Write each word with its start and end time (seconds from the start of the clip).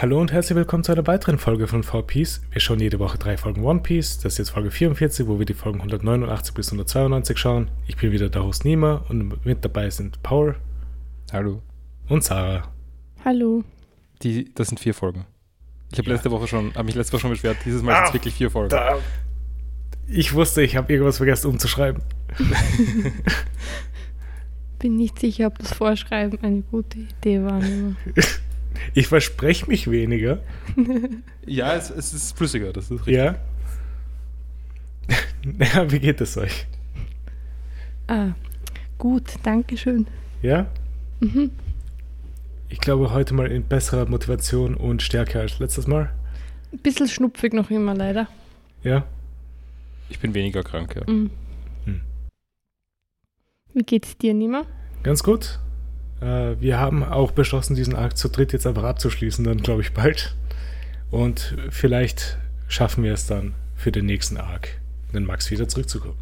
Hallo 0.00 0.18
und 0.18 0.32
herzlich 0.32 0.56
willkommen 0.56 0.82
zu 0.82 0.92
einer 0.92 1.06
weiteren 1.06 1.36
Folge 1.36 1.66
von 1.66 1.84
4Piece. 1.84 2.40
Wir 2.52 2.62
schauen 2.62 2.80
jede 2.80 2.98
Woche 2.98 3.18
drei 3.18 3.36
Folgen 3.36 3.62
One 3.62 3.80
Piece. 3.80 4.16
Das 4.16 4.32
ist 4.32 4.38
jetzt 4.38 4.48
Folge 4.48 4.70
44, 4.70 5.26
wo 5.26 5.38
wir 5.38 5.44
die 5.44 5.52
Folgen 5.52 5.76
189 5.80 6.54
bis 6.54 6.68
192 6.68 7.36
schauen. 7.36 7.70
Ich 7.86 7.98
bin 7.98 8.10
wieder 8.10 8.30
der 8.30 8.42
Host 8.42 8.64
Nima 8.64 9.04
und 9.10 9.44
mit 9.44 9.62
dabei 9.62 9.90
sind 9.90 10.22
Paul. 10.22 10.56
Hallo. 11.34 11.60
Und 12.08 12.24
Sarah. 12.24 12.62
Hallo. 13.26 13.62
Die, 14.22 14.50
das 14.54 14.68
sind 14.68 14.80
vier 14.80 14.94
Folgen. 14.94 15.26
Ich 15.92 15.98
habe 15.98 16.08
ja. 16.08 16.14
letzte 16.14 16.30
Woche 16.30 16.46
schon, 16.46 16.74
habe 16.74 16.84
mich 16.84 16.94
letzte 16.94 17.12
Woche 17.12 17.20
schon 17.20 17.30
beschwert. 17.32 17.58
Dieses 17.66 17.82
Mal 17.82 17.92
ah, 17.92 17.96
sind 17.96 18.06
es 18.06 18.14
wirklich 18.14 18.32
vier 18.32 18.50
Folgen. 18.50 18.70
Da. 18.70 18.96
Ich 20.08 20.32
wusste, 20.32 20.62
ich 20.62 20.76
habe 20.76 20.90
irgendwas 20.90 21.18
vergessen 21.18 21.48
umzuschreiben. 21.48 22.02
bin 24.78 24.96
nicht 24.96 25.18
sicher, 25.18 25.48
ob 25.48 25.58
das 25.58 25.74
Vorschreiben 25.74 26.42
eine 26.42 26.62
gute 26.62 27.00
Idee 27.00 27.42
war. 27.42 27.60
Ich 28.94 29.08
verspreche 29.08 29.66
mich 29.66 29.90
weniger. 29.90 30.40
ja, 31.46 31.74
es, 31.74 31.90
es, 31.90 32.12
ist 32.12 32.36
flüssiger, 32.36 32.72
das 32.72 32.90
ist 32.90 33.06
richtig. 33.06 33.14
Ja. 33.16 33.36
ja, 35.74 35.90
wie 35.90 36.00
geht 36.00 36.20
es 36.20 36.36
euch? 36.36 36.66
Ah, 38.06 38.32
gut, 38.98 39.34
danke 39.42 39.76
schön. 39.76 40.06
Ja? 40.42 40.66
Mhm. 41.20 41.50
Ich 42.68 42.80
glaube, 42.80 43.12
heute 43.12 43.34
mal 43.34 43.50
in 43.50 43.64
besserer 43.64 44.06
Motivation 44.06 44.74
und 44.74 45.02
Stärke 45.02 45.40
als 45.40 45.58
letztes 45.58 45.86
Mal. 45.86 46.12
Ein 46.72 46.78
bisschen 46.78 47.08
schnupfig 47.08 47.52
noch 47.52 47.70
immer, 47.70 47.94
leider. 47.94 48.28
Ja? 48.82 49.04
Ich 50.08 50.18
bin 50.18 50.34
weniger 50.34 50.62
krank, 50.62 50.94
ja. 50.96 51.02
Mhm. 51.12 51.30
Hm. 51.84 52.00
Wie 53.74 53.82
geht's 53.82 54.16
dir, 54.16 54.34
Nima? 54.34 54.66
Ganz 55.02 55.22
gut. 55.22 55.58
Äh, 56.20 56.60
wir 56.60 56.78
haben 56.78 57.02
auch 57.02 57.32
beschlossen, 57.32 57.74
diesen 57.74 57.94
Arc 57.94 58.16
zu 58.16 58.28
dritt 58.28 58.52
jetzt 58.52 58.66
einfach 58.66 58.84
abzuschließen, 58.84 59.44
dann 59.44 59.58
glaube 59.58 59.82
ich 59.82 59.92
bald. 59.92 60.36
Und 61.10 61.56
vielleicht 61.70 62.38
schaffen 62.68 63.02
wir 63.02 63.12
es 63.12 63.26
dann 63.26 63.54
für 63.74 63.90
den 63.90 64.06
nächsten 64.06 64.36
Arc, 64.36 64.80
den 65.12 65.24
Max 65.24 65.50
wieder 65.50 65.68
zurückzukommen. 65.68 66.18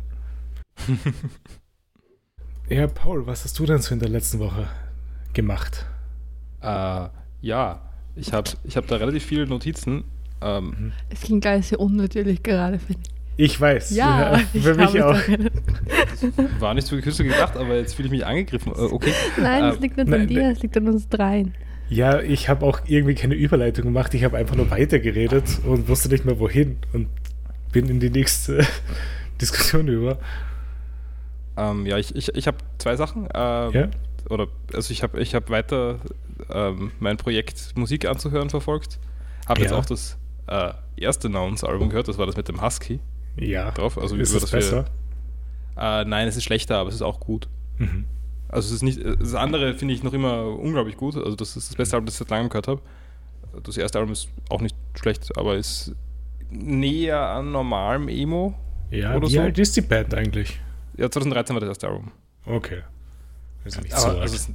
ja, 2.69 2.86
Paul, 2.86 3.26
was 3.26 3.44
hast 3.44 3.58
du 3.58 3.66
denn 3.66 3.82
so 3.82 3.92
in 3.92 4.00
der 4.00 4.08
letzten 4.08 4.38
Woche 4.38 4.69
gemacht? 5.34 5.84
Äh, 6.62 7.08
ja, 7.42 7.82
ich 8.16 8.32
habe 8.32 8.50
ich 8.64 8.76
hab 8.76 8.86
da 8.86 8.96
relativ 8.96 9.24
viele 9.24 9.46
Notizen. 9.46 10.04
Ähm, 10.41 10.66
mhm. 10.66 10.92
es 11.10 11.22
klingt 11.22 11.42
gar 11.42 11.56
nicht 11.56 11.69
so 11.69 11.78
unnatürlich 11.78 12.42
gerade, 12.42 12.78
finde 12.78 13.02
ich. 13.02 13.17
Ich 13.41 13.61
weiß. 13.61 13.94
Ja, 13.94 14.33
ja 14.33 14.39
für 14.61 14.75
mich 14.75 15.00
auch. 15.00 15.17
War 16.58 16.75
nicht 16.75 16.89
so 16.89 16.97
geküsst 16.97 17.19
gedacht, 17.19 17.56
aber 17.56 17.77
jetzt 17.77 17.94
fühle 17.94 18.06
ich 18.06 18.11
mich 18.12 18.27
angegriffen. 18.27 18.72
Äh, 18.72 18.92
okay. 18.92 19.12
Nein, 19.41 19.64
es 19.67 19.78
liegt 19.78 19.97
nicht 19.97 20.08
nein, 20.08 20.22
an 20.22 20.27
dir, 20.27 20.50
es 20.50 20.61
liegt 20.61 20.77
an 20.77 20.89
uns 20.89 21.08
dreien. 21.08 21.55
Ja, 21.89 22.20
ich 22.20 22.48
habe 22.48 22.66
auch 22.66 22.81
irgendwie 22.86 23.14
keine 23.14 23.36
Überleitung 23.36 23.84
gemacht. 23.84 24.12
Ich 24.14 24.25
habe 24.25 24.36
einfach 24.36 24.56
nur 24.56 24.69
weitergeredet 24.72 25.61
und 25.64 25.86
wusste 25.86 26.09
nicht 26.09 26.25
mehr 26.25 26.41
wohin 26.41 26.78
und 26.92 27.06
bin 27.70 27.89
in 27.89 28.00
die 28.00 28.11
nächste 28.11 28.66
Diskussion 29.41 29.86
über. 29.86 30.19
Ähm, 31.56 31.86
ja, 31.86 31.97
ich, 31.97 32.16
ich, 32.16 32.34
ich 32.34 32.48
habe 32.48 32.59
zwei 32.78 32.97
Sachen. 32.97 33.28
Ähm, 33.33 33.72
ja? 33.72 33.89
Oder 34.31 34.48
also 34.75 34.91
ich 34.91 35.05
habe 35.05 35.20
ich 35.20 35.36
hab 35.36 35.48
weiter 35.48 36.00
ähm, 36.53 36.91
mein 36.98 37.16
Projekt 37.19 37.77
Musik 37.77 38.05
anzuhören 38.05 38.50
verfolgt. 38.50 38.98
Habe 39.47 39.61
ja. 39.61 39.66
jetzt 39.66 39.75
auch 39.75 39.86
das 39.86 40.19
äh, 40.48 40.72
erste 40.97 41.28
Nouns-Album 41.28 41.88
gehört, 41.88 42.09
das 42.09 42.19
war 42.19 42.26
das 42.26 42.37
mit 42.37 42.49
dem 42.49 42.60
Husky 42.60 42.99
ja. 43.41 43.71
drauf. 43.71 43.99
Also 43.99 44.16
ist 44.16 44.34
es 44.34 44.50
besser? 44.50 44.87
Wir, 45.75 46.00
äh, 46.00 46.04
nein, 46.04 46.28
es 46.28 46.37
ist 46.37 46.44
schlechter, 46.44 46.78
aber 46.78 46.88
es 46.88 46.97
ist 46.97 47.03
auch 47.03 47.21
gut. 47.21 47.49
Mhm. 47.78 48.06
Also 48.49 48.69
es 48.69 48.75
ist 48.76 48.82
nicht, 48.82 49.04
das 49.04 49.34
andere 49.34 49.75
finde 49.75 49.94
ich 49.94 50.03
noch 50.03 50.15
immer 50.15 50.47
unglaublich 50.47 50.97
gut. 50.97 51.16
Also 51.16 51.37
das 51.37 51.56
ist 51.56 51.71
das 51.71 51.76
beste 51.76 51.97
Album, 51.97 52.06
das 52.06 52.15
ich 52.15 52.19
seit 52.19 52.31
langem 52.31 52.49
gehört 52.49 52.69
habe. 52.69 52.81
Das 53.62 53.76
erste 53.76 53.99
Album 53.99 54.12
ist 54.12 54.28
auch 54.49 54.60
nicht 54.60 54.76
schlecht, 54.94 55.37
aber 55.37 55.56
ist 55.56 55.94
näher 56.50 57.21
an 57.21 57.53
normalem 57.53 58.09
Emo. 58.09 58.54
Ja, 58.91 59.15
oder 59.15 59.28
wie 59.28 59.34
so. 59.34 59.41
alt 59.41 59.59
ist 59.59 59.76
die 59.76 59.82
Band 59.82 60.15
eigentlich? 60.15 60.59
Ja, 60.97 61.10
2013 61.10 61.55
war 61.55 61.60
das 61.60 61.69
erste 61.69 61.88
Album. 61.88 62.10
Okay. 62.47 62.82
Also 63.65 63.81
nicht 63.82 63.97
so 63.97 64.09
also, 64.09 64.34
es, 64.34 64.50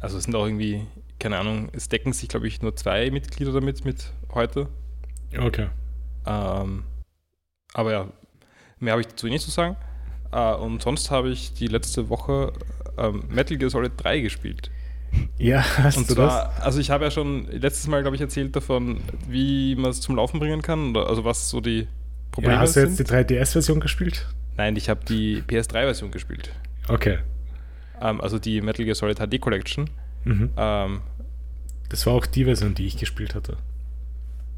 also 0.00 0.16
es 0.16 0.24
sind 0.24 0.34
auch 0.34 0.46
irgendwie, 0.46 0.86
keine 1.18 1.38
Ahnung, 1.38 1.68
es 1.72 1.88
decken 1.88 2.12
sich, 2.14 2.28
glaube 2.28 2.46
ich, 2.48 2.62
nur 2.62 2.74
zwei 2.76 3.10
Mitglieder 3.10 3.52
damit 3.52 3.84
mit 3.84 4.12
heute. 4.32 4.68
Okay. 5.36 5.68
Ähm, 6.26 6.84
aber 7.74 7.92
ja, 7.92 8.08
mehr 8.80 8.92
habe 8.92 9.02
ich 9.02 9.08
dazu 9.08 9.26
nicht 9.26 9.44
zu 9.44 9.50
sagen. 9.50 9.76
Uh, 10.32 10.56
und 10.56 10.82
sonst 10.82 11.12
habe 11.12 11.30
ich 11.30 11.54
die 11.54 11.68
letzte 11.68 12.08
Woche 12.08 12.52
ähm, 12.98 13.22
Metal 13.28 13.56
Gear 13.56 13.70
Solid 13.70 13.92
3 13.96 14.20
gespielt. 14.20 14.70
Ja, 15.38 15.64
hast 15.78 15.96
und 15.96 16.10
du 16.10 16.14
zwar, 16.14 16.46
das? 16.46 16.60
Also 16.60 16.80
ich 16.80 16.90
habe 16.90 17.04
ja 17.04 17.10
schon 17.10 17.46
letztes 17.46 17.86
Mal, 17.86 18.02
glaube 18.02 18.16
ich, 18.16 18.22
erzählt 18.22 18.56
davon, 18.56 19.00
wie 19.28 19.76
man 19.76 19.90
es 19.90 20.00
zum 20.00 20.16
Laufen 20.16 20.40
bringen 20.40 20.62
kann, 20.62 20.90
oder, 20.90 21.08
also 21.08 21.24
was 21.24 21.50
so 21.50 21.60
die 21.60 21.86
Probleme 22.32 22.54
ja, 22.54 22.60
hast 22.60 22.72
sind. 22.72 22.90
Hast 22.90 22.98
du 22.98 23.14
jetzt 23.14 23.28
die 23.28 23.34
3DS-Version 23.36 23.78
gespielt? 23.80 24.26
Nein, 24.56 24.74
ich 24.76 24.88
habe 24.88 25.04
die 25.04 25.42
PS3-Version 25.42 26.10
gespielt. 26.10 26.50
Okay. 26.88 27.18
Ähm, 28.00 28.20
also 28.20 28.38
die 28.38 28.60
Metal 28.60 28.84
Gear 28.84 28.94
Solid 28.94 29.18
HD 29.18 29.40
Collection. 29.40 29.90
Mhm. 30.24 30.50
Ähm, 30.56 31.00
das 31.88 32.06
war 32.06 32.14
auch 32.14 32.26
die 32.26 32.44
Version, 32.44 32.74
die 32.74 32.86
ich 32.86 32.96
gespielt 32.96 33.34
hatte. 33.34 33.56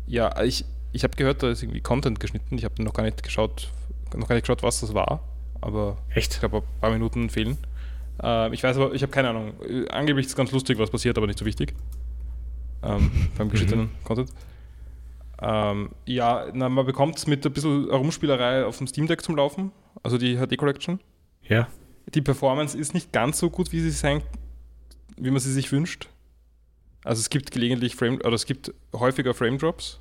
Ja, 0.06 0.42
ich, 0.42 0.64
ich 0.96 1.04
habe 1.04 1.14
gehört, 1.14 1.42
da 1.42 1.50
ist 1.50 1.62
irgendwie 1.62 1.82
Content 1.82 2.20
geschnitten. 2.20 2.56
Ich 2.56 2.64
habe 2.64 2.82
noch 2.82 2.94
gar 2.94 3.02
nicht 3.02 3.22
geschaut, 3.22 3.70
noch 4.14 4.28
gar 4.28 4.34
nicht 4.34 4.44
geschaut, 4.44 4.62
was 4.62 4.80
das 4.80 4.94
war. 4.94 5.20
Aber 5.60 5.98
Echt? 6.14 6.34
ich 6.34 6.40
glaube, 6.40 6.58
ein 6.58 6.80
paar 6.80 6.90
Minuten 6.90 7.28
fehlen. 7.28 7.58
Äh, 8.22 8.52
ich 8.54 8.62
weiß 8.62 8.76
aber, 8.76 8.94
ich 8.94 9.02
habe 9.02 9.12
keine 9.12 9.28
Ahnung. 9.28 9.52
Äh, 9.62 9.88
angeblich 9.90 10.24
ist 10.24 10.30
es 10.32 10.36
ganz 10.36 10.52
lustig, 10.52 10.78
was 10.78 10.90
passiert, 10.90 11.18
aber 11.18 11.26
nicht 11.26 11.38
so 11.38 11.44
wichtig. 11.44 11.74
Ähm, 12.82 13.10
beim 13.38 13.50
geschnittenen 13.50 13.86
mhm. 13.86 14.04
Content. 14.04 14.30
Ähm, 15.42 15.90
ja, 16.06 16.46
na, 16.54 16.70
man 16.70 16.86
bekommt 16.86 17.18
es 17.18 17.26
mit 17.26 17.44
ein 17.44 17.52
bisschen 17.52 17.90
Herumspielerei 17.90 18.64
auf 18.64 18.78
dem 18.78 18.86
Steam 18.86 19.06
Deck 19.06 19.20
zum 19.20 19.36
Laufen. 19.36 19.72
Also 20.02 20.16
die 20.16 20.38
HD 20.38 20.56
Collection. 20.56 20.98
Ja. 21.42 21.68
Die 22.14 22.22
Performance 22.22 22.76
ist 22.76 22.94
nicht 22.94 23.12
ganz 23.12 23.38
so 23.38 23.50
gut, 23.50 23.70
wie 23.70 23.80
sie 23.80 23.90
sein, 23.90 24.22
wie 25.18 25.30
man 25.30 25.40
sie 25.40 25.52
sich 25.52 25.70
wünscht. 25.72 26.08
Also 27.04 27.20
es 27.20 27.28
gibt 27.28 27.50
gelegentlich 27.50 27.96
Frame, 27.96 28.16
oder 28.20 28.32
es 28.32 28.46
gibt 28.46 28.72
häufiger 28.94 29.34
Frame 29.34 29.58
Drops. 29.58 30.00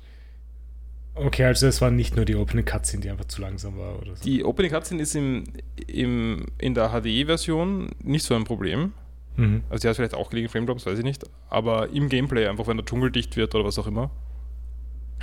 Okay, 1.16 1.44
also 1.44 1.66
es 1.66 1.80
war 1.80 1.90
nicht 1.90 2.14
nur 2.14 2.26
die 2.26 2.36
Opening 2.36 2.66
Cutscene, 2.66 3.02
die 3.02 3.10
einfach 3.10 3.24
zu 3.24 3.40
langsam 3.40 3.78
war 3.78 3.98
oder 3.98 4.14
so. 4.14 4.22
Die 4.22 4.44
Opening 4.44 4.70
Cutscene 4.70 5.02
ist 5.02 5.16
im, 5.16 5.44
im, 5.86 6.46
in 6.58 6.74
der 6.74 6.90
HDE-Version 6.90 7.90
nicht 8.02 8.24
so 8.24 8.34
ein 8.34 8.44
Problem. 8.44 8.92
Mhm. 9.36 9.62
Also 9.70 9.82
die 9.82 9.88
hat 9.88 9.96
vielleicht 9.96 10.14
auch 10.14 10.28
gelegen 10.28 10.50
Frame 10.50 10.66
Drops, 10.66 10.84
weiß 10.84 10.98
ich 10.98 11.04
nicht. 11.04 11.24
Aber 11.48 11.88
im 11.90 12.10
Gameplay, 12.10 12.46
einfach 12.46 12.66
wenn 12.66 12.76
der 12.76 12.84
Dschungel 12.84 13.10
dicht 13.10 13.34
wird 13.36 13.54
oder 13.54 13.64
was 13.64 13.78
auch 13.78 13.86
immer, 13.86 14.10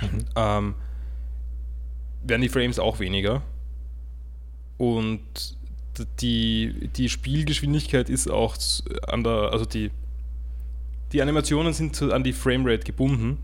mhm. 0.02 0.24
ähm, 0.34 0.74
werden 2.24 2.42
die 2.42 2.48
Frames 2.48 2.80
auch 2.80 2.98
weniger. 2.98 3.42
Und 4.78 5.56
die, 6.20 6.90
die 6.96 7.08
Spielgeschwindigkeit 7.08 8.10
ist 8.10 8.28
auch 8.28 8.56
an 9.06 9.22
der, 9.22 9.50
also 9.52 9.64
die, 9.64 9.92
die 11.12 11.22
Animationen 11.22 11.72
sind 11.72 12.02
an 12.02 12.24
die 12.24 12.32
Framerate 12.32 12.84
gebunden. 12.84 13.38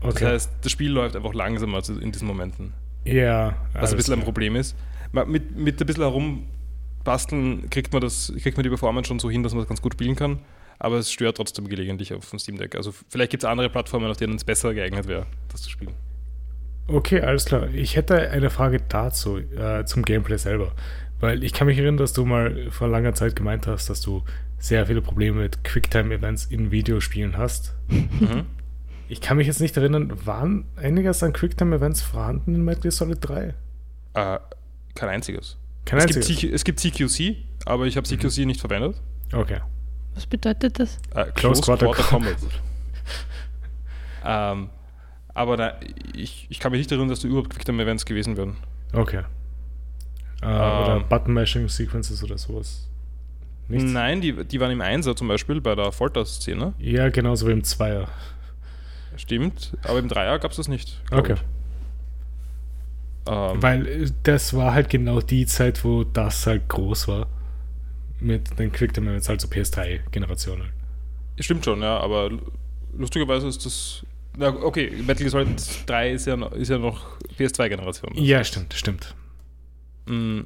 Okay. 0.00 0.12
Das 0.12 0.22
heißt, 0.22 0.50
das 0.62 0.72
Spiel 0.72 0.90
läuft 0.90 1.16
einfach 1.16 1.34
langsamer 1.34 1.82
in 1.88 2.12
diesen 2.12 2.26
Momenten. 2.26 2.72
Ja. 3.04 3.56
Was 3.72 3.92
ein 3.92 3.96
bisschen 3.96 4.14
ein 4.14 4.22
Problem 4.22 4.56
ist. 4.56 4.76
Mit, 5.12 5.56
mit 5.56 5.80
ein 5.80 5.86
bisschen 5.86 6.02
herumbasteln 6.02 7.70
kriegt 7.70 7.92
man, 7.92 8.02
das, 8.02 8.32
kriegt 8.40 8.56
man 8.56 8.64
die 8.64 8.68
Performance 8.68 9.08
schon 9.08 9.18
so 9.18 9.30
hin, 9.30 9.42
dass 9.42 9.52
man 9.52 9.60
das 9.60 9.68
ganz 9.68 9.80
gut 9.80 9.94
spielen 9.94 10.16
kann. 10.16 10.40
Aber 10.78 10.96
es 10.96 11.10
stört 11.10 11.38
trotzdem 11.38 11.68
gelegentlich 11.68 12.12
auf 12.12 12.28
dem 12.28 12.38
Steam 12.38 12.58
Deck. 12.58 12.74
Also 12.74 12.92
vielleicht 13.08 13.30
gibt 13.30 13.44
es 13.44 13.48
andere 13.48 13.70
Plattformen, 13.70 14.10
auf 14.10 14.16
denen 14.16 14.34
es 14.34 14.44
besser 14.44 14.74
geeignet 14.74 15.08
wäre, 15.08 15.26
das 15.50 15.62
zu 15.62 15.70
spielen. 15.70 15.94
Okay, 16.88 17.20
alles 17.20 17.46
klar. 17.46 17.68
Ich 17.72 17.96
hätte 17.96 18.30
eine 18.30 18.50
Frage 18.50 18.80
dazu, 18.88 19.38
äh, 19.38 19.84
zum 19.84 20.02
Gameplay 20.02 20.36
selber. 20.36 20.72
Weil 21.18 21.42
ich 21.42 21.52
kann 21.52 21.66
mich 21.66 21.78
erinnern, 21.78 21.96
dass 21.96 22.12
du 22.12 22.24
mal 22.26 22.70
vor 22.70 22.88
langer 22.88 23.14
Zeit 23.14 23.34
gemeint 23.34 23.66
hast, 23.66 23.88
dass 23.88 24.02
du 24.02 24.22
sehr 24.58 24.86
viele 24.86 25.00
Probleme 25.00 25.42
mit 25.42 25.64
Quicktime-Events 25.64 26.46
in 26.46 26.70
Videospielen 26.70 27.36
hast. 27.36 27.74
Mhm. 27.88 28.46
Ich 29.08 29.20
kann 29.20 29.36
mich 29.36 29.46
jetzt 29.46 29.60
nicht 29.60 29.76
erinnern, 29.76 30.12
waren 30.26 30.64
einiges 30.76 31.22
an 31.22 31.32
Quicktime-Events 31.32 32.02
vorhanden 32.02 32.54
in 32.54 32.64
Metal 32.64 32.82
Gear 32.82 32.92
Solid 32.92 33.18
3? 33.20 33.54
Äh, 34.14 34.38
kein 34.94 35.08
einziges. 35.08 35.56
Kein 35.84 35.98
es, 35.98 36.04
einziges. 36.06 36.40
Gibt, 36.40 36.54
es 36.54 36.64
gibt 36.64 36.80
CQC, 36.80 37.36
aber 37.64 37.86
ich 37.86 37.96
habe 37.96 38.06
CQC 38.06 38.38
mhm. 38.38 38.46
nicht 38.46 38.60
verwendet. 38.60 38.96
Okay. 39.32 39.60
Was 40.14 40.26
bedeutet 40.26 40.80
das? 40.80 40.96
Äh, 41.14 41.26
Close, 41.32 41.32
Close 41.34 41.62
Quarter, 41.62 41.86
Quarter 41.86 42.02
Combat. 42.02 42.36
ähm, 44.24 44.70
aber 45.34 45.56
na, 45.56 45.74
ich, 46.14 46.46
ich 46.48 46.58
kann 46.58 46.72
mich 46.72 46.78
nicht 46.78 46.90
erinnern, 46.90 47.08
dass 47.08 47.20
da 47.20 47.28
überhaupt 47.28 47.50
Quicktime-Events 47.50 48.06
gewesen 48.06 48.36
wären. 48.36 48.56
Okay. 48.92 49.22
Äh, 50.42 50.46
ähm, 50.46 50.82
oder 50.82 51.00
Button-Mashing-Sequences 51.08 52.24
oder 52.24 52.38
sowas. 52.38 52.88
Nichts? 53.68 53.90
Nein, 53.90 54.20
die, 54.20 54.44
die 54.44 54.60
waren 54.60 54.70
im 54.70 54.80
Einser 54.80 55.14
zum 55.14 55.28
Beispiel 55.28 55.60
bei 55.60 55.74
der 55.74 55.92
Folter-Szene. 55.92 56.72
Ja, 56.78 57.10
genauso 57.10 57.46
wie 57.48 57.52
im 57.52 57.64
Zweier. 57.64 58.08
Stimmt, 59.16 59.76
aber 59.84 59.98
im 59.98 60.08
Dreier 60.08 60.38
gab 60.38 60.50
es 60.50 60.56
das 60.56 60.68
nicht. 60.68 61.00
Okay. 61.10 61.36
Ähm, 63.28 63.62
Weil 63.62 63.86
äh, 63.86 64.10
das 64.22 64.54
war 64.54 64.74
halt 64.74 64.88
genau 64.88 65.20
die 65.20 65.46
Zeit, 65.46 65.84
wo 65.84 66.04
das 66.04 66.46
halt 66.46 66.68
groß 66.68 67.08
war. 67.08 67.26
Mit 68.20 68.58
den 68.58 68.72
Quicktime 68.72 69.10
Events, 69.10 69.28
also 69.28 69.46
PS3-Generationen. 69.48 70.70
Stimmt 71.38 71.64
schon, 71.66 71.82
ja, 71.82 71.98
aber 71.98 72.30
lustigerweise 72.96 73.46
ist 73.48 73.66
das. 73.66 74.06
Na, 74.38 74.48
okay, 74.48 74.90
Metal 75.06 75.16
Gear 75.16 75.30
Solid 75.30 75.62
3 75.86 76.10
ist 76.12 76.26
ja, 76.26 76.36
noch- 76.36 76.52
ist 76.52 76.68
ja 76.68 76.78
noch 76.78 77.18
PS2-Generation. 77.38 78.12
Ja, 78.14 78.42
stimmt, 78.44 78.72
stimmt. 78.74 79.14
Mm. 80.06 80.40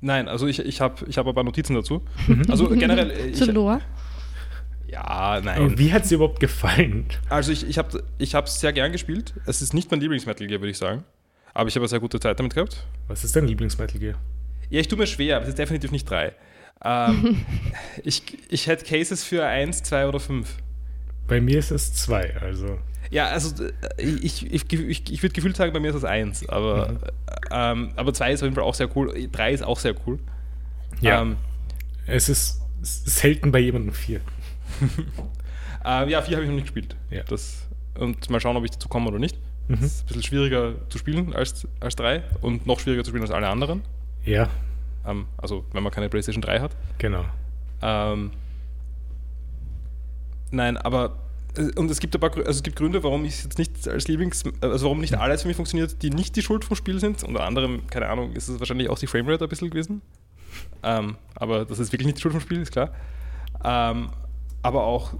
Nein, 0.00 0.26
also 0.26 0.48
ich, 0.48 0.58
ich 0.58 0.80
habe 0.80 1.04
ich 1.08 1.16
hab 1.18 1.26
ein 1.28 1.34
paar 1.34 1.44
Notizen 1.44 1.74
dazu. 1.74 2.02
Also 2.48 2.68
generell. 2.70 3.10
äh, 3.10 3.26
Ich, 3.28 3.36
Zu 3.36 3.52
Lore. 3.52 3.80
Ja, 4.92 5.38
Und 5.38 5.44
nein. 5.46 5.78
wie 5.78 5.92
hat 5.92 6.02
es 6.02 6.08
dir 6.10 6.16
überhaupt 6.16 6.38
gefallen? 6.40 7.06
Also 7.28 7.50
ich, 7.50 7.66
ich 7.66 7.78
habe 7.78 8.02
ich 8.18 8.34
es 8.34 8.60
sehr 8.60 8.72
gern 8.72 8.92
gespielt. 8.92 9.32
Es 9.46 9.62
ist 9.62 9.72
nicht 9.74 9.90
mein 9.90 10.00
Lieblings-Metal 10.00 10.46
Gear, 10.46 10.60
würde 10.60 10.70
ich 10.70 10.78
sagen. 10.78 11.04
Aber 11.54 11.68
ich 11.68 11.74
habe 11.74 11.82
eine 11.82 11.88
sehr 11.88 12.00
gute 12.00 12.20
Zeit 12.20 12.38
damit 12.38 12.54
gehabt. 12.54 12.86
Was 13.08 13.24
ist 13.24 13.34
dein 13.36 13.46
Lieblings-Metal 13.46 13.98
Gear? 13.98 14.14
Ja, 14.70 14.80
ich 14.80 14.88
tue 14.88 14.98
mir 14.98 15.06
schwer, 15.06 15.36
aber 15.36 15.44
es 15.44 15.50
ist 15.50 15.58
definitiv 15.58 15.90
nicht 15.92 16.08
drei. 16.08 16.32
Ähm, 16.84 17.44
ich, 18.04 18.22
ich 18.50 18.66
hätte 18.66 18.84
Cases 18.84 19.22
für 19.24 19.44
eins, 19.46 19.82
zwei 19.82 20.06
oder 20.06 20.20
fünf. 20.20 20.56
Bei 21.26 21.40
mir 21.40 21.58
ist 21.58 21.70
es 21.70 21.92
zwei, 21.94 22.36
also. 22.40 22.78
Ja, 23.10 23.26
also 23.28 23.64
äh, 23.64 23.70
ich, 24.02 24.46
ich, 24.52 24.72
ich, 24.72 25.10
ich 25.12 25.22
würde 25.22 25.32
gefühlt 25.34 25.56
sagen, 25.56 25.72
bei 25.72 25.80
mir 25.80 25.88
ist 25.90 25.96
es 25.96 26.04
eins, 26.04 26.48
aber, 26.48 26.88
Mhm. 26.92 26.98
ähm, 27.50 27.92
aber 27.96 28.12
zwei 28.14 28.32
ist 28.32 28.40
auf 28.42 28.46
jeden 28.46 28.54
Fall 28.54 28.64
auch 28.64 28.74
sehr 28.74 28.94
cool. 28.96 29.12
Drei 29.30 29.52
ist 29.52 29.62
auch 29.62 29.78
sehr 29.78 29.94
cool. 30.06 30.18
Ja. 31.00 31.22
Ähm, 31.22 31.36
Es 32.06 32.28
ist 32.28 32.60
selten 32.82 33.52
bei 33.52 33.58
jemandem 33.60 33.92
vier. 33.94 34.20
äh, 35.84 36.10
ja, 36.10 36.22
vier 36.22 36.36
habe 36.36 36.44
ich 36.44 36.48
noch 36.48 36.54
nicht 36.56 36.64
gespielt. 36.64 36.96
Ja. 37.10 37.22
Das, 37.24 37.66
und 37.98 38.28
mal 38.30 38.40
schauen, 38.40 38.56
ob 38.56 38.64
ich 38.64 38.70
dazu 38.72 38.88
komme 38.88 39.08
oder 39.08 39.18
nicht. 39.18 39.36
Mhm. 39.68 39.76
Das 39.80 39.82
ist 39.82 40.02
ein 40.02 40.06
bisschen 40.08 40.22
schwieriger 40.22 40.74
zu 40.88 40.98
spielen 40.98 41.34
als, 41.34 41.66
als 41.80 41.96
drei 41.96 42.22
und 42.40 42.66
noch 42.66 42.80
schwieriger 42.80 43.04
zu 43.04 43.10
spielen 43.10 43.22
als 43.22 43.30
alle 43.30 43.48
anderen. 43.48 43.82
Ja, 44.24 44.48
Ähm, 45.06 45.26
also, 45.36 45.64
wenn 45.72 45.82
man 45.82 45.92
keine 45.92 46.08
PlayStation 46.08 46.42
3 46.42 46.60
hat. 46.60 46.76
genau. 46.98 47.24
Ähm, 47.84 48.30
nein, 50.52 50.76
aber 50.76 51.16
äh, 51.56 51.70
und 51.78 51.90
es 51.90 51.98
gibt 51.98 52.14
ein 52.14 52.20
paar, 52.20 52.30
also 52.36 52.50
es 52.50 52.62
gibt 52.62 52.76
Gründe, 52.76 53.02
warum 53.02 53.24
ich 53.24 53.42
jetzt 53.42 53.58
nicht 53.58 53.88
als 53.88 54.06
Lieblings, 54.06 54.44
also 54.60 54.84
warum 54.86 55.00
nicht 55.00 55.14
alles 55.14 55.42
für 55.42 55.48
mich 55.48 55.56
funktioniert, 55.56 56.00
die 56.02 56.10
nicht 56.10 56.36
die 56.36 56.42
Schuld 56.42 56.64
vom 56.64 56.76
Spiel 56.76 57.00
sind. 57.00 57.24
Unter 57.24 57.42
anderem, 57.44 57.86
keine 57.88 58.08
Ahnung, 58.08 58.32
ist 58.32 58.48
es 58.48 58.60
wahrscheinlich 58.60 58.88
auch 58.88 58.98
die 58.98 59.06
Framerate 59.08 59.44
ein 59.44 59.48
bisschen 59.48 59.70
gewesen. 59.70 60.02
Ähm, 60.82 61.16
aber 61.34 61.64
das 61.64 61.78
ist 61.78 61.92
wirklich 61.92 62.06
nicht 62.06 62.18
die 62.18 62.22
Schuld 62.22 62.32
vom 62.32 62.40
Spiel, 62.40 62.60
ist 62.60 62.72
klar. 62.72 62.92
Ähm, 63.64 64.10
aber 64.62 64.84
auch, 64.84 65.14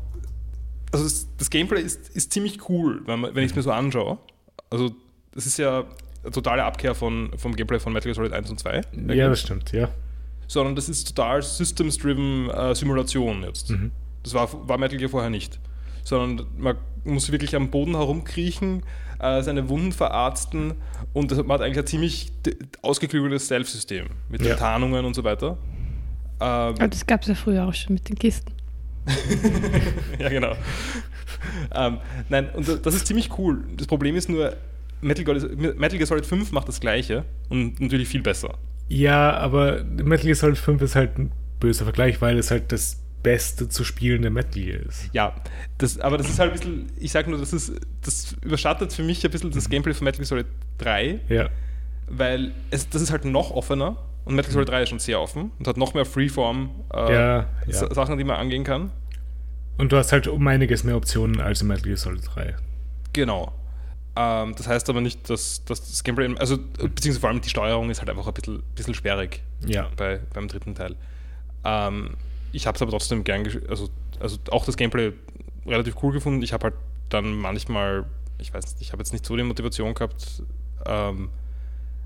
also 0.93 1.05
das, 1.05 1.27
das 1.39 1.51
Gameplay 1.51 1.81
ist, 1.83 2.09
ist 2.11 2.33
ziemlich 2.33 2.69
cool, 2.69 3.03
wenn, 3.07 3.21
man- 3.21 3.35
wenn 3.35 3.45
ich 3.45 3.51
es 3.51 3.57
mir 3.57 3.63
so 3.63 3.73
anschaue. 3.73 4.19
Also 4.71 4.91
das 5.35 5.47
ist 5.47 5.59
ja 5.59 5.85
eine 6.23 6.31
totale 6.33 6.65
Abkehr 6.65 6.95
von, 6.95 7.31
vom 7.37 7.57
Gameplay 7.57 7.79
von 7.81 7.93
Metal 7.93 8.05
Gear 8.13 8.15
Solid 8.15 8.33
1 8.33 8.51
und 8.51 8.59
2 8.61 8.83
Ja, 9.09 9.29
das 9.29 9.41
stimmt, 9.41 9.73
ja. 9.73 9.89
sondern 10.47 10.77
das 10.77 10.89
ist 10.89 11.09
total 11.15 11.43
Systems-driven 11.43 12.51
äh, 12.51 12.75
Simulation 12.75 13.43
jetzt. 13.43 13.71
Mhm. 13.71 13.91
Das 14.23 14.35
war, 14.35 14.49
war 14.69 14.79
Metal 14.79 14.99
Gear 14.99 15.11
vorher 15.11 15.31
nicht. 15.31 15.59
Sondern 16.05 16.47
man 16.59 16.77
muss 17.05 17.31
wirklich 17.33 17.57
am 17.57 17.71
Boden 17.71 17.97
herumkriechen, 17.97 18.83
äh, 19.19 19.43
seine 19.43 19.69
Wunden 19.69 19.93
verarzten 19.93 20.75
und 21.13 21.31
das, 21.33 21.39
man 21.39 21.51
hat 21.53 21.61
eigentlich 21.63 21.79
ein 21.79 21.87
ziemlich 21.87 22.33
ausgeklügeltes 22.83 23.47
Stealth-System 23.47 24.07
mit 24.29 24.41
den 24.43 24.49
Ja. 24.49 24.57
Tarnungen 24.57 25.05
und 25.05 25.15
so 25.15 25.25
weiter. 25.25 25.59
Ähm, 26.41 26.75
Aber 26.75 26.89
das 26.89 27.07
gab 27.07 27.23
es 27.23 27.29
ja 27.29 27.35
früher 27.35 27.67
auch 27.67 27.75
schon 27.75 27.95
mit 27.95 28.09
den 28.09 28.17
Kisten. 28.17 28.53
ja, 30.19 30.29
genau. 30.29 30.55
ähm, 31.75 31.99
nein, 32.29 32.51
und 32.55 32.69
das- 32.87 32.95
ist 32.95 33.07
ziemlich 33.07 33.37
cool. 33.39 33.65
Das 33.77 33.87
Problem 33.87 34.17
ist 34.17 34.29
nur, 34.29 34.55
Metal 35.01 35.25
Gear, 35.25 35.37
Metal 35.77 35.99
Gear 35.99 36.07
Solid 36.07 36.25
5 36.27 36.53
macht 36.53 36.69
das 36.69 36.81
Gleiche 36.81 37.25
und 37.49 37.81
natürlich 37.81 38.09
viel 38.09 38.23
besser. 38.23 38.55
Ja, 38.89 39.33
aber 39.37 39.83
Metal 39.85 40.27
Gear 40.27 40.37
Solid 40.37 40.59
5 40.59 40.83
ist 40.83 40.95
halt 40.95 41.19
ein 41.19 41.33
böser 41.61 41.85
Vergleich, 41.85 42.21
weil 42.21 42.39
es 42.39 42.51
halt 42.51 42.71
das 42.73 42.99
beste 43.23 43.69
zu 43.69 43.85
spielende 43.85 44.31
Metal 44.31 44.53
Gear 44.63 44.81
ist. 44.81 45.09
Ja, 45.13 45.35
das, 45.79 45.99
aber 45.99 46.19
das 46.19 46.29
ist 46.29 46.39
halt 46.39 46.53
ein 46.53 46.59
bisschen, 46.59 46.93
ich 46.99 47.11
sag 47.13 47.27
nur, 47.29 47.39
das 47.39 47.53
ist, 47.53 47.73
das 48.03 48.37
überschattet 48.43 48.93
für 48.93 49.03
mich 49.03 49.25
ein 49.25 49.31
bisschen 49.31 49.51
das 49.51 49.69
Gameplay 49.69 49.95
von 49.95 50.05
Metal 50.05 50.19
Gear 50.19 50.27
Solid 50.27 50.47
3, 50.79 51.21
Ja, 51.29 51.49
weil 52.09 52.53
es, 52.71 52.89
das 52.89 53.01
ist 53.03 53.11
halt 53.11 53.25
noch 53.25 53.51
offener 53.53 53.97
und 54.25 54.35
Metal 54.35 54.51
Gear 54.51 54.55
Solid 54.55 54.69
3 54.69 54.83
ist 54.83 54.89
schon 54.91 54.99
sehr 54.99 55.21
offen 55.21 55.51
und 55.59 55.67
hat 55.67 55.77
noch 55.77 55.95
mehr 55.95 56.05
Freeform 56.05 56.71
äh, 56.93 57.13
die 58.17 58.25
man 58.25 58.37
angehen 58.37 58.65
kann. 58.65 58.93
Und 59.79 59.91
du 59.93 59.97
hast 59.97 60.13
halt 60.13 60.29
um 60.29 60.47
einiges 60.47 60.85
mehr 60.85 60.97
Optionen 60.97 61.41
als 61.41 61.63
in 61.63 61.69
Metal 61.69 61.83
Gear 61.83 61.97
Solid 61.97 62.23
3. 62.35 62.55
Genau. 63.13 63.53
Ähm, 64.15 64.55
das 64.57 64.69
heißt 64.69 64.91
aber 64.91 65.01
nicht, 65.01 65.29
dass, 65.31 65.65
dass 65.65 65.81
das 65.89 66.05
Gameplay, 66.05 66.35
also 66.39 66.59
beziehungsweise 66.59 67.21
vor 67.21 67.31
allem 67.31 67.41
die 67.41 67.49
Steuerung 67.49 67.91
ist 67.91 68.01
halt 68.01 68.11
einfach 68.11 68.27
ein 68.27 68.35
bisschen, 68.35 68.63
bisschen 68.75 68.95
sperrig 68.95 69.43
Ja. 69.67 69.89
bei, 69.97 70.21
beim 70.35 70.49
dritten 70.49 70.75
Teil. 70.75 70.97
Ähm, 71.65 72.17
ich 72.53 72.67
habe 72.67 72.77
es 72.77 72.83
aber 72.83 72.91
trotzdem 72.91 73.25
gern, 73.25 73.47
also, 73.69 73.89
also 74.21 74.37
auch 74.51 74.67
das 74.67 74.77
Gameplay 74.77 75.13
relativ 75.67 75.97
cool 76.03 76.13
gefunden. 76.13 76.43
Ich 76.43 76.53
habe 76.53 76.65
halt 76.65 76.75
dann 77.09 77.35
manchmal, 77.35 78.05
ich 78.39 78.53
weiß 78.53 78.65
nicht, 78.67 78.83
ich 78.83 78.93
habe 78.93 79.01
jetzt 79.01 79.13
nicht 79.13 79.25
so 79.25 79.37
die 79.37 79.43
Motivation 79.43 79.95
gehabt, 79.95 80.43
ähm, 80.85 81.31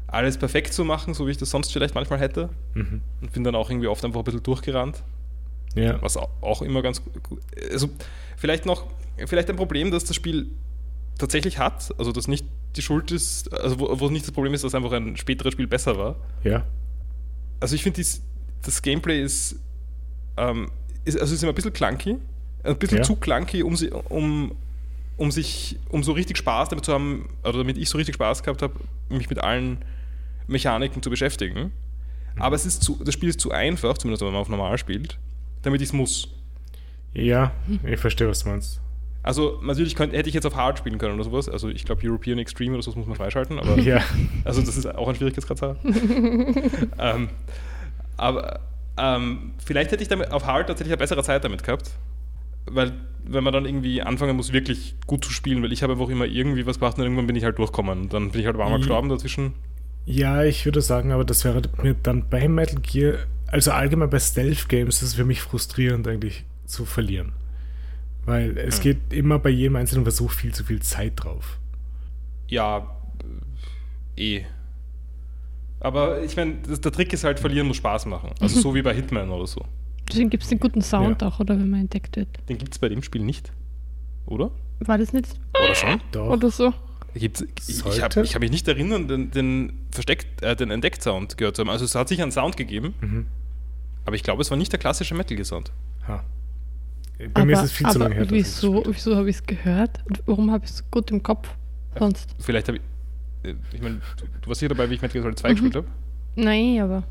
alles 0.08 0.38
perfekt 0.38 0.72
zu 0.72 0.84
machen, 0.84 1.14
so 1.14 1.26
wie 1.26 1.32
ich 1.32 1.36
das 1.36 1.50
sonst 1.50 1.72
vielleicht 1.72 1.94
manchmal 1.94 2.20
hätte. 2.20 2.48
Mhm. 2.74 3.00
Und 3.20 3.32
bin 3.32 3.44
dann 3.44 3.54
auch 3.54 3.70
irgendwie 3.70 3.88
oft 3.88 4.04
einfach 4.04 4.20
ein 4.20 4.24
bisschen 4.24 4.42
durchgerannt, 4.42 5.02
Ja. 5.74 6.00
was 6.02 6.16
au- 6.16 6.28
auch 6.40 6.62
immer 6.62 6.82
ganz 6.82 7.02
gut. 7.04 7.40
Also 7.72 7.88
vielleicht 8.36 8.66
noch, 8.66 8.84
vielleicht 9.26 9.50
ein 9.50 9.56
Problem, 9.56 9.90
dass 9.90 10.04
das 10.04 10.14
Spiel 10.16 10.46
tatsächlich 11.18 11.58
hat, 11.58 11.92
also 11.98 12.12
dass 12.12 12.28
nicht 12.28 12.46
die 12.76 12.82
Schuld 12.82 13.10
ist, 13.10 13.52
also 13.52 13.80
wo, 13.80 14.00
wo 14.00 14.08
nicht 14.10 14.26
das 14.26 14.32
Problem 14.32 14.52
ist, 14.54 14.62
dass 14.62 14.74
einfach 14.74 14.92
ein 14.92 15.16
späteres 15.16 15.54
Spiel 15.54 15.66
besser 15.66 15.96
war. 15.98 16.16
Ja. 16.44 16.64
Also 17.58 17.74
ich 17.74 17.82
finde, 17.82 18.02
das 18.62 18.82
Gameplay 18.82 19.22
ist, 19.22 19.56
ähm, 20.36 20.70
ist, 21.04 21.18
also 21.18 21.34
ist 21.34 21.42
immer 21.42 21.52
ein 21.52 21.54
bisschen 21.54 21.72
clunky, 21.72 22.16
ein 22.64 22.76
bisschen 22.76 22.98
Ja. 22.98 23.04
zu 23.04 23.16
clunky, 23.16 23.62
um, 23.62 23.74
um, 24.10 24.52
um 25.16 25.30
sich, 25.30 25.78
um 25.88 26.02
so 26.04 26.12
richtig 26.12 26.36
Spaß 26.36 26.68
damit 26.68 26.84
zu 26.84 26.92
haben, 26.92 27.28
oder 27.42 27.58
damit 27.58 27.78
ich 27.78 27.88
so 27.88 27.96
richtig 27.96 28.16
Spaß 28.16 28.42
gehabt 28.42 28.60
habe, 28.60 28.74
mich 29.08 29.30
mit 29.30 29.38
allen 29.38 29.78
Mechaniken 30.46 31.02
zu 31.02 31.10
beschäftigen. 31.10 31.72
Aber 32.38 32.54
es 32.56 32.66
ist 32.66 32.82
zu, 32.82 32.98
das 33.02 33.14
Spiel 33.14 33.28
ist 33.30 33.40
zu 33.40 33.50
einfach, 33.50 33.96
zumindest 33.98 34.22
wenn 34.22 34.32
man 34.32 34.40
auf 34.40 34.48
normal 34.48 34.76
spielt, 34.78 35.18
damit 35.62 35.80
ich 35.80 35.88
es 35.88 35.92
muss. 35.92 36.28
Ja, 37.14 37.52
ich 37.84 37.98
verstehe, 37.98 38.28
was 38.28 38.44
du 38.44 38.50
meinst. 38.50 38.80
Also 39.22 39.58
natürlich 39.62 39.96
könnte, 39.96 40.16
hätte 40.16 40.28
ich 40.28 40.34
jetzt 40.34 40.44
auf 40.46 40.54
Hard 40.54 40.78
spielen 40.78 40.98
können 40.98 41.14
oder 41.14 41.24
sowas. 41.24 41.48
Also 41.48 41.68
ich 41.68 41.84
glaube 41.84 42.06
European 42.06 42.38
Extreme 42.38 42.74
oder 42.74 42.82
sowas 42.82 42.96
muss 42.96 43.06
man 43.06 43.16
freischalten, 43.16 43.58
aber 43.58 43.76
Ja. 43.80 44.00
also 44.44 44.60
das 44.60 44.76
ist 44.76 44.86
auch 44.86 45.08
ein 45.08 45.14
Schwierigkeitsgrad. 45.16 45.78
ähm, 46.98 47.28
aber 48.16 48.60
ähm, 48.98 49.52
vielleicht 49.64 49.90
hätte 49.92 50.02
ich 50.02 50.08
damit 50.08 50.30
auf 50.30 50.46
Hard 50.46 50.68
tatsächlich 50.68 50.92
eine 50.92 50.98
bessere 50.98 51.22
Zeit 51.22 51.42
damit 51.44 51.62
gehabt. 51.64 51.90
Weil, 52.68 52.92
wenn 53.24 53.44
man 53.44 53.52
dann 53.52 53.64
irgendwie 53.64 54.02
anfangen 54.02 54.36
muss, 54.36 54.52
wirklich 54.52 54.94
gut 55.06 55.24
zu 55.24 55.30
spielen, 55.30 55.62
weil 55.62 55.72
ich 55.72 55.82
habe 55.82 55.92
einfach 55.94 56.08
immer 56.08 56.24
irgendwie 56.26 56.66
was 56.66 56.78
gemacht 56.78 56.96
und 56.98 57.04
irgendwann 57.04 57.26
bin 57.26 57.36
ich 57.36 57.44
halt 57.44 57.58
durchgekommen. 57.58 58.02
Und 58.02 58.12
dann 58.12 58.30
bin 58.30 58.40
ich 58.40 58.46
halt 58.46 58.56
einmal 58.56 58.72
Mhm. 58.74 58.82
gestorben 58.82 59.08
dazwischen. 59.08 59.54
Ja, 60.06 60.44
ich 60.44 60.64
würde 60.64 60.80
sagen, 60.80 61.10
aber 61.12 61.24
das 61.24 61.44
wäre 61.44 61.62
mir 61.82 61.94
dann 61.94 62.28
bei 62.28 62.48
Metal 62.48 62.80
Gear, 62.80 63.18
also 63.48 63.72
allgemein 63.72 64.08
bei 64.08 64.18
Stealth 64.20 64.68
Games, 64.68 64.96
ist 65.02 65.08
es 65.08 65.14
für 65.14 65.24
mich 65.24 65.42
frustrierend 65.42 66.06
eigentlich 66.08 66.44
zu 66.64 66.84
verlieren. 66.84 67.32
Weil 68.24 68.56
es 68.58 68.76
Hm. 68.76 68.82
geht 68.82 69.12
immer 69.12 69.38
bei 69.38 69.50
jedem 69.50 69.76
einzelnen 69.76 70.04
Versuch 70.04 70.30
viel 70.32 70.54
zu 70.54 70.64
viel 70.64 70.80
Zeit 70.80 71.12
drauf. 71.16 71.58
Ja, 72.48 72.96
äh, 74.16 74.38
eh. 74.38 74.46
Aber 75.80 76.22
ich 76.22 76.36
meine, 76.36 76.54
das- 76.66 76.80
der 76.80 76.92
Trick 76.92 77.12
ist 77.12 77.24
halt, 77.24 77.38
verlieren 77.40 77.66
muss 77.66 77.76
Spaß 77.76 78.06
machen. 78.06 78.30
Also 78.40 78.60
so 78.60 78.74
wie 78.74 78.82
bei 78.82 78.94
Hitman 78.94 79.28
oder 79.30 79.46
so. 79.46 79.64
Deswegen 80.08 80.30
gibt 80.30 80.44
es 80.44 80.48
den 80.48 80.60
guten 80.60 80.82
Sound 80.82 81.20
Ja. 81.22 81.28
auch, 81.28 81.40
oder 81.40 81.58
wenn 81.58 81.68
man 81.68 81.80
entdeckt 81.80 82.16
wird. 82.16 82.28
Den 82.48 82.58
gibt 82.58 82.72
es 82.72 82.78
bei 82.78 82.88
dem 82.88 83.02
Spiel 83.02 83.22
nicht. 83.22 83.52
Oder? 84.26 84.50
War 84.80 84.98
das 84.98 85.12
nicht? 85.12 85.28
Oder 85.64 85.74
schon? 85.74 86.00
Doch. 86.12 86.30
Oder 86.30 86.50
so? 86.50 86.72
Gibt's, 87.18 87.44
ich 87.68 87.82
habe 88.02 88.22
hab 88.22 88.40
mich 88.40 88.50
nicht 88.50 88.68
erinnern, 88.68 89.08
den, 89.08 89.30
den, 89.30 89.72
versteckt, 89.90 90.42
äh, 90.42 90.54
den 90.54 90.70
Entdeckt-Sound 90.70 91.36
gehört 91.38 91.56
zu 91.56 91.62
haben. 91.62 91.70
Also 91.70 91.84
es 91.84 91.94
hat 91.94 92.08
sicher 92.08 92.22
einen 92.22 92.32
Sound 92.32 92.56
gegeben, 92.56 92.94
Mhm. 93.00 93.26
aber 94.04 94.16
ich 94.16 94.22
glaube, 94.22 94.42
es 94.42 94.50
war 94.50 94.58
nicht 94.58 94.70
der 94.72 94.78
klassische 94.78 95.14
Metal 95.14 95.34
Gear 95.36 95.44
Sound. 95.46 95.72
Ha. 96.06 96.22
Bei 97.32 97.44
mir 97.46 97.54
ist 97.54 97.62
es 97.64 97.72
viel 97.72 97.86
zu 97.88 97.94
aber 97.98 98.10
lange 98.10 98.14
her. 98.16 98.26
Wieso, 98.30 98.82
wieso 98.86 99.16
habe 99.16 99.30
ich 99.30 99.36
es 99.36 99.42
gehört? 99.46 100.00
Und 100.06 100.22
warum 100.26 100.50
habe 100.50 100.64
ich 100.66 100.70
es 100.72 100.90
gut 100.90 101.10
im 101.10 101.22
Kopf? 101.22 101.48
Sonst. 101.98 102.28
Vielleicht 102.38 102.68
habe 102.68 102.78
ich. 103.42 103.50
äh, 103.50 103.54
Ich 103.72 103.80
meine, 103.80 104.00
du, 104.18 104.24
du 104.42 104.48
warst 104.48 104.60
hier 104.60 104.68
dabei, 104.68 104.90
wie 104.90 104.94
ich 104.94 105.00
Metal 105.02 105.14
Gear 105.14 105.22
Solid 105.22 105.38
2 105.38 105.48
Mhm. 105.48 105.52
gespielt 105.54 105.76
habe. 105.76 105.86
Nein, 106.34 106.80
aber 106.82 107.02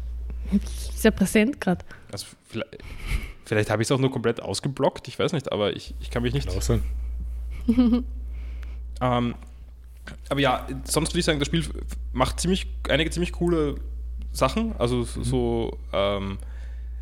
sehr 0.93 1.09
präsent 1.09 1.59
gerade. 1.59 1.83
Also 2.11 2.27
vielleicht, 2.47 2.77
vielleicht 3.45 3.71
habe 3.71 3.81
ich 3.81 3.87
es 3.87 3.91
auch 3.91 3.99
nur 3.99 4.11
komplett 4.11 4.39
ausgeblockt, 4.39 5.07
ich 5.07 5.17
weiß 5.17 5.33
nicht, 5.33 5.51
aber 5.51 5.75
ich, 5.75 5.95
ich 5.99 6.11
kann 6.11 6.21
mich 6.21 6.33
nicht. 6.35 6.47
Kann 6.47 6.57
auch 6.57 6.61
sein. 6.61 6.83
Ähm, 9.01 9.35
aber 10.29 10.39
ja, 10.39 10.67
sonst 10.83 11.11
würde 11.11 11.19
ich 11.19 11.25
sagen, 11.25 11.39
das 11.39 11.47
Spiel 11.47 11.63
macht 12.13 12.39
ziemlich, 12.39 12.67
einige 12.89 13.09
ziemlich 13.11 13.31
coole 13.31 13.75
Sachen. 14.31 14.73
Also 14.77 14.97
Mhm. 15.15 15.23
so, 15.23 15.77
ähm, 15.93 16.37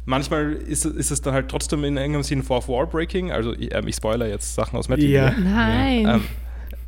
manchmal 0.06 0.54
ist, 0.54 0.86
ist 0.86 1.12
es 1.12 1.22
dann 1.22 1.34
halt 1.34 1.50
trotzdem 1.50 1.84
in 1.84 1.98
engem 1.98 2.24
Sinn 2.24 2.44
Fourth 2.44 2.68
Wall 2.68 2.88
Breaking. 2.88 3.32
Also 3.32 3.54
ich, 3.54 3.74
ähm, 3.74 3.88
ich 3.88 3.96
spoiler 3.96 4.28
jetzt 4.28 4.56
Sachen 4.56 4.78
aus 4.78 4.90
Metal 4.90 5.06
Ja. 5.06 5.30
Gear. 5.32 5.40
Nein. 5.42 6.06
Ähm, 6.08 6.24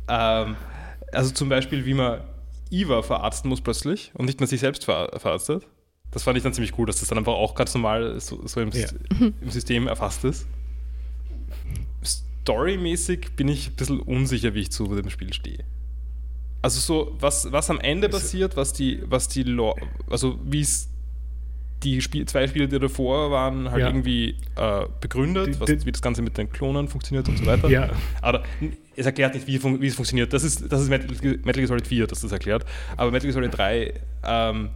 ähm, 0.08 0.56
also 1.12 1.30
zum 1.32 1.48
Beispiel, 1.48 1.84
wie 1.86 1.94
man 1.94 2.20
Eva 2.70 3.02
verarzten 3.02 3.48
muss 3.48 3.60
plötzlich 3.60 4.10
und 4.14 4.26
nicht 4.26 4.40
mehr 4.40 4.46
sich 4.46 4.60
selbst 4.60 4.84
ver 4.84 5.10
verarztet. 5.18 5.66
Das 6.10 6.22
fand 6.22 6.36
ich 6.38 6.42
dann 6.44 6.52
ziemlich 6.52 6.76
cool, 6.78 6.86
dass 6.86 7.00
das 7.00 7.08
dann 7.08 7.18
einfach 7.18 7.34
auch 7.34 7.54
ganz 7.54 7.74
normal 7.74 8.18
so, 8.20 8.46
so 8.46 8.60
im, 8.60 8.70
Ja. 8.70 8.86
im 9.20 9.50
System 9.50 9.86
erfasst 9.86 10.24
ist. 10.24 10.46
storymäßig 12.04 13.32
bin 13.36 13.48
ich 13.48 13.68
ein 13.70 13.74
bisschen 13.76 14.00
unsicher, 14.00 14.54
wie 14.54 14.60
ich 14.60 14.70
zu 14.70 14.86
dem 14.94 15.10
Spiel 15.10 15.32
stehe. 15.32 15.64
Also 16.62 16.80
so, 16.80 17.16
was, 17.20 17.50
was 17.52 17.70
am 17.70 17.78
Ende 17.80 18.08
passiert, 18.08 18.56
was 18.56 18.72
die, 18.72 19.00
was 19.06 19.28
die 19.28 19.44
Lore, 19.44 19.80
also 20.08 20.38
wie 20.42 20.60
es 20.60 20.88
die 21.82 22.00
Spiel, 22.00 22.26
zwei 22.26 22.48
Spiele, 22.48 22.66
die 22.68 22.78
davor 22.78 23.30
waren, 23.30 23.70
halt 23.70 23.82
ja. 23.82 23.88
irgendwie 23.88 24.36
äh, 24.56 24.86
begründet, 25.00 25.48
die, 25.48 25.60
was, 25.60 25.66
die, 25.66 25.84
wie 25.86 25.92
das 25.92 26.02
Ganze 26.02 26.22
mit 26.22 26.36
den 26.38 26.50
Klonen 26.50 26.88
funktioniert 26.88 27.28
und 27.28 27.38
so 27.38 27.46
weiter. 27.46 27.68
Ja. 27.68 27.90
Aber 28.22 28.42
es 28.96 29.06
erklärt 29.06 29.34
nicht, 29.34 29.46
wie, 29.46 29.62
wie, 29.80 29.86
es 29.86 29.94
funktioniert. 29.94 30.32
Das 30.32 30.42
ist, 30.42 30.72
das 30.72 30.80
ist 30.80 30.88
Metal, 30.88 31.10
Metal 31.44 31.52
Gear 31.52 31.68
Solid 31.68 31.86
4, 31.86 32.06
das 32.06 32.20
das 32.20 32.32
erklärt. 32.32 32.64
Aber 32.96 33.10
Metal 33.10 33.30
Gear 33.30 33.34
Solid 33.34 33.56
3 33.56 33.92
ähm, 34.24 34.70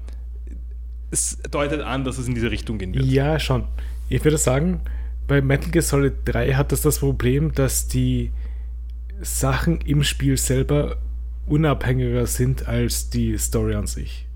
es 1.11 1.39
deutet 1.51 1.81
an, 1.81 2.05
dass 2.05 2.19
es 2.19 2.29
in 2.29 2.35
diese 2.35 2.51
Richtung 2.51 2.79
gehen 2.79 2.95
wird. 2.95 3.07
Ja, 3.07 3.39
schon. 3.41 3.65
Ich 4.09 4.23
würde 4.23 4.39
sagen, 4.39 4.81
bei 5.27 5.41
Metal 5.41 5.71
Gear 5.71 5.83
Solid 5.83 6.15
3 6.27 6.55
hat 6.55 6.73
das 6.73 6.83
das 6.83 6.99
Problem, 6.99 7.53
dass 7.53 7.89
die 7.89 8.31
Sachen 9.21 9.81
im 9.81 10.03
Spiel 10.03 10.37
selber 10.37 10.97
unabhängiger 11.47 12.27
sind 12.27 12.69
als 12.69 13.11
die 13.11 13.37
Story 13.39 13.75
an 13.75 13.87
sich. 13.87 14.27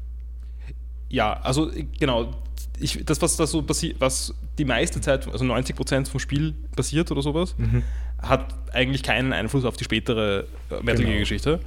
Ja, 1.09 1.35
also 1.35 1.71
genau, 1.99 2.35
ich, 2.79 3.05
das, 3.05 3.23
was 3.23 3.37
da 3.37 3.47
so 3.47 3.63
passiert, 3.63 4.01
was 4.01 4.35
die 4.59 4.65
meiste 4.65 5.01
Zeit, 5.01 5.29
also 5.29 5.45
90 5.45 5.77
Prozent 5.77 6.09
vom 6.09 6.21
Spiel 6.21 6.55
passiert 6.75 7.11
oder 7.11 7.23
sowas, 7.23 7.55
mhm. 7.57 7.83
hat 8.19 8.55
eigentlich 8.73 9.03
keinen 9.03 9.33
Einfluss 9.33 9.65
auf 9.65 9.77
die 9.77 9.85
spätere 9.85 10.45
äh, 10.71 10.83
Metal 10.83 11.05
Gear 11.05 11.19
Geschichte. 11.19 11.61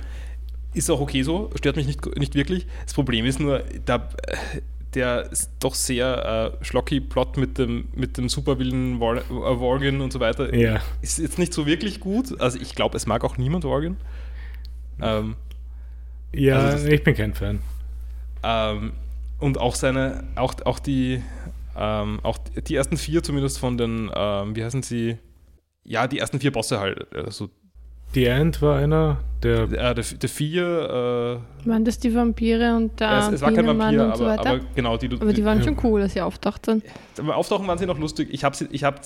Ist 0.74 0.90
auch 0.90 1.00
okay 1.00 1.24
so, 1.24 1.50
stört 1.56 1.78
mich 1.78 1.88
nicht, 1.88 2.06
nicht 2.18 2.36
wirklich. 2.36 2.68
Das 2.84 2.94
Problem 2.94 3.26
ist 3.26 3.40
nur, 3.40 3.64
da, 3.86 4.10
der 4.94 5.30
doch 5.60 5.76
sehr 5.76 6.54
äh, 6.60 6.66
schlocky 6.66 7.00
Plot 7.00 7.38
mit 7.38 7.58
dem, 7.58 7.88
mit 7.96 8.18
dem 8.18 8.30
Superwillen 8.30 9.00
Worgen 9.00 10.00
äh, 10.00 10.04
und 10.04 10.12
so 10.12 10.20
weiter 10.20 10.54
ja. 10.54 10.82
ist 11.02 11.20
jetzt 11.20 11.40
nicht 11.40 11.54
so 11.54 11.66
wirklich 11.66 12.00
gut. 12.00 12.40
Also 12.42 12.60
ich 12.60 12.76
glaube, 12.76 12.98
es 12.98 13.06
mag 13.06 13.24
auch 13.24 13.38
niemand 13.38 13.64
Worgen. 13.64 13.98
Ähm, 15.02 15.36
ja, 16.34 16.60
also 16.60 16.88
ich 16.88 17.04
bin 17.04 17.16
kein 17.16 17.34
Fan. 17.34 17.60
Ähm, 18.44 18.94
und 19.40 19.58
auch 19.58 19.76
seine, 19.76 20.24
auch, 20.36 20.56
auch 20.66 20.80
die, 20.80 21.22
ähm, 21.76 22.20
auch 22.24 22.38
die 22.38 22.76
ersten 22.76 22.98
vier 22.98 23.24
zumindest 23.24 23.60
von 23.60 23.78
den, 23.78 24.12
ähm, 24.14 24.56
wie 24.56 24.64
heißen 24.64 24.84
sie? 24.84 25.18
Ja, 25.84 26.08
die 26.08 26.20
ersten 26.20 26.40
vier 26.40 26.52
Bosse 26.52 26.80
halt. 26.80 27.14
Also 27.16 27.50
The 28.14 28.26
End 28.26 28.62
war 28.62 28.78
einer, 28.78 29.18
der. 29.44 29.64
Äh, 29.64 29.96
der, 29.96 29.96
der 29.96 30.30
vier. 30.30 31.42
Äh, 31.66 31.68
waren 31.68 31.86
das 31.86 32.00
die 32.00 32.14
Vampire 32.14 32.76
und 32.76 33.00
der 33.00 33.08
ja, 33.08 33.28
es, 33.28 33.34
es 33.36 33.42
war 33.42 33.52
kein 33.52 33.68
Vampir, 33.68 34.06
und 34.06 34.18
so 34.18 34.26
aber, 34.26 34.40
aber, 34.40 34.60
genau, 34.76 34.98
die, 34.98 35.12
aber 35.12 35.34
die 35.34 35.44
waren 35.44 35.60
ja. 35.60 35.66
schon 35.66 35.78
cool, 35.84 36.02
dass 36.02 36.14
sie 36.14 36.22
auftauchten. 36.22 36.82
Beim 37.16 37.30
Auftauchen 37.32 37.68
waren 37.68 37.78
sie 37.78 37.86
noch 37.86 38.00
lustig. 38.00 38.30
Ich 38.32 38.44
habe 38.44 38.56
ich 38.72 38.84
hab, 38.84 39.02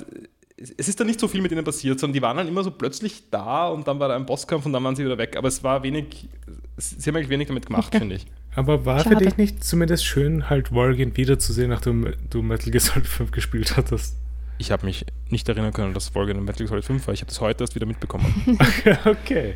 es 0.58 0.88
ist 0.88 1.00
da 1.00 1.04
nicht 1.04 1.20
so 1.20 1.28
viel 1.28 1.42
mit 1.42 1.52
ihnen 1.52 1.64
passiert, 1.64 2.00
sondern 2.00 2.14
die 2.14 2.22
waren 2.22 2.38
dann 2.38 2.48
immer 2.48 2.64
so 2.64 2.72
plötzlich 2.72 3.30
da 3.32 3.68
und 3.68 3.88
dann 3.88 4.00
war 4.00 4.10
da 4.10 4.16
ein 4.16 4.26
Bosskampf 4.26 4.66
und 4.66 4.74
dann 4.74 4.84
waren 4.84 4.96
sie 4.96 5.04
wieder 5.04 5.18
weg. 5.18 5.36
Aber 5.38 5.48
es 5.48 5.64
war 5.64 5.84
wenig, 5.84 6.30
sie 6.78 7.10
haben 7.10 7.16
eigentlich 7.16 7.30
wenig 7.30 7.48
damit 7.48 7.66
gemacht, 7.66 7.94
finde 7.94 8.16
ich. 8.16 8.28
Aber 8.56 8.86
war 8.86 9.00
Schade. 9.00 9.16
für 9.16 9.24
dich 9.24 9.38
nicht 9.38 9.64
zumindest 9.64 10.06
schön, 10.06 10.50
halt 10.50 10.72
Worgen 10.72 11.16
wiederzusehen, 11.16 11.70
nachdem 11.70 12.14
du 12.30 12.42
Metal 12.42 12.70
Gear 12.70 12.82
Solid 12.82 13.08
5 13.08 13.32
gespielt 13.32 13.78
hattest? 13.78 14.18
Ich 14.62 14.70
habe 14.70 14.86
mich 14.86 15.08
nicht 15.30 15.50
erinnern 15.50 15.74
können, 15.74 15.96
dass 15.96 16.14
Worgen 16.14 16.38
in 16.38 16.44
Metal 16.44 16.60
Gear 16.60 16.70
Solid 16.70 16.86
5 16.86 17.08
war. 17.08 17.14
Ich 17.16 17.22
habe 17.22 17.30
das 17.30 17.42
heute 17.42 17.64
erst 17.64 17.74
wieder 17.74 17.88
mitbekommen. 17.88 18.60
okay. 19.06 19.56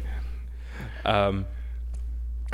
Ähm, 1.06 1.46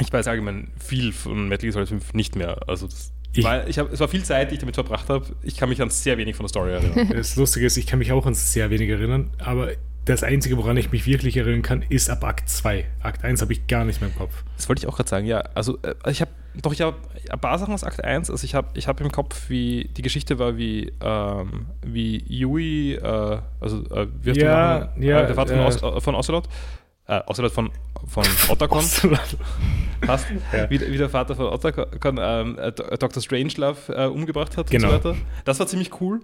ich 0.01 0.11
weiß 0.11 0.27
allgemein 0.27 0.67
viel 0.77 1.13
von 1.13 1.47
Metal 1.47 1.61
Gear 1.61 1.71
Solid 1.71 1.87
5 1.87 2.13
nicht 2.13 2.35
mehr. 2.35 2.59
Also 2.67 2.87
das 2.87 3.13
ich, 3.33 3.45
Weil 3.45 3.69
ich 3.69 3.79
hab, 3.79 3.91
es 3.93 4.01
war 4.01 4.09
viel 4.09 4.23
Zeit, 4.23 4.51
die 4.51 4.55
ich 4.55 4.59
damit 4.59 4.75
verbracht 4.75 5.07
habe. 5.07 5.25
Ich 5.41 5.55
kann 5.55 5.69
mich 5.69 5.81
an 5.81 5.89
sehr 5.89 6.17
wenig 6.17 6.35
von 6.35 6.43
der 6.43 6.49
Story 6.49 6.71
erinnern. 6.73 7.09
Das 7.15 7.37
Lustige 7.37 7.65
ist, 7.65 7.77
ich 7.77 7.87
kann 7.87 7.99
mich 7.99 8.11
auch 8.11 8.25
an 8.25 8.33
sehr 8.33 8.69
wenig 8.69 8.89
erinnern, 8.89 9.31
aber 9.37 9.71
das 10.05 10.23
Einzige, 10.23 10.57
woran 10.57 10.77
ich 10.77 10.91
mich 10.91 11.05
wirklich 11.05 11.37
erinnern 11.37 11.61
kann, 11.61 11.83
ist 11.87 12.09
ab 12.09 12.23
Akt 12.23 12.49
2. 12.49 12.85
Akt 13.01 13.23
1 13.23 13.41
habe 13.41 13.53
ich 13.53 13.67
gar 13.67 13.85
nicht 13.85 14.01
mehr 14.01 14.09
im 14.09 14.15
Kopf. 14.15 14.43
Das 14.57 14.67
wollte 14.67 14.81
ich 14.81 14.87
auch 14.87 14.95
gerade 14.95 15.09
sagen, 15.09 15.25
ja. 15.27 15.39
Also 15.53 15.77
äh, 15.83 15.93
ich 16.09 16.21
habe 16.21 16.31
doch, 16.55 16.73
ich 16.73 16.81
habe 16.81 16.97
ein 17.29 17.39
paar 17.39 17.57
Sachen 17.59 17.73
aus 17.73 17.83
Akt 17.83 18.03
1. 18.03 18.29
Also 18.29 18.43
ich 18.43 18.55
habe 18.55 18.69
ich 18.73 18.87
hab 18.87 18.99
im 18.99 19.11
Kopf, 19.11 19.49
wie 19.49 19.89
die 19.95 20.01
Geschichte 20.01 20.39
war, 20.39 20.57
wie, 20.57 20.91
ähm, 21.01 21.67
wie 21.85 22.23
Yui, 22.27 22.95
äh, 22.95 23.39
also 23.59 23.83
äh, 23.91 24.07
wie 24.21 24.31
ja, 24.31 24.91
ja, 24.97 25.21
äh, 25.21 25.27
der 25.27 25.35
Vater 25.35 25.55
von, 25.55 25.87
Os 25.93 26.03
von 26.03 26.15
Ocelot, 26.15 26.49
äh, 27.07 27.21
Ocelot 27.27 27.51
von, 27.51 27.71
von 28.07 28.25
Otacon. 28.49 28.83
Passt. 30.01 30.27
Ja. 30.51 30.69
Wie, 30.69 30.81
wie, 30.81 30.97
der 30.97 31.09
Vater 31.09 31.35
von 31.35 31.45
Otacon 31.45 32.19
ähm, 32.19 32.57
äh, 32.57 32.71
Dr. 32.71 33.21
Strangelove 33.21 33.93
äh, 33.93 34.07
umgebracht 34.07 34.57
hat 34.57 34.69
genau. 34.69 34.93
und 34.93 35.03
so 35.03 35.09
weiter. 35.09 35.19
Das 35.45 35.59
war 35.59 35.67
ziemlich 35.67 36.01
cool. 36.01 36.21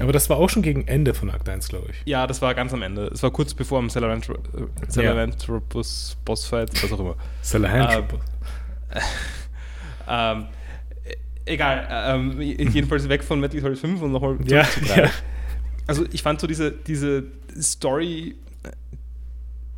Aber 0.00 0.12
das 0.12 0.30
war 0.30 0.38
auch 0.38 0.48
schon 0.48 0.62
gegen 0.62 0.86
Ende 0.86 1.14
von 1.14 1.30
Akt 1.30 1.48
1, 1.48 1.68
glaube 1.68 1.88
ich. 1.90 2.02
Ja, 2.04 2.26
das 2.26 2.40
war 2.42 2.54
ganz 2.54 2.72
am 2.72 2.82
Ende. 2.82 3.06
Es 3.08 3.22
war 3.22 3.30
kurz 3.30 3.54
bevor 3.54 3.78
am 3.78 3.90
Salamantropus 3.90 4.96
äh, 4.96 5.02
ja. 5.02 6.16
Bossfight, 6.24 6.82
was 6.82 6.92
auch 6.92 7.00
immer. 7.00 7.16
Salamantropus. 7.42 8.20
Ähm, 8.90 9.00
ähm, 10.08 10.46
egal, 11.44 11.86
ähm, 11.90 12.40
jedenfalls 12.40 13.08
weg 13.08 13.22
von 13.22 13.40
Metal 13.40 13.60
Gear 13.60 13.74
Solid 13.74 13.78
5 13.78 14.02
und 14.02 14.12
nochmal 14.12 14.38
ja, 14.46 14.64
zu 14.64 14.80
3. 14.80 15.02
Ja. 15.02 15.10
Also 15.86 16.04
ich 16.12 16.22
fand 16.22 16.40
so 16.40 16.46
diese, 16.46 16.70
diese 16.70 17.24
Story 17.60 18.36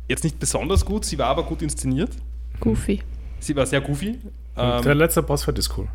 jetzt 0.07 0.23
nicht 0.23 0.39
besonders 0.39 0.85
gut, 0.85 1.05
sie 1.05 1.17
war 1.17 1.27
aber 1.27 1.43
gut 1.43 1.61
inszeniert. 1.61 2.11
Goofy. 2.59 3.01
Sie 3.39 3.55
war 3.55 3.65
sehr 3.65 3.81
goofy. 3.81 4.19
Ähm, 4.55 4.81
der 4.83 4.95
letzte 4.95 5.23
Bossfight 5.23 5.57
ist 5.57 5.77
cool. 5.77 5.87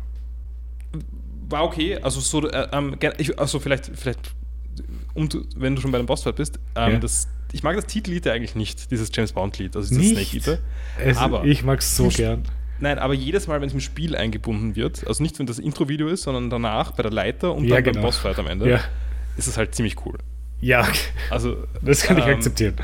War 1.49 1.63
okay, 1.63 1.97
also 1.97 2.19
so, 2.19 2.47
äh, 2.47 2.67
ähm, 2.71 2.95
ich, 3.17 3.39
also 3.39 3.59
vielleicht, 3.59 3.91
vielleicht 3.95 4.19
um, 5.13 5.27
wenn 5.55 5.75
du 5.75 5.81
schon 5.81 5.91
bei 5.91 5.97
dem 5.97 6.05
Bossfight 6.05 6.35
bist, 6.35 6.59
ähm, 6.75 6.93
ja. 6.93 6.99
das, 6.99 7.27
ich 7.51 7.63
mag 7.63 7.75
das 7.75 7.85
Titellied 7.87 8.25
ja 8.25 8.33
eigentlich 8.33 8.55
nicht, 8.55 8.91
dieses 8.91 9.09
James 9.13 9.33
Bond-Lied, 9.33 9.75
also 9.75 9.89
dieses 9.89 10.11
Snake 10.11 10.37
Eater. 10.37 10.61
Es, 10.99 11.17
aber 11.17 11.43
ich 11.45 11.63
mag 11.63 11.79
es 11.79 11.95
so 11.95 12.07
gern. 12.09 12.43
Nein, 12.79 12.97
aber 12.99 13.13
jedes 13.13 13.47
Mal, 13.47 13.59
wenn 13.59 13.67
es 13.67 13.73
im 13.73 13.81
Spiel 13.81 14.15
eingebunden 14.15 14.75
wird, 14.75 15.05
also 15.05 15.21
nicht 15.21 15.37
wenn 15.39 15.47
das 15.47 15.59
Intro-Video 15.59 16.07
ist, 16.07 16.23
sondern 16.23 16.49
danach 16.49 16.91
bei 16.91 17.03
der 17.03 17.11
Leiter 17.11 17.53
und 17.53 17.65
ja, 17.65 17.75
dann 17.75 17.83
genau. 17.83 17.95
beim 17.95 18.03
Bossfight 18.03 18.39
am 18.39 18.47
Ende, 18.47 18.69
ja. 18.69 18.79
ist 19.35 19.47
es 19.47 19.57
halt 19.57 19.75
ziemlich 19.75 20.05
cool. 20.05 20.17
Ja, 20.61 20.87
also 21.29 21.57
das 21.81 22.03
kann 22.03 22.17
ähm, 22.17 22.23
ich 22.23 22.29
akzeptieren. 22.29 22.75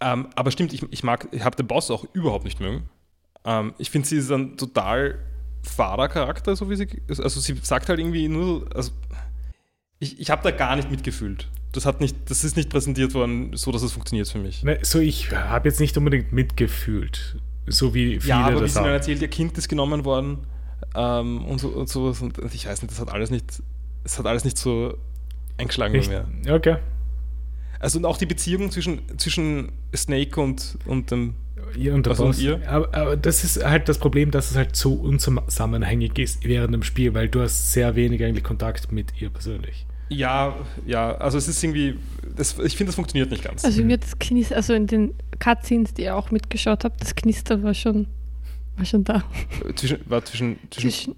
Ähm, 0.00 0.28
aber 0.34 0.50
stimmt, 0.50 0.72
ich, 0.72 0.82
ich 0.90 1.04
mag, 1.04 1.28
ich 1.30 1.44
habe 1.44 1.56
den 1.56 1.66
Boss 1.66 1.90
auch 1.90 2.04
überhaupt 2.12 2.44
nicht 2.44 2.60
mögen. 2.60 2.88
Ähm, 3.44 3.74
ich 3.78 3.90
finde, 3.90 4.08
sie 4.08 4.16
ist 4.16 4.30
ein 4.30 4.56
total 4.56 5.18
fader 5.64 6.08
Charakter, 6.08 6.54
so 6.56 6.70
wie 6.70 6.76
sie 6.76 6.88
Also 7.08 7.40
sie 7.40 7.56
sagt 7.62 7.88
halt 7.88 7.98
irgendwie 7.98 8.28
nur, 8.28 8.66
also 8.74 8.92
ich, 9.98 10.20
ich 10.20 10.30
habe 10.30 10.42
da 10.42 10.50
gar 10.50 10.76
nicht 10.76 10.90
mitgefühlt. 10.90 11.48
Das 11.72 11.86
hat 11.86 12.00
nicht, 12.00 12.30
das 12.30 12.44
ist 12.44 12.56
nicht 12.56 12.70
präsentiert 12.70 13.14
worden, 13.14 13.56
so 13.56 13.72
dass 13.72 13.82
es 13.82 13.92
funktioniert 13.92 14.28
für 14.28 14.38
mich. 14.38 14.62
Ne, 14.62 14.78
so, 14.82 15.00
ich 15.00 15.32
habe 15.32 15.68
jetzt 15.68 15.80
nicht 15.80 15.96
unbedingt 15.96 16.32
mitgefühlt, 16.32 17.38
so 17.66 17.94
wie 17.94 18.20
viele 18.20 18.28
Ja, 18.28 18.46
aber 18.46 18.60
das 18.60 18.62
wie 18.62 18.68
sie 18.68 18.80
mir 18.80 18.90
erzählt, 18.90 19.22
ihr 19.22 19.28
Kind 19.28 19.58
ist 19.58 19.68
genommen 19.68 20.04
worden 20.04 20.38
ähm, 20.94 21.44
und, 21.46 21.58
so, 21.58 21.68
und 21.68 21.88
sowas 21.88 22.20
und 22.20 22.38
ich 22.54 22.66
weiß 22.66 22.82
nicht, 22.82 22.92
das 22.92 23.00
hat 23.00 23.12
alles 23.12 23.30
nicht, 23.30 23.62
es 24.04 24.18
hat 24.18 24.26
alles 24.26 24.44
nicht 24.44 24.58
so 24.58 24.96
eingeschlagen 25.56 26.00
bei 26.00 26.08
mir. 26.08 26.54
Okay. 26.54 26.76
Also 27.80 27.98
und 27.98 28.04
auch 28.06 28.16
die 28.16 28.26
Beziehung 28.26 28.70
zwischen, 28.70 29.02
zwischen 29.18 29.72
Snake 29.94 30.40
und, 30.40 30.78
und 30.86 31.10
dem 31.10 31.34
ihr 31.76 31.94
und 31.94 32.06
der 32.06 32.12
also 32.12 32.24
Boss. 32.24 32.40
Ihr. 32.40 32.60
Aber, 32.68 32.94
aber, 32.94 33.16
das 33.16 33.44
ist 33.44 33.64
halt 33.64 33.88
das 33.88 33.98
Problem, 33.98 34.30
dass 34.30 34.50
es 34.50 34.56
halt 34.56 34.76
so 34.76 34.94
unzusammenhängig 34.94 36.18
ist 36.18 36.44
während 36.44 36.74
dem 36.74 36.82
Spiel, 36.82 37.14
weil 37.14 37.28
du 37.28 37.40
hast 37.40 37.72
sehr 37.72 37.94
wenig 37.96 38.22
eigentlich 38.22 38.44
Kontakt 38.44 38.92
mit 38.92 39.20
ihr 39.20 39.30
persönlich. 39.30 39.86
Ja, 40.08 40.56
ja, 40.86 41.14
also 41.16 41.38
es 41.38 41.48
ist 41.48 41.62
irgendwie, 41.64 41.96
das, 42.36 42.58
ich 42.58 42.76
finde, 42.76 42.86
das 42.86 42.94
funktioniert 42.94 43.30
nicht 43.30 43.42
ganz. 43.42 43.64
Also 43.64 43.82
mir 43.82 43.98
das 43.98 44.18
Knister, 44.18 44.56
also 44.56 44.74
in 44.74 44.86
den 44.86 45.14
Cutscenes, 45.38 45.94
die 45.94 46.02
ihr 46.02 46.16
auch 46.16 46.30
mitgeschaut 46.30 46.84
habt, 46.84 47.00
das 47.00 47.14
Knister 47.14 47.62
war 47.62 47.74
schon, 47.74 48.06
war 48.76 48.84
schon 48.84 49.04
da. 49.04 49.24
Zwischen, 49.74 49.98
war 50.06 50.24
zwischen, 50.24 50.58
zwischen, 50.70 50.90
zwischen, 50.90 51.16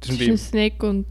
zwischen, 0.00 0.18
zwischen 0.18 0.38
Snake 0.38 0.86
und 0.86 1.06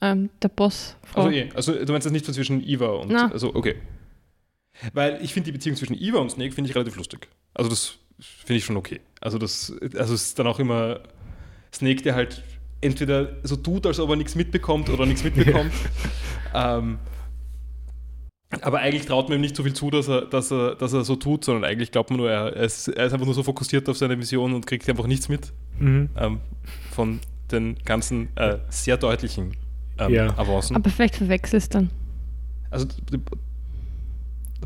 ähm, 0.00 0.30
der 0.42 0.48
Boss. 0.48 0.96
Also, 1.14 1.30
eh, 1.30 1.48
also 1.54 1.72
du 1.72 1.92
meinst 1.92 2.06
das 2.06 2.12
nicht 2.12 2.26
zwischen 2.26 2.66
Eva 2.66 2.88
und. 2.88 3.10
Na. 3.10 3.30
Also, 3.30 3.54
okay. 3.54 3.76
Weil 4.92 5.22
ich 5.22 5.32
finde 5.32 5.46
die 5.46 5.52
Beziehung 5.52 5.76
zwischen 5.76 6.00
Eva 6.00 6.18
und 6.18 6.30
Snake 6.30 6.52
finde 6.52 6.70
ich 6.70 6.76
relativ 6.76 6.96
lustig. 6.96 7.28
Also 7.54 7.70
das 7.70 7.98
finde 8.20 8.58
ich 8.58 8.64
schon 8.64 8.76
okay. 8.76 9.00
Also 9.20 9.38
das, 9.38 9.72
also 9.96 10.14
es 10.14 10.28
ist 10.28 10.38
dann 10.38 10.46
auch 10.46 10.58
immer 10.58 11.00
Snake, 11.72 12.02
der 12.02 12.14
halt 12.14 12.42
entweder 12.80 13.36
so 13.42 13.56
tut, 13.56 13.86
als 13.86 13.98
ob 13.98 14.10
er 14.10 14.16
nichts 14.16 14.34
mitbekommt 14.34 14.88
oder 14.88 15.06
nichts 15.06 15.24
mitbekommt. 15.24 15.72
ähm, 16.54 16.98
aber 18.62 18.78
eigentlich 18.78 19.04
traut 19.04 19.28
man 19.28 19.38
ihm 19.38 19.42
nicht 19.42 19.56
so 19.56 19.62
viel 19.62 19.74
zu, 19.74 19.90
dass 19.90 20.08
er, 20.08 20.22
dass 20.22 20.50
er, 20.50 20.74
dass 20.74 20.92
er 20.92 21.04
so 21.04 21.16
tut, 21.16 21.44
sondern 21.44 21.64
eigentlich 21.64 21.92
glaubt 21.92 22.10
man 22.10 22.18
nur, 22.18 22.30
er 22.30 22.54
ist, 22.56 22.88
er 22.88 23.06
ist 23.06 23.12
einfach 23.12 23.26
nur 23.26 23.34
so 23.34 23.42
fokussiert 23.42 23.88
auf 23.88 23.98
seine 23.98 24.16
Mission 24.16 24.54
und 24.54 24.66
kriegt 24.66 24.88
einfach 24.88 25.06
nichts 25.06 25.28
mit 25.28 25.52
mhm. 25.78 26.08
ähm, 26.16 26.40
von 26.90 27.20
den 27.50 27.76
ganzen 27.84 28.34
äh, 28.36 28.58
sehr 28.68 28.96
deutlichen 28.96 29.54
ähm, 29.98 30.12
ja. 30.12 30.38
Avancen. 30.38 30.76
Aber 30.76 30.88
vielleicht 30.88 31.16
verwechselst 31.16 31.74
du 31.74 31.78
dann. 31.78 31.90
Also, 32.70 32.86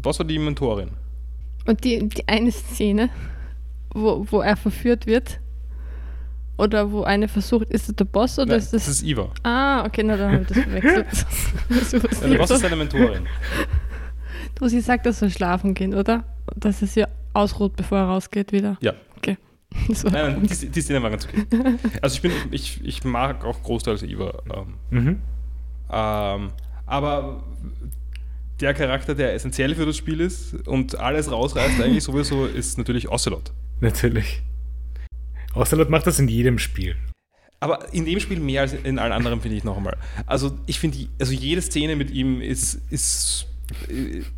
Boss 0.01 0.19
war 0.19 0.27
die 0.27 0.39
Mentorin. 0.39 0.91
Und 1.67 1.85
die, 1.85 2.09
die 2.09 2.27
eine 2.29 2.51
Szene, 2.51 3.11
wo, 3.95 4.27
wo 4.31 4.41
er 4.41 4.57
verführt 4.57 5.07
wird 5.07 5.39
Oder 6.57 6.91
wo 6.91 7.03
eine 7.05 7.29
versucht, 7.29 7.69
ist 7.71 7.89
das 7.89 7.97
der 7.97 8.05
Boss 8.05 8.39
oder 8.39 8.49
Nein, 8.53 8.59
ist 8.59 8.73
das. 8.73 8.87
das 8.87 8.95
ist 8.97 9.03
Eva. 9.05 9.31
ah, 9.43 9.85
okay, 9.85 10.03
na 10.03 10.17
dann 10.17 10.33
habe 10.33 10.43
ich 10.43 10.49
das 10.49 10.59
verwechselt. 10.59 12.23
der 12.31 12.39
Boss 12.39 12.51
ist 12.51 12.61
seine 12.61 12.77
Mentorin. 12.77 13.27
wo 14.59 14.69
sie 14.69 14.81
sagt, 14.81 15.07
dass 15.07 15.23
er 15.23 15.31
schlafen 15.31 15.75
gehen, 15.75 15.95
oder? 15.95 16.25
Dass 16.57 16.83
es 16.83 16.95
ja 16.95 17.07
ausruht, 17.33 17.75
bevor 17.77 17.99
er 17.99 18.05
rausgeht 18.05 18.53
wieder. 18.53 18.77
Ja. 18.81 18.93
Okay. 19.17 19.37
Nein, 19.89 20.13
nein, 20.13 20.43
die, 20.47 20.69
die 20.69 20.81
Szene 20.83 21.03
war 21.03 21.11
ganz 21.11 21.27
okay. 21.27 21.47
Also 22.03 22.17
ich 22.17 22.23
bin, 22.23 22.33
ich, 22.51 22.85
ich 22.85 23.05
mag 23.05 23.45
auch 23.45 23.63
großteils 23.63 24.03
Eva. 24.03 24.33
Ähm, 24.55 24.75
Mhm. 24.91 25.21
ähm, 25.91 26.51
aber 26.87 27.43
der 28.63 28.75
Charakter, 28.75 29.15
der 29.15 29.35
essentiell 29.35 29.75
für 29.75 29.85
das 29.87 29.97
Spiel 29.97 30.21
ist 30.21 30.55
und 30.69 30.99
alles 30.99 31.31
rausreißt 31.31 31.81
eigentlich 31.81 32.05
sowieso, 32.05 32.47
ist 32.47 32.79
natürlich 32.79 33.09
Ocelot. 33.11 33.53
Natürlich. 33.81 34.41
Ocelot 35.55 35.91
macht 35.91 36.07
das 36.07 36.19
in 36.19 36.29
jedem 36.29 36.59
Spiel. 36.59 36.95
Aber 37.61 37.93
in 37.93 38.05
dem 38.05 38.19
Spiel 38.21 38.41
mehr 38.41 38.63
als 38.63 38.73
in 38.73 38.99
allen 38.99 39.13
anderen, 39.13 39.41
finde 39.41 39.57
ich 39.57 39.65
noch 39.65 39.77
einmal. 39.77 39.97
Also 40.27 40.57
ich 40.67 40.79
finde, 40.81 40.99
also 41.21 41.33
jede 41.33 41.61
Szene 41.61 41.95
mit 41.97 42.11
ihm 42.11 42.41
ist, 42.41 42.81
ist 42.91 43.47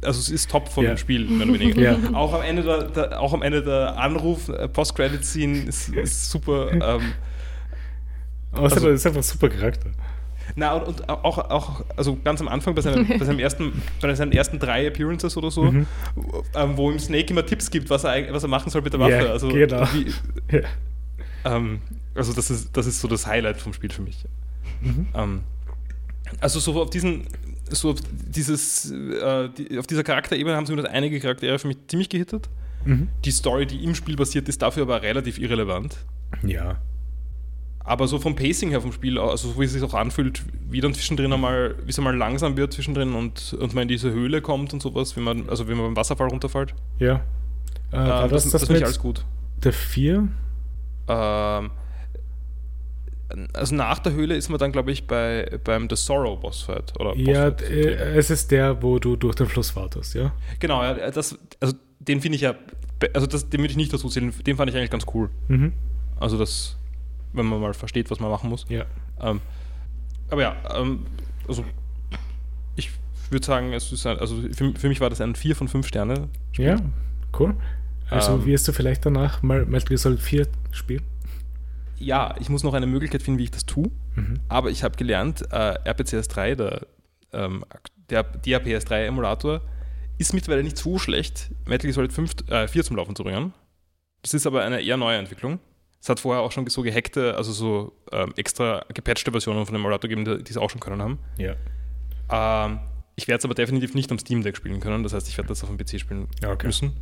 also 0.02 0.20
es 0.20 0.28
ist 0.30 0.50
top 0.50 0.68
von 0.68 0.84
Ja. 0.84 0.90
dem 0.94 0.96
Spiel, 0.98 1.24
mehr 1.28 1.48
oder 1.48 1.58
weniger. 1.58 1.80
Ja. 1.98 1.98
Auch 2.14 2.34
am 2.34 2.42
Ende 2.42 2.62
der, 2.62 2.82
der, 2.84 3.20
auch 3.20 3.32
am 3.32 3.42
Ende 3.42 3.62
der 3.62 3.96
Anruf, 3.96 4.48
äh, 4.48 4.68
Post-Credit-Scene 4.68 5.58
ist, 5.64 5.88
ist 5.88 6.30
super. 6.30 6.70
Ähm, 6.72 6.80
Ocelot 8.52 8.72
Also- 8.72 8.88
ist 8.90 9.06
einfach 9.06 9.20
ein 9.20 9.24
super 9.24 9.48
Charakter. 9.48 9.90
Na, 10.56 10.74
und, 10.74 10.86
und 10.86 11.08
auch, 11.08 11.38
auch, 11.38 11.84
also 11.96 12.16
ganz 12.22 12.40
am 12.40 12.48
Anfang 12.48 12.74
bei 12.74 12.82
seinen, 12.82 13.06
bei 13.18 13.24
seinen, 13.24 13.40
ersten, 13.40 13.82
bei 14.00 14.14
seinen 14.14 14.32
ersten 14.32 14.58
drei 14.58 14.86
Appearances 14.86 15.36
oder 15.36 15.50
so, 15.50 15.64
Mhm. 15.64 15.86
ähm, 16.54 16.76
wo 16.76 16.90
ihm 16.90 16.98
Snake 16.98 17.30
immer 17.32 17.44
Tipps 17.44 17.70
gibt, 17.70 17.90
was 17.90 18.04
er, 18.04 18.32
was 18.32 18.42
er 18.44 18.48
machen 18.48 18.70
soll 18.70 18.82
mit 18.82 18.92
der 18.92 19.00
Waffe. 19.00 19.12
Ja, 19.12 19.30
also, 19.32 19.48
genau. 19.48 19.86
wie, 19.92 20.12
ähm, 21.44 21.80
also 22.14 22.32
das 22.32 22.50
ist, 22.50 22.76
das 22.76 22.86
ist 22.86 23.00
so 23.00 23.08
das 23.08 23.26
Highlight 23.26 23.56
vom 23.60 23.72
Spiel 23.72 23.90
für 23.90 24.02
mich. 24.02 24.24
Mhm. 24.80 25.06
Ähm, 25.14 25.40
also 26.40 26.60
so 26.60 26.80
auf 26.80 26.90
diesen, 26.90 27.26
so 27.70 27.90
auf 27.90 27.98
dieses, 28.10 28.90
äh, 28.90 29.48
die, 29.50 29.78
auf 29.78 29.86
dieser 29.86 30.04
Charakterebene 30.04 30.56
haben 30.56 30.66
zumindest 30.66 30.94
einige 30.94 31.18
Charaktere 31.20 31.58
für 31.58 31.68
mich 31.68 31.78
ziemlich 31.88 32.08
gehittet. 32.08 32.48
Mhm. 32.84 33.08
Die 33.24 33.30
Story, 33.30 33.66
die 33.66 33.82
im 33.82 33.94
Spiel 33.94 34.16
basiert, 34.16 34.48
ist 34.48 34.62
dafür 34.62 34.82
aber 34.84 35.02
relativ 35.02 35.38
irrelevant. 35.38 35.96
Ja. 36.42 36.76
Aber 37.86 38.08
so 38.08 38.18
vom 38.18 38.34
Pacing 38.34 38.70
her 38.70 38.80
vom 38.80 38.92
Spiel, 38.92 39.18
also 39.18 39.48
so 39.50 39.60
wie 39.60 39.64
es 39.66 39.72
sich 39.72 39.82
auch 39.82 39.92
anfühlt, 39.92 40.42
wie 40.70 40.80
dann 40.80 40.94
zwischendrin 40.94 41.30
einmal, 41.32 41.74
wie 41.84 41.90
es 41.90 41.98
einmal 41.98 42.16
langsam 42.16 42.56
wird 42.56 42.72
zwischendrin 42.72 43.12
und, 43.14 43.54
und 43.60 43.74
man 43.74 43.82
in 43.82 43.88
diese 43.88 44.10
Höhle 44.10 44.40
kommt 44.40 44.72
und 44.72 44.80
sowas, 44.82 45.14
wie 45.16 45.20
man, 45.20 45.48
also 45.50 45.68
wenn 45.68 45.76
man 45.76 45.86
beim 45.88 45.96
Wasserfall 45.96 46.28
runterfällt. 46.28 46.74
Ja. 46.98 47.20
Äh, 47.92 47.96
Äh, 48.24 48.28
das, 48.28 48.50
das, 48.50 48.64
finde 48.64 48.78
ich 48.78 48.84
alles 48.84 48.98
gut. 48.98 49.24
der 49.62 49.72
4? 49.74 50.28
Ähm, 51.08 51.70
also 53.52 53.74
nach 53.74 53.98
der 53.98 54.12
Höhle 54.12 54.36
ist 54.36 54.48
man 54.48 54.58
dann, 54.58 54.72
glaube 54.72 54.92
ich, 54.92 55.06
bei, 55.06 55.58
beim 55.64 55.88
The 55.90 55.96
Sorrow 55.96 56.40
Bossfight. 56.40 56.98
Oder 57.00 57.16
Ja, 57.16 57.50
Bossfight. 57.50 57.70
äh, 57.70 58.14
es 58.16 58.30
ist 58.30 58.50
der, 58.50 58.82
wo 58.82 58.98
du 58.98 59.16
durch 59.16 59.34
den 59.34 59.46
Fluss 59.46 59.74
wartest, 59.76 60.14
ja? 60.14 60.32
Genau, 60.58 60.82
ja, 60.82 61.10
das, 61.10 61.38
also 61.60 61.74
den 61.98 62.20
finde 62.20 62.36
ich 62.36 62.42
ja, 62.42 62.54
also 63.12 63.26
das, 63.26 63.48
den 63.50 63.60
würde 63.60 63.72
ich 63.72 63.76
nicht 63.76 63.92
dazu 63.92 64.08
zählen, 64.08 64.32
den 64.46 64.56
fand 64.56 64.70
ich 64.70 64.76
eigentlich 64.76 64.90
ganz 64.90 65.04
cool. 65.14 65.30
Mhm. 65.48 65.72
Also 66.20 66.38
das, 66.38 66.76
wenn 67.34 67.46
man 67.46 67.60
mal 67.60 67.74
versteht, 67.74 68.10
was 68.10 68.20
man 68.20 68.30
machen 68.30 68.48
muss. 68.48 68.64
Ja. 68.68 68.84
Ähm, 69.20 69.40
aber 70.30 70.42
ja, 70.42 70.56
ähm, 70.74 71.06
also 71.46 71.64
ich 72.76 72.90
würde 73.30 73.44
sagen, 73.44 73.72
es 73.72 73.92
ist 73.92 74.06
ein, 74.06 74.18
also 74.18 74.36
für, 74.52 74.72
für 74.74 74.88
mich 74.88 75.00
war 75.00 75.10
das 75.10 75.20
ein 75.20 75.34
4 75.34 75.56
von 75.56 75.68
5 75.68 75.86
Sterne. 75.86 76.28
Ja, 76.56 76.76
cool. 77.38 77.54
Also 78.10 78.34
Ähm. 78.34 78.46
wirst 78.46 78.66
du 78.68 78.72
vielleicht 78.72 79.04
danach 79.04 79.42
mal 79.42 79.64
Metal 79.66 79.88
Gear 79.88 79.98
Solid 79.98 80.20
4 80.20 80.46
spielen? 80.72 81.02
Ja, 81.98 82.34
ich 82.40 82.48
muss 82.48 82.62
noch 82.62 82.74
eine 82.74 82.86
Möglichkeit 82.86 83.22
finden, 83.22 83.38
wie 83.38 83.44
ich 83.44 83.50
das 83.50 83.66
tue. 83.66 83.90
Mhm. 84.14 84.40
Aber 84.48 84.70
ich 84.70 84.82
habe 84.82 84.96
gelernt, 84.96 85.42
äh, 85.50 85.78
RPCS3, 85.84 86.54
der, 86.56 86.86
ähm, 87.32 87.64
der 88.10 88.24
DRPS3-Emulator, 88.42 89.60
ist 90.18 90.32
mittlerweile 90.34 90.62
nicht 90.62 90.76
so 90.76 90.98
schlecht, 90.98 91.50
Metal 91.66 91.88
Gear 91.88 91.94
Solid 91.94 92.12
5, 92.12 92.48
äh, 92.48 92.68
4 92.68 92.84
zum 92.84 92.96
Laufen 92.96 93.16
zu 93.16 93.24
bringen. 93.24 93.52
Das 94.22 94.34
ist 94.34 94.46
aber 94.46 94.62
eine 94.62 94.80
eher 94.80 94.96
neue 94.96 95.18
Entwicklung. 95.18 95.58
Es 96.04 96.10
hat 96.10 96.20
vorher 96.20 96.42
auch 96.42 96.52
schon 96.52 96.66
so 96.66 96.82
gehackte, 96.82 97.34
also 97.34 97.50
so 97.50 97.94
ähm, 98.12 98.34
extra 98.36 98.84
gepatchte 98.92 99.30
Versionen 99.30 99.64
von 99.64 99.74
dem 99.74 99.80
Emulator 99.80 100.06
gegeben, 100.06 100.26
die 100.26 100.44
die 100.44 100.50
es 100.50 100.58
auch 100.58 100.68
schon 100.68 100.78
können 100.78 101.00
haben. 101.00 101.18
Ja. 101.38 101.54
Ähm, 102.30 102.80
ich 103.16 103.26
werde 103.26 103.38
es 103.38 103.44
aber 103.46 103.54
definitiv 103.54 103.94
nicht 103.94 104.12
am 104.12 104.18
Steam 104.18 104.42
Deck 104.42 104.54
spielen 104.54 104.80
können. 104.80 105.02
Das 105.02 105.14
heißt, 105.14 105.26
ich 105.30 105.38
werde 105.38 105.48
das 105.48 105.62
auf 105.62 105.70
dem 105.70 105.78
PC 105.78 105.98
spielen 105.98 106.28
okay. 106.46 106.66
müssen. 106.66 106.92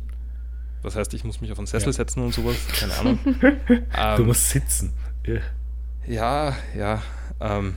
Das 0.83 0.95
heißt, 0.95 1.13
ich 1.15 1.25
muss 1.25 1.41
mich 1.41 1.51
auf 1.51 1.57
einen 1.57 1.67
Sessel 1.67 1.89
Ja. 1.89 1.91
setzen 1.91 2.23
und 2.23 2.33
sowas. 2.33 2.55
Keine 2.79 2.93
Ahnung. 2.93 3.19
Du 3.67 4.21
ähm, 4.21 4.25
musst 4.25 4.51
sitzen. 4.51 4.93
Ja. 5.27 5.41
ja, 6.07 6.55
ja. 6.73 7.03
Ähm, 7.41 7.75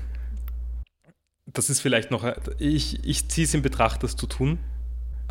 das 1.46 1.70
ist 1.70 1.80
vielleicht 1.80 2.12
noch. 2.12 2.24
Ich, 2.60 3.04
ich 3.04 3.28
ziehe 3.28 3.46
es 3.46 3.52
in 3.52 3.62
Betracht, 3.62 4.04
das 4.04 4.14
zu 4.14 4.28
tun. 4.28 4.60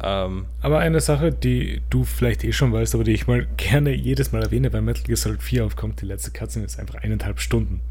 Ähm, 0.04 0.46
Aber 0.62 0.80
eine 0.80 1.00
Sache, 1.00 1.32
die 1.32 1.82
du 1.90 2.04
vielleicht 2.04 2.44
eh 2.44 2.52
schon 2.52 2.74
weißt, 2.74 2.96
aber 2.96 3.04
die 3.04 3.12
ich 3.12 3.28
mal 3.28 3.48
gerne 3.58 3.92
jedes 3.94 4.32
Mal 4.32 4.42
erwähne, 4.44 4.74
wenn 4.74 4.84
Metal 4.84 5.04
Gear 5.04 5.18
Solid 5.18 5.42
4 5.42 5.66
aufkommt, 5.66 6.02
die 6.02 6.06
letzte 6.06 6.32
Cutscene 6.32 6.66
ist 6.66 6.80
einfach 6.80 6.96
eineinhalb 6.96 7.40
Stunden. 7.40 7.82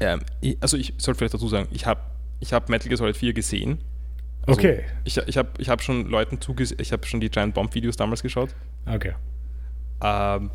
ähm, 0.00 0.20
ich, 0.40 0.56
also, 0.60 0.76
ich 0.76 0.94
sollte 0.98 1.18
vielleicht 1.18 1.34
dazu 1.34 1.48
sagen, 1.48 1.68
ich 1.70 1.86
habe 1.86 2.00
ich 2.40 2.52
hab 2.52 2.68
Metal 2.68 2.88
Gear 2.88 2.98
Solid 2.98 3.16
4 3.16 3.32
gesehen. 3.32 3.78
Also, 4.46 4.60
Okay. 4.60 4.82
Ich, 5.04 5.16
ich 5.16 5.36
habe 5.38 5.48
ich 5.56 5.68
hab 5.70 5.82
schon 5.82 6.08
Leuten 6.10 6.40
zugesehen, 6.40 6.78
ich 6.80 6.92
habe 6.92 7.06
schon 7.06 7.20
die 7.20 7.30
Giant 7.30 7.54
Bomb 7.54 7.74
Videos 7.74 7.96
damals 7.96 8.22
geschaut. 8.22 8.50
Okay. 8.86 9.14
Ähm, 10.02 10.50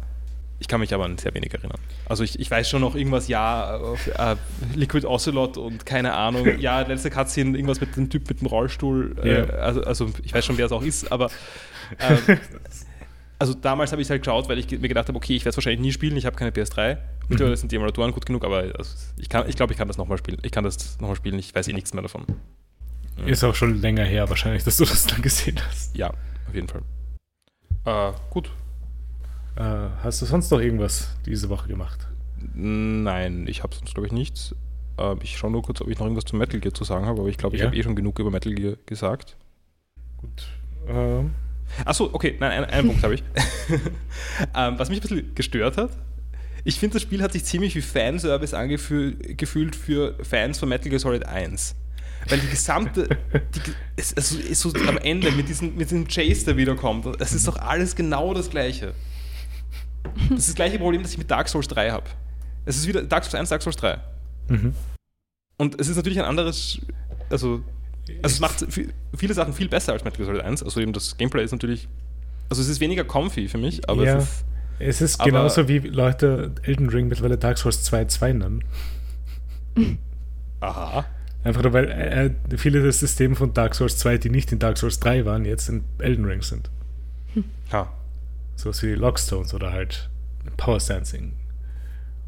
ich 0.60 0.68
kann 0.68 0.80
mich 0.80 0.94
aber 0.94 1.06
an 1.06 1.18
sehr 1.18 1.34
wenig 1.34 1.54
erinnern. 1.54 1.80
Also 2.08 2.24
ich, 2.24 2.40
ich 2.40 2.50
weiß 2.52 2.70
schon 2.70 2.82
noch 2.82 2.96
irgendwas, 2.96 3.28
ja, 3.28 3.78
äh, 4.18 4.36
Liquid 4.76 5.06
Ocelot 5.08 5.58
und 5.58 5.86
keine 5.86 6.14
Ahnung, 6.14 6.48
ja, 6.60 6.82
letzte 6.82 7.10
Cutscene, 7.10 7.58
irgendwas 7.58 7.80
mit 7.82 7.96
dem 7.96 8.10
Typ 8.10 8.28
mit 8.30 8.42
dem 8.42 8.48
Rollstuhl. 8.48 9.16
Äh, 9.24 9.40
Ja. 9.40 9.46
also, 9.56 9.82
also 9.84 10.10
ich 10.24 10.34
weiß 10.34 10.46
schon, 10.46 10.58
wer 10.58 10.66
es 10.66 10.72
auch 10.72 10.84
ist, 10.84 11.12
aber 11.12 11.30
ähm, 12.00 12.38
also 13.40 13.54
damals 13.54 13.92
habe 13.94 14.02
ich 14.02 14.10
halt 14.10 14.22
geschaut, 14.22 14.50
weil 14.50 14.60
ich 14.60 14.70
mir 14.70 14.88
gedacht 14.88 15.08
habe, 15.08 15.18
okay, 15.18 15.36
ich 15.36 15.44
werde 15.44 15.52
es 15.52 15.58
wahrscheinlich 15.58 15.80
nie 15.82 15.92
spielen, 15.92 16.18
ich 16.18 16.26
habe 16.26 16.36
keine 16.36 16.52
PS3. 16.52 16.98
Mittlerweile 17.30 17.56
sind 17.58 17.72
die 17.72 17.76
Emulatoren 17.76 18.12
gut 18.12 18.26
genug, 18.26 18.44
aber 18.44 18.64
also 18.78 18.96
ich 19.18 19.30
glaube, 19.30 19.50
ich, 19.50 19.56
glaub, 19.56 19.72
ich 19.72 19.78
kann 19.78 19.88
das 19.88 19.98
nochmal 19.98 20.18
spielen. 20.18 20.40
Ich 20.42 20.52
kann 20.52 20.64
das 20.64 21.00
nochmal 21.00 21.16
spielen, 21.16 21.38
ich 21.40 21.54
weiß 21.56 21.68
eh 21.68 21.74
nichts 21.74 21.94
mehr 21.94 22.02
davon. 22.04 22.26
Ist 23.26 23.44
auch 23.44 23.54
schon 23.56 23.80
länger 23.82 24.04
her 24.04 24.30
wahrscheinlich, 24.30 24.64
dass 24.64 24.78
du 24.78 24.86
das 24.86 25.06
dann 25.06 25.22
gesehen 25.22 25.60
hast. 25.68 25.96
Ja, 25.96 26.10
auf 26.10 26.54
jeden 26.56 26.68
Fall. 26.70 26.82
Äh, 27.86 28.12
gut. 28.30 28.50
Äh, 29.56 29.62
hast 30.04 30.22
du 30.22 30.26
sonst 30.26 30.52
noch 30.52 30.60
irgendwas 30.60 31.16
diese 31.26 31.50
Woche 31.50 31.68
gemacht? 31.68 32.08
Nein, 32.54 33.46
ich 33.48 33.64
habe 33.64 33.76
sonst 33.76 33.94
glaube 33.94 34.08
ich 34.08 34.14
nichts. 34.14 34.56
Äh, 34.98 35.16
ich 35.22 35.38
schaue 35.38 35.52
nur 35.52 35.62
kurz, 35.64 35.82
ob 35.82 35.90
ich 35.90 35.98
noch 36.00 36.06
irgendwas 36.06 36.26
zu 36.26 36.36
Metal 36.36 36.60
Gear 36.60 36.74
zu 36.74 36.84
sagen 36.84 37.06
habe, 37.06 37.20
aber 37.22 37.30
ich 37.30 37.38
glaube, 37.38 37.56
ich 37.56 37.62
Ja. 37.62 37.68
habe 37.68 37.76
eh 37.78 37.84
schon 37.84 37.96
genug 37.96 38.20
über 38.20 38.32
Metal 38.32 38.54
Gear 38.54 38.76
gesagt. 38.86 39.36
Gut. 40.18 40.48
Ähm, 40.88 41.32
Achso, 41.86 42.10
okay, 42.12 42.36
nein, 42.40 42.52
einen, 42.52 42.66
einen 42.66 42.88
Punkt 42.88 43.04
habe 43.04 43.16
ich. 43.16 43.24
ähm, 44.56 44.80
was 44.80 44.90
mich 44.90 45.00
ein 45.00 45.02
bisschen 45.02 45.36
gestört 45.36 45.78
hat, 45.78 45.92
ich 46.64 46.80
finde, 46.80 46.94
das 46.96 47.04
Spiel 47.04 47.22
hat 47.22 47.32
sich 47.32 47.46
ziemlich 47.46 47.76
wie 47.76 47.82
Fanservice 47.82 48.54
angefühlt 48.54 49.76
für 49.76 50.16
Fans 50.24 50.60
von 50.60 50.70
Metal 50.70 50.90
Gear 50.90 51.00
Solid 51.00 51.26
1. 51.26 51.76
Weil 52.28 52.40
die 52.40 52.48
gesamte, 52.50 53.08
die, 53.56 53.62
es, 53.96 54.12
ist 54.12 54.60
so 54.60 54.74
am 54.88 54.98
Ende 54.98 55.32
mit 55.32 55.48
diesem, 55.48 55.76
mit 55.76 55.90
diesem 55.90 56.08
Chase, 56.08 56.46
der 56.46 56.58
wiederkommt, 56.58 57.06
es 57.20 57.32
ist 57.34 57.48
doch 57.48 57.56
alles 57.58 57.96
genau 57.96 58.34
das 58.34 58.50
Gleiche. 58.50 58.94
Das 60.30 60.40
ist 60.40 60.48
das 60.50 60.56
gleiche 60.56 60.78
Problem, 60.80 61.02
das 61.04 61.12
ich 61.12 61.18
mit 61.18 61.30
Dark 61.30 61.48
Souls 61.50 61.68
3 61.68 61.92
habe. 61.92 62.06
Es 62.66 62.78
ist 62.78 62.88
wieder 62.88 63.02
Dark 63.04 63.24
Souls 63.24 63.36
1, 63.36 63.50
Dark 63.50 63.62
Souls 63.62 63.76
3. 63.78 63.98
mhm. 64.50 64.74
Und 65.58 65.80
es 65.80 65.90
ist 65.90 65.98
natürlich 65.98 66.20
ein 66.20 66.26
anderes, 66.26 66.80
also, 67.30 67.62
also 68.24 68.34
es 68.36 68.40
macht 68.40 68.60
vi- 68.72 68.90
viele 69.18 69.34
Sachen 69.34 69.54
viel 69.54 69.68
besser 69.68 69.92
als 69.94 70.04
Metal 70.06 70.18
Gear 70.18 70.28
Solid 70.28 70.42
1. 70.46 70.64
Also 70.64 70.80
eben 70.80 70.94
das 70.94 71.18
Gameplay 71.18 71.44
ist 71.44 71.52
natürlich, 71.52 71.88
also 72.50 72.62
es 72.62 72.70
ist 72.70 72.80
weniger 72.80 73.04
comfy 73.04 73.48
für 73.50 73.58
mich, 73.58 73.88
aber 73.90 74.04
Ja. 74.06 74.18
es 74.18 74.24
ist, 74.24 74.46
Es 74.80 75.02
ist 75.02 75.20
genauso 75.24 75.68
wie 75.68 75.80
Leute 75.80 76.54
Elden 76.64 76.88
Ring 76.90 77.10
mittlerweile 77.10 77.38
Dark 77.38 77.58
Souls 77.58 77.84
2 77.84 78.06
2 78.06 78.32
nennen. 78.34 78.64
aha. 80.62 81.06
Einfach 81.44 81.64
nur, 81.64 81.72
weil 81.74 81.90
äh, 81.90 82.58
viele 82.58 82.82
des 82.82 83.00
Systems 83.00 83.38
von 83.38 83.54
Dark 83.54 83.74
Souls 83.76 83.98
2, 83.98 84.18
die 84.18 84.30
nicht 84.30 84.52
in 84.52 84.60
Dark 84.60 84.78
Souls 84.78 85.00
3 85.00 85.26
waren, 85.26 85.46
jetzt 85.46 85.70
in 85.70 85.84
Elden 86.00 86.26
Ring 86.26 86.42
sind. 86.42 86.70
Ja. 87.72 87.92
Sowas 88.60 88.84
wie 88.84 88.94
Lockstones 88.94 89.54
oder 89.54 89.72
halt 89.72 90.10
Power 90.58 90.82
Sensing. 90.82 91.32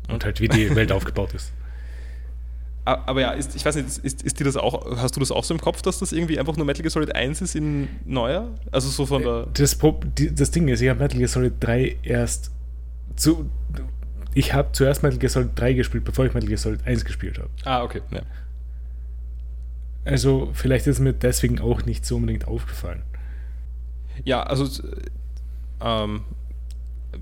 Und 0.08 0.24
halt 0.24 0.39
wie 0.39 0.48
die 0.48 0.74
Welt 0.76 0.91
aufgebaut 0.91 1.34
ist. 1.34 1.52
Aber 2.86 3.20
ja, 3.22 3.32
ist, 3.32 3.54
ich 3.56 3.65
weiß 3.65 3.76
nicht, 3.76 3.88
ist, 3.98 4.24
ist, 4.24 4.39
dir 4.39 4.46
das 4.46 4.56
auch, 4.56 4.98
hast 4.98 5.15
du 5.15 5.20
das 5.20 5.30
auch 5.30 5.44
so 5.44 5.54
im 5.54 5.60
Kopf, 5.60 5.82
dass 5.82 6.00
das 6.00 6.13
irgendwie 6.13 6.39
einfach 6.39 6.56
nur 6.56 6.65
Metal 6.65 6.82
Gear 6.82 6.89
Solid 6.89 7.13
1 7.13 7.41
ist 7.41 7.56
in 7.56 7.89
neuer? 8.06 8.48
Also 8.72 8.89
so 8.89 9.06
von 9.06 9.22
der. 9.22 9.48
Das, 9.54 9.78
das 10.32 10.52
Ding 10.52 10.67
ist, 10.70 10.82
ich 10.82 10.89
habe 10.89 11.00
Metal 11.00 11.17
Gear 11.17 11.28
Solid 11.28 11.54
3 11.60 11.98
erst 12.02 12.52
zu. 13.17 13.50
Ich 14.34 14.54
habe 14.54 14.70
zuerst 14.72 15.04
Metal 15.04 15.20
Gear 15.20 15.30
Solid 15.30 15.52
3 15.56 15.74
gespielt, 15.74 16.06
bevor 16.06 16.26
ich 16.26 16.34
Metal 16.34 16.48
Gear 16.48 16.58
Solid 16.58 16.88
1 16.88 17.04
gespielt 17.04 17.39
habe. 17.39 17.50
Ah, 17.65 17.84
okay. 17.84 18.02
Ja. 18.10 18.22
Also, 20.06 20.50
vielleicht 20.54 20.88
ist 20.88 21.00
mir 21.00 21.13
deswegen 21.13 21.60
auch 21.60 21.86
nicht 21.86 22.06
so 22.06 22.15
unbedingt 22.15 22.48
aufgefallen. 22.48 23.04
Ja, 24.24 24.44
also 24.44 24.65
ähm, 25.84 26.22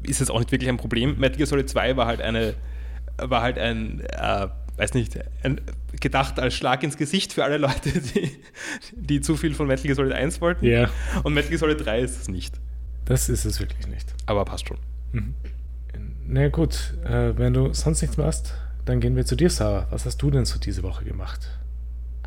ist 0.03 0.19
jetzt 0.19 0.29
auch 0.29 0.39
nicht 0.39 0.51
wirklich 0.51 0.69
ein 0.69 0.77
Problem. 0.77 1.19
Metal 1.19 1.37
Gear 1.37 1.47
Solid 1.47 1.69
2 1.69 1.97
war 1.97 2.05
halt 2.05 2.21
eine, 2.21 2.53
war 3.17 3.41
halt 3.41 3.57
ein, 3.57 4.01
äh, 4.01 4.47
weiß 4.77 4.93
nicht, 4.93 5.19
ein, 5.43 5.61
gedacht 5.99 6.39
als 6.39 6.55
Schlag 6.55 6.83
ins 6.83 6.97
Gesicht 6.97 7.33
für 7.33 7.43
alle 7.43 7.57
Leute, 7.57 7.91
die, 8.15 8.31
die 8.93 9.21
zu 9.21 9.35
viel 9.35 9.53
von 9.53 9.67
Metal 9.67 9.83
Gear 9.83 9.95
Solid 9.95 10.13
1 10.13 10.41
wollten. 10.41 10.65
Ja. 10.65 10.89
Und 11.23 11.33
Metal 11.33 11.49
Gear 11.49 11.59
Solid 11.59 11.85
3 11.85 12.01
ist 12.01 12.21
es 12.21 12.27
nicht. 12.27 12.59
Das 13.05 13.29
ist 13.29 13.45
es 13.45 13.59
wirklich 13.59 13.87
nicht. 13.87 14.13
Aber 14.27 14.45
passt 14.45 14.67
schon. 14.67 14.77
Mhm. 15.13 15.33
Na 16.27 16.47
gut, 16.49 16.93
äh, 17.05 17.35
wenn 17.37 17.53
du 17.53 17.73
sonst 17.73 18.01
nichts 18.03 18.17
mehr 18.17 18.27
hast, 18.27 18.53
dann 18.85 18.99
gehen 18.99 19.15
wir 19.15 19.25
zu 19.25 19.35
dir, 19.35 19.49
Sarah. 19.49 19.87
Was 19.89 20.05
hast 20.05 20.17
du 20.21 20.29
denn 20.29 20.45
so 20.45 20.59
diese 20.59 20.83
Woche 20.83 21.03
gemacht? 21.03 21.39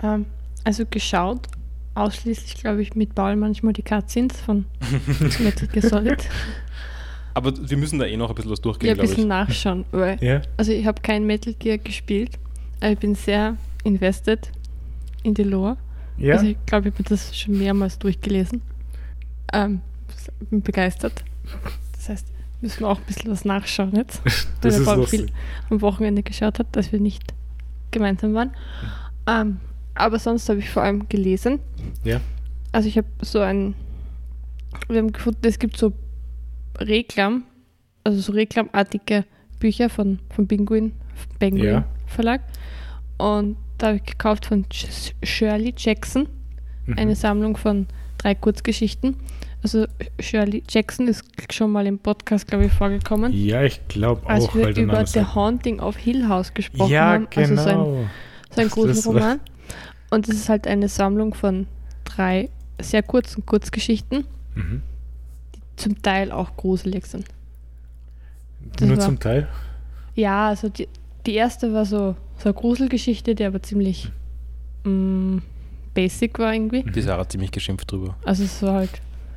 Ähm, 0.02 0.26
also 0.64 0.84
geschaut, 0.86 1.46
ausschließlich, 1.94 2.54
glaube 2.54 2.82
ich, 2.82 2.94
mit 2.94 3.14
Paul 3.14 3.36
manchmal 3.36 3.72
die 3.72 3.82
Cutscenes 3.82 4.40
von 4.40 4.64
Metal 5.40 5.68
Gear 5.68 5.88
Solid. 5.88 6.28
Aber 7.34 7.52
wir 7.56 7.76
müssen 7.76 7.98
da 7.98 8.06
eh 8.06 8.16
noch 8.16 8.28
ein 8.28 8.34
bisschen 8.34 8.50
was 8.50 8.60
durchgehen, 8.60 8.88
ja, 8.88 8.94
ein 8.94 9.08
bisschen 9.08 9.28
nachschauen. 9.28 9.84
Weil, 9.90 10.18
ja. 10.22 10.42
Also 10.56 10.72
ich 10.72 10.86
habe 10.86 11.00
kein 11.00 11.26
Metal 11.26 11.54
Gear 11.54 11.78
gespielt, 11.78 12.38
aber 12.80 12.92
ich 12.92 12.98
bin 12.98 13.14
sehr 13.14 13.56
invested 13.84 14.50
in 15.22 15.34
die 15.34 15.44
Lore. 15.44 15.76
Ja. 16.18 16.34
Also 16.34 16.46
ich 16.46 16.56
glaube, 16.66 16.88
ich 16.88 16.94
habe 16.94 17.04
das 17.04 17.36
schon 17.36 17.58
mehrmals 17.58 17.98
durchgelesen. 17.98 18.62
Ähm, 19.52 19.80
bin 20.50 20.62
begeistert. 20.62 21.24
Das 21.96 22.08
heißt, 22.08 22.26
müssen 22.60 22.80
wir 22.80 22.88
auch 22.88 22.98
ein 22.98 23.04
bisschen 23.04 23.30
was 23.30 23.44
nachschauen 23.44 23.94
jetzt. 23.96 24.22
das 24.60 24.74
weil 24.74 24.80
ist 24.80 24.84
Paul 24.84 25.06
viel 25.06 25.26
am 25.70 25.80
Wochenende 25.80 26.22
geschaut 26.22 26.58
hat, 26.58 26.66
dass 26.72 26.92
wir 26.92 27.00
nicht 27.00 27.34
gemeinsam 27.90 28.34
waren. 28.34 28.52
Ähm, 29.26 29.60
aber 29.94 30.18
sonst 30.18 30.48
habe 30.48 30.58
ich 30.60 30.70
vor 30.70 30.82
allem 30.82 31.08
gelesen. 31.08 31.60
Ja. 32.04 32.20
Also 32.72 32.88
ich 32.88 32.96
habe 32.96 33.06
so 33.20 33.40
ein, 33.40 33.74
wir 34.88 34.98
haben 34.98 35.12
gefunden, 35.12 35.40
es 35.46 35.58
gibt 35.58 35.76
so 35.76 35.92
Reklam, 36.78 37.44
also 38.04 38.20
so 38.20 38.32
reklamartige 38.32 39.24
Bücher 39.60 39.88
von, 39.90 40.18
von 40.34 40.48
Penguin, 40.48 40.92
Penguin 41.38 41.64
Ja. 41.64 41.84
Verlag. 42.06 42.40
Und 43.18 43.56
da 43.78 43.88
habe 43.88 43.96
ich 43.98 44.04
gekauft 44.04 44.46
von 44.46 44.64
Sh- 44.72 45.12
Shirley 45.22 45.74
Jackson, 45.76 46.28
Mhm. 46.86 46.98
eine 46.98 47.14
Sammlung 47.14 47.56
von 47.56 47.86
drei 48.18 48.34
Kurzgeschichten. 48.34 49.16
Also 49.62 49.86
Shirley 50.18 50.64
Jackson 50.68 51.06
ist 51.06 51.22
schon 51.52 51.70
mal 51.70 51.86
im 51.86 51.98
Podcast, 52.00 52.48
glaube 52.48 52.64
ich, 52.66 52.72
vorgekommen, 52.72 53.32
Ja, 53.32 53.62
ich 53.62 53.80
glaube 53.86 54.26
als 54.28 54.44
auch, 54.48 54.54
wir 54.56 54.64
weil 54.64 54.74
der 54.74 54.84
über 54.84 55.06
The 55.06 55.20
Haunting 55.24 55.78
of 55.78 55.96
Hill 55.96 56.26
House 56.28 56.52
gesprochen 56.52 56.90
Ja, 56.90 57.12
haben. 57.12 57.28
Also 57.36 57.54
so 57.54 57.62
ein 57.62 57.66
genau. 57.76 57.84
so 58.50 58.60
ein 58.60 58.66
Das 58.66 58.70
großen 58.70 59.04
war- 59.14 59.20
Roman. 59.22 59.40
Und 60.12 60.28
es 60.28 60.34
ist 60.36 60.48
halt 60.50 60.66
eine 60.66 60.88
Sammlung 60.88 61.32
von 61.34 61.66
drei 62.04 62.50
sehr 62.80 63.02
kurzen 63.02 63.46
Kurzgeschichten, 63.46 64.24
Mhm. 64.54 64.82
die 65.54 65.60
zum 65.76 66.02
Teil 66.02 66.30
auch 66.30 66.54
gruselig 66.56 67.06
sind. 67.06 67.24
Das 68.76 68.86
Nur 68.88 68.98
war- 68.98 69.04
zum 69.06 69.18
Teil. 69.18 69.48
Ja, 70.14 70.48
also 70.48 70.68
die, 70.68 70.88
die 71.26 71.34
erste 71.34 71.72
war 71.72 71.86
so, 71.86 72.14
so 72.36 72.44
eine 72.44 72.54
Gruselgeschichte, 72.54 73.34
die 73.34 73.44
aber 73.44 73.62
ziemlich 73.62 74.10
mm, 74.84 75.38
basic 75.94 76.38
war 76.38 76.52
irgendwie. 76.52 76.82
Die 76.82 77.00
Sarah 77.00 77.20
hat 77.20 77.32
ziemlich 77.32 77.50
geschimpft 77.50 77.90
drüber. 77.90 78.14
Also 78.24 78.44
es 78.44 78.60
war 78.62 78.74
halt, 78.74 78.90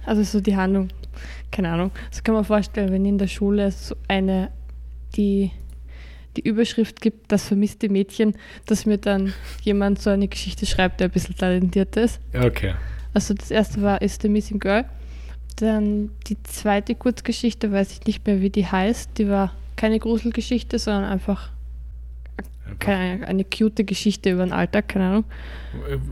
also 0.05 0.23
so 0.23 0.41
die 0.41 0.55
Handlung, 0.57 0.89
keine 1.51 1.69
Ahnung. 1.71 1.91
Das 2.09 2.21
kann 2.23 2.35
man 2.35 2.43
vorstellen, 2.43 2.91
wenn 2.91 3.05
in 3.05 3.17
der 3.17 3.27
Schule 3.27 3.71
so 3.71 3.95
eine, 4.09 4.51
die 5.15 5.51
die 6.37 6.47
Überschrift 6.47 7.01
gibt, 7.01 7.31
das 7.31 7.47
vermisste 7.47 7.89
Mädchen, 7.89 8.35
dass 8.65 8.85
mir 8.85 8.97
dann 8.97 9.33
jemand 9.61 10.01
so 10.01 10.09
eine 10.09 10.27
Geschichte 10.27 10.65
schreibt, 10.65 10.99
der 10.99 11.07
ein 11.07 11.11
bisschen 11.11 11.35
talentiert 11.35 11.95
ist. 11.97 12.19
Okay. 12.33 12.73
Also 13.13 13.33
das 13.33 13.51
erste 13.51 13.81
war 13.81 14.01
Is 14.01 14.17
the 14.21 14.29
Missing 14.29 14.59
Girl. 14.59 14.85
Dann 15.57 16.11
die 16.27 16.41
zweite 16.43 16.95
Kurzgeschichte, 16.95 17.71
weiß 17.71 17.91
ich 17.93 18.05
nicht 18.05 18.27
mehr, 18.27 18.41
wie 18.41 18.49
die 18.49 18.65
heißt. 18.65 19.11
Die 19.17 19.29
war 19.29 19.53
keine 19.77 19.99
Gruselgeschichte, 19.99 20.79
sondern 20.79 21.05
einfach 21.05 21.49
keine, 22.79 23.25
eine 23.27 23.45
cute 23.45 23.85
Geschichte 23.85 24.31
über 24.31 24.43
den 24.43 24.51
Alltag, 24.51 24.89
keine 24.89 25.05
Ahnung. 25.05 25.23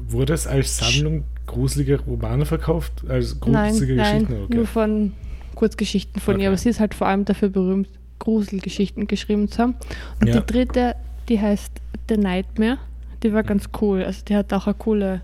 Wurde 0.07 0.33
es 0.33 0.47
als 0.47 0.77
Sammlung 0.77 1.25
gruseliger 1.45 1.99
Romane 1.99 2.45
verkauft? 2.45 3.03
Als 3.09 3.37
Nein, 3.45 3.71
gruselige 3.71 3.95
nein, 3.95 4.19
Geschichten? 4.19 4.43
Okay. 4.43 4.55
nur 4.55 4.67
von 4.67 5.13
Kurzgeschichten 5.55 6.21
von 6.21 6.35
Okay. 6.35 6.43
ihr. 6.43 6.49
Aber 6.49 6.57
sie 6.57 6.69
ist 6.69 6.79
halt 6.79 6.93
vor 6.93 7.07
allem 7.07 7.25
dafür 7.25 7.49
berühmt, 7.49 7.89
Gruselgeschichten 8.23 9.05
geschrieben 9.07 9.49
zu 9.49 9.61
haben. 9.61 9.75
Und 10.21 10.27
Ja. 10.27 10.39
die 10.39 10.45
dritte, 10.53 10.95
die 11.27 11.39
heißt 11.41 11.71
The 12.09 12.15
Nightmare. 12.17 12.77
Die 13.21 13.33
war 13.33 13.43
ganz 13.43 13.69
cool. 13.81 14.03
Also 14.03 14.23
die 14.25 14.35
hat 14.35 14.51
auch 14.53 14.65
eine 14.67 14.73
coole, 14.75 15.21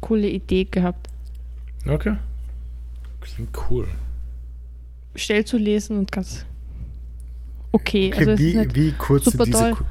coole 0.00 0.28
Idee 0.28 0.64
gehabt. 0.64 1.08
okay. 1.88 2.16
Klingt 3.20 3.56
cool. 3.70 3.88
Schnell 5.16 5.44
zu 5.46 5.56
lesen 5.56 5.98
und 5.98 6.12
ganz 6.12 6.44
okay. 7.72 8.10
Okay, 8.12 8.28
also 8.28 8.38
wie, 8.42 8.74
wie 8.74 8.92
kurz 8.92 9.24
super 9.24 9.44
diese. 9.46 9.58
toll. 9.58 9.72
Ku- 9.72 9.84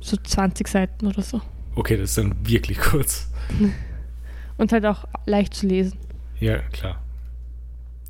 so 0.00 0.16
20 0.16 0.66
Seiten 0.66 1.06
oder 1.06 1.22
so. 1.22 1.40
Okay, 1.76 1.96
das 1.96 2.10
ist 2.10 2.18
dann 2.18 2.34
wirklich 2.46 2.78
kurz. 2.78 3.28
Und 4.56 4.70
halt 4.72 4.84
auch 4.86 5.04
leicht 5.26 5.54
zu 5.54 5.66
lesen. 5.66 5.98
Ja, 6.40 6.58
klar. 6.72 7.00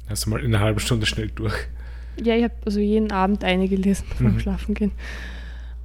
Hast 0.08 0.26
du 0.26 0.30
mal 0.30 0.40
in 0.40 0.54
einer 0.54 0.62
halben 0.64 0.80
Stunde 0.80 1.06
schnell 1.06 1.28
durch. 1.30 1.54
Ja, 2.22 2.34
ich 2.36 2.44
habe 2.44 2.54
also 2.64 2.80
jeden 2.80 3.10
Abend 3.12 3.44
eine 3.44 3.68
gelesen 3.68 4.06
beim 4.18 4.34
Mhm. 4.34 4.40
Schlafengehen. 4.40 4.92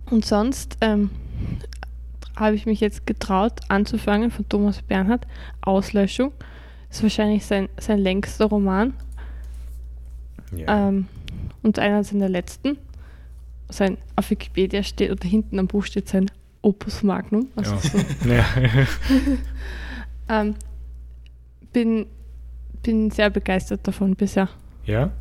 Und 0.10 0.26
sonst 0.26 0.78
ähm, 0.82 1.10
habe 2.36 2.56
ich 2.56 2.66
mich 2.66 2.80
jetzt 2.80 3.06
getraut 3.06 3.60
anzufangen 3.68 4.32
von 4.32 4.48
Thomas 4.50 4.82
Bernhard, 4.82 5.26
Auslöschung. 5.62 6.32
Das 6.88 6.98
ist 6.98 7.04
wahrscheinlich 7.04 7.46
sein, 7.46 7.70
sein 7.80 8.00
längster 8.00 8.46
Roman 8.46 8.94
Ja. 10.56 10.90
ähm, 10.90 11.08
und 11.62 11.78
einer 11.80 12.04
seiner 12.04 12.30
letzten. 12.30 12.78
Sein, 13.72 13.98
auf 14.16 14.32
Wikipedia 14.32 14.82
steht, 14.82 15.12
oder 15.12 15.28
hinten 15.28 15.60
am 15.60 15.68
Buch 15.68 15.86
steht 15.86 16.08
sein 16.10 16.32
Opus 16.64 17.04
Magnum. 17.04 17.50
Also 17.56 17.74
Ja. 17.76 17.80
so, 17.80 17.98
ja. 18.30 18.46
ähm, 20.42 20.56
bin, 21.72 22.08
bin 22.82 23.12
sehr 23.12 23.30
begeistert 23.30 23.82
davon 23.88 24.16
bisher. 24.16 24.50
ja? 24.86 25.12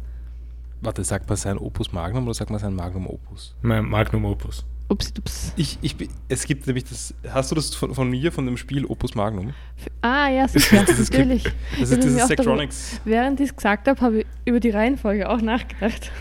Warte, 0.80 1.02
sagt 1.04 1.28
man 1.28 1.36
sein 1.36 1.58
Opus 1.58 1.92
Magnum 1.92 2.24
oder 2.24 2.34
sagt 2.34 2.50
man 2.50 2.60
sein 2.60 2.74
Magnum 2.74 3.06
Opus? 3.06 3.54
Mein 3.62 3.84
Magnum 3.84 4.24
Opus. 4.24 4.64
Ups, 4.90 5.12
ups. 5.18 5.52
Ich, 5.56 5.78
ich, 5.82 5.96
es 6.28 6.44
gibt 6.46 6.66
nämlich 6.66 6.84
das, 6.84 7.12
hast 7.28 7.50
du 7.50 7.54
das 7.54 7.74
von, 7.74 7.94
von 7.94 8.08
mir, 8.08 8.32
von 8.32 8.46
dem 8.46 8.56
Spiel 8.56 8.86
Opus 8.86 9.14
Magnum? 9.14 9.52
Ah, 10.00 10.28
ja, 10.30 10.48
sicher, 10.48 10.82
dieses 10.88 11.10
natürlich. 11.10 11.44
Das 11.78 11.90
ist 11.90 11.96
dieses 12.02 12.16
darüber- 12.16 12.26
Sectronics. 12.28 13.00
Während 13.04 13.38
ich 13.40 13.50
es 13.50 13.56
gesagt 13.56 13.86
habe, 13.88 14.00
habe 14.00 14.20
ich 14.20 14.26
über 14.46 14.60
die 14.60 14.70
Reihenfolge 14.70 15.28
auch 15.28 15.40
nachgedacht. 15.42 16.10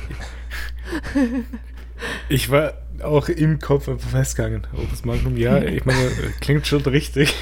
Ich 2.29 2.51
war 2.51 2.73
auch 3.03 3.27
im 3.27 3.57
Kopf 3.59 3.89
einfach 3.89 4.09
festgegangen. 4.09 4.67
Opus 4.73 5.03
Magnum, 5.03 5.35
ja, 5.35 5.57
ich 5.61 5.83
meine, 5.83 6.09
klingt 6.41 6.67
schon 6.67 6.81
richtig. 6.83 7.33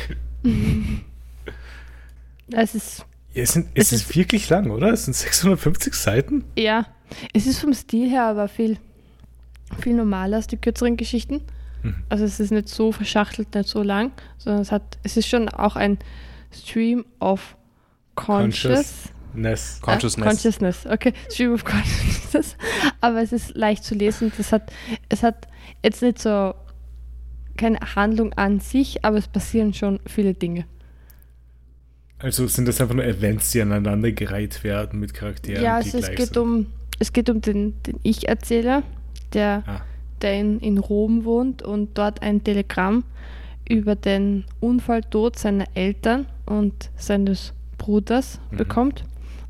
Es 2.52 2.76
ist, 2.76 3.06
Ja, 3.36 3.44
es, 3.44 3.54
sind, 3.54 3.68
es, 3.76 3.88
Es 3.88 3.92
ist, 4.02 4.10
ist- 4.10 4.16
wirklich 4.16 4.50
lang, 4.50 4.72
oder? 4.72 4.92
Es 4.92 5.06
sind 5.06 5.14
650 5.16 5.94
Seiten? 5.94 6.44
ja, 6.58 6.88
es 7.34 7.46
ist 7.46 7.60
vom 7.60 7.74
Stil 7.74 8.10
her 8.10 8.24
aber 8.24 8.48
viel, 8.48 8.78
viel 9.80 9.94
normaler 9.94 10.38
als 10.38 10.48
die 10.48 10.58
kürzeren 10.58 10.98
Geschichten. 10.98 11.42
Mhm. 11.84 11.96
Also 12.10 12.24
es 12.26 12.40
ist 12.40 12.52
nicht 12.52 12.68
so 12.68 12.92
verschachtelt, 12.92 13.54
nicht 13.54 13.70
so 13.70 13.84
lang, 13.84 14.12
sondern 14.40 14.62
es 14.64 14.72
hat, 14.72 14.98
es 15.04 15.16
ist 15.18 15.28
schon 15.28 15.48
auch 15.50 15.76
ein 15.76 16.00
Stream 16.52 17.06
of 17.20 17.56
Conscious. 18.16 19.10
Ness. 19.34 19.80
Consciousness. 19.82 20.26
Ah, 20.26 20.30
Consciousness, 20.30 20.86
okay. 20.88 21.14
Stream 21.30 21.54
of 21.54 21.64
Consciousness. 21.66 22.56
Aber 23.02 23.22
es 23.22 23.34
ist 23.34 23.54
leicht 23.56 23.84
zu 23.84 23.94
lesen. 23.94 24.32
Das 24.38 24.52
hat, 24.54 24.72
es 25.10 25.22
hat 25.24 25.48
jetzt 25.84 26.02
nicht 26.02 26.20
so 26.20 26.54
keine 27.58 27.78
Handlung 27.96 28.34
an 28.34 28.60
sich, 28.62 29.06
aber 29.06 29.18
es 29.18 29.28
passieren 29.30 29.74
schon 29.74 30.00
viele 30.06 30.34
Dinge. 30.34 30.66
Also 32.20 32.48
sind 32.48 32.68
das 32.68 32.80
einfach 32.82 32.96
nur 32.96 33.06
Events, 33.06 33.52
die 33.52 33.62
aneinander 33.62 34.12
gereiht 34.12 34.64
werden 34.64 35.00
mit 35.00 35.14
Charakteren, 35.14 35.64
ja, 35.64 35.82
die 35.82 35.90
es, 35.90 36.10
geht 36.12 36.28
sind. 36.28 36.38
um 36.38 36.68
es 36.98 37.12
geht 37.12 37.30
um 37.30 37.42
den, 37.42 37.74
den 37.84 38.00
Ich-Erzähler, 38.04 38.84
der, 39.34 39.64
Ah. 39.68 39.82
der 40.22 40.40
in, 40.40 40.60
in 40.62 40.78
Rom 40.78 41.26
wohnt 41.26 41.62
und 41.62 41.98
dort 41.98 42.22
ein 42.22 42.42
Telegramm 42.44 43.04
über 43.68 43.96
den 43.96 44.46
Unfalltod 44.62 45.38
seiner 45.38 45.66
Eltern 45.76 46.26
und 46.46 46.90
seines 46.96 47.52
Bruders 47.78 48.40
Mhm. 48.52 48.58
bekommt 48.58 49.04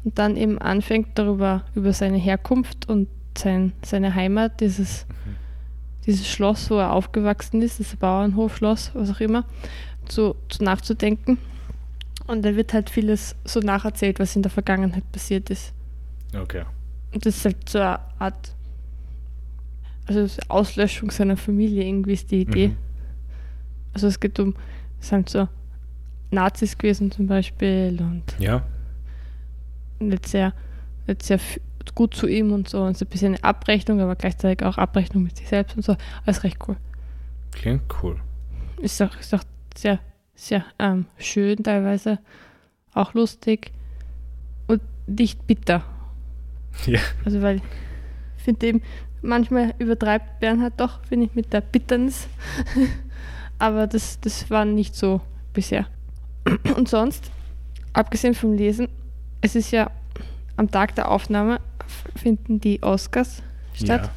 und 0.04 0.18
dann 0.18 0.38
eben 0.38 0.58
anfängt 0.58 1.10
darüber 1.16 1.66
über 1.76 1.94
seine 1.94 2.18
Herkunft 2.18 2.90
und 2.90 3.08
sein, 3.38 3.74
seine 3.84 4.16
Heimat, 4.16 4.60
dieses, 4.60 5.06
Mhm. 5.08 5.36
dieses 6.08 6.28
Schloss, 6.28 6.72
wo 6.72 6.78
er 6.78 6.94
aufgewachsen 6.94 7.62
ist, 7.62 7.80
das 7.80 7.96
Bauernhofschloss, 7.96 8.92
was 8.96 9.12
auch 9.12 9.20
immer, 9.20 9.44
zu, 10.08 10.36
zu 10.50 10.64
nachzudenken. 10.64 11.38
Und 12.28 12.44
da 12.44 12.56
wird 12.56 12.74
halt 12.74 12.90
vieles 12.90 13.36
so 13.46 13.60
nacherzählt, 13.60 14.20
was 14.20 14.36
in 14.36 14.42
der 14.42 14.52
Vergangenheit 14.52 15.10
passiert 15.12 15.50
ist. 15.50 15.74
Okay. 16.36 16.64
Und 17.14 17.26
das 17.26 17.38
ist 17.38 17.46
halt 17.46 17.70
so 17.70 17.80
eine 17.80 18.00
Art, 18.20 18.56
also 20.08 20.28
Auslöschung 20.50 21.12
seiner 21.12 21.38
Familie 21.38 21.84
irgendwie 21.84 22.14
ist 22.14 22.32
die 22.32 22.42
Idee. 22.42 22.70
Mhm. 22.70 22.78
Also 23.94 24.08
es 24.08 24.20
geht 24.20 24.40
um, 24.40 24.56
es 25.00 25.10
sind 25.10 25.30
so 25.30 25.48
Nazis 26.32 26.78
gewesen 26.78 27.12
zum 27.12 27.28
Beispiel 27.28 27.98
und 28.00 28.24
Ja. 28.40 28.64
nicht 30.00 30.28
sehr, 30.28 30.54
nicht 31.08 31.24
sehr 31.24 31.40
gut 31.94 32.16
zu 32.16 32.28
ihm 32.28 32.52
und 32.52 32.68
so. 32.68 32.84
Und 32.84 32.98
so 32.98 33.06
ein 33.06 33.10
bisschen 33.10 33.36
eine 33.36 33.44
Abrechnung, 33.44 34.02
aber 34.02 34.16
gleichzeitig 34.16 34.66
auch 34.66 34.78
Abrechnung 34.78 35.24
mit 35.24 35.38
sich 35.38 35.48
selbst 35.48 35.78
und 35.78 35.84
so. 35.86 35.96
Alles 36.26 36.44
recht 36.44 36.58
cool. 36.68 36.76
Klingt 37.52 37.84
cool. 38.04 38.20
Ist 38.82 39.02
auch, 39.02 39.16
ist 39.18 39.34
auch 39.34 39.44
sehr, 39.78 40.00
sehr 40.36 40.66
ähm, 40.80 41.06
schön 41.18 41.64
teilweise. 41.64 42.20
Auch 42.94 43.14
lustig. 43.14 43.72
Und 44.68 44.82
nicht 45.08 45.46
bitter. 45.48 45.84
Ja. 46.86 47.00
Also 47.24 47.42
weil 47.42 47.62
ich 48.38 48.44
finde 48.44 48.68
eben, 48.68 48.82
manchmal 49.22 49.74
übertreibt 49.80 50.40
Bernhard 50.40 50.74
doch, 50.78 51.04
finde 51.04 51.28
ich, 51.28 51.36
mit 51.36 51.52
der 51.52 51.62
Bitternis. 51.62 52.28
aber 53.60 53.88
das, 53.88 54.20
das 54.20 54.50
war 54.50 54.66
nicht 54.66 54.96
so 54.96 55.22
bisher. 55.54 55.88
Und 56.76 56.88
sonst, 56.88 57.32
abgesehen 57.94 58.36
vom 58.36 58.54
Lesen, 58.54 58.88
es 59.42 59.56
ist 59.56 59.72
ja 59.72 59.90
am 60.58 60.70
Tag 60.72 60.96
der 60.96 61.12
Aufnahme 61.12 61.60
finden 62.16 62.60
die 62.60 62.82
Oscars 62.82 63.44
statt. 63.74 64.10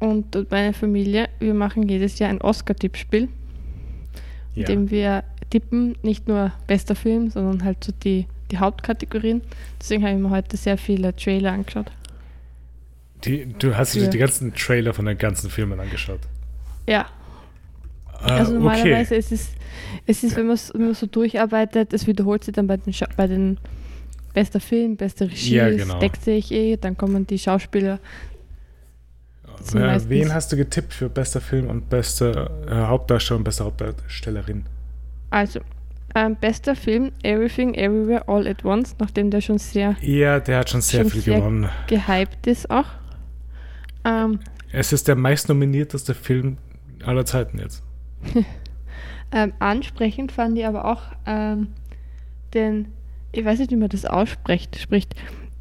Ja. 0.00 0.08
Und 0.08 0.50
meine 0.50 0.72
Familie, 0.72 1.28
wir 1.38 1.54
machen 1.54 1.88
jedes 1.88 2.18
Jahr 2.18 2.30
ein 2.30 2.40
Oscar-Tippspiel, 2.40 3.28
Ja. 4.54 4.66
dem 4.66 4.90
wir 4.90 5.24
tippen, 5.50 5.96
nicht 6.02 6.28
nur 6.28 6.52
bester 6.66 6.94
Film, 6.94 7.30
sondern 7.30 7.64
halt 7.64 7.82
so 7.84 7.92
die, 8.04 8.26
die 8.50 8.58
Hauptkategorien. 8.58 9.42
Deswegen 9.80 10.02
habe 10.04 10.14
ich 10.14 10.20
mir 10.20 10.30
heute 10.30 10.56
sehr 10.56 10.76
viele 10.78 11.14
Trailer 11.16 11.52
angeschaut. 11.52 11.90
Die, 13.24 13.46
du 13.58 13.76
hast 13.76 13.94
dir 13.94 14.08
die 14.08 14.18
ganzen 14.18 14.52
Trailer 14.54 14.92
von 14.94 15.04
den 15.06 15.16
ganzen 15.16 15.48
Filmen 15.48 15.78
angeschaut. 15.80 16.20
Ja, 16.88 17.06
Ah, 18.24 18.36
also 18.36 18.52
normalerweise 18.52 19.14
okay. 19.14 19.18
ist 19.18 19.32
es, 19.32 19.48
es 20.06 20.22
ist, 20.22 20.36
wenn 20.36 20.46
man 20.46 20.54
es 20.54 20.68
so 20.98 21.06
durcharbeitet, 21.06 21.92
es 21.92 22.06
wiederholt 22.06 22.44
sich 22.44 22.54
dann 22.54 22.68
bei 22.68 22.76
den, 22.76 22.94
bei 23.16 23.26
den 23.26 23.58
bester 24.32 24.60
Film, 24.60 24.96
beste 24.96 25.24
Regie, 25.28 25.56
Ja, 25.56 25.68
genau. 25.70 25.98
deckt 25.98 26.22
sich 26.22 26.52
eh, 26.52 26.76
dann 26.76 26.96
kommen 26.96 27.26
die 27.26 27.38
Schauspieler. 27.38 27.98
Äh, 29.74 29.78
meistens- 29.78 30.10
wen 30.10 30.32
hast 30.34 30.52
du 30.52 30.56
getippt 30.56 30.92
für 30.94 31.08
bester 31.08 31.40
Film 31.40 31.68
und 31.68 31.88
beste 31.88 32.50
äh, 32.68 32.74
Hauptdarsteller 32.74 33.38
und 33.38 33.44
beste 33.44 33.64
Hauptdarstellerin? 33.64 34.64
Also, 35.30 35.60
ähm, 36.14 36.36
bester 36.40 36.74
Film, 36.76 37.12
Everything, 37.22 37.74
Everywhere, 37.74 38.28
All 38.28 38.46
at 38.46 38.64
Once, 38.64 38.94
nachdem 38.98 39.30
der 39.30 39.40
schon 39.40 39.58
sehr 39.58 39.96
Ja, 40.02 40.40
der 40.40 40.58
hat 40.58 40.70
schon 40.70 40.80
sehr 40.82 41.02
Schon 41.02 41.10
viel 41.10 41.20
sehr- 41.22 41.38
gewonnen. 41.38 41.68
gehypt 41.86 42.46
ist 42.46 42.70
auch. 42.70 42.86
Ähm, 44.04 44.40
Es 44.72 44.92
ist 44.92 45.08
der 45.08 45.16
meist 45.16 45.48
nominierteste 45.48 46.14
Film 46.14 46.58
aller 47.04 47.24
Zeiten 47.24 47.58
jetzt. 47.58 47.82
ähm, 49.32 49.52
ansprechend 49.58 50.32
fand 50.32 50.58
ich 50.58 50.66
aber 50.66 50.84
auch 50.84 51.02
ähm, 51.26 51.68
den, 52.54 52.88
ich 53.32 53.44
weiß 53.44 53.58
nicht, 53.60 53.70
wie 53.70 53.76
man 53.76 53.88
das 53.88 54.04
ausspricht, 54.04 54.78
spricht, 54.78 55.14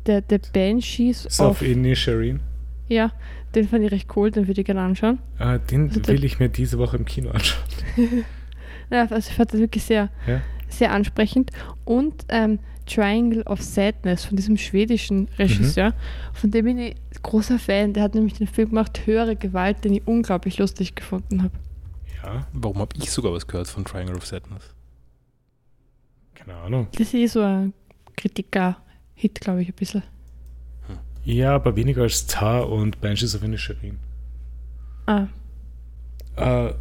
der, 0.05 0.21
der 0.21 0.39
Banshees 0.53 1.39
auf 1.39 1.61
of, 1.61 1.61
Inisherin. 1.61 2.39
ja, 2.87 3.11
den 3.55 3.67
fand 3.67 3.83
ich 3.83 3.91
recht 3.91 4.09
cool, 4.15 4.31
den 4.31 4.47
würde 4.47 4.61
ich 4.61 4.65
gerne 4.65 4.81
anschauen. 4.81 5.19
Äh, 5.39 5.59
den 5.59 5.89
Also 5.89 6.07
will 6.07 6.23
ich 6.23 6.39
mir 6.39 6.49
diese 6.49 6.77
Woche 6.77 6.97
im 6.97 7.05
Kino 7.05 7.31
anschauen. 7.31 7.63
Ja, 8.89 9.03
also 9.03 9.29
ich 9.29 9.35
fand 9.37 9.53
das 9.53 9.59
wirklich 9.61 9.85
sehr, 9.85 10.09
Ja? 10.27 10.41
sehr 10.67 10.91
ansprechend. 10.91 11.51
Und 11.85 12.25
ähm, 12.27 12.59
Triangle 12.85 13.41
of 13.43 13.61
Sadness 13.61 14.25
von 14.25 14.35
diesem 14.35 14.57
schwedischen 14.57 15.29
Regisseur, 15.39 15.93
von 16.33 16.51
dem 16.51 16.65
bin 16.65 16.77
ich 16.77 16.95
großer 17.23 17.57
Fan. 17.57 17.93
Der 17.93 18.03
hat 18.03 18.15
nämlich 18.15 18.33
den 18.33 18.47
Film 18.47 18.69
gemacht, 18.71 19.05
Höhere 19.05 19.37
Gewalt, 19.37 19.85
den 19.85 19.93
ich 19.93 20.05
unglaublich 20.05 20.57
lustig 20.57 20.93
gefunden 20.95 21.41
habe. 21.43 21.53
Ja, 22.21 22.45
Warum 22.51 22.79
habe 22.79 22.93
ich 22.97 23.09
sogar 23.11 23.31
was 23.31 23.47
gehört 23.47 23.69
von 23.69 23.85
Triangle 23.85 24.17
of 24.17 24.25
Sadness? 24.25 24.75
keine 26.35 26.55
Ahnung. 26.55 26.87
Das 26.91 27.01
ist 27.01 27.13
eh 27.13 27.27
so 27.27 27.41
ein 27.43 27.71
Kritiker-Hit, 28.17 29.39
glaube 29.39 29.61
ich, 29.61 29.69
ein 29.69 29.75
bisschen. 29.75 30.03
Ja, 31.23 31.55
aber 31.55 31.75
weniger 31.75 32.01
als 32.03 32.25
Tar 32.27 32.69
und 32.69 32.99
Banshees 33.01 33.35
of 33.35 33.43
Inisherin. 33.43 33.97
Ah, 35.05 35.27
Äh, 36.35 36.73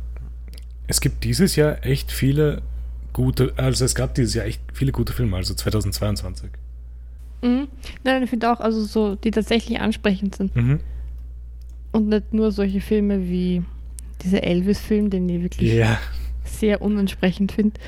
es 0.87 1.01
gibt 1.01 1.25
dieses 1.25 1.57
Jahr 1.57 1.85
echt 1.85 2.11
viele 2.11 2.63
gute, 3.13 3.53
also 3.57 3.85
es 3.85 3.95
gab 3.95 4.15
dieses 4.15 4.35
Jahr 4.35 4.47
echt 4.47 4.61
viele 4.73 4.93
gute 4.93 5.13
Filme, 5.13 5.37
also 5.37 5.55
2022. 5.55 6.51
mhm. 7.43 7.69
Nein, 8.05 8.23
ich 8.23 8.31
finde 8.31 8.51
auch, 8.53 8.61
also 8.61 8.83
so, 8.85 9.15
die 9.17 9.31
tatsächlich 9.31 9.81
ansprechend 9.81 10.37
sind. 10.37 10.55
Mhm. 10.57 10.81
Und 11.93 12.09
nicht 12.09 12.33
nur 12.33 12.53
solche 12.53 12.81
Filme 12.81 13.29
wie 13.29 13.63
dieser 14.23 14.43
Elvis-Film, 14.45 15.11
den 15.11 15.29
ich 15.29 15.43
wirklich 15.43 15.73
Ja, 15.73 15.99
sehr 16.45 16.83
unansprechend 16.83 17.53
finde. 17.53 17.81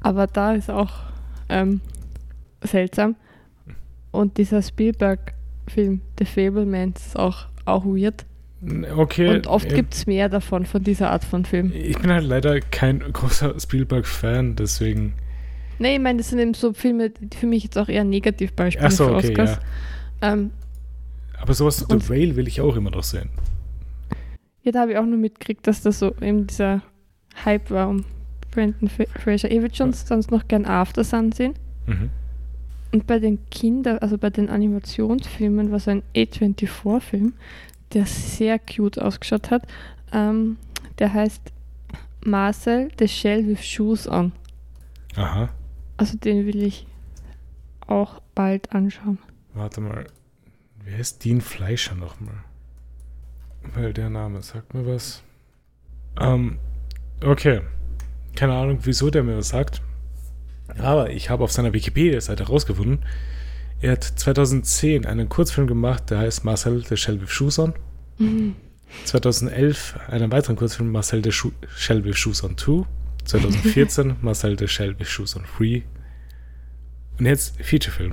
Aber 0.00 0.26
da 0.26 0.52
ist 0.54 0.70
auch 0.70 0.92
ähm, 1.48 1.80
seltsam. 2.62 3.16
Und 4.10 4.38
dieser 4.38 4.62
Spielberg-Film, 5.68 6.00
The 6.18 6.24
Fablemans, 6.24 7.06
ist 7.06 7.18
auch, 7.18 7.46
auch 7.64 7.84
weird. 7.84 8.24
okay. 8.96 9.28
Und 9.34 9.46
oft 9.46 9.68
gibt 9.68 9.94
es 9.94 10.06
mehr 10.06 10.28
davon, 10.28 10.66
von 10.66 10.82
dieser 10.82 11.10
Art 11.10 11.24
von 11.24 11.44
Film. 11.44 11.72
Ich 11.74 11.98
bin 11.98 12.10
halt 12.10 12.24
leider 12.24 12.60
kein 12.60 13.00
großer 13.00 13.58
Spielberg-Fan, 13.58 14.56
deswegen. 14.56 15.14
Nee, 15.78 15.96
ich 15.96 16.00
meine, 16.00 16.18
das 16.18 16.30
sind 16.30 16.38
eben 16.38 16.54
so 16.54 16.72
Filme, 16.72 17.10
die 17.10 17.36
für 17.36 17.46
mich 17.46 17.64
jetzt 17.64 17.76
auch 17.76 17.88
eher 17.88 18.04
Negativbeispiele 18.04 18.90
so, 18.90 19.08
für 19.08 19.14
okay, 19.16 19.30
Oscars. 19.32 19.58
ja. 20.22 20.32
Ähm, 20.32 20.50
Aber 21.38 21.52
sowas 21.52 21.84
wie 21.88 21.98
The 22.00 22.08
Whale 22.08 22.36
will 22.36 22.48
ich 22.48 22.60
auch 22.62 22.76
immer 22.76 22.90
noch 22.90 23.02
sehen. 23.04 23.28
ja, 24.62 24.72
da 24.72 24.80
habe 24.80 24.92
ich 24.92 24.98
auch 24.98 25.04
nur 25.04 25.18
mitgekriegt, 25.18 25.66
dass 25.66 25.82
das 25.82 25.98
so 25.98 26.14
eben 26.22 26.46
dieser 26.46 26.80
Hype 27.44 27.70
war 27.70 27.88
um 27.88 28.04
Brandon 28.52 28.88
Fra- 28.88 29.04
Fraser. 29.22 29.50
Ich 29.50 29.60
würde 29.60 29.74
schon 29.74 29.92
sonst 29.92 30.30
noch 30.30 30.48
gern 30.48 30.64
After 30.64 31.04
Sun 31.04 31.32
sehen. 31.32 31.52
Mhm. 31.86 32.08
Und 32.92 33.06
bei 33.06 33.18
den 33.18 33.38
Kinder, 33.50 34.02
also 34.02 34.16
bei 34.18 34.30
den 34.30 34.48
Animationsfilmen 34.48 35.70
war 35.70 35.80
so 35.80 35.90
ein 35.90 36.02
A24-Film, 36.14 37.34
der 37.92 38.06
sehr 38.06 38.58
cute 38.58 39.00
ausgeschaut 39.00 39.50
hat. 39.50 39.66
Ähm, 40.12 40.56
der 40.98 41.12
heißt 41.12 41.42
Marcel 42.24 42.90
the 42.98 43.08
Shell 43.08 43.46
with 43.46 43.64
Shoes 43.64 44.08
on. 44.08 44.32
Aha. 45.16 45.48
Also 45.96 46.16
den 46.16 46.46
will 46.46 46.62
ich 46.62 46.86
auch 47.86 48.20
bald 48.34 48.72
anschauen. 48.72 49.18
Warte 49.54 49.80
mal. 49.80 50.06
Wer 50.84 50.98
ist 50.98 51.24
Dean 51.24 51.40
Fleischer 51.40 51.94
nochmal? 51.94 52.44
Weil 53.74 53.92
der 53.92 54.10
Name 54.10 54.42
sagt 54.42 54.74
mir 54.74 54.86
was. 54.86 55.22
Ähm, 56.20 56.58
okay. 57.24 57.62
Keine 58.36 58.54
Ahnung, 58.54 58.78
wieso 58.82 59.10
der 59.10 59.22
mir 59.22 59.38
was 59.38 59.48
sagt. 59.48 59.82
Aber 60.78 61.10
ich 61.10 61.30
habe 61.30 61.44
auf 61.44 61.52
seiner 61.52 61.72
Wikipedia-Seite 61.72 62.44
herausgefunden, 62.46 63.00
er 63.80 63.92
hat 63.92 64.04
2010 64.04 65.04
einen 65.06 65.28
Kurzfilm 65.28 65.66
gemacht, 65.66 66.10
der 66.10 66.18
heißt 66.20 66.44
Marcel 66.44 66.82
de 66.82 66.96
Shell 66.96 67.20
with 67.20 67.30
Shoes 67.30 67.58
on. 67.58 67.74
2011 69.04 69.98
einen 70.08 70.30
weiteren 70.32 70.56
Kurzfilm 70.56 70.90
Marcel 70.90 71.20
de 71.22 71.32
Schu 71.32 71.50
Shell 71.76 72.04
with 72.04 72.16
Shoes 72.16 72.42
on 72.42 72.56
2. 72.56 72.84
2014 73.24 74.16
Marcel 74.22 74.56
de 74.56 74.68
Shell 74.68 74.98
with 74.98 75.08
Shoes 75.08 75.36
on 75.36 75.42
3. 75.58 75.82
Und 77.18 77.26
jetzt 77.26 77.56
Featurefilm. 77.62 78.12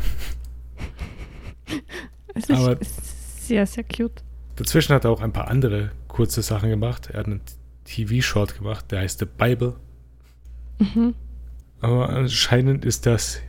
Es 2.34 2.50
ist 2.50 2.52
Aber- 2.52 2.78
sehr, 2.82 3.66
sehr 3.66 3.84
cute. 3.84 4.24
Dazwischen 4.56 4.94
hat 4.94 5.06
er 5.06 5.12
auch 5.12 5.22
ein 5.22 5.34
paar 5.34 5.48
andere 5.48 5.92
kurze 6.08 6.42
Sachen 6.42 6.70
gemacht. 6.70 7.10
Er 7.12 7.20
hat 7.20 7.26
einen 7.28 7.42
TV-Short 7.86 8.58
gemacht, 8.58 8.92
der 8.92 9.00
heißt 9.02 9.20
The 9.20 9.26
Bible. 9.26 9.76
Mhm. 10.80 11.16
Aber 11.84 12.10
anscheinend 12.10 12.86
ist 12.86 13.06
das 13.06 13.40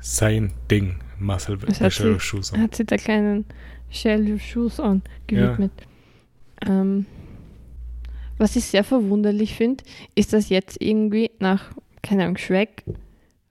sein 0.00 0.52
Ding, 0.70 0.96
Marcel 1.18 1.58
Es 1.66 1.80
hat 1.80 1.92
Sheriff 1.92 2.22
sie- 2.22 2.26
Shoes. 2.28 2.52
Er 2.52 2.60
hat 2.62 2.74
sich 2.74 2.86
der 2.86 2.98
kleinen 2.98 3.44
Shell 3.90 4.26
with 4.26 4.42
Shoes 4.42 4.78
on 4.80 5.02
gewidmet. 5.26 5.72
Ähm, 6.66 7.06
was 8.36 8.54
ich 8.56 8.64
sehr 8.64 8.84
verwunderlich 8.84 9.54
finde, 9.54 9.82
ist, 10.14 10.32
dass 10.32 10.48
jetzt 10.48 10.80
irgendwie 10.80 11.30
nach, 11.40 11.70
keine 12.02 12.24
Ahnung, 12.24 12.36
Shrek, 12.36 12.84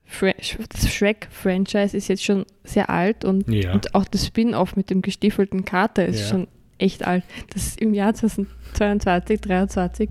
Fra 0.06 0.32
das 0.70 0.94
Shrek-Franchise 0.94 1.96
ist 1.98 2.08
jetzt 2.08 2.24
schon 2.24 2.46
sehr 2.64 2.90
alt 2.90 3.26
und, 3.26 3.50
Ja. 3.50 3.74
und 3.74 3.94
auch 3.94 4.06
das 4.06 4.26
Spin-off 4.28 4.78
mit 4.78 4.90
dem 4.90 5.02
gestiefelten 5.02 5.66
Kater 5.66 6.06
ist 6.06 6.22
Ja. 6.22 6.28
schon 6.28 6.48
echt 6.78 7.06
alt. 7.06 7.24
Dass 7.54 7.76
im 7.76 7.94
Jahr 7.94 8.14
2022, 8.14 9.42
2023 9.42 10.10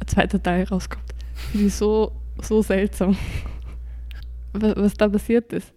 ein 0.00 0.06
zweiter 0.06 0.42
Teil 0.42 0.64
rauskommt. 0.64 1.04
Finde 1.50 1.66
ich 1.66 1.74
so, 1.74 2.12
so 2.40 2.62
seltsam. 2.62 3.16
Was, 4.54 4.76
was 4.76 4.94
da 4.94 5.08
passiert 5.08 5.52
ist. 5.52 5.72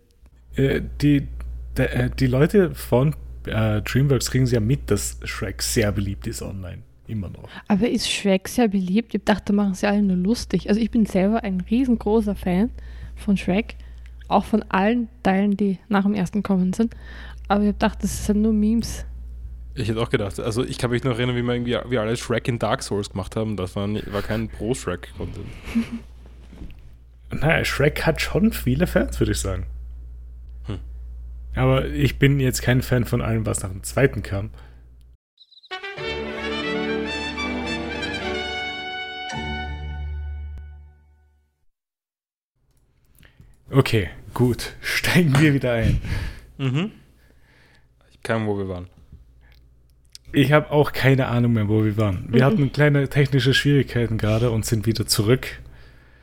Äh, 0.56 0.82
die, 1.02 1.28
äh, 1.76 2.10
die 2.18 2.28
Leute 2.28 2.74
von 2.74 3.14
äh, 3.46 3.82
DreamWorks 3.82 4.32
kriegen 4.32 4.46
sie 4.46 4.56
ja 4.56 4.60
mit, 4.60 4.90
dass 4.92 5.20
Shrek 5.24 5.62
sehr 5.62 5.92
beliebt 5.92 6.28
ist 6.28 6.42
online. 6.42 6.80
Immer 7.08 7.30
noch. 7.30 7.48
Aber 7.68 7.88
ist 7.88 8.12
Shrek 8.12 8.48
sehr 8.48 8.68
beliebt? 8.68 9.16
Ich 9.16 9.24
dachte, 9.24 9.46
da 9.48 9.54
machen 9.54 9.74
sie 9.74 9.88
alle 9.88 10.02
nur 10.02 10.18
lustig. 10.18 10.68
Also 10.68 10.82
ich 10.82 10.92
bin 10.92 11.06
selber 11.06 11.44
ein 11.44 11.62
riesengroßer 11.62 12.36
Fan 12.36 12.70
von 13.16 13.38
Shrek. 13.38 13.76
Auch 14.28 14.44
von 14.44 14.62
allen 14.64 15.08
Teilen, 15.24 15.56
die 15.56 15.80
nach 15.88 16.04
dem 16.04 16.14
ersten 16.14 16.44
kommen 16.44 16.74
sind. 16.74 16.94
Aber 17.48 17.62
ich 17.62 17.68
habe 17.68 17.74
gedacht, 17.74 18.04
das 18.04 18.26
sind 18.26 18.42
nur 18.42 18.52
Memes. 18.52 19.06
Ich 19.74 19.88
hätte 19.88 20.02
auch 20.02 20.10
gedacht, 20.10 20.40
also 20.40 20.66
ich 20.66 20.78
kann 20.78 20.90
mich 20.90 21.04
noch 21.04 21.18
erinnern, 21.18 21.36
wie 21.36 21.44
wir 21.44 21.54
irgendwie 21.54 21.78
wie 21.90 21.98
alle 21.98 22.18
Shrek 22.18 22.48
in 22.48 22.60
Dark 22.60 22.84
Souls 22.84 23.10
gemacht 23.10 23.36
haben. 23.38 23.56
Das 23.56 23.76
war, 23.76 23.88
war 23.88 24.22
kein 24.22 24.50
Pro-Shrek-Content. 24.50 25.46
Naja, 27.30 27.66
Shrek 27.66 28.06
hat 28.06 28.22
schon 28.22 28.52
viele 28.54 28.88
Fans, 28.88 29.20
würde 29.20 29.34
ich 29.34 29.40
sagen. 29.40 29.66
Hm. 30.66 30.80
Aber 31.56 31.86
ich 31.88 32.20
bin 32.20 32.40
jetzt 32.40 32.62
kein 32.62 32.82
Fan 32.82 33.06
von 33.06 33.22
allem, 33.22 33.46
was 33.46 33.62
nach 33.62 33.70
dem 33.70 33.84
zweiten 33.84 34.24
kam. 34.24 34.52
Okay, 43.70 44.10
gut. 44.34 44.74
Steigen 44.82 45.38
wir 45.40 45.54
wieder 45.54 45.74
ein. 45.74 46.02
Mhm. 46.58 46.92
Ich 48.12 48.24
Ahnung, 48.24 48.48
wo 48.48 48.58
wir 48.58 48.70
waren. 48.70 48.88
Ich 50.32 50.52
habe 50.52 50.72
auch 50.72 50.92
keine 50.92 51.28
Ahnung 51.28 51.54
mehr, 51.54 51.68
wo 51.68 51.84
wir 51.84 51.98
waren. 51.98 52.28
Wir 52.30 52.42
mhm. 52.42 52.46
hatten 52.46 52.72
kleine 52.72 53.10
technische 53.10 53.54
Schwierigkeiten 53.54 54.18
gerade 54.18 54.52
und 54.52 54.66
sind 54.66 54.86
wieder 54.86 55.06
zurück. 55.06 55.60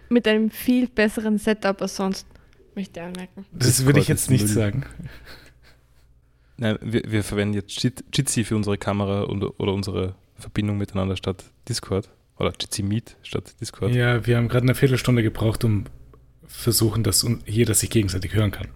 Mit 0.09 0.29
einem 0.29 0.51
viel 0.51 0.89
besseren 0.89 1.39
Setup 1.39 1.81
als 1.81 1.97
sonst, 1.97 2.27
möchte 2.75 3.01
ich 3.01 3.07
anmerken. 3.07 3.47
Das, 3.53 3.69
das 3.69 3.87
würde 3.87 4.01
ich 4.01 4.09
jetzt 4.09 4.31
nicht 4.31 4.45
Müll. 4.45 4.55
sagen. 4.55 4.87
Nein, 6.57 6.79
wir, 6.83 7.03
wir 7.07 7.25
verwenden 7.25 7.55
jetzt 7.55 7.83
Jitsi 7.83 8.45
für 8.45 8.57
unsere 8.57 8.79
Kamera 8.79 9.23
und, 9.23 9.43
oder 9.43 9.73
unsere 9.73 10.15
Verbindung 10.37 10.79
miteinander 10.79 11.17
statt 11.17 11.45
Discord. 11.69 12.11
Oder 12.37 12.53
Jitsi 12.61 12.83
Meet 12.83 13.17
statt 13.23 13.55
Discord. 13.61 13.95
Ja, 13.95 14.27
wir 14.27 14.37
haben 14.37 14.49
gerade 14.49 14.65
eine 14.65 14.75
Viertelstunde 14.75 15.23
gebraucht, 15.23 15.65
um 15.65 15.85
versuchen, 16.47 17.03
dass 17.03 17.27
jeder 17.47 17.75
sich 17.75 17.91
gegenseitig 17.91 18.35
hören 18.35 18.51
kann. 18.51 18.69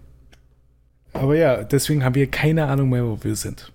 Aber 1.13 1.35
ja, 1.35 1.63
deswegen 1.63 2.03
haben 2.03 2.15
wir 2.15 2.27
keine 2.27 2.67
Ahnung 2.67 2.89
mehr, 2.89 3.05
wo 3.05 3.19
wir 3.21 3.35
sind. 3.35 3.71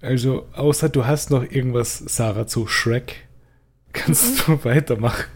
Also, 0.00 0.46
außer 0.52 0.88
du 0.88 1.06
hast 1.06 1.30
noch 1.30 1.42
irgendwas, 1.42 1.98
Sarah, 1.98 2.46
zu 2.46 2.66
Shrek, 2.66 3.28
kannst 3.92 4.48
mhm. 4.48 4.58
du 4.58 4.64
weitermachen. 4.64 5.26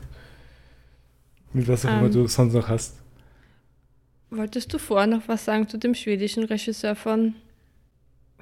Mit 1.54 1.66
was 1.68 1.86
auch 1.86 1.90
immer 1.90 2.06
ähm. 2.06 2.12
du 2.12 2.26
sonst 2.26 2.52
noch 2.52 2.68
hast. 2.68 2.96
Wolltest 4.30 4.72
du 4.74 4.78
vorher 4.78 5.06
noch 5.06 5.26
was 5.28 5.44
sagen 5.44 5.68
zu 5.68 5.78
dem 5.78 5.94
schwedischen 5.94 6.44
Regisseur 6.44 6.94
von, 6.94 7.34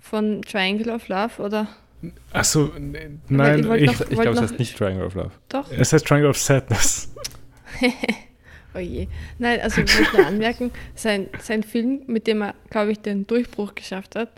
von 0.00 0.42
Triangle 0.42 0.92
of 0.92 1.06
Love, 1.06 1.40
oder? 1.40 1.68
Achso, 2.32 2.72
nein, 3.28 3.64
ich, 3.76 3.82
ich, 3.82 4.00
ich 4.00 4.08
glaube, 4.08 4.30
es 4.30 4.40
heißt 4.40 4.58
nicht 4.58 4.76
Triangle 4.76 5.06
of 5.06 5.14
Love. 5.14 5.30
Doch. 5.48 5.70
Es 5.70 5.92
heißt 5.92 6.04
Triangle 6.04 6.30
of 6.30 6.38
Sadness. 6.38 7.12
Oh 8.74 8.78
je. 8.78 9.06
Nein, 9.38 9.60
also 9.60 9.82
ich 9.82 9.98
möchte 9.98 10.16
nur 10.16 10.26
anmerken, 10.26 10.70
sein, 10.94 11.28
sein 11.40 11.62
Film, 11.62 12.02
mit 12.06 12.26
dem 12.26 12.42
er, 12.42 12.54
glaube 12.70 12.92
ich, 12.92 13.00
den 13.00 13.26
Durchbruch 13.26 13.74
geschafft 13.74 14.16
hat, 14.16 14.30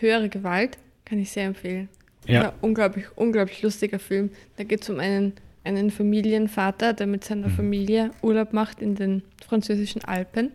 Höhere 0.00 0.28
Gewalt, 0.28 0.78
kann 1.04 1.18
ich 1.18 1.32
sehr 1.32 1.44
empfehlen. 1.44 1.88
Ja. 2.24 2.42
ja 2.42 2.52
unglaublich, 2.60 3.06
unglaublich 3.16 3.60
lustiger 3.62 3.98
Film. 3.98 4.30
Da 4.56 4.64
geht 4.64 4.82
es 4.82 4.88
um 4.88 5.00
einen, 5.00 5.34
einen 5.64 5.90
Familienvater, 5.90 6.92
der 6.92 7.06
mit 7.06 7.24
seiner 7.24 7.48
mhm. 7.48 7.52
Familie 7.52 8.10
Urlaub 8.22 8.52
macht 8.52 8.80
in 8.80 8.94
den 8.94 9.22
französischen 9.46 10.04
Alpen. 10.04 10.50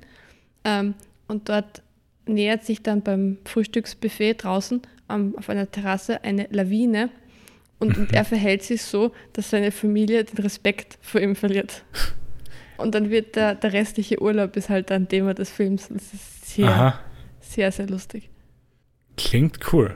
Ähm, 0.64 0.96
und 1.28 1.50
dort 1.50 1.82
nähert 2.26 2.64
sich 2.64 2.84
dann 2.84 3.02
beim 3.02 3.38
Frühstücksbuffet 3.46 4.36
draußen 4.44 4.82
ähm, 5.10 5.36
auf 5.38 5.50
einer 5.50 5.70
Terrasse 5.70 6.24
eine 6.24 6.48
Lawine. 6.52 7.10
Und, 7.80 7.98
und 7.98 8.14
er 8.14 8.26
verhält 8.26 8.64
sich 8.64 8.82
so, 8.82 9.12
dass 9.34 9.50
seine 9.50 9.72
Familie 9.72 10.24
den 10.24 10.38
Respekt 10.40 10.98
vor 11.02 11.22
ihm 11.22 11.36
verliert. 11.36 11.84
Und 12.78 12.94
dann 12.94 13.10
wird 13.10 13.36
der, 13.36 13.56
der 13.56 13.74
restliche 13.74 14.22
Urlaub 14.22 14.56
ist 14.56 14.70
halt 14.70 14.92
ein 14.92 15.08
Thema 15.08 15.34
des 15.34 15.50
Films. 15.50 15.88
Das 15.88 16.14
ist 16.14 16.48
sehr, 16.48 16.68
Aha. 16.68 17.00
sehr, 17.40 17.72
sehr 17.72 17.88
lustig. 17.88 18.30
Klingt 19.18 19.74
cool. 19.74 19.96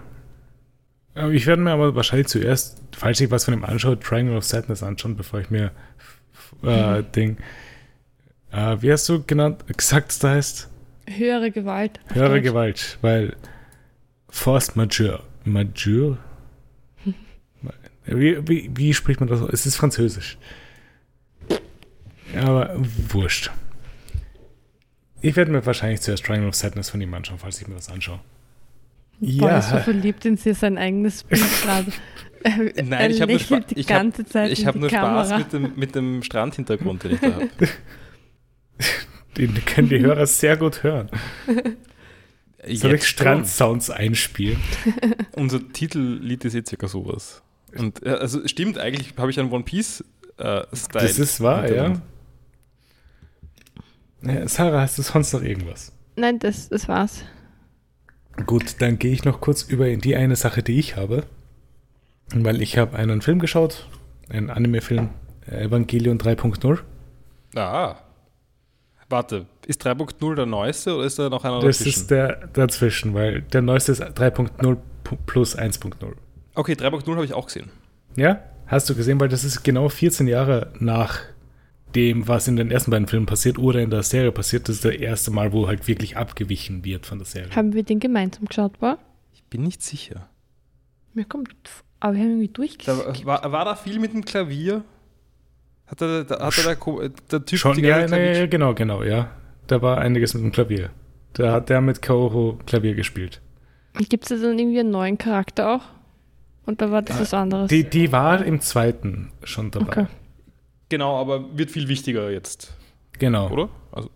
Ich 1.14 1.46
werde 1.46 1.62
mir 1.62 1.72
aber 1.72 1.94
wahrscheinlich 1.96 2.28
zuerst, 2.28 2.82
falls 2.94 3.20
ich 3.20 3.30
was 3.32 3.46
von 3.46 3.54
ihm 3.54 3.66
anschaue, 3.66 4.00
Triangle 4.00 4.38
of 4.38 4.46
Sadness 4.46 4.82
anschauen, 4.82 5.18
bevor 5.18 5.42
ich 5.42 5.50
mir 5.50 5.72
äh, 6.64 7.00
mhm. 7.00 7.12
Ding. 7.12 7.38
Äh, 8.52 8.78
wie 8.80 8.92
hast 8.92 9.10
du 9.10 9.24
genannt, 9.24 9.66
gesagt, 9.78 10.24
da 10.24 10.32
heißt? 10.32 10.70
Höhere 11.08 11.52
Gewalt. 11.52 12.00
Höhere 12.14 12.36
Deutsch. 12.36 12.44
Gewalt, 12.44 12.98
weil 13.02 13.36
Force 14.30 14.76
Majeure. 14.76 15.24
Majeure? 15.44 16.18
wie, 18.06 18.48
wie, 18.48 18.72
wie 18.74 18.94
spricht 18.94 19.20
man 19.20 19.28
das? 19.28 19.42
Es 19.42 19.66
ist 19.66 19.76
Französisch. 19.76 20.38
Aber 22.38 22.74
wurscht. 23.10 23.52
Ich 25.22 25.36
werde 25.36 25.52
mir 25.52 25.66
wahrscheinlich 25.66 26.02
zuerst 26.02 26.26
Triangle 26.26 26.48
of 26.48 26.56
Sadness 26.56 26.90
von 26.90 27.02
ihm 27.02 27.14
anschauen, 27.14 27.38
falls 27.38 27.62
ich 27.62 27.68
mir 27.68 27.76
das 27.76 27.90
anschaue. 27.90 28.20
Boah, 29.22 29.50
ja. 29.50 29.60
ist 29.60 29.70
so 29.70 29.78
verliebt 29.78 30.26
in 30.26 30.36
sie 30.36 30.54
sein 30.54 30.78
eigenes 30.78 31.24
Bild 31.24 31.44
gerade. 31.62 31.92
Nein, 32.84 33.12
ich 33.12 33.22
habe 33.22 33.32
nur, 33.32 33.40
Spa 33.40 33.62
ich 33.76 33.92
hab, 33.92 34.50
ich 34.50 34.66
hab 34.66 34.76
nur 34.76 34.90
Spaß 34.90 35.38
mit 35.38 35.54
dem, 35.54 35.74
mit 35.76 35.96
dem 35.96 36.24
Strandhintergrund, 36.24 37.04
den 37.04 37.12
ich 37.14 37.20
da 37.20 37.34
habe. 37.34 37.50
Den 39.38 39.54
können 39.66 39.88
die 39.88 40.00
Hörer 40.00 40.28
sehr 40.28 40.58
gut 40.58 40.84
hören. 40.84 41.10
Soll 42.68 42.96
ich 42.96 43.06
Strandsounds 43.06 43.90
einspielen? 43.90 44.60
Unser 45.38 45.72
Titellied 45.72 46.44
ist 46.44 46.54
jetzt 46.54 46.68
circa 46.70 46.88
sowas. 46.88 47.42
Und 47.78 48.06
also 48.06 48.46
stimmt, 48.48 48.78
eigentlich 48.78 49.14
habe 49.18 49.32
ich 49.32 49.40
einen 49.40 49.52
One 49.52 49.64
Piece 49.64 50.04
äh, 50.38 50.64
Style. 50.74 51.08
Das 51.08 51.18
ist 51.18 51.40
wahr, 51.40 51.72
ja. 51.72 51.94
Ja, 54.24 54.48
Sarah, 54.48 54.82
hast 54.82 54.98
du 54.98 55.02
sonst 55.02 55.34
noch 55.34 55.42
irgendwas? 55.42 55.94
Nein, 56.18 56.38
das, 56.40 56.68
das 56.68 56.90
war's. 56.90 57.24
Gut, 58.46 58.76
dann 58.80 58.98
gehe 58.98 59.12
ich 59.12 59.24
noch 59.24 59.42
kurz 59.42 59.64
über 59.64 59.88
in 59.88 60.02
die 60.02 60.16
eine 60.16 60.36
Sache, 60.36 60.64
die 60.64 60.80
ich 60.80 60.96
habe. 60.96 61.24
Weil 62.34 62.62
ich 62.62 62.78
habe 62.78 62.98
einen 62.98 63.22
Film 63.22 63.40
geschaut, 63.40 63.88
einen 64.30 64.50
Anime-Film, 64.50 65.10
Evangelion 65.48 66.18
3.0. 66.18 66.80
Ah. 67.56 67.96
Warte, 69.10 69.46
ist 69.68 69.86
3.0 69.86 70.36
der 70.36 70.46
neueste 70.46 70.96
oder 70.96 71.06
ist 71.06 71.20
da 71.20 71.30
noch 71.30 71.44
einer 71.44 71.60
das 71.60 71.80
dazwischen? 71.80 71.92
Das 71.92 72.02
ist 72.02 72.12
der 72.12 72.48
dazwischen, 72.54 73.14
weil 73.14 73.42
der 73.42 73.62
neueste 73.62 73.92
ist 73.92 74.02
3.0 74.02 74.78
plus 75.26 75.58
1.0. 75.58 75.94
Okay, 76.56 76.74
3.0 76.74 77.16
habe 77.16 77.26
ich 77.26 77.34
auch 77.34 77.48
gesehen. 77.48 77.70
Ja? 78.16 78.40
Hast 78.68 78.90
du 78.90 78.96
gesehen, 78.96 79.20
weil 79.20 79.28
das 79.28 79.44
ist 79.44 79.64
genau 79.64 79.90
14 79.90 80.28
Jahre 80.28 80.72
nach 80.80 81.20
dem, 81.96 82.28
was 82.28 82.48
in 82.48 82.56
den 82.56 82.72
ersten 82.72 82.92
beiden 82.92 83.08
Filmen 83.08 83.26
passiert 83.26 83.58
oder 83.58 83.82
in 83.82 83.90
der 83.90 84.04
Serie 84.04 84.32
passiert. 84.32 84.68
Das 84.68 84.78
ist 84.78 84.86
das 84.86 84.94
erste 84.94 85.32
Mal, 85.32 85.54
wo 85.54 85.68
halt 85.68 85.88
wirklich 85.88 86.18
abgewichen 86.18 86.84
wird 86.86 87.06
von 87.06 87.18
der 87.18 87.26
Serie. 87.26 87.56
Haben 87.56 87.74
wir 87.74 87.84
den 87.84 88.00
gemeinsam 88.00 88.46
geschaut, 88.46 88.82
war? 88.82 88.98
Ich 89.34 89.44
bin 89.46 89.64
nicht 89.64 89.82
sicher. 89.82 90.30
Mir 91.14 91.26
kommt, 91.26 91.50
aber 92.00 92.16
wir 92.16 92.22
haben 92.22 92.30
irgendwie 92.30 92.48
durchgeschaut. 92.48 93.26
War, 93.26 93.52
war 93.52 93.66
da 93.66 93.76
viel 93.76 94.00
mit 94.00 94.14
dem 94.14 94.24
Klavier? 94.24 94.84
Hat 95.88 96.00
der, 96.00 96.24
da, 96.24 96.46
hat 96.46 96.58
der, 96.58 96.76
der, 96.76 97.10
der 97.32 97.46
Typ 97.46 97.60
Schon, 97.60 97.80
ja, 97.80 98.08
nee, 98.08 98.48
genau, 98.48 98.74
genau, 98.74 99.04
ja. 99.04 99.32
Da 99.68 99.82
war 99.82 99.98
einiges 99.98 100.34
mit 100.34 100.44
dem 100.44 100.52
Klavier. 100.52 100.90
Da 101.34 101.52
hat 101.54 101.70
der 101.70 101.82
mit 101.82 102.02
Kaoru 102.02 102.58
Klavier 102.66 102.96
gespielt. 102.96 103.42
Gibt 104.10 104.24
es 104.24 104.30
da 104.30 104.48
dann 104.48 104.58
irgendwie 104.58 104.80
einen 104.80 104.92
neuen 104.92 105.18
Charakter 105.18 105.76
auch? 105.76 105.84
Und 106.66 106.82
da 106.82 106.92
war 106.92 107.02
das 107.02 107.20
was 107.20 107.34
anderes? 107.34 107.70
Die, 107.70 107.84
die 107.84 108.12
war 108.12 108.44
im 108.46 108.62
zweiten 108.62 109.32
schon 109.44 109.72
dabei. 109.72 109.88
Okay. 109.88 110.08
Genau, 110.92 111.18
aber 111.18 111.58
wird 111.58 111.72
viel 111.72 111.88
wichtiger 111.88 112.30
jetzt. 112.32 112.74
Genau. 113.18 113.50
Oder? 113.50 113.70
Also. 113.94 114.10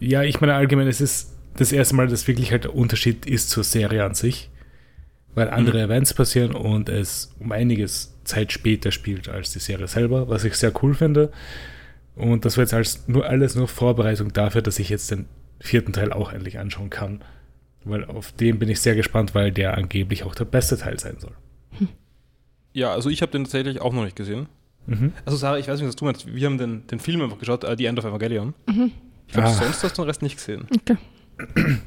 Ja, 0.00 0.22
ich 0.22 0.40
meine 0.40 0.54
allgemein, 0.54 0.88
es 0.88 1.02
ist 1.02 1.34
das 1.54 1.70
erste 1.70 1.94
Mal, 1.94 2.06
dass 2.06 2.26
wirklich 2.26 2.50
halt 2.50 2.64
der 2.64 2.74
Unterschied 2.74 3.26
ist 3.26 3.50
zur 3.50 3.62
Serie 3.62 4.02
an 4.02 4.14
sich, 4.14 4.48
weil 5.34 5.50
andere 5.50 5.76
mhm. 5.76 5.90
Events 5.90 6.14
passieren 6.14 6.54
und 6.54 6.88
es 6.88 7.34
um 7.40 7.52
einiges 7.52 8.14
Zeit 8.24 8.52
später 8.52 8.90
spielt 8.90 9.28
als 9.28 9.52
die 9.52 9.58
Serie 9.58 9.86
selber, 9.86 10.30
was 10.30 10.44
ich 10.44 10.54
sehr 10.54 10.72
cool 10.82 10.94
finde. 10.94 11.30
Und 12.14 12.46
das 12.46 12.56
war 12.56 12.64
jetzt 12.64 12.72
als 12.72 13.06
nur 13.06 13.26
alles 13.26 13.54
nur 13.54 13.68
Vorbereitung 13.68 14.32
dafür, 14.32 14.62
dass 14.62 14.78
ich 14.78 14.88
jetzt 14.88 15.10
den 15.10 15.26
vierten 15.60 15.92
Teil 15.92 16.10
auch 16.10 16.32
endlich 16.32 16.58
anschauen 16.58 16.88
kann. 16.88 17.22
Weil 17.84 18.06
auf 18.06 18.32
den 18.32 18.58
bin 18.58 18.70
ich 18.70 18.80
sehr 18.80 18.94
gespannt, 18.94 19.34
weil 19.34 19.52
der 19.52 19.76
angeblich 19.76 20.24
auch 20.24 20.34
der 20.34 20.46
beste 20.46 20.78
Teil 20.78 20.98
sein 20.98 21.18
soll. 21.18 21.34
Hm. 21.72 21.88
Ja, 22.72 22.94
also 22.94 23.10
ich 23.10 23.20
habe 23.20 23.32
den 23.32 23.44
tatsächlich 23.44 23.82
auch 23.82 23.92
noch 23.92 24.04
nicht 24.04 24.16
gesehen. 24.16 24.48
Mhm. 24.86 25.12
Also 25.24 25.36
Sarah, 25.36 25.58
ich 25.58 25.68
weiß 25.68 25.78
nicht, 25.78 25.88
was 25.88 25.96
du 25.96 26.04
meinst. 26.04 26.26
Wir 26.26 26.46
haben 26.46 26.58
den, 26.58 26.86
den 26.86 26.98
Film 26.98 27.22
einfach 27.22 27.38
geschaut, 27.38 27.64
uh, 27.64 27.74
The 27.76 27.86
End 27.86 27.98
of 27.98 28.04
Evangelion. 28.04 28.54
Mhm. 28.66 28.92
Ich 29.26 29.32
glaube, 29.32 29.48
ah. 29.48 29.52
sonst 29.52 29.82
hast 29.82 29.98
du 29.98 30.02
den 30.02 30.08
Rest 30.08 30.22
nicht 30.22 30.36
gesehen. 30.36 30.66
Okay. 30.74 30.96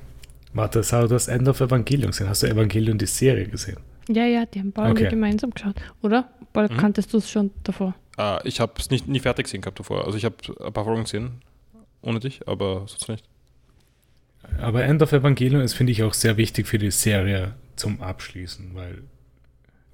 Warte, 0.54 0.84
Sarah, 0.84 1.08
du 1.08 1.16
hast 1.16 1.28
End 1.28 1.47
of 1.47 1.62
Evangelion 1.62 2.12
gesehen. 2.12 2.28
Hast 2.28 2.43
du 2.43 2.47
Evangelion 2.47 2.97
die 2.97 3.06
Serie 3.06 3.47
gesehen? 3.47 3.78
Ja, 4.10 4.26
ja, 4.26 4.45
die 4.45 4.60
haben 4.60 4.72
beide 4.72 4.91
okay. 4.91 5.10
gemeinsam 5.10 5.52
geschaut, 5.52 5.76
oder? 6.02 6.30
Paul, 6.52 6.68
mhm. 6.70 6.78
kanntest 6.78 7.14
du 7.14 7.18
es 7.18 7.30
schon 7.30 7.52
davor? 7.64 7.93
Uh, 8.18 8.39
ich 8.43 8.60
habe 8.60 8.74
es 8.78 8.89
nie 8.89 9.20
fertig 9.20 9.45
gesehen 9.45 9.62
gehabt 9.62 9.80
davor. 9.80 10.06
Also 10.06 10.18
ich 10.18 10.26
habe 10.26 10.36
ein 10.60 10.74
paar 10.74 10.84
Folgen 10.84 11.04
gesehen, 11.04 11.41
ohne 12.02 12.20
dich, 12.20 12.47
aber 12.47 12.86
sonst 12.88 13.08
nicht. 13.08 13.24
Aber 14.60 14.84
End 14.84 15.02
of 15.02 15.12
Evangelion 15.12 15.62
ist, 15.62 15.74
finde 15.74 15.91
ich, 15.91 16.04
auch 16.04 16.14
sehr 16.14 16.38
wichtig 16.38 16.68
für 16.68 16.78
die 16.78 16.91
Serie 16.91 17.54
zum 17.76 18.02
Abschließen, 18.02 18.72
weil 18.74 19.04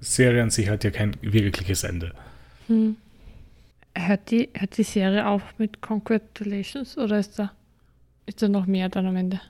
Serie 0.00 0.42
an 0.42 0.50
sich 0.50 0.68
hat 0.68 0.84
ja 0.84 0.90
kein 0.90 1.16
wirkliches 1.20 1.84
Ende. 1.84 2.12
Hm. 2.68 2.96
Hört, 3.96 4.30
die, 4.30 4.50
hört 4.54 4.76
die 4.76 4.82
Serie 4.82 5.26
auf 5.26 5.42
mit 5.58 5.80
Congratulations 5.80 6.98
oder 6.98 7.18
ist 7.18 7.38
da, 7.38 7.52
ist 8.26 8.42
da 8.42 8.48
noch 8.48 8.66
mehr 8.66 8.88
dann 8.88 9.06
am 9.06 9.16
Ende? 9.16 9.40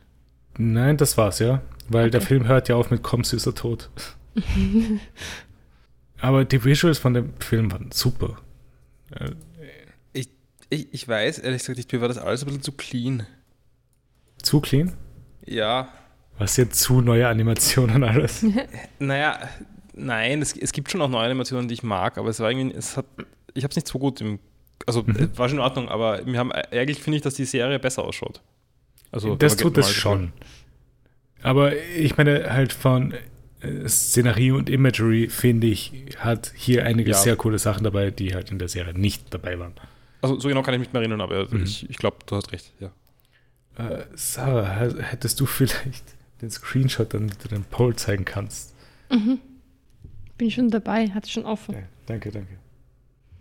Nein, 0.58 0.96
das 0.96 1.16
war's 1.18 1.40
ja. 1.40 1.62
Weil 1.88 2.04
okay. 2.04 2.10
der 2.10 2.20
Film 2.20 2.46
hört 2.46 2.68
ja 2.68 2.76
auf 2.76 2.90
mit 2.90 3.02
Komm 3.02 3.24
süßer 3.24 3.54
Tod. 3.54 3.90
Aber 6.20 6.44
die 6.44 6.64
Visuals 6.64 6.98
von 6.98 7.14
dem 7.14 7.34
Film 7.40 7.70
waren 7.72 7.90
super. 7.92 8.36
Ich, 10.12 10.28
ich, 10.70 10.92
ich 10.92 11.08
weiß, 11.08 11.38
ehrlich 11.40 11.60
gesagt, 11.60 11.78
ich, 11.78 11.90
mir 11.92 12.00
war 12.00 12.08
das 12.08 12.18
alles 12.18 12.42
ein 12.42 12.46
bisschen 12.46 12.62
zu 12.62 12.72
clean. 12.72 13.26
Zu 14.42 14.60
clean? 14.60 14.92
Ja. 15.44 15.88
Was 16.38 16.56
jetzt 16.56 16.80
zu 16.80 17.00
neue 17.00 17.28
Animationen 17.28 18.02
alles? 18.02 18.44
naja, 18.98 19.38
nein, 19.96 20.42
es, 20.42 20.56
es 20.56 20.72
gibt 20.72 20.90
schon 20.90 21.02
auch 21.02 21.08
neue 21.08 21.24
Animationen, 21.24 21.68
die 21.68 21.74
ich 21.74 21.82
mag, 21.82 22.18
aber 22.18 22.28
es 22.28 22.40
war 22.40 22.50
irgendwie, 22.50 22.76
es 22.76 22.96
hat, 22.96 23.06
ich 23.54 23.64
habe 23.64 23.70
es 23.70 23.76
nicht 23.76 23.88
so 23.88 23.98
gut 23.98 24.20
im, 24.20 24.38
also 24.86 25.02
mhm. 25.02 25.36
war 25.36 25.48
schon 25.48 25.58
in 25.58 25.64
Ordnung, 25.64 25.88
aber 25.88 26.24
wir 26.24 26.38
haben, 26.38 26.52
eigentlich 26.52 27.02
finde 27.02 27.16
ich, 27.16 27.22
dass 27.22 27.34
die 27.34 27.44
Serie 27.44 27.78
besser 27.78 28.04
ausschaut. 28.04 28.42
Also, 29.10 29.34
das 29.34 29.56
tut 29.56 29.78
es 29.78 29.90
schon. 29.90 30.32
Aber 31.42 31.76
ich 31.76 32.16
meine, 32.16 32.52
halt 32.52 32.72
von 32.72 33.14
äh, 33.60 33.88
Szenerie 33.88 34.50
und 34.50 34.68
Imagery, 34.68 35.28
finde 35.28 35.68
ich, 35.68 35.92
hat 36.18 36.52
hier 36.54 36.84
einige 36.84 37.10
ja. 37.10 37.16
sehr 37.16 37.36
coole 37.36 37.58
Sachen 37.58 37.84
dabei, 37.84 38.10
die 38.10 38.34
halt 38.34 38.50
in 38.50 38.58
der 38.58 38.68
Serie 38.68 38.94
nicht 38.94 39.32
dabei 39.32 39.58
waren. 39.58 39.74
Also 40.22 40.40
so 40.40 40.48
genau 40.48 40.62
kann 40.62 40.74
ich 40.74 40.80
mich 40.80 40.88
nicht 40.88 40.92
mehr 40.92 41.02
erinnern, 41.02 41.20
aber 41.20 41.46
mhm. 41.50 41.62
ich, 41.62 41.88
ich 41.88 41.96
glaube, 41.96 42.18
du 42.26 42.36
hast 42.36 42.52
recht, 42.52 42.72
ja. 42.80 42.90
Äh, 43.78 44.06
Sarah, 44.14 44.66
hättest 45.00 45.38
du 45.40 45.46
vielleicht 45.46 46.04
den 46.42 46.50
Screenshot, 46.50 47.14
damit 47.14 47.42
du 47.44 47.48
den 47.48 47.64
Poll 47.64 47.96
zeigen 47.96 48.24
kannst? 48.24 48.74
Mhm. 49.10 49.38
Bin 50.38 50.50
schon 50.50 50.70
dabei, 50.70 51.08
hat 51.08 51.24
es 51.24 51.30
schon 51.30 51.46
offen. 51.46 51.74
Ja, 51.74 51.82
danke, 52.06 52.30
danke. 52.30 52.58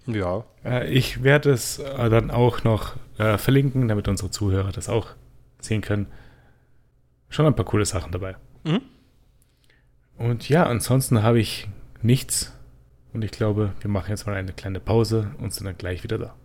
Ja. 0.08 0.46
Äh, 0.64 0.89
ich 0.91 1.24
werde 1.24 1.52
es 1.52 1.80
äh, 1.80 2.10
dann 2.10 2.32
auch 2.32 2.64
noch 2.64 2.96
äh, 3.18 3.38
verlinken, 3.38 3.88
damit 3.88 4.08
unsere 4.08 4.32
Zuhörer 4.32 4.72
das 4.72 4.88
auch 4.88 5.10
sehen 5.60 5.82
können. 5.82 6.08
Schon 7.30 7.46
ein 7.46 7.56
paar 7.56 7.66
coole 7.66 7.86
Sachen 7.86 8.12
dabei. 8.12 8.36
Mhm. 8.64 8.82
Und 10.18 10.48
ja, 10.48 10.66
ansonsten 10.66 11.22
habe 11.22 11.39
ich 11.39 11.68
nichts. 12.02 12.54
Und 13.12 13.24
ich 13.24 13.32
glaube, 13.32 13.74
wir 13.82 13.89
machen 13.89 14.10
jetzt 14.10 14.26
mal 14.26 14.36
eine 14.36 14.54
kleine 14.54 14.80
Pause 14.80 15.32
und 15.39 15.54
sind 15.54 15.66
dann 15.66 15.78
gleich 15.78 16.04
wieder 16.04 16.18
da. 16.18 16.36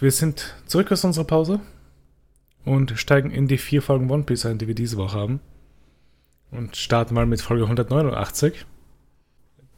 Wir 0.00 0.10
sind 0.10 0.56
zurück 0.66 0.90
aus 0.90 1.04
unserer 1.04 1.24
Pause 1.24 1.60
und 2.64 2.92
steigen 2.98 3.30
in 3.30 3.48
die 3.48 3.58
vier 3.58 3.82
Folgen 3.82 4.10
One 4.10 4.24
Piece 4.24 4.46
ein, 4.46 4.58
die 4.58 4.68
wir 4.68 4.74
diese 4.74 4.96
Woche 4.96 5.18
haben. 5.18 5.40
Und 6.50 6.76
starten 6.76 7.14
mal 7.14 7.26
mit 7.26 7.40
Folge 7.40 7.64
189. 7.64 8.66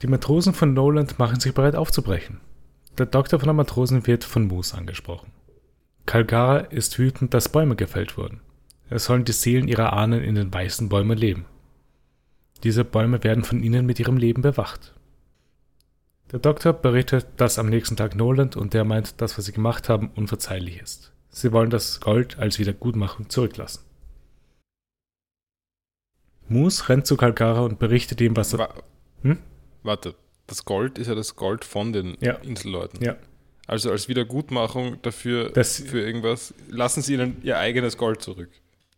Die 0.03 0.07
Matrosen 0.07 0.55
von 0.55 0.75
Noland 0.75 1.19
machen 1.19 1.41
sich 1.41 1.55
bereit 1.55 1.77
aufzubrechen. 1.77 2.41
Der 2.99 3.07
Doktor 3.07 3.39
von 3.39 3.49
den 3.49 3.57
Matrosen 3.57 4.07
wird 4.07 4.25
von 4.25 4.47
Moose 4.47 4.77
angesprochen. 4.77 5.33
Kalgara 6.07 6.59
ist 6.59 6.99
wütend, 6.99 7.33
dass 7.33 7.49
Bäume 7.49 7.77
gefällt 7.77 8.17
wurden. 8.19 8.41
Es 8.91 9.07
sollen 9.07 9.25
die 9.25 9.33
Seelen 9.33 9.69
ihrer 9.69 9.93
Ahnen 9.93 10.23
in 10.23 10.35
den 10.35 10.53
weißen 10.53 10.89
Bäumen 10.89 11.17
leben. 11.17 11.47
Diese 12.63 12.85
Bäume 12.85 13.25
werden 13.25 13.45
von 13.45 13.63
ihnen 13.63 13.87
mit 13.87 13.99
ihrem 13.99 14.17
Leben 14.17 14.43
bewacht. 14.43 14.95
Der 16.33 16.39
Doktor 16.39 16.73
berichtet, 16.73 17.27
dass 17.37 17.59
am 17.59 17.69
nächsten 17.69 17.97
Tag 17.97 18.15
Noland 18.15 18.57
und 18.57 18.75
der 18.75 18.85
meint, 18.85 19.21
dass 19.21 19.39
was 19.39 19.45
sie 19.47 19.53
gemacht 19.53 19.89
haben 19.89 20.11
unverzeihlich 20.15 20.81
ist. 20.81 21.14
Sie 21.35 21.51
wollen 21.51 21.69
das 21.69 21.99
Gold 21.99 22.39
als 22.39 22.61
Wiedergutmachung 22.61 23.29
zurücklassen. 23.29 23.83
Moose 26.47 26.89
rennt 26.89 27.09
zu 27.09 27.17
Kalgara 27.17 27.63
und 27.63 27.81
berichtet 27.81 28.21
ihm, 28.21 28.37
was 28.37 28.53
er. 28.53 28.73
Hm? 29.23 29.39
Warte, 29.83 30.15
das 30.47 30.65
Gold 30.65 30.97
ist 30.97 31.09
ja 31.09 31.17
das 31.17 31.35
Gold 31.35 31.65
von 31.65 31.93
den 31.93 32.17
ja. 32.21 32.35
Inselleuten. 32.35 33.03
Ja. 33.03 33.17
Also 33.67 33.91
als 33.91 34.09
Wiedergutmachung 34.09 35.03
dafür 35.03 35.51
das, 35.51 35.81
für 35.81 36.01
irgendwas, 36.01 36.55
lassen 36.69 37.03
sie 37.03 37.15
ihnen 37.15 37.39
ihr 37.43 37.59
eigenes 37.59 37.97
Gold 37.97 38.23
zurück. 38.23 38.51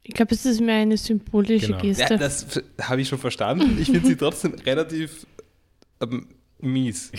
Ich 0.02 0.12
glaube, 0.12 0.34
es 0.34 0.44
ist 0.44 0.60
mehr 0.60 0.76
eine 0.76 0.98
symbolische 0.98 1.68
genau. 1.68 1.80
Geste. 1.80 2.02
Ja, 2.02 2.18
das 2.18 2.62
habe 2.82 3.00
ich 3.00 3.08
schon 3.08 3.18
verstanden. 3.18 3.78
Ich 3.80 3.86
finde 3.86 4.06
sie 4.06 4.16
trotzdem 4.18 4.52
relativ 4.66 5.26
ähm, 6.02 6.28
mies. 6.58 7.12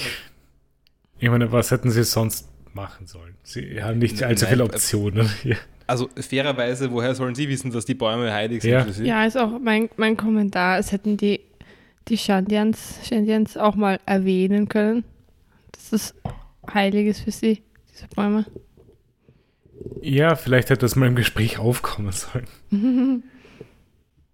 Ich 1.17 1.29
meine, 1.29 1.51
was 1.51 1.71
hätten 1.71 1.89
sie 1.89 2.03
sonst 2.03 2.47
machen 2.77 3.07
sollen? 3.07 3.35
Sie 3.43 3.83
haben 3.83 3.99
nicht 3.99 4.23
allzu 4.23 4.45
viele 4.45 4.63
Optionen. 4.63 5.29
Also 5.89 6.09
fairerweise, 6.19 6.91
woher 6.91 7.15
sollen 7.15 7.33
sie 7.33 7.47
wissen, 7.47 7.71
dass 7.71 7.85
die 7.85 7.93
Bäume 7.93 8.33
heilig 8.33 8.61
sind 8.61 8.71
ja. 8.71 8.83
für 8.83 8.91
sie? 8.91 9.05
Ja, 9.05 9.25
ist 9.25 9.37
auch 9.37 9.57
mein, 9.57 9.87
mein 9.95 10.17
Kommentar. 10.17 10.79
Es 10.79 10.91
hätten 10.91 11.15
die 11.15 11.39
die 12.07 12.17
Shandians, 12.17 12.99
Shandians 13.07 13.57
auch 13.57 13.75
mal 13.75 13.99
erwähnen 14.05 14.67
können, 14.67 15.03
dass 15.71 15.89
das 15.89 16.15
heilig 16.73 17.07
ist 17.07 17.21
für 17.21 17.31
sie, 17.31 17.61
diese 17.91 18.07
Bäume. 18.07 18.45
Ja, 20.01 20.35
vielleicht 20.35 20.69
hätte 20.69 20.81
das 20.81 20.95
mal 20.95 21.07
im 21.07 21.15
Gespräch 21.15 21.59
aufkommen 21.59 22.11
sollen. 22.11 22.47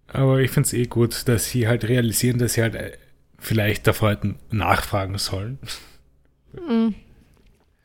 Aber 0.07 0.39
ich 0.41 0.51
finde 0.51 0.67
es 0.67 0.73
eh 0.73 0.85
gut, 0.85 1.27
dass 1.27 1.49
sie 1.49 1.67
halt 1.67 1.87
realisieren, 1.87 2.37
dass 2.37 2.53
sie 2.53 2.61
halt 2.61 2.75
äh, 2.75 2.91
vielleicht 3.39 3.87
davor 3.87 4.11
hätten 4.11 4.37
nachfragen 4.51 5.17
sollen. 5.17 5.59
Mhm. 6.53 6.95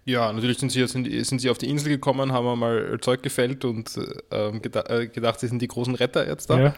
Ja, 0.09 0.33
natürlich 0.33 0.57
sind 0.57 0.73
sie, 0.73 0.87
sind, 0.87 1.07
sind 1.27 1.39
sie 1.39 1.51
auf 1.51 1.59
die 1.59 1.69
Insel 1.69 1.91
gekommen, 1.91 2.33
haben 2.33 2.59
mal 2.59 2.99
Zeug 3.03 3.23
gefällt 3.23 3.67
und 3.67 3.95
äh, 4.31 4.59
gedacht, 4.59 4.89
äh, 4.89 5.07
gedacht, 5.07 5.39
sie 5.39 5.49
sind 5.49 5.61
die 5.61 5.69
großen 5.69 5.95
Retter 5.95 6.27
jetzt 6.27 6.49
da. 6.49 6.59
Ja. 6.59 6.75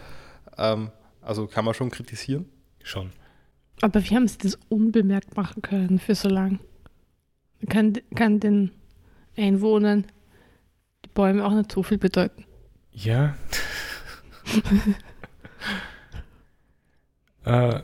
Ähm, 0.59 0.91
also 1.23 1.47
kann 1.47 1.65
man 1.65 1.75
schon 1.75 1.93
kritisieren 1.93 2.47
schon. 2.83 3.13
Aber 3.83 4.05
wie 4.05 4.17
haben 4.17 4.27
sie 4.27 4.39
das 4.39 4.59
unbemerkt 4.69 5.37
machen 5.37 5.63
können 5.63 6.01
für 6.01 6.17
so 6.17 6.29
lang? 6.29 6.59
Kann, 7.69 7.93
kann 8.17 8.41
den 8.41 8.73
Einwohnern 9.37 10.07
die 11.05 11.11
Bäume 11.15 11.45
auch 11.45 11.55
nicht 11.55 11.71
so 11.71 11.85
viel 11.85 11.99
bedeuten? 11.99 12.45
Ja. 12.91 13.37
äh, 17.45 17.81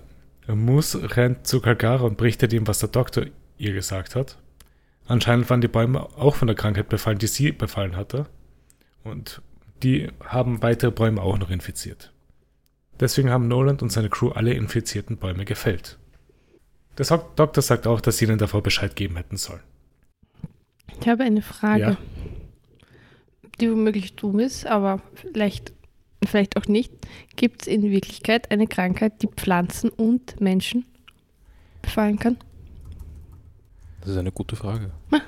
Moose 0.48 1.16
rennt 1.16 1.46
zu 1.46 1.60
Kalgara 1.60 2.02
und 2.02 2.16
berichtet 2.16 2.52
ihm, 2.52 2.66
was 2.66 2.80
der 2.80 2.88
Doktor 2.88 3.26
ihr 3.58 3.74
gesagt 3.74 4.16
hat. 4.16 4.38
Anscheinend 5.08 5.48
waren 5.50 5.60
die 5.60 5.68
Bäume 5.68 6.02
auch 6.16 6.34
von 6.34 6.48
der 6.48 6.56
Krankheit 6.56 6.88
befallen, 6.88 7.18
die 7.18 7.26
sie 7.26 7.52
befallen 7.52 7.96
hatte. 7.96 8.26
Und 9.04 9.40
die 9.82 10.08
haben 10.24 10.62
weitere 10.62 10.90
Bäume 10.90 11.22
auch 11.22 11.38
noch 11.38 11.50
infiziert. 11.50 12.12
Deswegen 12.98 13.30
haben 13.30 13.46
Noland 13.46 13.82
und 13.82 13.90
seine 13.90 14.08
Crew 14.08 14.30
alle 14.30 14.54
infizierten 14.54 15.16
Bäume 15.18 15.44
gefällt. 15.44 15.98
Der 16.98 17.06
Doktor 17.36 17.62
sagt 17.62 17.86
auch, 17.86 18.00
dass 18.00 18.18
sie 18.18 18.24
ihnen 18.24 18.38
davor 18.38 18.62
Bescheid 18.62 18.96
geben 18.96 19.16
hätten 19.16 19.36
sollen. 19.36 19.60
Ich 21.00 21.06
habe 21.06 21.24
eine 21.24 21.42
Frage, 21.42 21.80
ja. 21.80 21.96
die 23.60 23.70
womöglich 23.70 24.16
dumm 24.16 24.38
ist, 24.38 24.66
aber 24.66 25.02
vielleicht, 25.14 25.74
vielleicht 26.26 26.56
auch 26.56 26.66
nicht. 26.66 26.92
Gibt 27.36 27.62
es 27.62 27.68
in 27.68 27.82
Wirklichkeit 27.82 28.50
eine 28.50 28.66
Krankheit, 28.66 29.22
die 29.22 29.28
Pflanzen 29.28 29.90
und 29.90 30.40
Menschen 30.40 30.86
befallen 31.82 32.18
kann? 32.18 32.38
Das 34.06 34.12
ist 34.12 34.20
eine 34.20 34.30
gute 34.30 34.54
Frage. 34.54 34.92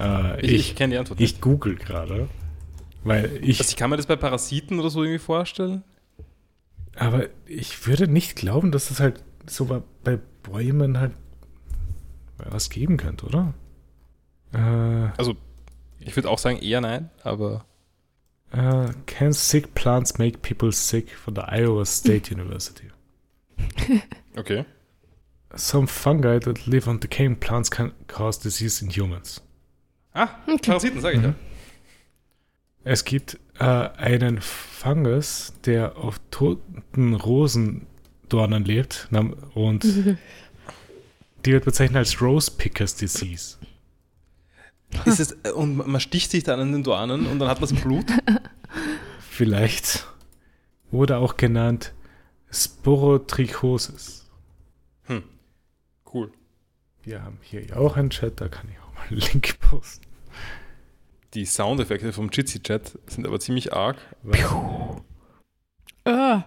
äh, 0.00 0.40
ich, 0.40 0.70
ich 0.70 0.74
kenne 0.74 0.94
die 0.94 0.98
Antwort. 0.98 1.20
Ich 1.20 1.42
google 1.42 1.74
gerade. 1.76 2.30
Weil 3.04 3.40
ich, 3.42 3.60
also 3.60 3.68
ich 3.68 3.76
kann 3.76 3.90
mir 3.90 3.98
das 3.98 4.06
bei 4.06 4.16
Parasiten 4.16 4.80
oder 4.80 4.88
so 4.88 5.02
irgendwie 5.02 5.18
vorstellen. 5.18 5.84
Aber 6.96 7.26
ich 7.44 7.86
würde 7.86 8.08
nicht 8.08 8.36
glauben, 8.36 8.72
dass 8.72 8.90
es 8.90 9.00
halt 9.00 9.22
so 9.46 9.84
bei 10.02 10.18
Bäumen 10.44 10.98
halt 10.98 11.12
was 12.38 12.70
geben 12.70 12.96
könnte, 12.96 13.26
oder? 13.26 13.52
Äh, 14.54 15.10
also, 15.18 15.36
ich 16.00 16.16
würde 16.16 16.30
auch 16.30 16.38
sagen 16.38 16.56
eher 16.60 16.80
nein, 16.80 17.10
aber. 17.22 17.66
Uh, 18.50 18.88
can 19.04 19.34
sick 19.34 19.74
plants 19.74 20.16
make 20.16 20.38
people 20.38 20.72
sick 20.72 21.14
von 21.14 21.34
der 21.34 21.52
Iowa 21.52 21.84
State 21.84 22.34
University? 22.34 22.90
Okay. 24.36 24.64
Some 25.54 25.86
fungi 25.86 26.38
that 26.40 26.66
live 26.66 26.88
on 26.88 27.00
decaying 27.00 27.36
plants 27.36 27.70
can 27.70 27.92
cause 28.06 28.38
disease 28.38 28.82
in 28.84 28.90
humans. 28.90 29.40
Ah, 30.12 30.28
Parasiten, 30.62 31.00
sage 31.00 31.16
ich 31.16 31.22
mhm. 31.22 31.28
ja. 31.28 31.34
Es 32.84 33.04
gibt 33.04 33.38
äh, 33.58 33.64
einen 33.64 34.40
Fungus, 34.40 35.52
der 35.64 35.96
auf 35.96 36.20
toten 36.30 37.14
Rosendornen 37.14 38.64
lebt 38.64 39.08
und 39.54 39.84
die 41.44 41.52
wird 41.52 41.64
bezeichnet 41.64 41.98
als 41.98 42.20
Rose 42.22 42.50
Pickers 42.50 42.94
Disease. 42.94 43.56
Ist 45.04 45.20
es, 45.20 45.36
äh, 45.42 45.50
und 45.50 45.76
man 45.76 46.00
sticht 46.00 46.30
sich 46.30 46.44
dann 46.44 46.60
an 46.60 46.72
den 46.72 46.82
Dornen 46.82 47.26
und 47.26 47.38
dann 47.38 47.48
hat 47.48 47.60
man 47.60 47.74
Blut? 47.76 48.06
Vielleicht. 49.30 50.06
Wurde 50.90 51.18
auch 51.18 51.36
genannt 51.36 51.92
Sporotrichosis. 52.50 54.26
Hm. 55.04 55.22
Cool. 56.12 56.32
Wir 57.02 57.22
haben 57.22 57.38
hier 57.42 57.76
auch 57.76 57.96
einen 57.96 58.10
Chat, 58.10 58.40
da 58.40 58.48
kann 58.48 58.68
ich 58.70 58.78
auch 58.80 58.94
mal 58.94 59.06
einen 59.08 59.20
Link 59.20 59.58
posten. 59.60 60.06
Die 61.34 61.44
Soundeffekte 61.44 62.12
vom 62.12 62.30
Jitsi-Chat 62.30 62.98
sind 63.06 63.26
aber 63.26 63.38
ziemlich 63.38 63.72
arg. 63.72 63.98
Oh. 66.04 66.42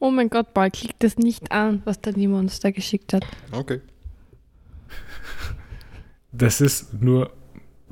oh 0.00 0.10
mein 0.10 0.28
Gott, 0.28 0.54
bald 0.54 0.74
klickt 0.74 1.04
das 1.04 1.16
nicht 1.16 1.52
an, 1.52 1.82
was 1.84 2.00
der 2.00 2.16
Nimons 2.16 2.58
da 2.58 2.70
geschickt 2.72 3.12
hat. 3.12 3.24
Okay. 3.52 3.80
Das 6.32 6.60
ist 6.60 6.94
nur 6.94 7.32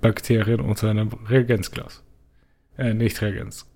Bakterien 0.00 0.60
unter 0.60 0.90
einem 0.90 1.08
Reagenzglas. 1.08 2.02
Äh, 2.76 2.94
nicht 2.94 3.20
Reagenz. 3.20 3.66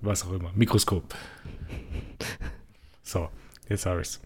Was 0.00 0.24
auch 0.24 0.32
immer. 0.32 0.50
Mikroskop. 0.54 1.14
So, 3.02 3.28
jetzt 3.68 3.86
habe 3.86 4.00
ich 4.00 4.08
es. 4.08 4.20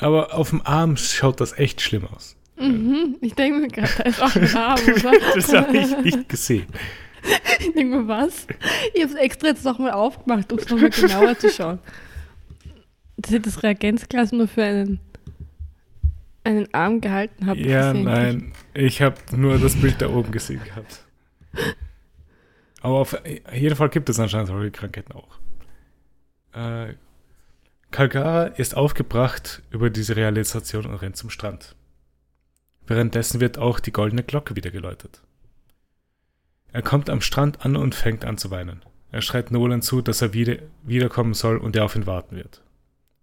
Aber 0.00 0.34
auf 0.34 0.50
dem 0.50 0.62
Arm 0.64 0.96
schaut 0.96 1.40
das 1.40 1.58
echt 1.58 1.80
schlimm 1.80 2.06
aus. 2.06 2.36
Mhm, 2.58 3.16
ich 3.20 3.34
denke 3.34 3.60
mir 3.60 3.68
gerade, 3.68 3.90
da 3.98 4.02
ist 4.04 4.22
auch 4.22 4.34
ein 4.34 4.56
Arm, 4.56 4.80
oder? 4.80 5.12
das 5.34 5.52
habe 5.52 5.76
ich 5.76 5.96
nicht 5.98 6.28
gesehen. 6.28 6.66
Ich 7.58 7.72
denke 7.72 7.96
mir, 7.96 8.06
was? 8.06 8.46
Ich 8.94 9.02
habe 9.02 9.12
es 9.12 9.18
extra 9.18 9.48
jetzt 9.48 9.64
nochmal 9.64 9.90
aufgemacht, 9.90 10.52
um 10.52 10.58
es 10.58 10.68
nochmal 10.68 10.90
genauer 10.90 11.36
zu 11.36 11.50
schauen. 11.50 11.80
Dass 13.16 13.32
ich 13.32 13.42
das 13.42 13.64
Reagenzglas 13.64 14.30
nur 14.30 14.46
für 14.46 14.62
einen, 14.62 15.00
einen 16.44 16.72
Arm 16.72 17.00
gehalten 17.00 17.46
habe. 17.46 17.58
Ja, 17.58 17.92
nein. 17.92 18.52
Ich 18.74 19.02
habe 19.02 19.16
nur 19.34 19.58
das 19.58 19.74
Bild 19.74 20.00
da 20.00 20.08
oben 20.08 20.30
gesehen 20.30 20.62
gehabt. 20.62 21.04
Aber 22.80 22.98
auf 22.98 23.20
jeden 23.52 23.74
Fall 23.74 23.88
gibt 23.88 24.08
es 24.08 24.20
anscheinend 24.20 24.46
solche 24.46 24.70
Krankheiten 24.70 25.12
auch. 25.12 25.38
Äh, 26.54 26.94
Kalgara 27.90 28.44
ist 28.44 28.76
aufgebracht 28.76 29.62
über 29.70 29.90
diese 29.90 30.16
Realisation 30.16 30.86
und 30.86 30.96
rennt 30.96 31.16
zum 31.16 31.30
Strand. 31.30 31.76
Währenddessen 32.86 33.40
wird 33.40 33.58
auch 33.58 33.80
die 33.80 33.92
goldene 33.92 34.22
Glocke 34.22 34.54
wieder 34.56 34.70
geläutet. 34.70 35.22
Er 36.72 36.82
kommt 36.82 37.08
am 37.10 37.20
Strand 37.20 37.64
an 37.64 37.76
und 37.76 37.94
fängt 37.94 38.24
an 38.24 38.38
zu 38.38 38.50
weinen. 38.50 38.82
Er 39.10 39.22
schreit 39.22 39.50
Nolan 39.50 39.82
zu, 39.82 40.02
dass 40.02 40.20
er 40.20 40.34
wieder, 40.34 40.56
wiederkommen 40.82 41.34
soll 41.34 41.56
und 41.56 41.74
er 41.74 41.84
auf 41.84 41.96
ihn 41.96 42.06
warten 42.06 42.36
wird. 42.36 42.62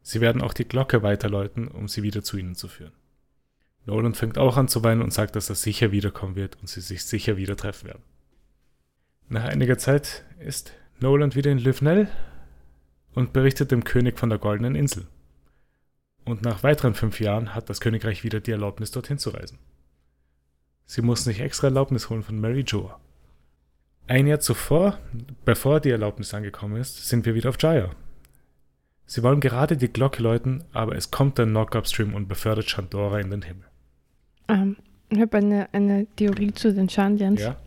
Sie 0.01 0.21
werden 0.21 0.41
auch 0.41 0.53
die 0.53 0.67
Glocke 0.67 1.03
weiterläuten, 1.03 1.67
um 1.67 1.87
sie 1.87 2.03
wieder 2.03 2.23
zu 2.23 2.37
ihnen 2.37 2.55
zu 2.55 2.67
führen. 2.67 2.93
Nolan 3.85 4.15
fängt 4.15 4.37
auch 4.37 4.57
an 4.57 4.67
zu 4.67 4.83
weinen 4.83 5.01
und 5.01 5.13
sagt, 5.13 5.35
dass 5.35 5.49
er 5.49 5.55
sicher 5.55 5.91
wiederkommen 5.91 6.35
wird 6.35 6.57
und 6.61 6.67
sie 6.67 6.81
sich 6.81 7.05
sicher 7.05 7.37
wieder 7.37 7.55
treffen 7.55 7.87
werden. 7.87 8.03
Nach 9.29 9.43
einiger 9.43 9.77
Zeit 9.77 10.25
ist 10.39 10.73
Nolan 10.99 11.35
wieder 11.35 11.51
in 11.51 11.57
Livnell 11.57 12.07
und 13.15 13.33
berichtet 13.33 13.71
dem 13.71 13.83
König 13.83 14.19
von 14.19 14.29
der 14.29 14.39
Goldenen 14.39 14.75
Insel. 14.75 15.07
Und 16.25 16.41
nach 16.41 16.63
weiteren 16.63 16.93
fünf 16.93 17.19
Jahren 17.19 17.53
hat 17.53 17.69
das 17.69 17.81
Königreich 17.81 18.23
wieder 18.23 18.39
die 18.39 18.51
Erlaubnis, 18.51 18.91
dorthin 18.91 19.17
zu 19.17 19.31
reisen. 19.31 19.59
Sie 20.85 21.01
mussten 21.01 21.29
sich 21.29 21.41
extra 21.41 21.67
Erlaubnis 21.67 22.09
holen 22.09 22.23
von 22.23 22.39
Mary 22.39 22.61
Joa. 22.61 22.99
Ein 24.07 24.27
Jahr 24.27 24.39
zuvor, 24.39 24.99
bevor 25.45 25.79
die 25.79 25.89
Erlaubnis 25.89 26.33
angekommen 26.33 26.77
ist, 26.77 27.07
sind 27.07 27.25
wir 27.25 27.35
wieder 27.35 27.49
auf 27.49 27.61
Jaya. 27.61 27.91
Sie 29.05 29.23
wollen 29.23 29.39
gerade 29.39 29.77
die 29.77 29.87
Glocke 29.87 30.21
läuten, 30.21 30.63
aber 30.73 30.95
es 30.95 31.11
kommt 31.11 31.39
ein 31.39 31.49
Knock-Upstream 31.49 32.13
und 32.13 32.27
befördert 32.27 32.67
Chandora 32.67 33.19
in 33.19 33.29
den 33.29 33.41
Himmel. 33.41 33.65
Ähm, 34.47 34.77
ich 35.09 35.19
habe 35.19 35.37
eine, 35.37 35.69
eine 35.73 36.07
Theorie 36.15 36.51
zu 36.53 36.73
den 36.73 36.89
Shandians. 36.89 37.41
Ja? 37.41 37.57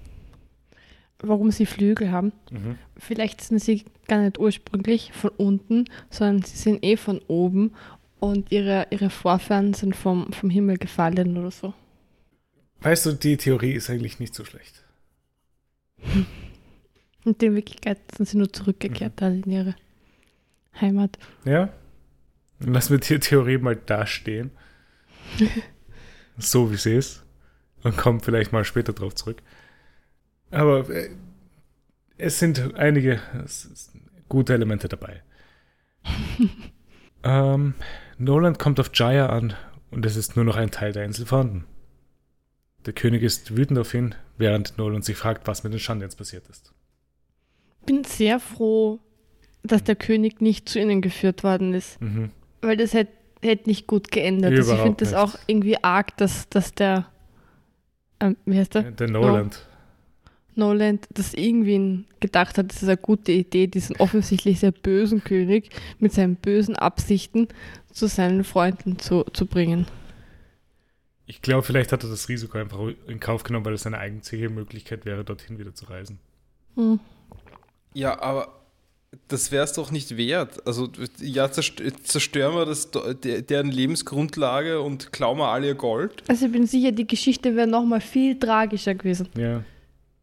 Warum 1.19 1.51
sie 1.51 1.67
Flügel 1.67 2.11
haben. 2.11 2.33
Mhm. 2.51 2.79
Vielleicht 2.99 3.41
sind 3.41 3.61
sie 3.61 3.85
gar 4.09 4.23
nicht 4.23 4.39
ursprünglich 4.39 5.13
von 5.13 5.31
unten, 5.31 5.85
sondern 6.11 6.43
sie 6.43 6.57
sind 6.57 6.85
eh 6.85 6.97
von 6.97 7.21
oben 7.29 7.73
und 8.21 8.51
ihre, 8.53 8.87
ihre 8.91 9.11
Vorfahren 9.11 9.75
sind 9.75 9.95
vom, 9.95 10.33
vom 10.33 10.51
Himmel 10.51 10.79
gefallen 10.79 11.37
oder 11.37 11.51
so. 11.51 11.75
Weißt 12.81 13.07
du, 13.07 13.13
die 13.13 13.37
Theorie 13.37 13.73
ist 13.73 13.91
eigentlich 13.91 14.21
nicht 14.21 14.35
so 14.35 14.45
schlecht. 14.45 14.85
Und 17.25 17.43
in 17.43 17.57
Wirklichkeit 17.57 17.99
sind 18.17 18.29
sie 18.29 18.37
nur 18.39 18.53
zurückgekehrt 18.53 19.21
Mhm. 19.21 19.43
in 19.45 19.51
ihre 19.51 19.75
Heimat. 20.81 21.19
Ja? 21.45 21.71
Lass 22.61 22.89
mir 22.89 22.99
die 22.99 23.19
Theorie 23.19 23.59
mal 23.59 23.75
dastehen. 23.75 24.53
so 26.39 26.71
wie 26.71 26.77
sie 26.77 26.95
ist. 26.95 27.25
Und 27.83 27.97
kommen 27.97 28.21
vielleicht 28.21 28.53
mal 28.53 28.65
später 28.65 28.93
drauf 28.93 29.15
zurück. 29.17 29.43
Aber 30.53 30.89
äh, 30.89 31.11
es 32.17 32.39
sind 32.39 32.75
einige 32.77 33.21
gute 34.29 34.55
Elemente 34.55 34.89
dabei. 34.89 35.23
ähm, 37.25 37.75
Nolan 38.19 38.59
kommt 38.59 38.81
auf 38.81 38.91
Jaya 38.95 39.27
an 39.29 39.55
und 39.91 40.05
es 40.07 40.17
ist 40.17 40.37
nur 40.37 40.45
noch 40.45 40.57
ein 40.57 40.71
Teil 40.71 40.93
der 40.93 41.05
Insel 41.05 41.27
vorhanden. 41.27 41.65
Der 42.87 42.93
König 42.93 43.23
ist 43.23 43.57
wütend 43.57 43.79
auf 43.79 43.93
ihn, 43.95 44.15
während 44.39 44.79
Nolan 44.79 45.03
sich 45.03 45.17
fragt, 45.17 45.47
was 45.49 45.65
mit 45.65 45.73
den 45.73 45.81
Shandians 45.81 46.15
passiert 46.17 46.49
ist. 46.49 46.73
bin 47.85 48.03
sehr 48.05 48.41
froh, 48.41 48.99
dass 49.63 49.85
der 49.85 49.95
König 49.97 50.41
nicht 50.41 50.69
zu 50.69 50.81
ihnen 50.81 51.01
geführt 51.03 51.45
worden 51.45 51.73
ist, 51.73 52.01
Mhm. 52.01 52.31
weil 52.63 52.77
das 52.77 52.95
hätte 52.95 53.13
hätte 53.43 53.69
nicht 53.69 53.87
gut 53.87 54.11
geändert. 54.11 54.51
Also 54.53 54.63
ich 54.63 54.67
Überhaupt 54.69 54.83
finde 54.83 54.97
das 55.05 55.11
nicht. 55.11 55.19
auch 55.21 55.39
irgendwie 55.47 55.85
arg, 55.85 56.17
dass, 56.17 56.49
dass 56.49 56.73
der, 56.73 57.07
ähm, 58.19 58.37
wie 58.45 58.59
heißt 58.59 58.75
der? 58.75 58.91
Der 58.91 59.09
Noland. 59.09 59.69
Noland 60.57 61.07
das 61.13 61.35
irgendwie 61.35 62.05
gedacht 62.21 62.59
hat, 62.59 62.71
das 62.71 62.83
ist 62.83 62.89
eine 62.89 62.97
gute 62.97 63.33
Idee, 63.33 63.67
diesen 63.67 63.97
offensichtlich 63.97 64.61
sehr 64.61 64.73
bösen 64.73 65.23
König 65.23 65.71
mit 65.99 66.13
seinen 66.13 66.37
bösen 66.37 66.77
Absichten 66.77 67.49
zu 67.93 68.07
seinen 68.09 68.45
Freunden 68.45 68.99
zu, 68.99 69.25
zu 69.33 69.47
bringen. 69.47 69.87
Ich 71.27 71.43
glaube, 71.43 71.63
vielleicht 71.63 71.93
hat 71.93 72.05
er 72.05 72.11
das 72.11 72.29
Risiko 72.29 72.57
einfach 72.59 72.79
in 73.09 73.19
Kauf 73.21 73.43
genommen, 73.43 73.65
weil 73.65 73.75
es 73.75 73.83
seine 73.83 73.99
einzige 73.99 74.49
Möglichkeit 74.49 75.05
wäre, 75.05 75.25
dorthin 75.25 75.59
wieder 75.59 75.75
zu 75.75 75.87
reisen. 75.87 76.19
Hm. 76.77 77.01
Ja, 77.95 78.21
aber 78.21 78.61
das 79.29 79.51
wäre 79.51 79.65
es 79.65 79.73
doch 79.73 79.91
nicht 79.91 80.17
wert. 80.17 80.65
Also, 80.67 80.89
ja, 81.21 81.51
zerst- 81.51 81.83
zerstören 82.05 82.55
wir 82.55 82.67
das, 82.67 82.91
der, 82.93 83.43
deren 83.43 83.71
Lebensgrundlage 83.71 84.81
und 84.81 85.13
klauen 85.13 85.39
wir 85.39 85.49
alle 85.49 85.69
ihr 85.69 85.75
Gold. 85.75 86.23
Also 86.29 86.47
ich 86.47 86.53
bin 86.53 86.67
sicher, 86.67 86.93
die 86.93 87.07
Geschichte 87.07 87.57
wäre 87.57 87.67
nochmal 87.67 88.01
viel 88.03 88.39
tragischer 88.39 88.95
gewesen. 88.95 89.29
Ja, 89.37 89.65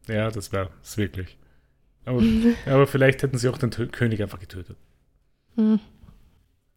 ja, 0.07 0.31
das 0.31 0.51
wäre 0.51 0.69
es 0.81 0.97
wirklich. 0.97 1.37
Aber, 2.05 2.21
aber 2.65 2.87
vielleicht 2.87 3.23
hätten 3.23 3.37
sie 3.37 3.49
auch 3.49 3.57
den 3.57 3.71
Tö 3.71 3.87
König 3.87 4.21
einfach 4.21 4.39
getötet. 4.39 4.77
Hm. 5.55 5.79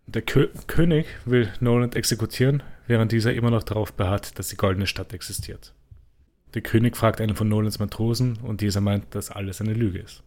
Der 0.07 0.23
Kö 0.23 0.49
König 0.67 1.07
will 1.25 1.51
Noland 1.61 1.97
exekutieren, 1.97 2.63
während 2.87 3.11
dieser 3.11 3.35
immer 3.35 3.51
noch 3.51 3.65
darauf 3.65 3.93
beharrt, 3.93 4.39
dass 4.39 4.49
die 4.49 4.57
Goldene 4.57 4.87
Stadt 4.87 5.13
existiert. 5.13 5.75
Der 6.55 6.63
König 6.63 6.97
fragt 6.97 7.21
einen 7.21 7.35
von 7.35 7.49
Nolans 7.49 7.81
Matrosen 7.81 8.39
und 8.39 8.61
dieser 8.61 8.81
meint, 8.81 9.15
dass 9.15 9.31
alles 9.31 9.61
eine 9.61 9.75
Lüge 9.75 9.99
ist. 9.99 10.23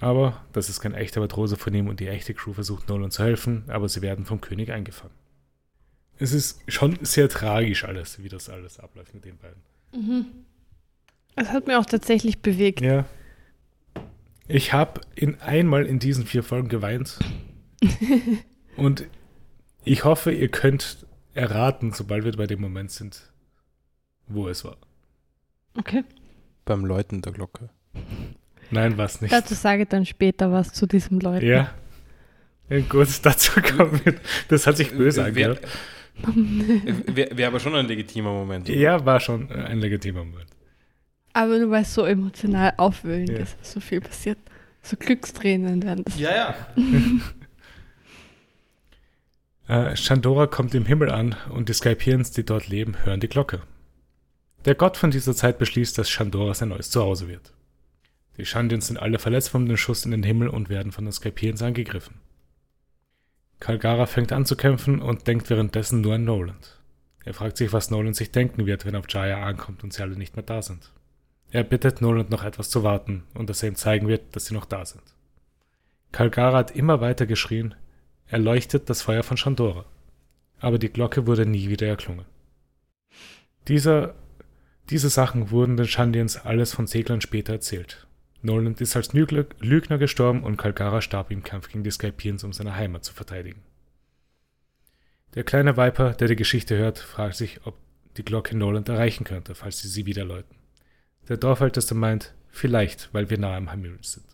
Aber 0.00 0.44
das 0.52 0.68
ist 0.68 0.80
kein 0.80 0.94
echter 0.94 1.20
Matrose 1.20 1.56
von 1.56 1.74
ihm 1.74 1.88
und 1.88 1.98
die 1.98 2.08
echte 2.08 2.34
Crew 2.34 2.52
versucht 2.52 2.88
Nolan 2.88 3.10
zu 3.10 3.24
helfen, 3.24 3.64
aber 3.68 3.88
sie 3.88 4.02
werden 4.02 4.26
vom 4.26 4.40
König 4.40 4.70
eingefangen. 4.70 5.14
Es 6.18 6.32
ist 6.32 6.60
schon 6.68 6.98
sehr 7.02 7.28
tragisch 7.28 7.84
alles, 7.84 8.22
wie 8.22 8.28
das 8.28 8.48
alles 8.48 8.78
abläuft 8.78 9.14
mit 9.14 9.24
den 9.24 9.38
beiden. 9.38 9.62
Das 11.38 11.50
hat 11.50 11.66
mir 11.66 11.78
auch 11.78 11.86
tatsächlich 11.86 12.40
bewegt. 12.40 12.80
Ja. 12.80 13.04
Ich 14.48 14.72
habe 14.72 15.00
in 15.14 15.40
einmal 15.40 15.86
in 15.86 15.98
diesen 15.98 16.26
vier 16.26 16.42
Folgen 16.42 16.68
geweint. 16.68 17.18
und 18.76 19.06
ich 19.84 20.04
hoffe, 20.04 20.32
ihr 20.32 20.48
könnt 20.48 21.06
erraten, 21.34 21.92
sobald 21.92 22.24
wir 22.24 22.32
bei 22.32 22.46
dem 22.46 22.60
Moment 22.60 22.90
sind, 22.90 23.30
wo 24.26 24.48
es 24.48 24.64
war. 24.64 24.78
Okay. 25.76 26.02
Beim 26.64 26.84
Läuten 26.84 27.22
der 27.22 27.32
Glocke. 27.32 27.70
Nein, 28.70 28.98
was 28.98 29.20
nicht. 29.20 29.32
Dazu 29.32 29.54
sage 29.54 29.82
ich 29.82 29.88
dann 29.88 30.04
später 30.06 30.50
was 30.50 30.72
zu 30.72 30.86
diesem 30.86 31.20
Leuten. 31.20 31.46
ja. 31.46 31.70
ja. 32.68 32.80
Gut, 32.80 33.08
dazu 33.22 33.60
kommen 33.62 34.00
wir. 34.04 34.14
Das 34.48 34.66
hat 34.66 34.76
sich 34.76 34.90
böse 34.90 35.34
Wäre 35.34 35.58
angehört. 35.58 35.60
wär, 37.06 37.38
wär 37.38 37.46
aber 37.46 37.60
schon 37.60 37.74
ein 37.76 37.86
legitimer 37.86 38.32
Moment. 38.32 38.68
oder? 38.68 38.76
Ja, 38.76 39.06
war 39.06 39.20
schon 39.20 39.50
ein 39.52 39.78
legitimer 39.78 40.24
Moment. 40.24 40.57
Aber 41.38 41.56
nur 41.60 41.70
weil 41.70 41.82
es 41.82 41.94
so 41.94 42.04
emotional 42.04 42.72
aufwühlend 42.78 43.28
Ja. 43.30 43.38
ist, 43.38 43.56
so 43.64 43.78
viel 43.78 44.00
passiert. 44.00 44.38
So 44.82 44.96
Glückstränen 44.96 45.80
werden 45.84 46.04
das. 46.04 46.18
Ja, 46.18 46.34
ja. 46.34 46.54
Äh, 49.68 49.94
Chandora 49.96 50.46
kommt 50.46 50.74
im 50.74 50.86
Himmel 50.86 51.10
an 51.10 51.36
und 51.50 51.68
die 51.68 51.74
Skypians, 51.74 52.30
die 52.30 52.42
dort 52.42 52.68
leben, 52.68 52.96
hören 53.04 53.20
die 53.20 53.28
Glocke. 53.28 53.60
Der 54.64 54.74
Gott 54.74 54.96
von 54.96 55.10
dieser 55.10 55.34
Zeit 55.34 55.58
beschließt, 55.58 55.98
dass 55.98 56.08
Chandora 56.08 56.54
sein 56.54 56.70
neues 56.70 56.90
Zuhause 56.90 57.28
wird. 57.28 57.52
Die 58.38 58.46
Shandians 58.46 58.86
sind 58.86 58.96
alle 58.96 59.18
verletzt 59.18 59.50
von 59.50 59.66
dem 59.66 59.76
Schuss 59.76 60.06
in 60.06 60.10
den 60.12 60.22
Himmel 60.22 60.48
und 60.48 60.70
werden 60.70 60.90
von 60.90 61.04
den 61.04 61.12
Skypians 61.12 61.60
angegriffen. 61.60 62.14
Kalgara 63.60 64.06
fängt 64.06 64.32
an 64.32 64.46
zu 64.46 64.56
kämpfen 64.56 65.02
und 65.02 65.26
denkt 65.26 65.50
währenddessen 65.50 66.00
nur 66.00 66.14
an 66.14 66.24
Noland. 66.24 66.80
Er 67.26 67.34
fragt 67.34 67.58
sich, 67.58 67.70
was 67.70 67.90
Noland 67.90 68.16
sich 68.16 68.32
denken 68.32 68.64
wird, 68.64 68.86
wenn 68.86 68.94
er 68.94 69.00
auf 69.00 69.10
Jaya 69.10 69.44
ankommt 69.44 69.84
und 69.84 69.92
sie 69.92 70.00
alle 70.02 70.16
nicht 70.16 70.34
mehr 70.34 70.44
da 70.46 70.62
sind. 70.62 70.92
Er 71.50 71.64
bittet 71.64 72.00
Noland 72.00 72.30
noch 72.30 72.44
etwas 72.44 72.68
zu 72.68 72.82
warten 72.82 73.24
und 73.34 73.48
dass 73.48 73.62
er 73.62 73.70
ihm 73.70 73.76
zeigen 73.76 74.08
wird, 74.08 74.36
dass 74.36 74.46
sie 74.46 74.54
noch 74.54 74.66
da 74.66 74.84
sind. 74.84 75.02
Kalgara 76.12 76.58
hat 76.58 76.70
immer 76.70 77.00
weiter 77.00 77.26
geschrien, 77.26 77.74
er 78.26 78.38
leuchtet 78.38 78.90
das 78.90 79.02
Feuer 79.02 79.22
von 79.22 79.38
Chandora. 79.38 79.86
Aber 80.60 80.78
die 80.78 80.90
Glocke 80.90 81.26
wurde 81.26 81.46
nie 81.46 81.68
wieder 81.68 81.86
erklungen. 81.86 82.26
Dieser, 83.68 84.14
diese 84.90 85.08
Sachen 85.08 85.50
wurden 85.50 85.76
den 85.76 85.86
Shandians 85.86 86.36
alles 86.36 86.74
von 86.74 86.86
Seglern 86.86 87.20
später 87.20 87.54
erzählt. 87.54 88.06
Noland 88.42 88.80
ist 88.80 88.96
als 88.96 89.12
Lügner, 89.12 89.98
gestorben 89.98 90.44
und 90.44 90.56
Kalgara 90.56 91.00
starb 91.00 91.30
im 91.30 91.42
Kampf 91.42 91.68
gegen 91.68 91.84
die 91.84 91.90
Skypians, 91.90 92.44
um 92.44 92.52
seine 92.52 92.76
Heimat 92.76 93.04
zu 93.04 93.14
verteidigen. 93.14 93.62
Der 95.34 95.44
kleine 95.44 95.76
Viper, 95.76 96.12
der 96.12 96.28
die 96.28 96.36
Geschichte 96.36 96.76
hört, 96.76 96.98
fragt 96.98 97.36
sich, 97.36 97.60
ob 97.64 97.76
die 98.16 98.24
Glocke 98.24 98.56
Noland 98.56 98.88
erreichen 98.88 99.24
könnte, 99.24 99.54
falls 99.54 99.80
sie 99.80 99.88
sie 99.88 100.06
wieder 100.06 100.24
läuten. 100.24 100.57
Der 101.28 101.36
Dorfälteste 101.36 101.94
meint, 101.94 102.34
vielleicht, 102.48 103.10
weil 103.12 103.28
wir 103.30 103.38
nah 103.38 103.56
am 103.56 103.70
Himmel 103.70 103.98
sind. 104.02 104.24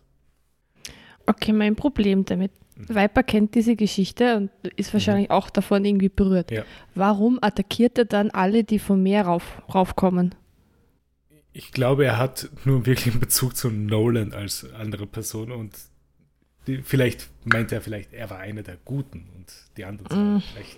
Okay, 1.25 1.53
mein 1.53 1.75
Problem 1.75 2.25
damit. 2.25 2.51
Viper 2.75 3.23
kennt 3.23 3.55
diese 3.55 3.75
Geschichte 3.75 4.35
und 4.35 4.49
ist 4.75 4.93
wahrscheinlich 4.93 5.29
mhm. 5.29 5.35
auch 5.35 5.49
davon 5.49 5.85
irgendwie 5.85 6.09
berührt. 6.09 6.51
Ja. 6.51 6.63
Warum 6.93 7.39
attackiert 7.41 7.97
er 7.97 8.05
dann 8.05 8.31
alle, 8.31 8.63
die 8.63 8.79
vom 8.79 9.01
Meer 9.01 9.25
rauf, 9.25 9.61
raufkommen? 9.73 10.35
Ich 11.53 11.71
glaube, 11.71 12.05
er 12.05 12.17
hat 12.17 12.49
nur 12.65 12.85
wirklich 12.85 13.13
einen 13.13 13.21
Bezug 13.21 13.55
zu 13.55 13.69
Nolan 13.69 14.33
als 14.33 14.69
andere 14.73 15.07
Person 15.07 15.53
und 15.53 15.73
die, 16.67 16.79
vielleicht 16.79 17.29
meint 17.45 17.71
er 17.71 17.79
vielleicht, 17.79 18.11
er 18.11 18.29
war 18.29 18.39
einer 18.39 18.63
der 18.63 18.77
Guten 18.83 19.29
und 19.37 19.53
die 19.77 19.85
anderen 19.85 20.09
sind 20.09 20.35
mm. 20.35 20.41
schlecht. 20.41 20.77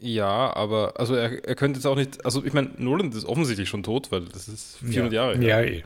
Ja, 0.00 0.54
aber 0.54 0.98
also 0.98 1.14
er, 1.14 1.44
er 1.44 1.54
könnte 1.56 1.78
jetzt 1.78 1.86
auch 1.86 1.96
nicht, 1.96 2.24
also 2.24 2.44
ich 2.44 2.52
meine, 2.52 2.70
Nolan 2.78 3.10
ist 3.10 3.24
offensichtlich 3.24 3.68
schon 3.68 3.82
tot, 3.82 4.12
weil 4.12 4.26
das 4.26 4.48
ist 4.48 4.78
400 4.78 5.12
ja. 5.12 5.32
Jahre. 5.32 5.44
Ja, 5.44 5.60
eh. 5.60 5.82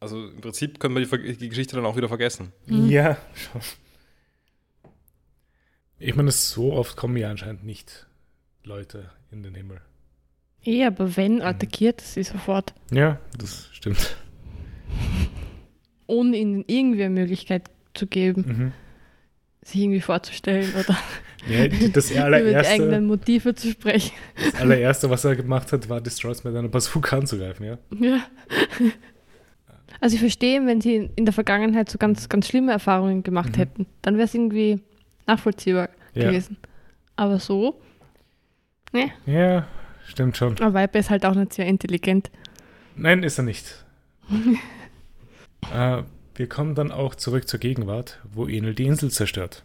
Also 0.00 0.28
im 0.28 0.40
Prinzip 0.40 0.80
können 0.80 0.94
wir 0.96 1.04
die, 1.04 1.36
die 1.36 1.48
Geschichte 1.48 1.76
dann 1.76 1.84
auch 1.84 1.96
wieder 1.96 2.08
vergessen. 2.08 2.52
Mhm. 2.66 2.88
Ja, 2.88 3.16
schon. 3.34 3.60
Ich 5.98 6.14
meine, 6.14 6.30
so 6.30 6.72
oft 6.72 6.96
kommen 6.96 7.16
ja 7.16 7.28
anscheinend 7.28 7.64
nicht 7.64 8.06
Leute 8.62 9.10
in 9.32 9.42
den 9.42 9.54
Himmel. 9.54 9.80
Eh, 10.64 10.84
aber 10.84 11.16
wenn 11.16 11.36
mhm. 11.36 11.42
attackiert 11.42 12.00
sie 12.00 12.22
sofort. 12.22 12.72
Ja, 12.92 13.18
das 13.36 13.68
stimmt. 13.72 14.16
Ohne 16.06 16.36
ihnen 16.36 16.64
irgendwie 16.66 17.04
eine 17.04 17.20
Möglichkeit 17.20 17.70
zu 17.94 18.06
geben, 18.06 18.44
mhm. 18.46 18.72
Sich 19.68 19.82
irgendwie 19.82 20.00
vorzustellen 20.00 20.72
oder 20.74 20.96
ja, 21.48 21.68
das 21.92 22.10
allererste, 22.16 22.50
über 22.50 22.62
die 22.62 22.68
eigenen 22.68 23.06
Motive 23.06 23.54
zu 23.54 23.70
sprechen. 23.70 24.12
Das 24.36 24.60
allererste, 24.60 25.10
was 25.10 25.24
er 25.24 25.36
gemacht 25.36 25.72
hat, 25.72 25.88
war 25.88 26.00
Destroys 26.00 26.44
mit 26.44 26.56
einer 26.56 26.68
Bazooka 26.68 27.18
anzugreifen, 27.18 27.66
ja. 27.66 27.78
Ja. 27.98 28.20
Also 30.00 30.14
ich 30.14 30.20
verstehe, 30.20 30.64
wenn 30.66 30.80
sie 30.80 31.10
in 31.16 31.24
der 31.24 31.34
Vergangenheit 31.34 31.90
so 31.90 31.98
ganz, 31.98 32.28
ganz 32.28 32.46
schlimme 32.46 32.72
Erfahrungen 32.72 33.22
gemacht 33.22 33.52
mhm. 33.52 33.60
hätten, 33.60 33.86
dann 34.02 34.14
wäre 34.14 34.24
es 34.24 34.34
irgendwie 34.34 34.80
nachvollziehbar 35.26 35.88
ja. 36.14 36.24
gewesen. 36.24 36.56
Aber 37.16 37.40
so, 37.40 37.80
ne? 38.92 39.10
Ja, 39.26 39.66
stimmt 40.06 40.36
schon. 40.36 40.58
Aber 40.60 40.80
Viper 40.80 40.98
ist 41.00 41.10
halt 41.10 41.26
auch 41.26 41.34
nicht 41.34 41.52
sehr 41.52 41.66
intelligent. 41.66 42.30
Nein, 42.94 43.22
ist 43.22 43.38
er 43.38 43.44
nicht. 43.44 43.84
äh, 45.74 46.02
wir 46.38 46.48
kommen 46.48 46.74
dann 46.74 46.92
auch 46.92 47.14
zurück 47.14 47.48
zur 47.48 47.60
Gegenwart, 47.60 48.20
wo 48.32 48.46
Enel 48.46 48.74
die 48.74 48.86
Insel 48.86 49.10
zerstört. 49.10 49.64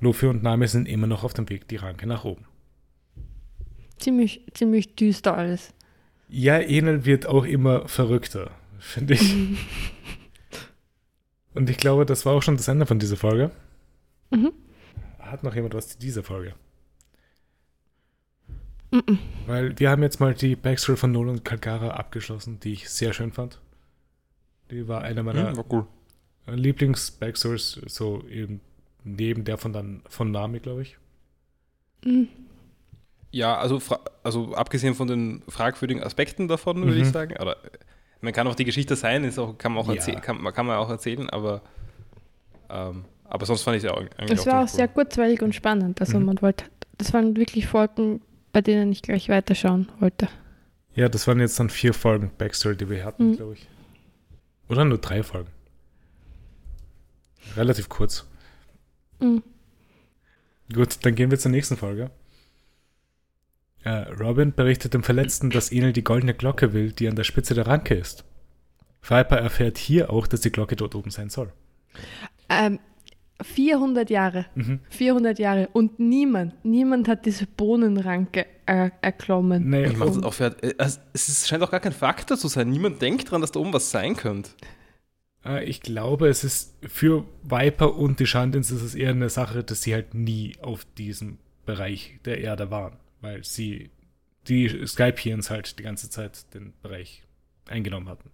Luffy 0.00 0.26
und 0.26 0.42
Nami 0.42 0.66
sind 0.66 0.88
immer 0.88 1.06
noch 1.06 1.24
auf 1.24 1.34
dem 1.34 1.48
Weg 1.50 1.68
die 1.68 1.76
Ranke 1.76 2.06
nach 2.06 2.24
oben. 2.24 2.46
Ziemlich, 3.98 4.46
ziemlich 4.54 4.94
düster 4.96 5.36
alles. 5.36 5.74
Ja, 6.28 6.58
Enel 6.58 7.04
wird 7.04 7.26
auch 7.26 7.44
immer 7.44 7.86
verrückter 7.88 8.50
finde 8.80 9.14
ich. 9.14 9.34
Und 11.54 11.68
ich 11.68 11.76
glaube, 11.78 12.06
das 12.06 12.24
war 12.26 12.34
auch 12.34 12.42
schon 12.42 12.56
das 12.56 12.68
Ende 12.68 12.86
von 12.86 12.98
dieser 12.98 13.16
Folge. 13.16 13.50
Mhm. 14.30 14.52
Hat 15.18 15.42
noch 15.42 15.54
jemand 15.54 15.74
was 15.74 15.88
zu 15.88 15.98
dieser 15.98 16.22
Folge? 16.22 16.54
Mhm. 18.92 19.18
Weil 19.46 19.78
wir 19.78 19.90
haben 19.90 20.02
jetzt 20.02 20.20
mal 20.20 20.34
die 20.34 20.56
Backstory 20.56 20.96
von 20.96 21.12
Nolan 21.12 21.36
und 21.36 21.44
Kalkara 21.44 21.90
abgeschlossen, 21.90 22.60
die 22.60 22.72
ich 22.72 22.88
sehr 22.88 23.12
schön 23.12 23.32
fand. 23.32 23.60
Die 24.70 24.86
war 24.88 25.02
einer 25.02 25.22
meiner 25.22 25.50
mhm, 25.50 25.64
cool. 25.70 25.86
Lieblings-Backstories, 26.46 27.80
so 27.86 28.22
eben 28.28 28.60
neben 29.04 29.44
der 29.44 29.58
von 29.58 29.72
dann 29.72 30.02
von 30.08 30.30
Nami, 30.30 30.60
glaube 30.60 30.82
ich. 30.82 30.96
Mhm. 32.04 32.28
Ja, 33.32 33.56
also, 33.58 33.80
also 34.24 34.54
abgesehen 34.54 34.94
von 34.94 35.06
den 35.06 35.42
fragwürdigen 35.48 36.02
Aspekten 36.02 36.48
davon, 36.48 36.84
würde 36.84 36.98
ich 36.98 37.06
mhm. 37.06 37.12
sagen, 37.12 37.36
oder 37.40 37.56
man 38.20 38.32
kann 38.32 38.46
auch 38.48 38.54
die 38.54 38.64
Geschichte 38.64 38.96
sein, 38.96 39.24
ist 39.24 39.38
auch, 39.38 39.56
kann, 39.56 39.72
man 39.72 39.84
auch 39.84 39.94
ja. 39.94 40.20
kann, 40.20 40.42
kann 40.52 40.66
man 40.66 40.76
auch 40.76 40.90
erzählen, 40.90 41.30
aber, 41.30 41.62
ähm, 42.68 43.04
aber 43.24 43.46
sonst 43.46 43.62
fand 43.62 43.76
ich 43.76 43.84
es 43.84 43.90
ja 43.90 43.96
eigentlich 43.96 44.38
Es 44.38 44.46
war 44.46 44.64
auch 44.64 44.68
sehr 44.68 44.88
cool. 44.88 45.04
kurzweilig 45.04 45.42
und 45.42 45.54
spannend. 45.54 46.00
Also 46.00 46.18
mhm. 46.18 46.26
man 46.26 46.42
wollte, 46.42 46.64
das 46.98 47.14
waren 47.14 47.36
wirklich 47.36 47.66
Folgen, 47.66 48.20
bei 48.52 48.60
denen 48.60 48.90
ich 48.90 49.02
gleich 49.02 49.28
weiterschauen 49.28 49.88
wollte. 50.00 50.28
Ja, 50.94 51.08
das 51.08 51.28
waren 51.28 51.38
jetzt 51.38 51.58
dann 51.60 51.70
vier 51.70 51.94
Folgen 51.94 52.32
Backstory, 52.36 52.76
die 52.76 52.90
wir 52.90 53.04
hatten, 53.04 53.30
mhm. 53.30 53.36
glaube 53.36 53.54
ich. 53.54 53.68
Oder 54.70 54.84
nur 54.84 54.98
drei 54.98 55.24
Folgen. 55.24 55.50
Relativ 57.56 57.88
kurz. 57.88 58.24
Mhm. 59.18 59.42
Gut, 60.72 61.04
dann 61.04 61.16
gehen 61.16 61.32
wir 61.32 61.38
zur 61.38 61.50
nächsten 61.50 61.76
Folge. 61.76 62.12
Äh, 63.82 64.12
Robin 64.12 64.54
berichtet 64.54 64.94
dem 64.94 65.02
Verletzten, 65.02 65.50
dass 65.50 65.72
Enel 65.72 65.92
die 65.92 66.04
goldene 66.04 66.34
Glocke 66.34 66.72
will, 66.72 66.92
die 66.92 67.08
an 67.08 67.16
der 67.16 67.24
Spitze 67.24 67.54
der 67.54 67.66
Ranke 67.66 67.94
ist. 67.94 68.24
Viper 69.02 69.38
erfährt 69.38 69.76
hier 69.76 70.10
auch, 70.10 70.28
dass 70.28 70.42
die 70.42 70.52
Glocke 70.52 70.76
dort 70.76 70.94
oben 70.94 71.10
sein 71.10 71.30
soll. 71.30 71.52
Ähm, 72.48 72.78
400 73.42 74.10
Jahre. 74.10 74.46
Mhm. 74.54 74.80
400 74.90 75.38
Jahre. 75.38 75.68
Und 75.72 75.98
niemand, 75.98 76.64
niemand 76.64 77.08
hat 77.08 77.26
diese 77.26 77.46
Bohnenranke 77.46 78.46
er 78.66 78.92
erklommen. 79.02 79.68
Nee, 79.68 79.88
und 79.88 80.24
auch 80.24 80.34
für, 80.34 80.56
äh, 80.62 80.74
es 81.12 81.48
scheint 81.48 81.62
auch 81.62 81.70
gar 81.70 81.80
kein 81.80 81.92
Faktor 81.92 82.36
zu 82.36 82.48
sein. 82.48 82.70
Niemand 82.70 83.02
denkt 83.02 83.30
dran, 83.30 83.40
dass 83.40 83.52
da 83.52 83.60
oben 83.60 83.72
was 83.72 83.90
sein 83.90 84.16
könnte. 84.16 84.50
Äh, 85.44 85.64
ich 85.64 85.80
glaube, 85.80 86.28
es 86.28 86.44
ist 86.44 86.76
für 86.86 87.24
Viper 87.42 87.96
und 87.96 88.20
die 88.20 88.26
Shandins 88.26 88.70
ist 88.70 88.82
es 88.82 88.94
eher 88.94 89.10
eine 89.10 89.28
Sache, 89.28 89.64
dass 89.64 89.82
sie 89.82 89.94
halt 89.94 90.14
nie 90.14 90.52
auf 90.62 90.86
diesem 90.96 91.38
Bereich 91.66 92.20
der 92.24 92.40
Erde 92.40 92.70
waren 92.70 92.92
weil 93.20 93.44
sie 93.44 93.90
die 94.48 94.86
Skypians 94.86 95.50
halt 95.50 95.78
die 95.78 95.82
ganze 95.82 96.10
Zeit 96.10 96.52
den 96.54 96.72
Bereich 96.82 97.22
eingenommen 97.68 98.08
hatten. 98.08 98.30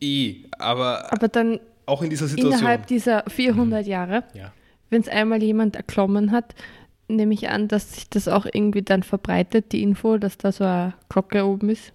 Eh, 0.00 0.44
aber, 0.58 1.12
aber 1.12 1.28
dann 1.28 1.60
auch 1.88 2.02
in 2.02 2.10
dieser 2.10 2.28
Situation. 2.28 2.58
Innerhalb 2.58 2.86
dieser 2.86 3.24
400 3.26 3.84
mhm. 3.84 3.90
Jahre, 3.90 4.24
ja. 4.34 4.52
wenn 4.90 5.00
es 5.00 5.08
einmal 5.08 5.42
jemand 5.42 5.76
erklommen 5.76 6.32
hat, 6.32 6.54
nehme 7.08 7.34
ich 7.34 7.48
an, 7.48 7.68
dass 7.68 7.94
sich 7.94 8.08
das 8.08 8.28
auch 8.28 8.46
irgendwie 8.46 8.82
dann 8.82 9.02
verbreitet, 9.02 9.72
die 9.72 9.82
Info, 9.82 10.18
dass 10.18 10.36
da 10.38 10.52
so 10.52 10.64
eine 10.64 10.94
Glocke 11.08 11.46
oben 11.46 11.70
ist. 11.70 11.92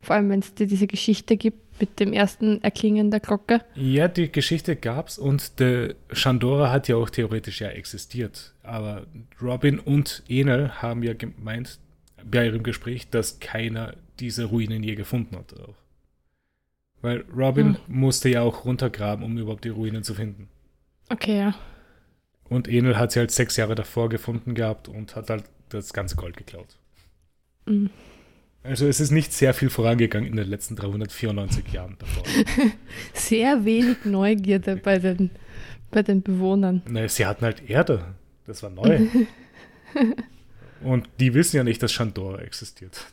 Vor 0.00 0.16
allem, 0.16 0.30
wenn 0.30 0.40
es 0.40 0.54
dir 0.54 0.66
diese 0.66 0.86
Geschichte 0.86 1.36
gibt 1.36 1.80
mit 1.80 2.00
dem 2.00 2.12
ersten 2.12 2.62
Erklingen 2.62 3.10
der 3.10 3.20
Glocke. 3.20 3.60
Ja, 3.74 4.08
die 4.08 4.30
Geschichte 4.30 4.76
gab 4.76 5.08
es 5.08 5.18
und 5.18 5.58
der 5.58 5.94
Chandora 6.12 6.70
hat 6.70 6.88
ja 6.88 6.96
auch 6.96 7.08
theoretisch 7.08 7.60
ja 7.60 7.68
existiert. 7.68 8.52
Aber 8.62 9.06
Robin 9.40 9.78
und 9.78 10.22
Enel 10.28 10.82
haben 10.82 11.02
ja 11.02 11.14
gemeint 11.14 11.78
bei 12.24 12.46
ihrem 12.46 12.62
Gespräch, 12.62 13.08
dass 13.10 13.40
keiner 13.40 13.94
diese 14.20 14.44
Ruinen 14.44 14.82
je 14.82 14.94
gefunden 14.94 15.36
hat. 15.36 15.54
Auch. 15.58 15.74
Weil 17.02 17.24
Robin 17.36 17.74
hm. 17.74 17.76
musste 17.88 18.28
ja 18.28 18.42
auch 18.42 18.64
runtergraben, 18.64 19.24
um 19.24 19.36
überhaupt 19.36 19.64
die 19.64 19.70
Ruinen 19.70 20.04
zu 20.04 20.14
finden. 20.14 20.48
Okay, 21.08 21.38
ja. 21.38 21.54
Und 22.48 22.68
Enel 22.68 22.96
hat 22.96 23.12
sie 23.12 23.18
halt 23.18 23.30
sechs 23.30 23.56
Jahre 23.56 23.74
davor 23.74 24.08
gefunden 24.08 24.54
gehabt 24.54 24.88
und 24.88 25.16
hat 25.16 25.30
halt 25.30 25.44
das 25.68 25.92
ganze 25.92 26.16
Gold 26.16 26.36
geklaut. 26.36 26.78
Mhm. 27.66 27.90
Also 28.62 28.86
es 28.86 29.00
ist 29.00 29.10
nicht 29.10 29.32
sehr 29.32 29.54
viel 29.54 29.70
vorangegangen 29.70 30.28
in 30.28 30.36
den 30.36 30.48
letzten 30.48 30.76
394 30.76 31.72
Jahren 31.72 31.96
davor. 31.98 32.22
sehr 33.14 33.64
wenig 33.64 34.04
Neugierde 34.04 34.76
bei 34.76 34.98
den, 34.98 35.30
bei 35.90 36.02
den 36.02 36.22
Bewohnern. 36.22 36.82
Naja, 36.86 37.08
sie 37.08 37.26
hatten 37.26 37.44
halt 37.44 37.68
Erde. 37.68 38.14
Das 38.46 38.62
war 38.62 38.70
neu. 38.70 39.06
Und 40.82 41.08
die 41.18 41.34
wissen 41.34 41.56
ja 41.56 41.64
nicht, 41.64 41.82
dass 41.82 41.92
Shandor 41.92 42.40
existiert. 42.40 43.06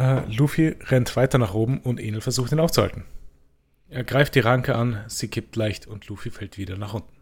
Äh, 0.00 0.22
Luffy 0.34 0.76
rennt 0.80 1.14
weiter 1.14 1.36
nach 1.36 1.52
oben 1.52 1.78
und 1.80 2.00
Enel 2.00 2.22
versucht 2.22 2.52
ihn 2.52 2.58
aufzuhalten. 2.58 3.04
Er 3.90 4.02
greift 4.02 4.34
die 4.34 4.40
Ranke 4.40 4.74
an, 4.74 5.04
sie 5.08 5.28
kippt 5.28 5.56
leicht 5.56 5.86
und 5.86 6.08
Luffy 6.08 6.30
fällt 6.30 6.56
wieder 6.56 6.78
nach 6.78 6.94
unten. 6.94 7.12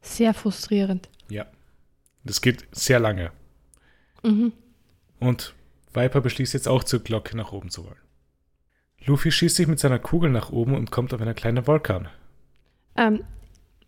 Sehr 0.00 0.34
frustrierend. 0.34 1.08
Ja. 1.28 1.46
Das 2.24 2.40
geht 2.40 2.66
sehr 2.72 2.98
lange. 2.98 3.30
Mhm. 4.24 4.52
Und 5.20 5.54
Viper 5.94 6.20
beschließt 6.20 6.52
jetzt 6.52 6.66
auch 6.66 6.82
zur 6.82 6.98
Glocke 6.98 7.36
nach 7.36 7.52
oben 7.52 7.70
zu 7.70 7.84
wollen. 7.84 8.00
Luffy 9.06 9.30
schießt 9.30 9.54
sich 9.54 9.68
mit 9.68 9.78
seiner 9.78 10.00
Kugel 10.00 10.30
nach 10.30 10.50
oben 10.50 10.74
und 10.74 10.90
kommt 10.90 11.14
auf 11.14 11.20
eine 11.20 11.34
kleine 11.34 11.68
Wolke 11.68 11.94
an. 11.94 12.08
Ähm, 12.96 13.22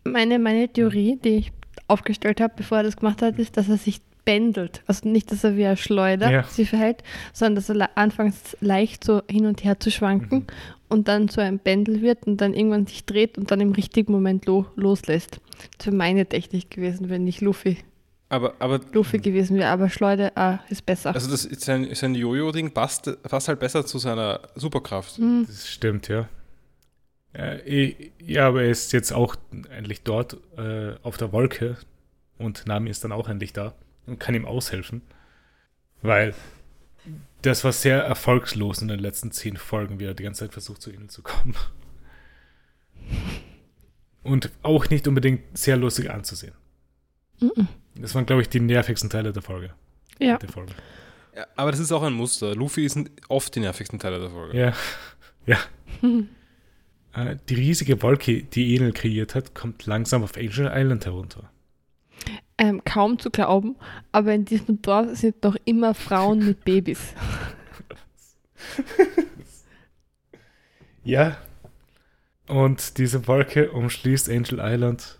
meine, 0.05 0.39
meine 0.39 0.71
Theorie, 0.71 1.19
die 1.21 1.37
ich 1.37 1.51
aufgestellt 1.89 2.39
habe, 2.39 2.53
bevor 2.55 2.77
er 2.77 2.83
das 2.83 2.95
gemacht 2.95 3.21
hat, 3.21 3.37
ist, 3.37 3.57
dass 3.57 3.67
er 3.67 3.77
sich 3.77 3.99
bändelt. 4.25 4.83
Also 4.87 5.07
nicht, 5.07 5.31
dass 5.31 5.43
er 5.43 5.57
wie 5.57 5.65
ein 5.65 5.77
Schleuder 5.77 6.31
ja. 6.31 6.43
sich 6.43 6.69
verhält, 6.69 7.03
sondern 7.33 7.55
dass 7.55 7.69
er 7.69 7.97
anfangs 7.97 8.57
leicht 8.61 9.03
so 9.03 9.21
hin 9.29 9.45
und 9.45 9.63
her 9.63 9.79
zu 9.79 9.91
schwanken 9.91 10.39
mhm. 10.39 10.47
und 10.89 11.07
dann 11.07 11.27
so 11.27 11.41
ein 11.41 11.59
Bändel 11.59 12.01
wird 12.01 12.25
und 12.25 12.41
dann 12.41 12.53
irgendwann 12.53 12.87
sich 12.87 13.05
dreht 13.05 13.37
und 13.37 13.51
dann 13.51 13.61
im 13.61 13.71
richtigen 13.73 14.11
Moment 14.11 14.45
lo 14.45 14.65
loslässt. 14.75 15.39
Das 15.77 15.87
wäre 15.87 15.95
meine 15.95 16.25
Technik 16.25 16.69
gewesen, 16.71 17.09
wenn 17.09 17.23
nicht 17.23 17.41
Luffy 17.41 17.77
aber, 18.33 18.55
aber, 18.57 18.79
Luffy 18.93 19.19
gewesen 19.19 19.57
wäre, 19.57 19.69
aber 19.69 19.89
Schleuder 19.89 20.31
ah, 20.35 20.59
ist 20.67 20.83
besser. 20.87 21.13
Also 21.13 21.29
das 21.29 21.43
sein, 21.43 21.93
sein 21.93 22.15
Jojo-Ding 22.15 22.71
passt, 22.71 23.21
passt 23.21 23.47
halt 23.47 23.59
besser 23.59 23.85
zu 23.85 23.99
seiner 23.99 24.39
Superkraft. 24.55 25.19
Mhm. 25.19 25.45
Das 25.45 25.69
stimmt, 25.69 26.07
ja. 26.07 26.27
Ja, 28.19 28.47
aber 28.47 28.63
er 28.63 28.69
ist 28.69 28.91
jetzt 28.91 29.11
auch 29.11 29.35
endlich 29.75 30.03
dort 30.03 30.37
äh, 30.57 30.95
auf 31.01 31.17
der 31.17 31.31
Wolke 31.31 31.77
und 32.37 32.65
Nami 32.67 32.91
ist 32.91 33.03
dann 33.03 33.11
auch 33.11 33.27
endlich 33.27 33.53
da 33.53 33.73
und 34.05 34.19
kann 34.19 34.35
ihm 34.35 34.45
aushelfen. 34.45 35.01
Weil 36.01 36.33
das 37.41 37.63
war 37.63 37.71
sehr 37.71 38.01
erfolgslos 38.03 38.81
in 38.81 38.87
den 38.87 38.99
letzten 38.99 39.31
zehn 39.31 39.57
Folgen, 39.57 39.99
wie 39.99 40.05
er 40.05 40.13
die 40.13 40.23
ganze 40.23 40.41
Zeit 40.41 40.53
versucht, 40.53 40.81
zu 40.81 40.91
ihnen 40.91 41.09
zu 41.09 41.21
kommen. 41.21 41.55
Und 44.23 44.51
auch 44.61 44.89
nicht 44.89 45.07
unbedingt 45.07 45.57
sehr 45.57 45.75
lustig 45.75 46.09
anzusehen. 46.09 46.53
Mhm. 47.41 47.67
Das 47.95 48.15
waren, 48.15 48.25
glaube 48.25 48.41
ich, 48.41 48.49
die 48.49 48.59
nervigsten 48.59 49.09
Teile 49.09 49.33
der 49.33 49.41
Folge. 49.41 49.73
Ja. 50.19 50.37
Der 50.37 50.49
Folge. 50.49 50.73
ja. 51.35 51.45
Aber 51.55 51.71
das 51.71 51.79
ist 51.79 51.91
auch 51.91 52.03
ein 52.03 52.13
Muster. 52.13 52.55
Luffy 52.55 52.87
sind 52.87 53.11
oft 53.27 53.53
die 53.55 53.59
nervigsten 53.59 53.99
Teile 53.99 54.19
der 54.19 54.29
Folge. 54.29 54.57
Ja. 54.57 54.73
Ja. 55.45 55.57
Äh, 57.13 57.35
die 57.49 57.55
riesige 57.55 58.01
Wolke, 58.01 58.43
die 58.43 58.77
Enel 58.77 58.93
kreiert 58.93 59.35
hat, 59.35 59.53
kommt 59.53 59.85
langsam 59.85 60.23
auf 60.23 60.37
Angel 60.37 60.71
Island 60.73 61.05
herunter. 61.05 61.51
Ähm, 62.63 62.81
kaum 62.85 63.19
zu 63.19 63.29
glauben, 63.29 63.75
aber 64.13 64.33
in 64.33 64.45
diesem 64.45 64.81
Dorf 64.81 65.17
sind 65.17 65.43
noch 65.43 65.57
immer 65.65 65.93
Frauen 65.93 66.45
mit 66.45 66.63
Babys. 66.63 67.13
ja. 71.03 71.35
Und 72.47 72.97
diese 72.97 73.27
Wolke 73.27 73.71
umschließt 73.71 74.29
Angel 74.29 74.59
Island 74.61 75.19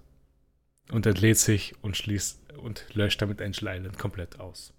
und 0.89 1.06
entlädt 1.06 1.38
sich 1.38 1.74
und 1.82 1.98
schließt 1.98 2.39
und 2.64 2.86
löscht 2.94 3.22
damit 3.22 3.41
Angel 3.41 3.68
Island 3.68 4.00
komplett 4.00 4.39
aus. 4.39 4.74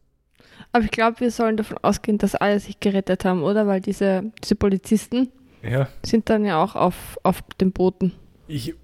Aber 0.73 0.85
ich 0.85 0.91
glaube, 0.91 1.21
wir 1.21 1.31
sollen 1.31 1.59
davon 1.59 1.77
ausgehen, 1.83 2.17
dass 2.17 2.35
alle 2.35 2.61
sich 2.61 2.81
gerettet 2.81 3.27
haben, 3.27 3.43
oder? 3.43 3.67
Weil 3.67 3.83
diese, 3.83 4.33
diese 4.43 4.55
Polizisten 4.55 5.29
ja. 5.62 5.87
sind 6.03 6.31
dann 6.31 6.47
ja 6.47 6.62
auch 6.62 6.77
auf, 6.77 7.19
auf 7.25 7.43
dem 7.61 7.73
Booten. 7.73 8.15
Ich, 8.49 8.75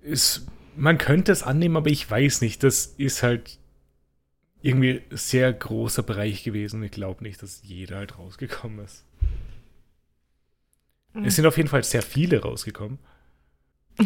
ist, 0.00 0.48
man 0.78 0.96
könnte 0.96 1.32
es 1.32 1.42
annehmen, 1.42 1.76
aber 1.76 1.90
ich 1.90 2.08
weiß 2.08 2.40
nicht. 2.40 2.62
Das 2.62 2.86
ist 2.86 3.22
halt 3.22 3.58
irgendwie 4.62 5.02
ein 5.10 5.16
sehr 5.16 5.52
großer 5.52 6.02
Bereich 6.02 6.44
gewesen. 6.44 6.82
Ich 6.82 6.92
glaube 6.92 7.22
nicht, 7.22 7.42
dass 7.42 7.62
jeder 7.64 7.96
halt 7.96 8.18
rausgekommen 8.18 8.84
ist. 8.84 9.04
Mhm. 11.14 11.24
Es 11.24 11.36
sind 11.36 11.46
auf 11.46 11.56
jeden 11.56 11.68
Fall 11.68 11.84
sehr 11.84 12.02
viele 12.02 12.42
rausgekommen. 12.42 12.98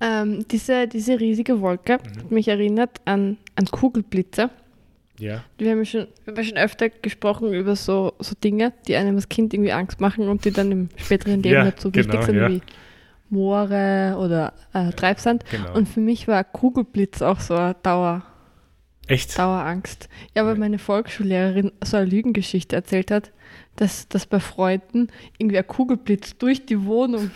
ähm, 0.00 0.46
diese, 0.48 0.88
diese 0.88 1.20
riesige 1.20 1.60
Wolke 1.60 1.98
mhm. 1.98 2.18
hat 2.18 2.30
mich 2.30 2.48
erinnert 2.48 3.00
an, 3.04 3.38
an 3.56 3.66
Kugelblitze. 3.66 4.50
Ja. 5.18 5.44
Wir 5.58 5.70
haben 5.70 5.78
ja 5.78 5.84
schon, 5.84 6.06
wir 6.24 6.34
haben 6.34 6.44
schon 6.44 6.58
öfter 6.58 6.88
gesprochen 6.88 7.52
über 7.52 7.76
so, 7.76 8.14
so 8.18 8.34
Dinge, 8.42 8.72
die 8.88 8.96
einem 8.96 9.14
als 9.14 9.28
Kind 9.28 9.54
irgendwie 9.54 9.72
Angst 9.72 10.00
machen 10.00 10.28
und 10.28 10.44
die 10.44 10.50
dann 10.50 10.72
im 10.72 10.88
späteren 10.96 11.42
Leben 11.42 11.54
ja, 11.54 11.64
nicht 11.64 11.80
so 11.80 11.90
genau, 11.90 12.08
wichtig 12.08 12.24
sind 12.24 12.36
ja. 12.36 12.50
wie 12.50 12.60
Moore 13.34 14.16
oder 14.18 14.54
äh, 14.72 14.90
Treibsand. 14.92 15.44
Genau. 15.50 15.74
Und 15.74 15.88
für 15.88 16.00
mich 16.00 16.26
war 16.28 16.42
Kugelblitz 16.44 17.20
auch 17.22 17.40
so 17.40 17.54
eine 17.54 17.74
Dauer. 17.82 18.22
Echt? 19.06 19.38
Dauerangst. 19.38 20.08
Ja, 20.34 20.46
weil 20.46 20.56
meine 20.56 20.78
Volksschullehrerin 20.78 21.72
so 21.82 21.98
eine 21.98 22.06
Lügengeschichte 22.06 22.74
erzählt 22.74 23.10
hat, 23.10 23.32
dass, 23.76 24.08
dass 24.08 24.26
bei 24.26 24.40
Freunden 24.40 25.08
irgendwie 25.36 25.58
ein 25.58 25.66
Kugelblitz 25.66 26.38
durch 26.38 26.64
die 26.64 26.84
Wohnung 26.84 27.30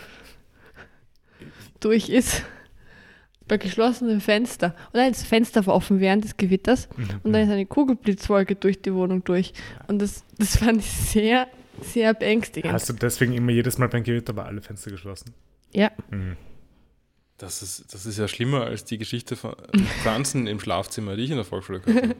durch 1.79 2.09
ist 2.09 2.43
bei 3.47 3.57
geschlossenen 3.57 4.21
Fenster. 4.21 4.75
Und 4.93 4.95
dann 4.95 5.11
ist 5.11 5.21
das 5.21 5.27
Fenster 5.27 5.65
war 5.65 5.75
offen 5.75 5.99
während 5.99 6.23
des 6.23 6.37
Gewitters 6.37 6.87
mhm. 6.95 7.07
und 7.23 7.33
dann 7.33 7.43
ist 7.43 7.49
eine 7.49 7.65
Kugelblitzwolke 7.65 8.55
durch 8.55 8.81
die 8.81 8.93
Wohnung 8.93 9.23
durch. 9.23 9.53
Und 9.87 10.01
das, 10.01 10.23
das 10.37 10.57
fand 10.57 10.79
ich 10.79 10.89
sehr, 10.89 11.47
sehr 11.81 12.13
beängstigend. 12.13 12.71
Hast 12.71 12.89
du 12.89 12.93
deswegen 12.93 13.33
immer 13.33 13.51
jedes 13.51 13.77
Mal 13.77 13.89
beim 13.89 14.03
Gewitter 14.03 14.33
bei 14.33 14.43
alle 14.43 14.61
Fenster 14.61 14.91
geschlossen? 14.91 15.33
Ja. 15.73 15.91
Mhm. 16.09 16.35
Das 17.37 17.61
ist, 17.61 17.93
das 17.93 18.05
ist 18.05 18.17
ja 18.17 18.27
schlimmer 18.27 18.65
als 18.65 18.83
die 18.83 18.97
Geschichte 18.97 19.37
von 19.37 19.55
Pflanzen 20.01 20.45
im 20.45 20.59
Schlafzimmer, 20.59 21.15
die 21.15 21.23
ich 21.23 21.29
in 21.31 21.37
der 21.37 21.45
Volksschule 21.45 21.81
hatte. 21.81 22.15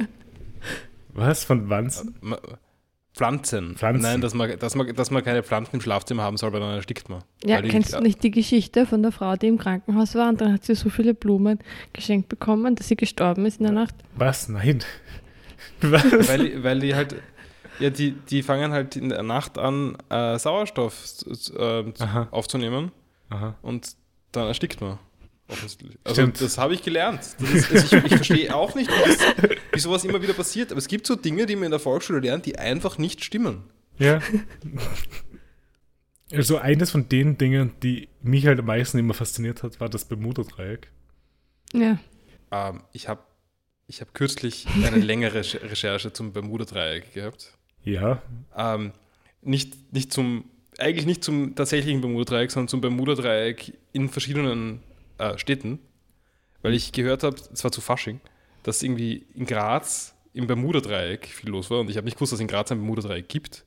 Was? 1.09 1.43
Von 1.43 1.69
Wanzen? 1.69 2.15
Pflanzen. 3.13 3.75
Pflanzen. 3.75 4.01
Nein, 4.01 4.21
dass 4.21 4.33
man, 4.33 4.57
dass, 4.57 4.75
man, 4.75 4.95
dass 4.95 5.11
man 5.11 5.23
keine 5.23 5.43
Pflanzen 5.43 5.75
im 5.75 5.81
Schlafzimmer 5.81 6.23
haben 6.23 6.37
soll, 6.37 6.53
weil 6.53 6.61
dann 6.61 6.73
erstickt 6.73 7.09
man. 7.09 7.21
Ja, 7.43 7.61
kennst 7.61 7.93
du 7.93 7.99
nicht 7.99 8.23
die 8.23 8.31
Geschichte 8.31 8.85
von 8.85 9.01
der 9.01 9.11
Frau, 9.11 9.35
die 9.35 9.47
im 9.47 9.57
Krankenhaus 9.57 10.15
war 10.15 10.29
und 10.29 10.39
dann 10.39 10.53
hat 10.53 10.63
sie 10.63 10.73
so 10.75 10.89
viele 10.89 11.13
Blumen 11.13 11.59
geschenkt 11.91 12.29
bekommen, 12.29 12.75
dass 12.75 12.87
sie 12.87 12.95
gestorben 12.95 13.45
ist 13.45 13.59
in 13.59 13.65
der 13.65 13.73
Nacht? 13.73 13.95
Was? 14.15 14.47
Nein. 14.47 14.79
Was? 15.81 16.29
Weil, 16.29 16.63
weil 16.63 16.79
die 16.79 16.95
halt, 16.95 17.15
ja, 17.79 17.89
die, 17.89 18.11
die 18.11 18.41
fangen 18.41 18.71
halt 18.71 18.95
in 18.95 19.09
der 19.09 19.23
Nacht 19.23 19.57
an, 19.57 19.97
äh, 20.09 20.39
Sauerstoff 20.39 21.25
äh, 21.57 21.83
aufzunehmen 22.31 22.93
Aha. 23.29 23.55
und 23.61 23.95
dann 24.31 24.47
erstickt 24.47 24.81
man. 24.81 24.99
Offensichtlich. 25.47 25.97
Also 26.03 26.21
Stimmt. 26.21 26.41
das 26.41 26.57
habe 26.59 26.75
ich 26.75 26.83
gelernt. 26.83 27.21
Ist, 27.21 27.71
also 27.71 27.97
ich, 27.97 28.05
ich, 28.05 28.15
verstehe 28.15 28.55
auch 28.55 28.75
nicht, 28.75 28.89
wie, 28.89 29.57
wie 29.73 29.79
sowas 29.79 30.05
immer 30.05 30.21
wieder 30.21 30.33
passiert. 30.33 30.71
Aber 30.71 30.77
es 30.77 30.87
gibt 30.87 31.07
so 31.07 31.15
Dinge, 31.15 31.47
die 31.47 31.55
man 31.55 31.65
in 31.65 31.71
der 31.71 31.79
Volksschule 31.79 32.19
lernt, 32.19 32.45
die 32.45 32.59
einfach 32.59 32.99
nicht 32.99 33.23
stimmen. 33.23 33.63
Ja. 33.97 34.21
Also 36.31 36.59
eines 36.59 36.91
von 36.91 37.09
den 37.09 37.39
Dingen, 37.39 37.73
die 37.81 38.09
mich 38.21 38.45
halt 38.45 38.59
am 38.59 38.65
meisten 38.65 38.99
immer 38.99 39.15
fasziniert 39.15 39.63
hat, 39.63 39.79
war 39.79 39.89
das 39.89 40.05
Bermuda-Dreieck. 40.05 40.91
Ja. 41.73 41.97
Ähm, 42.51 42.83
ich 42.93 43.07
habe 43.07 43.23
ich 43.87 44.01
hab 44.01 44.13
kürzlich 44.13 44.67
eine 44.83 44.97
längere 44.97 45.39
Recherche 45.39 46.13
zum 46.13 46.31
Bermuda-Dreieck 46.31 47.13
gehabt. 47.13 47.57
Ja. 47.83 48.21
Ähm, 48.55 48.93
nicht, 49.41 49.91
nicht 49.93 50.13
zum, 50.13 50.45
eigentlich 50.79 51.05
nicht 51.05 51.23
zum 51.23 51.55
tatsächlichen 51.55 52.01
Bermuda-Dreieck, 52.01 52.51
sondern 52.51 52.67
zum 52.67 52.81
Bermuda-Dreieck 52.81 53.77
in 53.93 54.09
verschiedenen 54.09 54.81
äh, 55.17 55.37
Städten, 55.37 55.79
weil 56.61 56.73
ich 56.73 56.91
gehört 56.91 57.23
habe, 57.23 57.35
es 57.53 57.63
war 57.63 57.71
zu 57.71 57.81
Fasching, 57.81 58.19
dass 58.63 58.83
irgendwie 58.83 59.25
in 59.35 59.45
Graz 59.45 60.15
im 60.33 60.47
Bermuda-Dreieck 60.47 61.27
viel 61.27 61.49
los 61.49 61.69
war 61.69 61.79
und 61.79 61.89
ich 61.89 61.97
habe 61.97 62.05
nicht 62.05 62.15
gewusst, 62.15 62.31
dass 62.31 62.37
es 62.37 62.41
in 62.41 62.47
Graz 62.47 62.71
ein 62.71 62.79
Bermuda-Dreieck 62.79 63.27
gibt. 63.27 63.65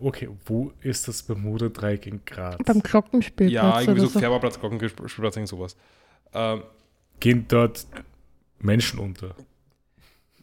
Okay, 0.00 0.28
wo 0.44 0.72
ist 0.80 1.08
das 1.08 1.22
Bermuda-Dreieck 1.22 2.06
in 2.06 2.20
Graz? 2.24 2.58
Beim 2.64 2.82
Glockenspielplatz. 2.82 3.52
Ja, 3.52 3.80
irgendwie 3.80 4.00
so, 4.00 4.08
so. 4.08 4.20
Färberplatz, 4.20 4.60
Glockenspielplatz, 4.60 5.36
irgend 5.36 5.48
sowas. 5.48 5.76
Ähm, 6.32 6.62
Gehen 7.18 7.46
dort 7.48 7.86
Menschen 8.58 8.98
unter? 8.98 9.34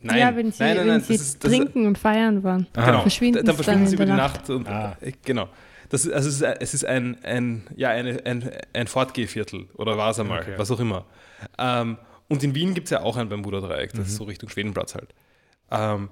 Nein, 0.03 0.19
ja, 0.19 0.35
wenn 0.35 0.51
sie, 0.51 0.63
nein, 0.63 0.77
nein, 0.77 0.87
wenn 0.87 1.01
sie 1.01 1.15
ist, 1.15 1.41
trinken 1.41 1.87
und 1.87 1.97
feiern 1.97 2.43
waren. 2.43 2.67
Genau, 2.73 3.01
verschwinden 3.01 3.45
dann 3.45 3.55
verschwinden 3.55 3.81
dann 3.81 3.89
sie 3.89 3.95
über 3.95 4.05
die 4.05 4.11
Nacht. 4.11 4.41
Nacht 4.41 4.49
und, 4.49 4.67
ah. 4.67 4.97
äh, 5.01 5.13
genau 5.23 5.49
das, 5.93 6.09
also 6.09 6.27
es 6.27 6.41
ist, 6.41 6.41
es 6.41 6.73
ist 6.73 6.85
ein, 6.85 7.23
ein, 7.23 7.67
ja, 7.75 7.89
eine, 7.89 8.25
ein, 8.25 8.49
ein 8.73 8.87
Fortgehviertel 8.87 9.67
oder 9.75 9.95
war 9.95 10.09
es 10.09 10.19
einmal, 10.19 10.41
okay. 10.41 10.55
was 10.57 10.71
auch 10.71 10.79
immer. 10.79 11.05
Ähm, 11.59 11.99
und 12.27 12.43
in 12.43 12.55
Wien 12.55 12.73
gibt 12.73 12.87
es 12.87 12.91
ja 12.91 13.01
auch 13.01 13.15
ein 13.15 13.29
Bermuda-Dreieck, 13.29 13.91
das 13.91 13.99
mhm. 13.99 14.05
ist 14.05 14.15
so 14.15 14.23
Richtung 14.23 14.49
Schwedenplatz 14.49 14.95
halt. 14.95 15.13
Ähm, 15.69 16.09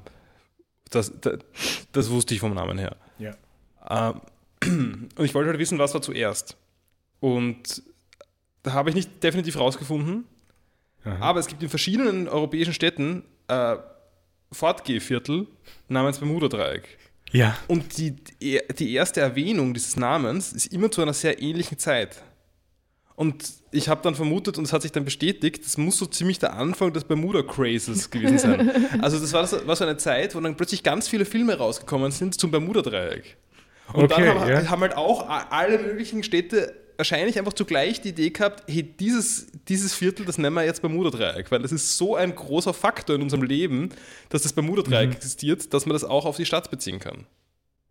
das, 0.91 1.11
das, 1.19 1.39
das, 1.91 2.09
wusste 2.11 2.35
ich 2.35 2.41
vom 2.41 2.53
Namen 2.53 2.77
her. 2.77 2.95
Ja. 3.17 3.33
Ähm, 3.89 5.09
und 5.15 5.25
ich 5.25 5.33
wollte 5.33 5.49
halt 5.49 5.57
wissen, 5.57 5.79
was 5.79 5.95
war 5.95 6.01
zuerst. 6.03 6.57
Und 7.19 7.81
da 8.61 8.73
habe 8.73 8.89
ich 8.89 8.95
nicht 8.95 9.23
definitiv 9.23 9.57
rausgefunden, 9.57 10.25
Aha. 11.03 11.17
aber 11.19 11.39
es 11.39 11.47
gibt 11.47 11.63
in 11.63 11.69
verschiedenen 11.69 12.27
europäischen 12.27 12.73
Städten 12.73 13.23
äh, 13.47 13.77
Fortgehviertel 14.51 15.47
namens 15.87 16.19
Bermuda-Dreieck. 16.19 16.97
Ja. 17.31 17.57
Und 17.67 17.97
die, 17.97 18.15
die 18.41 18.93
erste 18.93 19.21
Erwähnung 19.21 19.73
dieses 19.73 19.95
Namens 19.95 20.51
ist 20.51 20.67
immer 20.67 20.91
zu 20.91 21.01
einer 21.01 21.13
sehr 21.13 21.41
ähnlichen 21.41 21.77
Zeit. 21.77 22.21
Und 23.15 23.45
ich 23.71 23.87
habe 23.87 24.01
dann 24.01 24.15
vermutet, 24.15 24.57
und 24.57 24.63
es 24.65 24.73
hat 24.73 24.81
sich 24.81 24.91
dann 24.91 25.05
bestätigt, 25.05 25.63
das 25.63 25.77
muss 25.77 25.97
so 25.97 26.05
ziemlich 26.05 26.39
der 26.39 26.53
Anfang 26.53 26.91
des 26.91 27.03
Bermuda-Crazes 27.03 28.09
gewesen 28.09 28.39
sein. 28.39 28.71
Also 29.01 29.19
das 29.19 29.31
war, 29.31 29.41
das 29.41 29.65
war, 29.65 29.75
so 29.75 29.83
eine 29.83 29.97
Zeit, 29.97 30.35
wo 30.35 30.39
dann 30.39 30.57
plötzlich 30.57 30.83
ganz 30.83 31.07
viele 31.07 31.25
Filme 31.25 31.57
rausgekommen 31.57 32.11
sind 32.11 32.39
zum 32.39 32.51
Bermuda-Dreieck. 32.51 33.37
Und 33.93 34.05
okay, 34.05 34.25
dann 34.25 34.39
haben, 34.39 34.49
ja. 34.49 34.69
haben, 34.69 34.81
halt 34.81 34.97
auch 34.97 35.29
alle 35.29 35.77
möglichen 35.79 36.23
Städte 36.23 36.73
wahrscheinlich 37.01 37.39
einfach 37.39 37.53
zugleich 37.53 37.99
die 37.99 38.09
Idee 38.09 38.29
gehabt, 38.29 38.63
hey, 38.67 38.83
dieses, 38.83 39.47
dieses 39.67 39.95
Viertel, 39.95 40.23
das 40.23 40.37
nennen 40.37 40.55
wir 40.55 40.63
jetzt 40.63 40.83
Bermuda-Dreieck, 40.83 41.49
weil 41.49 41.59
das 41.63 41.71
ist 41.71 41.97
so 41.97 42.15
ein 42.15 42.35
großer 42.35 42.75
Faktor 42.75 43.15
in 43.15 43.23
unserem 43.23 43.41
Leben, 43.41 43.89
dass 44.29 44.43
das 44.43 44.53
Bermuda-Dreieck 44.53 45.09
mhm. 45.09 45.15
existiert, 45.15 45.73
dass 45.73 45.87
man 45.87 45.93
das 45.93 46.03
auch 46.03 46.25
auf 46.25 46.37
die 46.37 46.45
Stadt 46.45 46.69
beziehen 46.69 46.99
kann. 46.99 47.25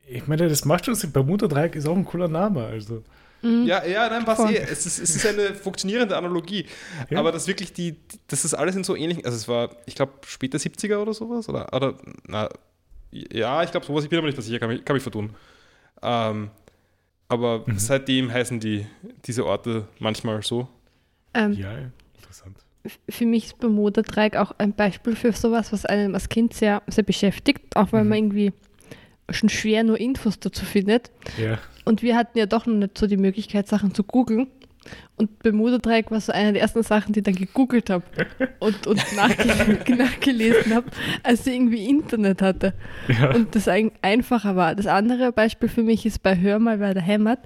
Ich 0.07 0.29
meine, 0.29 0.49
das 0.49 0.65
macht 0.65 0.87
schon 0.87 0.95
Sinn. 0.95 1.11
Bermuda-Dreieck 1.11 1.75
ist 1.75 1.89
auch 1.89 1.97
ein 1.97 2.05
cooler 2.05 2.29
Name, 2.29 2.65
also. 2.65 3.03
Mhm. 3.43 3.67
Ja, 3.67 3.85
ja, 3.85 4.09
nein, 4.09 4.23
was 4.27 4.39
eh. 4.49 4.59
Es 4.59 4.87
ist, 4.87 5.01
es 5.01 5.17
ist 5.17 5.27
eine 5.27 5.55
funktionierende 5.57 6.17
Analogie. 6.17 6.67
Ja. 7.09 7.19
Aber 7.19 7.33
das 7.33 7.49
wirklich 7.49 7.73
die, 7.73 7.97
das 8.29 8.45
ist 8.45 8.55
alles 8.55 8.77
in 8.77 8.85
so 8.85 8.95
ähnlichen, 8.95 9.25
also 9.25 9.37
es 9.37 9.49
war, 9.49 9.71
ich 9.87 9.97
glaube, 9.97 10.13
später 10.25 10.59
70er 10.59 10.99
oder 10.99 11.15
sowas, 11.15 11.49
oder, 11.49 11.75
oder 11.75 11.97
na, 12.29 12.49
ja, 13.11 13.65
ich 13.65 13.73
glaube 13.73 13.87
sowas, 13.87 14.05
ich 14.05 14.11
bin 14.11 14.21
aber 14.21 14.29
nicht 14.29 14.41
sicher, 14.41 14.61
kann 14.61 14.69
mich, 14.69 14.85
kann 14.85 14.95
mich 14.95 15.03
vertun. 15.03 15.31
Ähm, 16.01 16.51
aber 17.31 17.63
mhm. 17.65 17.79
seitdem 17.79 18.31
heißen 18.31 18.61
die, 18.61 18.85
diese 19.25 19.47
Orte 19.47 19.87
manchmal 20.01 20.43
so. 20.43 20.69
Ähm, 21.33 21.53
ja, 21.53 21.73
interessant. 22.17 22.59
Für 23.09 23.25
mich 23.25 23.47
ist 23.47 23.59
Bermuda-Dreieck 23.59 24.37
auch 24.37 24.53
ein 24.59 24.73
Beispiel 24.73 25.15
für 25.15 25.33
sowas, 25.33 25.73
was 25.73 25.87
einem 25.87 26.15
als 26.15 26.29
Kind 26.29 26.55
sehr, 26.55 26.83
sehr 26.89 27.05
beschäftigt, 27.05 27.77
auch 27.77 27.93
weil 27.93 28.03
mhm. 28.03 28.09
man 28.09 28.19
irgendwie 28.19 28.53
schon 29.31 29.49
schwer 29.49 29.85
nur 29.85 29.99
Infos 30.01 30.41
dazu 30.41 30.65
findet. 30.65 31.13
Ja. 31.39 31.59
Und 31.85 32.03
wir 32.03 32.17
hatten 32.17 32.37
ja 32.37 32.47
doch 32.47 32.67
noch 32.67 32.75
nicht 32.75 32.99
so 32.99 33.07
die 33.07 33.17
Möglichkeit, 33.17 33.69
Sachen 33.69 33.95
zu 33.95 34.03
googeln. 34.03 34.49
Und 35.17 35.39
Bermuda-Dreieck 35.41 36.11
war 36.11 36.21
so 36.21 36.33
eine 36.33 36.55
der 36.55 36.63
ersten 36.63 36.83
Sachen, 36.83 37.13
die 37.13 37.21
ich 37.21 37.25
dann 37.25 37.35
gegoogelt 37.35 37.91
habe 37.91 38.05
und, 38.59 38.87
und 38.87 39.05
nachge 39.17 39.95
nachgelesen 39.95 40.75
habe, 40.75 40.87
als 41.23 41.47
ich 41.47 41.55
irgendwie 41.55 41.87
Internet 41.87 42.41
hatte. 42.41 42.73
Ja. 43.09 43.35
Und 43.35 43.55
das 43.55 43.69
ein 43.69 43.93
einfacher 44.01 44.57
war. 44.57 44.75
Das 44.75 44.87
andere 44.87 45.33
Beispiel 45.33 45.69
für 45.69 45.83
mich 45.83 46.07
ist 46.07 46.23
bei 46.23 46.39
Hör 46.39 46.59
mal, 46.59 46.81
wer 46.81 46.95
da 46.95 47.01
hämmert, 47.01 47.41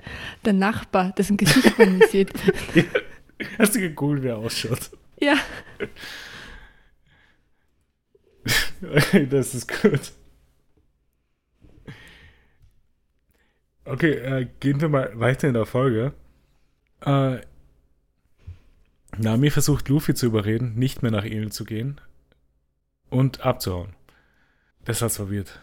der 0.44 0.52
Nachbar, 0.52 1.12
dessen 1.18 1.36
Gesicht 1.36 1.76
man 1.78 1.98
nicht 1.98 2.10
sieht. 2.10 2.32
Ja. 2.74 2.84
Hast 3.58 3.74
du 3.74 3.80
gegoogelt, 3.80 4.22
wie 4.22 4.28
er 4.28 4.38
ausschaut? 4.38 4.90
Ja. 5.20 5.34
das 9.30 9.54
ist 9.54 9.82
gut. 9.82 10.12
Okay, 13.84 14.12
äh, 14.12 14.46
gehen 14.60 14.80
wir 14.80 14.88
mal 14.88 15.10
weiter 15.18 15.48
in 15.48 15.54
der 15.54 15.66
Folge. 15.66 16.14
Äh, 17.04 17.40
Nami 19.18 19.50
versucht 19.50 19.88
Luffy 19.88 20.14
zu 20.14 20.26
überreden, 20.26 20.74
nicht 20.74 21.02
mehr 21.02 21.12
nach 21.12 21.24
ihnen 21.24 21.50
zu 21.50 21.64
gehen 21.64 22.00
und 23.10 23.40
abzuhauen. 23.42 23.94
Das 24.84 25.02
hat's 25.02 25.16
verwirrt. 25.16 25.60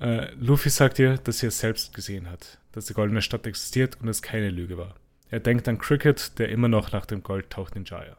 Äh, 0.00 0.32
Luffy 0.34 0.70
sagt 0.70 0.98
ihr, 0.98 1.18
dass 1.18 1.40
sie 1.40 1.46
es 1.46 1.58
selbst 1.58 1.94
gesehen 1.94 2.30
hat, 2.30 2.58
dass 2.72 2.86
die 2.86 2.94
goldene 2.94 3.22
Stadt 3.22 3.46
existiert 3.46 4.00
und 4.00 4.08
es 4.08 4.22
keine 4.22 4.50
Lüge 4.50 4.78
war. 4.78 4.94
Er 5.28 5.40
denkt 5.40 5.68
an 5.68 5.78
Cricket, 5.78 6.38
der 6.38 6.48
immer 6.50 6.68
noch 6.68 6.92
nach 6.92 7.06
dem 7.06 7.22
Gold 7.22 7.50
taucht 7.50 7.76
in 7.76 7.84
Jaya. 7.84 8.16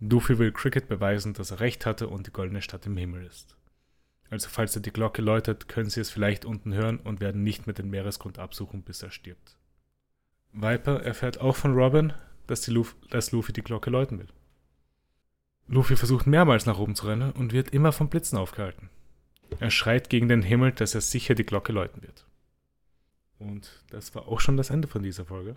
Luffy 0.00 0.38
will 0.38 0.52
Cricket 0.52 0.88
beweisen, 0.88 1.32
dass 1.32 1.50
er 1.50 1.60
recht 1.60 1.86
hatte 1.86 2.08
und 2.08 2.26
die 2.26 2.32
goldene 2.32 2.60
Stadt 2.60 2.86
im 2.86 2.96
Himmel 2.96 3.24
ist. 3.24 3.56
Also 4.30 4.48
falls 4.48 4.74
er 4.74 4.82
die 4.82 4.92
Glocke 4.92 5.22
läutet, 5.22 5.68
können 5.68 5.90
sie 5.90 6.00
es 6.00 6.10
vielleicht 6.10 6.44
unten 6.44 6.74
hören 6.74 6.98
und 6.98 7.20
werden 7.20 7.42
nicht 7.42 7.66
mehr 7.66 7.74
den 7.74 7.90
Meeresgrund 7.90 8.38
absuchen, 8.38 8.82
bis 8.82 9.02
er 9.02 9.10
stirbt. 9.10 9.56
Viper 10.54 11.02
erfährt 11.02 11.40
auch 11.40 11.56
von 11.56 11.74
Robin, 11.74 12.12
dass, 12.46 12.62
die 12.62 12.70
Luffy, 12.70 12.94
dass 13.10 13.32
Luffy 13.32 13.52
die 13.52 13.62
Glocke 13.62 13.90
läuten 13.90 14.18
will. 14.18 14.28
Luffy 15.66 15.96
versucht 15.96 16.26
mehrmals 16.26 16.66
nach 16.66 16.78
oben 16.78 16.94
zu 16.94 17.06
rennen 17.06 17.32
und 17.32 17.52
wird 17.52 17.70
immer 17.70 17.92
vom 17.92 18.08
Blitzen 18.08 18.38
aufgehalten. 18.38 18.90
Er 19.60 19.70
schreit 19.70 20.10
gegen 20.10 20.28
den 20.28 20.42
Himmel, 20.42 20.72
dass 20.72 20.94
er 20.94 21.00
sicher 21.00 21.34
die 21.34 21.44
Glocke 21.44 21.72
läuten 21.72 22.02
wird. 22.02 22.26
Und 23.38 23.82
das 23.90 24.14
war 24.14 24.28
auch 24.28 24.40
schon 24.40 24.56
das 24.56 24.70
Ende 24.70 24.88
von 24.88 25.02
dieser 25.02 25.24
Folge. 25.24 25.56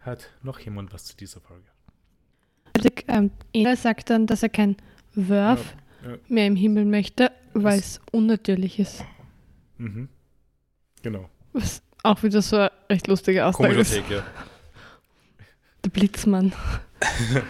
Hat 0.00 0.30
noch 0.42 0.58
jemand 0.58 0.92
was 0.92 1.04
zu 1.04 1.16
dieser 1.16 1.40
Folge? 1.40 1.66
Ähm, 3.06 3.30
er 3.52 3.76
sagt 3.76 4.10
dann, 4.10 4.26
dass 4.26 4.42
er 4.42 4.48
kein 4.48 4.76
Wurf 5.14 5.76
ja, 6.02 6.10
ja. 6.10 6.18
mehr 6.28 6.46
im 6.46 6.56
Himmel 6.56 6.84
möchte, 6.84 7.30
weil 7.52 7.78
es 7.78 8.00
unnatürlich 8.10 8.78
ist. 8.78 9.04
Mhm. 9.78 10.08
Genau. 11.02 11.28
Was 11.52 11.82
auch 12.04 12.22
wieder 12.22 12.42
so 12.42 12.56
eine 12.56 12.70
recht 12.90 13.06
lustige 13.08 13.44
Aussage 13.46 13.74
ist. 13.74 13.94
Take, 13.94 14.14
ja. 14.14 14.22
Der 15.84 15.90
Blitzmann. 15.90 16.52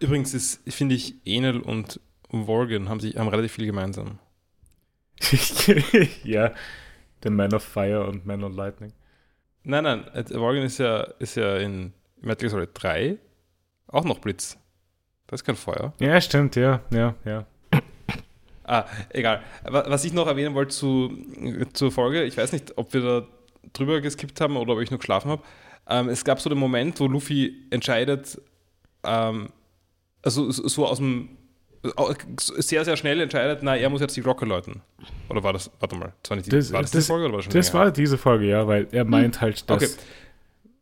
Übrigens 0.00 0.60
finde 0.68 0.94
ich, 0.94 1.14
Enel 1.24 1.60
und 1.60 2.00
Worgen 2.30 2.88
haben, 2.88 3.00
sich, 3.00 3.16
haben 3.16 3.28
relativ 3.28 3.52
viel 3.52 3.66
gemeinsam. 3.66 4.18
ja, 6.24 6.52
der 7.22 7.30
Man 7.30 7.54
of 7.54 7.62
Fire 7.62 8.06
und 8.06 8.26
Man 8.26 8.42
of 8.42 8.56
Lightning. 8.56 8.92
Nein, 9.62 9.84
nein, 9.84 10.04
Worgen 10.30 10.62
ist 10.62 10.78
ja, 10.78 11.02
ist 11.18 11.36
ja 11.36 11.56
in 11.58 11.92
Metal 12.20 12.48
Gear 12.48 12.50
Solid 12.50 12.70
3 12.74 13.18
auch 13.86 14.04
noch 14.04 14.18
Blitz. 14.18 14.58
Das 15.28 15.40
ist 15.40 15.44
kein 15.44 15.56
Feuer. 15.56 15.92
Ja, 16.00 16.20
stimmt, 16.20 16.56
ja, 16.56 16.80
ja, 16.90 17.14
ja. 17.24 17.46
Ah, 18.72 18.86
egal. 19.10 19.42
Was 19.64 20.02
ich 20.06 20.14
noch 20.14 20.26
erwähnen 20.26 20.54
wollte 20.54 20.74
zu, 20.74 21.12
zur 21.74 21.92
Folge, 21.92 22.24
ich 22.24 22.38
weiß 22.38 22.52
nicht, 22.52 22.78
ob 22.78 22.94
wir 22.94 23.02
da 23.02 23.26
drüber 23.74 24.00
geskippt 24.00 24.40
haben 24.40 24.56
oder 24.56 24.72
ob 24.72 24.80
ich 24.80 24.90
noch 24.90 24.98
geschlafen 24.98 25.30
habe. 25.30 25.42
Ähm, 25.90 26.08
es 26.08 26.24
gab 26.24 26.40
so 26.40 26.48
den 26.48 26.58
Moment, 26.58 26.98
wo 26.98 27.06
Luffy 27.06 27.54
entscheidet, 27.68 28.40
ähm, 29.04 29.50
also 30.22 30.50
so 30.50 30.86
aus 30.86 30.96
dem 30.98 31.36
sehr, 32.38 32.86
sehr 32.86 32.96
schnell 32.96 33.20
entscheidet, 33.20 33.58
na, 33.62 33.76
er 33.76 33.90
muss 33.90 34.00
jetzt 34.00 34.16
die 34.16 34.22
Glocke 34.22 34.46
läuten. 34.46 34.80
Oder 35.28 35.42
war 35.42 35.52
das, 35.52 35.70
warte 35.78 35.96
mal, 35.96 36.14
das 36.22 36.30
war, 36.30 36.36
nicht 36.38 36.46
die, 36.46 36.56
das, 36.56 36.72
war 36.72 36.80
das, 36.80 36.92
das 36.92 37.00
diese 37.00 37.12
Folge 37.12 37.24
oder 37.26 37.32
war 37.32 37.38
das 37.40 37.44
schon 37.44 37.52
Das 37.52 37.72
länger? 37.72 37.84
war 37.84 37.92
diese 37.92 38.16
Folge, 38.16 38.46
ja, 38.46 38.66
weil 38.66 38.88
er 38.90 39.04
meint 39.04 39.34
hm. 39.36 39.40
halt, 39.42 39.68
dass 39.68 39.82
okay. 39.82 40.02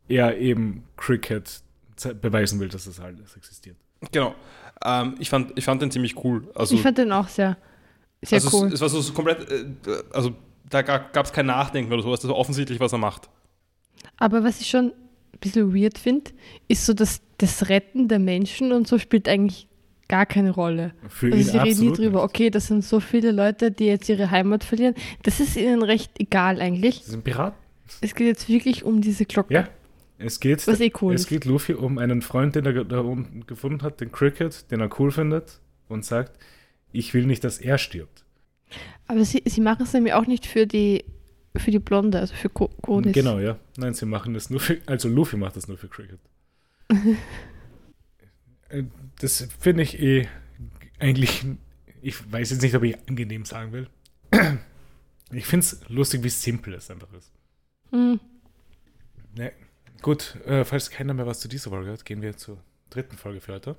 er 0.07 0.37
eben 0.37 0.85
Cricket 0.95 1.61
beweisen 2.21 2.61
will, 2.61 2.69
dass 2.69 2.85
das 2.85 3.01
alles 3.01 3.35
existiert. 3.35 3.75
Genau. 4.13 4.33
Ähm, 4.85 5.15
ich, 5.19 5.29
fand, 5.29 5.57
ich 5.57 5.65
fand 5.65 5.81
den 5.81 5.91
ziemlich 5.91 6.23
cool. 6.23 6.49
Also, 6.55 6.73
ich 6.73 6.81
fand 6.81 6.97
den 6.97 7.11
auch 7.11 7.27
sehr, 7.27 7.57
sehr 8.21 8.37
also 8.37 8.57
cool. 8.57 8.67
Es, 8.67 8.73
es 8.75 8.81
war 8.81 8.89
so, 8.89 9.01
so 9.01 9.13
komplett, 9.13 9.49
äh, 9.49 9.65
also 10.13 10.33
da 10.69 10.81
gab 10.81 11.25
es 11.25 11.33
kein 11.33 11.47
Nachdenken 11.47 11.91
oder 11.91 12.01
sowas, 12.01 12.21
das 12.21 12.29
war 12.29 12.37
offensichtlich, 12.37 12.79
was 12.79 12.91
er 12.93 12.97
macht. 12.97 13.29
Aber 14.17 14.43
was 14.43 14.61
ich 14.61 14.67
schon 14.67 14.85
ein 15.33 15.39
bisschen 15.39 15.75
weird 15.75 15.97
finde, 15.97 16.31
ist 16.67 16.85
so, 16.85 16.93
dass 16.93 17.21
das 17.37 17.69
Retten 17.69 18.07
der 18.07 18.19
Menschen 18.19 18.71
und 18.71 18.87
so 18.87 18.97
spielt 18.97 19.27
eigentlich 19.27 19.67
gar 20.07 20.25
keine 20.25 20.51
Rolle. 20.51 20.93
Für 21.07 21.27
also 21.27 21.37
ihn 21.37 21.43
sie 21.43 21.57
reden 21.57 21.79
nie 21.79 21.93
drüber, 21.93 22.23
okay, 22.23 22.49
das 22.49 22.67
sind 22.67 22.83
so 22.83 22.99
viele 22.99 23.31
Leute, 23.31 23.71
die 23.71 23.85
jetzt 23.85 24.09
ihre 24.09 24.29
Heimat 24.29 24.63
verlieren. 24.63 24.93
Das 25.23 25.39
ist 25.39 25.55
ihnen 25.55 25.83
recht 25.83 26.11
egal 26.19 26.61
eigentlich. 26.61 27.03
Sie 27.03 27.11
sind 27.11 27.23
Piraten. 27.23 27.57
Es 28.01 28.15
geht 28.15 28.27
jetzt 28.27 28.49
wirklich 28.49 28.83
um 28.83 29.01
diese 29.01 29.25
Glocke. 29.25 29.53
Ja. 29.53 29.67
Es 30.17 30.39
geht, 30.39 30.65
Was 30.67 30.79
eh 30.79 30.91
cool 31.01 31.15
es 31.15 31.25
geht 31.25 31.45
Luffy 31.45 31.73
um 31.73 31.97
einen 31.97 32.21
Freund, 32.21 32.55
den 32.55 32.65
er 32.65 32.83
da 32.83 32.99
unten 32.99 33.47
gefunden 33.47 33.81
hat, 33.81 34.01
den 34.01 34.11
Cricket, 34.11 34.69
den 34.69 34.79
er 34.79 34.89
cool 34.99 35.11
findet 35.11 35.59
und 35.87 36.05
sagt, 36.05 36.37
ich 36.91 37.13
will 37.13 37.25
nicht, 37.25 37.43
dass 37.43 37.57
er 37.59 37.77
stirbt. 37.77 38.23
Aber 39.07 39.25
sie, 39.25 39.43
sie 39.45 39.61
machen 39.61 39.83
es 39.83 39.93
nämlich 39.93 40.13
auch 40.13 40.27
nicht 40.27 40.45
für 40.45 40.65
die 40.65 41.03
für 41.57 41.71
die 41.71 41.79
Blonde, 41.79 42.19
also 42.19 42.33
für 42.33 42.49
Konis. 42.49 43.13
Genau, 43.13 43.39
ja. 43.39 43.59
Nein, 43.77 43.93
sie 43.93 44.05
machen 44.05 44.33
das 44.33 44.49
nur 44.49 44.61
für, 44.61 44.79
also 44.85 45.09
Luffy 45.09 45.35
macht 45.35 45.57
das 45.57 45.67
nur 45.67 45.77
für 45.77 45.87
Cricket. 45.87 46.19
Äh, 48.69 48.83
das 49.19 49.49
finde 49.59 49.83
ich 49.83 49.99
eh 49.99 50.29
eigentlich, 50.97 51.43
ich 52.01 52.31
weiß 52.31 52.51
jetzt 52.51 52.61
nicht, 52.61 52.73
ob 52.73 52.83
ich 52.83 52.97
angenehm 53.09 53.43
sagen 53.43 53.73
will. 53.73 53.87
Ich 55.33 55.45
finde 55.45 55.65
es 55.65 55.79
lustig, 55.89 56.23
wie 56.23 56.29
simpel 56.29 56.73
es 56.73 56.89
einfach 56.89 57.11
ist. 57.13 57.31
Mhm. 57.91 58.19
Ne, 59.35 59.51
gut, 60.01 60.37
äh, 60.45 60.65
falls 60.65 60.89
keiner 60.89 61.13
mehr 61.13 61.25
was 61.25 61.39
zu 61.39 61.47
dieser 61.47 61.69
Folge 61.69 61.91
hat, 61.91 62.05
gehen 62.05 62.21
wir 62.21 62.35
zur 62.37 62.57
dritten 62.89 63.17
Folge 63.17 63.41
für 63.41 63.53
heute. 63.53 63.75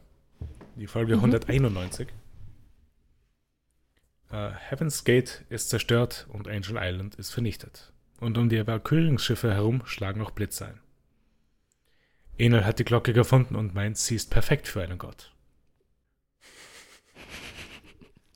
Die 0.76 0.86
Folge 0.86 1.16
mhm. 1.16 1.24
191. 1.24 2.08
Uh, 4.32 4.50
Heaven's 4.70 5.04
Gate 5.04 5.44
ist 5.50 5.68
zerstört 5.68 6.26
und 6.30 6.48
Angel 6.48 6.78
Island 6.80 7.16
ist 7.16 7.30
vernichtet. 7.30 7.92
Und 8.18 8.38
um 8.38 8.48
die 8.48 8.56
Evakuierungsschiffe 8.56 9.52
herum 9.52 9.82
schlagen 9.84 10.22
auch 10.22 10.30
Blitze 10.30 10.66
ein. 10.66 10.80
Enel 12.38 12.64
hat 12.64 12.78
die 12.78 12.84
Glocke 12.84 13.12
gefunden 13.12 13.56
und 13.56 13.74
meint, 13.74 13.98
sie 13.98 14.14
ist 14.14 14.30
perfekt 14.30 14.68
für 14.68 14.80
einen 14.82 14.96
Gott. 14.96 15.34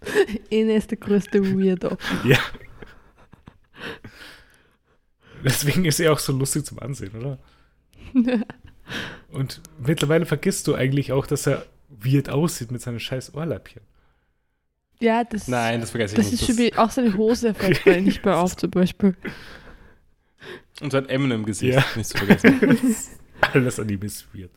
Enel 0.51 0.77
ist 0.77 0.91
der 0.91 0.99
größte 0.99 1.43
Weirdo. 1.43 1.97
ja. 2.25 2.41
Deswegen 5.43 5.87
ist 5.87 5.99
er 5.99 6.13
auch 6.13 6.19
so 6.19 6.33
lustig 6.33 6.67
zum 6.67 6.79
Ansehen, 6.79 7.15
oder? 7.17 7.39
und 9.31 9.63
mittlerweile 9.79 10.27
vergisst 10.27 10.67
du 10.67 10.75
eigentlich 10.75 11.13
auch, 11.13 11.27
dass 11.27 11.47
er 11.47 11.65
weird 11.89 12.29
aussieht 12.29 12.71
mit 12.71 12.83
seinen 12.83 13.01
scheiß 13.01 13.35
Ohrläppchen. 13.35 13.83
Ja, 15.01 15.25
das, 15.25 15.49
Nein, 15.49 15.81
das 15.81 15.91
vergesse 15.91 16.15
ich 16.15 16.17
das 16.17 16.33
nicht. 16.33 16.49
Ist 16.49 16.73
das 16.73 16.79
auch 16.79 16.91
seine 16.91 17.17
Hose 17.17 17.55
fällt 17.55 17.85
mir 17.85 18.01
nicht 18.01 18.25
mehr 18.25 18.39
auf, 18.39 18.57
zum 18.57 18.71
Beispiel. 18.71 19.17
Und 20.81 20.93
sein 20.93 21.09
Eminem-Gesicht, 21.09 21.75
ja. 21.75 21.85
nicht 21.97 22.09
zu 22.09 22.19
vergessen. 22.19 22.85
Alles 23.41 23.79
an 23.79 23.89
ihm 23.89 24.03
ist 24.03 24.35
weird. 24.35 24.51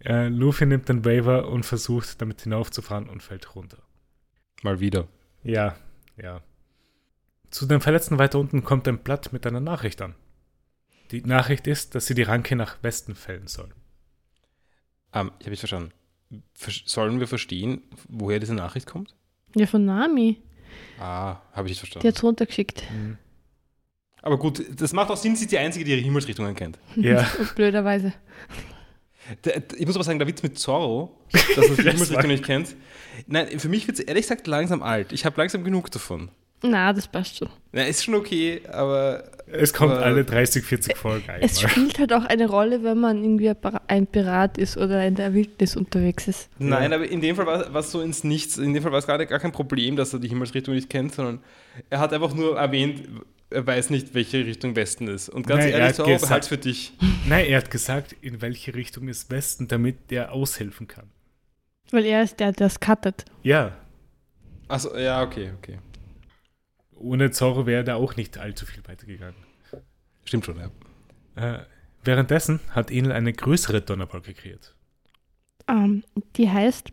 Äh, 0.00 0.28
Luffy 0.28 0.66
nimmt 0.66 0.88
den 0.88 1.04
Waiver 1.04 1.48
und 1.48 1.64
versucht, 1.64 2.20
damit 2.20 2.42
hinaufzufahren 2.42 3.08
und 3.08 3.22
fällt 3.22 3.54
runter. 3.54 3.78
Mal 4.62 4.80
wieder. 4.80 5.08
Ja, 5.42 5.76
ja. 6.16 6.42
Zu 7.50 7.66
den 7.66 7.80
Verletzten 7.80 8.18
weiter 8.18 8.38
unten 8.38 8.64
kommt 8.64 8.88
ein 8.88 8.98
Blatt 8.98 9.32
mit 9.32 9.46
einer 9.46 9.60
Nachricht 9.60 10.02
an. 10.02 10.14
Die 11.10 11.22
Nachricht 11.22 11.66
ist, 11.66 11.94
dass 11.94 12.06
sie 12.06 12.14
die 12.14 12.22
Ranke 12.22 12.56
nach 12.56 12.82
Westen 12.82 13.14
fällen 13.14 13.46
sollen. 13.46 13.74
Um, 15.12 15.28
ähm, 15.28 15.32
ich 15.38 15.46
habe 15.46 15.54
ich 15.54 15.60
verstanden 15.60 15.92
sollen 16.84 17.20
wir 17.20 17.28
verstehen, 17.28 17.82
woher 18.08 18.40
diese 18.40 18.54
Nachricht 18.54 18.86
kommt? 18.86 19.14
Ja, 19.54 19.66
von 19.66 19.84
Nami. 19.84 20.42
Ah, 20.98 21.36
habe 21.52 21.68
ich 21.68 21.72
nicht 21.72 21.78
verstanden. 21.78 22.02
Die 22.02 22.08
hat 22.08 22.16
es 22.16 22.22
runtergeschickt. 22.22 22.82
Mhm. 22.90 23.18
Aber 24.22 24.38
gut, 24.38 24.64
das 24.80 24.92
macht 24.92 25.10
auch 25.10 25.16
Sinn, 25.16 25.36
sie 25.36 25.44
ist 25.44 25.52
die 25.52 25.58
Einzige, 25.58 25.84
die 25.84 25.90
ihre 25.92 26.00
Himmelsrichtungen 26.00 26.54
kennt. 26.54 26.78
Ja. 26.96 27.28
Blöderweise. 27.56 28.14
Der, 29.44 29.62
ich 29.76 29.86
muss 29.86 29.96
aber 29.96 30.04
sagen, 30.04 30.18
der 30.18 30.28
Witz 30.28 30.42
mit 30.42 30.58
Zorro, 30.58 31.18
dass 31.32 31.68
er 31.68 31.76
die 31.76 31.82
Himmelsrichtung 31.82 32.28
nicht 32.28 32.44
kennt. 32.44 32.74
Nein, 33.26 33.58
für 33.58 33.68
mich 33.68 33.86
wird 33.86 33.98
es 33.98 34.04
ehrlich 34.04 34.22
gesagt 34.22 34.46
langsam 34.46 34.82
alt. 34.82 35.12
Ich 35.12 35.24
habe 35.24 35.36
langsam 35.38 35.62
genug 35.62 35.90
davon. 35.90 36.30
Na, 36.64 36.92
das 36.94 37.06
passt 37.06 37.36
schon. 37.36 37.48
Na, 37.72 37.82
ist 37.82 38.04
schon 38.04 38.14
okay, 38.14 38.62
aber. 38.72 39.24
Es 39.46 39.74
kommt 39.74 39.92
aber, 39.92 40.02
alle 40.02 40.24
30, 40.24 40.64
40 40.64 40.96
Folgen 40.96 41.28
einmal. 41.28 41.44
Es 41.44 41.60
spielt 41.60 41.98
halt 41.98 42.12
auch 42.14 42.24
eine 42.24 42.48
Rolle, 42.48 42.82
wenn 42.82 42.98
man 42.98 43.22
irgendwie 43.22 43.52
ein 43.88 44.06
Pirat 44.06 44.56
ist 44.56 44.78
oder 44.78 45.06
in 45.06 45.14
der 45.14 45.34
Wildnis 45.34 45.76
unterwegs 45.76 46.26
ist. 46.26 46.48
Nein, 46.58 46.90
ja. 46.90 46.96
aber 46.96 47.06
in 47.06 47.20
dem 47.20 47.36
Fall 47.36 47.46
war 47.46 47.76
es 47.76 47.92
so 47.92 48.00
ins 48.00 48.24
Nichts. 48.24 48.56
In 48.56 48.72
dem 48.72 48.82
Fall 48.82 48.92
war 48.92 48.98
es 48.98 49.06
gerade 49.06 49.26
gar 49.26 49.38
kein 49.38 49.52
Problem, 49.52 49.96
dass 49.96 50.14
er 50.14 50.20
die 50.20 50.28
Himmelsrichtung 50.28 50.74
nicht 50.74 50.88
kennt, 50.88 51.14
sondern 51.14 51.40
er 51.90 52.00
hat 52.00 52.14
einfach 52.14 52.34
nur 52.34 52.56
erwähnt, 52.56 53.02
er 53.50 53.66
weiß 53.66 53.90
nicht, 53.90 54.14
welche 54.14 54.46
Richtung 54.46 54.74
Westen 54.76 55.06
ist. 55.06 55.28
Und 55.28 55.46
ganz 55.46 55.64
Nein, 55.64 55.74
ehrlich, 55.74 55.96
so 55.96 56.30
halt 56.30 56.46
für 56.46 56.58
dich. 56.58 56.94
Nein, 57.28 57.46
er 57.46 57.58
hat 57.58 57.70
gesagt, 57.70 58.16
in 58.22 58.40
welche 58.40 58.74
Richtung 58.74 59.08
ist 59.08 59.30
Westen, 59.30 59.68
damit 59.68 60.10
der 60.10 60.32
aushelfen 60.32 60.88
kann. 60.88 61.10
Weil 61.90 62.06
er 62.06 62.22
ist 62.22 62.40
der, 62.40 62.52
der 62.52 62.66
das 62.68 62.80
cuttet. 62.80 63.26
Ja. 63.42 63.76
Achso, 64.68 64.96
ja, 64.96 65.22
okay, 65.22 65.52
okay. 65.58 65.78
Ohne 67.04 67.30
Zorro 67.30 67.66
wäre 67.66 67.84
da 67.84 67.96
auch 67.96 68.16
nicht 68.16 68.38
allzu 68.38 68.64
viel 68.64 68.82
weitergegangen. 68.86 69.36
Stimmt 70.24 70.46
schon, 70.46 70.56
ja. 70.58 70.70
Äh, 71.36 71.64
währenddessen 72.02 72.60
hat 72.70 72.90
Enel 72.90 73.12
eine 73.12 73.32
größere 73.32 73.82
Donnerwolke 73.82 74.32
kreiert. 74.32 74.74
Um, 75.66 75.76
ähm, 75.76 76.04
die 76.36 76.50
heißt 76.50 76.90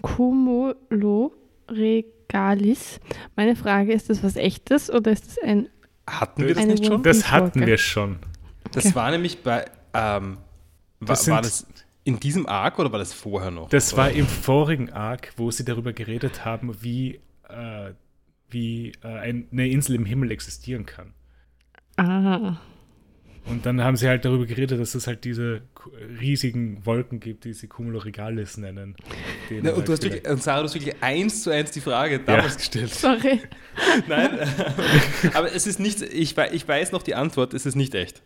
Cumulo 0.00 1.34
Regalis. 1.68 3.00
Meine 3.36 3.56
Frage, 3.56 3.92
ist 3.92 4.08
das 4.08 4.22
was 4.22 4.36
echtes 4.36 4.90
oder 4.90 5.12
ist 5.12 5.26
das 5.26 5.38
ein. 5.38 5.68
Hatten 6.06 6.46
wir 6.46 6.54
das 6.54 6.64
nicht 6.64 6.86
schon? 6.86 7.02
Das 7.02 7.30
hatten 7.30 7.66
wir 7.66 7.78
schon. 7.78 8.18
Das 8.72 8.86
okay. 8.86 8.94
war 8.94 9.10
nämlich 9.10 9.42
bei. 9.42 9.66
Ähm, 9.92 10.38
das 11.00 11.28
war, 11.28 11.36
war, 11.36 11.42
das 11.42 11.66
in 12.04 12.20
diesem 12.20 12.46
Arc 12.46 12.78
oder 12.78 12.92
war 12.92 12.98
das 12.98 13.12
vorher 13.12 13.50
noch? 13.50 13.68
Das 13.68 13.92
oder? 13.92 14.02
war 14.02 14.10
im 14.10 14.26
vorigen 14.26 14.92
Arc, 14.92 15.32
wo 15.36 15.50
sie 15.50 15.64
darüber 15.64 15.92
geredet 15.92 16.44
haben, 16.44 16.82
wie, 16.82 17.20
äh, 17.48 17.92
wie 18.48 18.92
äh, 19.02 19.08
eine 19.08 19.68
Insel 19.68 19.96
im 19.96 20.04
Himmel 20.04 20.30
existieren 20.30 20.86
kann. 20.86 21.14
Ah. 21.96 22.58
Und 23.46 23.64
dann 23.64 23.82
haben 23.82 23.96
sie 23.96 24.08
halt 24.08 24.24
darüber 24.24 24.44
geredet, 24.44 24.80
dass 24.80 24.94
es 24.96 25.06
halt 25.06 25.24
diese 25.24 25.62
riesigen 26.20 26.84
Wolken 26.84 27.20
gibt, 27.20 27.44
die 27.44 27.52
sie 27.52 27.68
Cumuloregalis 27.68 28.56
nennen. 28.56 28.96
Na, 29.50 29.70
und, 29.70 29.76
halt 29.76 29.88
du 29.88 29.92
hast 29.92 30.02
wirklich, 30.02 30.28
und 30.28 30.42
Sarah, 30.42 30.58
du 30.58 30.64
hast 30.64 30.74
wirklich 30.74 31.00
eins 31.00 31.44
zu 31.44 31.50
eins 31.50 31.70
die 31.70 31.80
Frage 31.80 32.18
damals 32.18 32.54
ja. 32.54 32.58
gestellt. 32.58 32.90
Sorry. 32.94 33.40
Nein, 34.08 34.40
aber 35.34 35.54
es 35.54 35.66
ist 35.68 35.78
nicht, 35.78 36.02
ich, 36.02 36.36
ich 36.36 36.68
weiß 36.68 36.90
noch 36.90 37.04
die 37.04 37.14
Antwort, 37.14 37.54
es 37.54 37.66
ist 37.66 37.76
nicht 37.76 37.94
echt. 37.94 38.22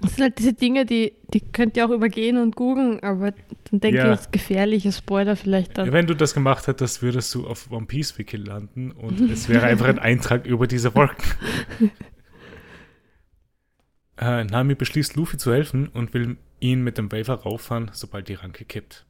Das 0.00 0.14
sind 0.14 0.22
halt 0.22 0.38
diese 0.38 0.54
Dinge, 0.54 0.86
die, 0.86 1.12
die 1.34 1.40
könnt 1.40 1.76
ihr 1.76 1.86
auch 1.86 1.90
übergehen 1.90 2.38
und 2.38 2.56
googeln, 2.56 3.00
aber 3.00 3.32
dann 3.70 3.80
denke 3.80 3.98
ja. 3.98 4.12
ich, 4.12 4.20
ist 4.20 4.32
gefährliche 4.32 4.92
Spoiler 4.92 5.36
vielleicht 5.36 5.76
dann. 5.76 5.92
Wenn 5.92 6.06
du 6.06 6.14
das 6.14 6.32
gemacht 6.34 6.66
hättest, 6.66 7.02
würdest 7.02 7.34
du 7.34 7.46
auf 7.46 7.70
One 7.70 7.86
Piece 7.86 8.16
Wiki 8.18 8.36
landen 8.36 8.92
und 8.92 9.20
es 9.30 9.48
wäre 9.48 9.66
einfach 9.66 9.88
ein 9.88 9.98
Eintrag 10.00 10.46
über 10.46 10.66
diese 10.66 10.94
Wolken. 10.94 11.24
Äh, 14.20 14.44
Nami 14.44 14.74
beschließt, 14.74 15.16
Luffy 15.16 15.38
zu 15.38 15.50
helfen 15.50 15.88
und 15.88 16.12
will 16.12 16.36
ihn 16.60 16.84
mit 16.84 16.98
dem 16.98 17.10
Waver 17.10 17.36
rauffahren, 17.36 17.90
sobald 17.94 18.28
die 18.28 18.34
Ranke 18.34 18.66
kippt. 18.66 19.06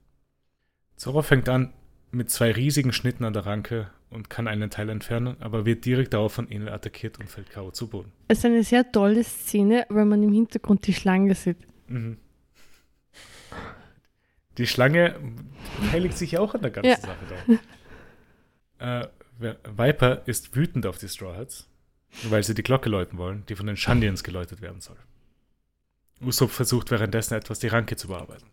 Zoro 0.95 1.23
fängt 1.23 1.49
an 1.49 1.73
mit 2.11 2.31
zwei 2.31 2.51
riesigen 2.53 2.93
Schnitten 2.93 3.25
an 3.25 3.33
der 3.33 3.47
Ranke 3.47 3.91
und 4.11 4.31
kann 4.31 4.49
einen 4.49 4.71
Teil 4.71 4.89
entfernen, 4.89 5.37
aber 5.41 5.65
wird 5.65 5.85
direkt 5.85 6.15
darauf 6.15 6.33
von 6.33 6.51
Enel 6.51 6.71
attackiert 6.71 7.19
und 7.19 7.29
fällt 7.29 7.51
K.O. 7.51 7.71
zu 7.71 7.89
Boden. 7.89 8.13
Es 8.29 8.39
ist 8.39 8.45
eine 8.45 8.65
sehr 8.65 8.91
tolle 8.91 9.23
Szene, 9.23 9.87
weil 9.89 10.05
man 10.05 10.23
im 10.23 10.33
Hintergrund 10.33 10.87
die 10.87 10.95
Schlange 10.95 11.35
sieht. 11.35 11.59
Mhm. 11.87 12.17
Die 14.59 14.67
Schlange 14.67 15.15
heiligt 15.93 16.19
sich 16.19 16.39
auch 16.39 16.55
an 16.55 16.63
der 16.63 16.71
ganzen 16.71 16.91
ja. 16.91 16.97
Sache 16.97 17.27
da. 17.29 17.59
Äh, 18.83 19.07
Viper 19.39 20.23
ist 20.25 20.57
wütend 20.57 20.87
auf 20.87 20.97
die 20.97 21.09
Straw 21.09 21.37
Hats 21.37 21.71
weil 22.25 22.43
sie 22.43 22.55
die 22.55 22.63
Glocke 22.63 22.89
läuten 22.89 23.19
wollen, 23.19 23.45
die 23.49 23.57
von 23.57 23.67
den 23.67 23.77
Shandians 23.77 24.25
geläutet 24.25 24.61
werden 24.61 24.81
soll. 24.81 24.97
Usopp 26.21 26.51
versucht 26.51 26.91
währenddessen 26.91 27.35
etwas 27.35 27.61
die 27.61 27.69
Ranke 27.69 27.97
zu 27.97 28.09
bearbeiten. 28.09 28.47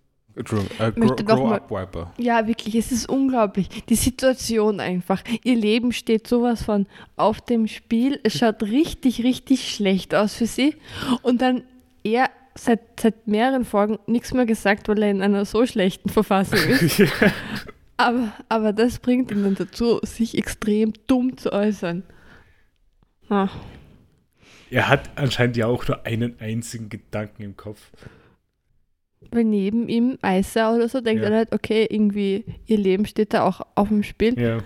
Grow, 0.44 0.60
uh, 0.80 0.92
grow, 0.92 1.16
grow 1.16 1.52
up, 1.52 1.72
Wiper. 1.72 2.14
Ja, 2.18 2.48
wirklich, 2.48 2.76
es 2.76 2.92
ist 2.92 3.10
unglaublich. 3.10 3.70
Die 3.86 3.96
Situation 3.96 4.80
einfach. 4.80 5.24
Ihr 5.44 5.56
Leben 5.56 5.92
steht 5.92 6.28
sowas 6.28 6.64
von 6.64 6.86
auf 7.16 7.42
dem 7.42 7.68
Spiel. 7.68 8.20
Es 8.24 8.38
schaut 8.38 8.62
richtig, 8.62 9.24
richtig 9.24 9.74
schlecht 9.74 10.14
aus 10.14 10.36
für 10.36 10.46
sie. 10.46 10.76
Und 11.24 11.42
dann 11.42 11.64
er 12.04 12.30
seit, 12.56 13.00
seit 13.00 13.28
mehreren 13.28 13.66
Folgen 13.66 13.98
nichts 14.06 14.34
mehr 14.34 14.46
gesagt, 14.46 14.88
weil 14.88 15.02
er 15.02 15.12
in 15.12 15.22
einer 15.22 15.46
so 15.46 15.66
schlechten 15.66 16.10
Verfassung 16.10 16.60
ist. 16.60 17.00
ja. 17.00 17.08
aber, 17.98 18.32
aber 18.48 18.74
das 18.74 19.00
bringt 19.00 19.32
ihn 19.32 19.44
dann 19.44 19.56
dazu, 19.56 20.00
sich 20.04 20.38
extrem 20.38 20.94
dumm 21.08 21.38
zu 21.38 21.52
äußern. 21.52 22.04
Ah. 23.30 23.50
Er 24.70 24.88
hat 24.88 25.10
anscheinend 25.16 25.58
ja 25.58 25.68
auch 25.68 25.88
nur 25.88 26.06
einen 26.06 26.40
einzigen 26.40 26.90
Gedanken 26.90 27.44
im 27.44 27.58
Kopf. 27.58 27.90
Weil 29.32 29.44
neben 29.44 29.90
ihm 29.90 30.18
Eiser 30.22 30.76
oder 30.76 30.88
so 30.88 31.02
denkt 31.02 31.24
ja. 31.24 31.30
er 31.30 31.38
halt, 31.38 31.54
okay, 31.54 31.88
irgendwie 31.90 32.46
ihr 32.66 32.78
Leben 32.78 33.06
steht 33.06 33.34
da 33.34 33.44
auch 33.44 33.62
auf 33.76 33.90
dem 33.90 34.04
Spiel. 34.04 34.40
Ja. 34.40 34.60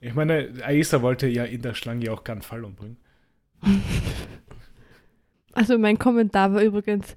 Ich 0.00 0.14
meine, 0.14 0.50
Aisa 0.64 1.02
wollte 1.02 1.26
ja 1.26 1.44
in 1.44 1.62
der 1.62 1.74
Schlange 1.74 2.10
auch 2.10 2.24
keinen 2.24 2.42
Fall 2.42 2.64
umbringen. 2.64 2.96
Also 5.52 5.78
mein 5.78 5.98
Kommentar 5.98 6.54
war 6.54 6.62
übrigens, 6.62 7.16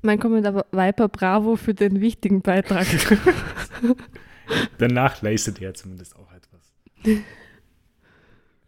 mein 0.00 0.20
Kommentar 0.20 0.54
war 0.54 0.66
Viper 0.70 1.08
Bravo 1.08 1.56
für 1.56 1.74
den 1.74 2.00
wichtigen 2.00 2.40
Beitrag. 2.40 2.86
Danach 4.78 5.22
leistet 5.22 5.60
er 5.60 5.74
zumindest 5.74 6.14
auch 6.14 6.30
etwas. 6.32 6.72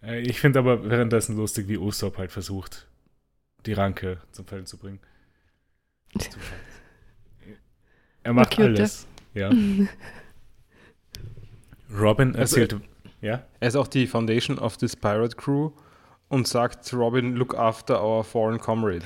Äh, 0.03 0.21
ich 0.23 0.41
finde 0.41 0.59
aber 0.59 0.91
währenddessen 0.91 1.37
lustig, 1.37 1.69
wie 1.69 1.79
Usopp 1.79 2.19
halt 2.19 2.33
versucht, 2.33 2.89
die 3.65 3.75
Ranke 3.75 4.19
zum 4.33 4.45
Fallen 4.45 4.67
zu 4.67 4.77
bringen. 4.77 4.99
Er 8.27 8.33
macht 8.33 8.57
cute, 8.57 8.67
alles. 8.67 9.07
Ja. 9.35 9.51
Robin 11.97 12.35
also, 12.35 12.57
erzählt. 12.57 12.73
Also, 12.73 12.85
ja? 13.21 13.45
Er 13.61 13.69
ist 13.69 13.77
auch 13.77 13.87
die 13.87 14.09
Foundation 14.09 14.59
of 14.59 14.77
this 14.79 14.97
Pirate 14.97 15.37
Crew 15.37 15.71
und 16.29 16.49
sagt 16.49 16.93
Robin, 16.93 17.37
look 17.37 17.55
after 17.55 18.03
our 18.03 18.25
foreign 18.25 18.59
comrades. 18.59 19.05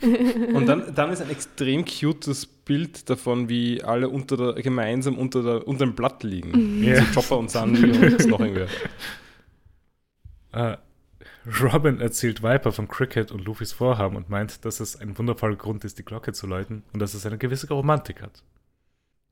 und 0.54 0.66
dann, 0.66 0.94
dann 0.94 1.10
ist 1.10 1.20
ein 1.20 1.30
extrem 1.30 1.84
cutes 1.84 2.46
Bild 2.46 3.10
davon, 3.10 3.48
wie 3.48 3.82
alle 3.82 4.08
unter 4.08 4.36
der, 4.36 4.52
gemeinsam 4.62 5.18
unter, 5.18 5.42
der, 5.42 5.66
unter 5.66 5.84
dem 5.84 5.96
Blatt 5.96 6.22
liegen. 6.22 6.84
Ja. 6.84 7.02
So 7.02 7.20
Chopper 7.20 7.38
und 7.38 7.50
Sandy 7.50 7.90
und 7.90 8.28
noch 8.28 8.38
irgendwer. 8.38 8.68
Uh, 10.54 10.76
Robin 11.60 12.00
erzählt 12.00 12.44
Viper 12.44 12.70
von 12.70 12.86
Cricket 12.86 13.32
und 13.32 13.44
Luffys 13.44 13.72
Vorhaben 13.72 14.14
und 14.14 14.30
meint, 14.30 14.64
dass 14.64 14.78
es 14.78 14.94
ein 14.94 15.18
wundervoller 15.18 15.56
Grund 15.56 15.84
ist, 15.84 15.98
die 15.98 16.04
Glocke 16.04 16.32
zu 16.32 16.46
läuten 16.46 16.84
und 16.92 17.02
dass 17.02 17.14
es 17.14 17.26
eine 17.26 17.38
gewisse 17.38 17.66
Romantik 17.66 18.22
hat. 18.22 18.44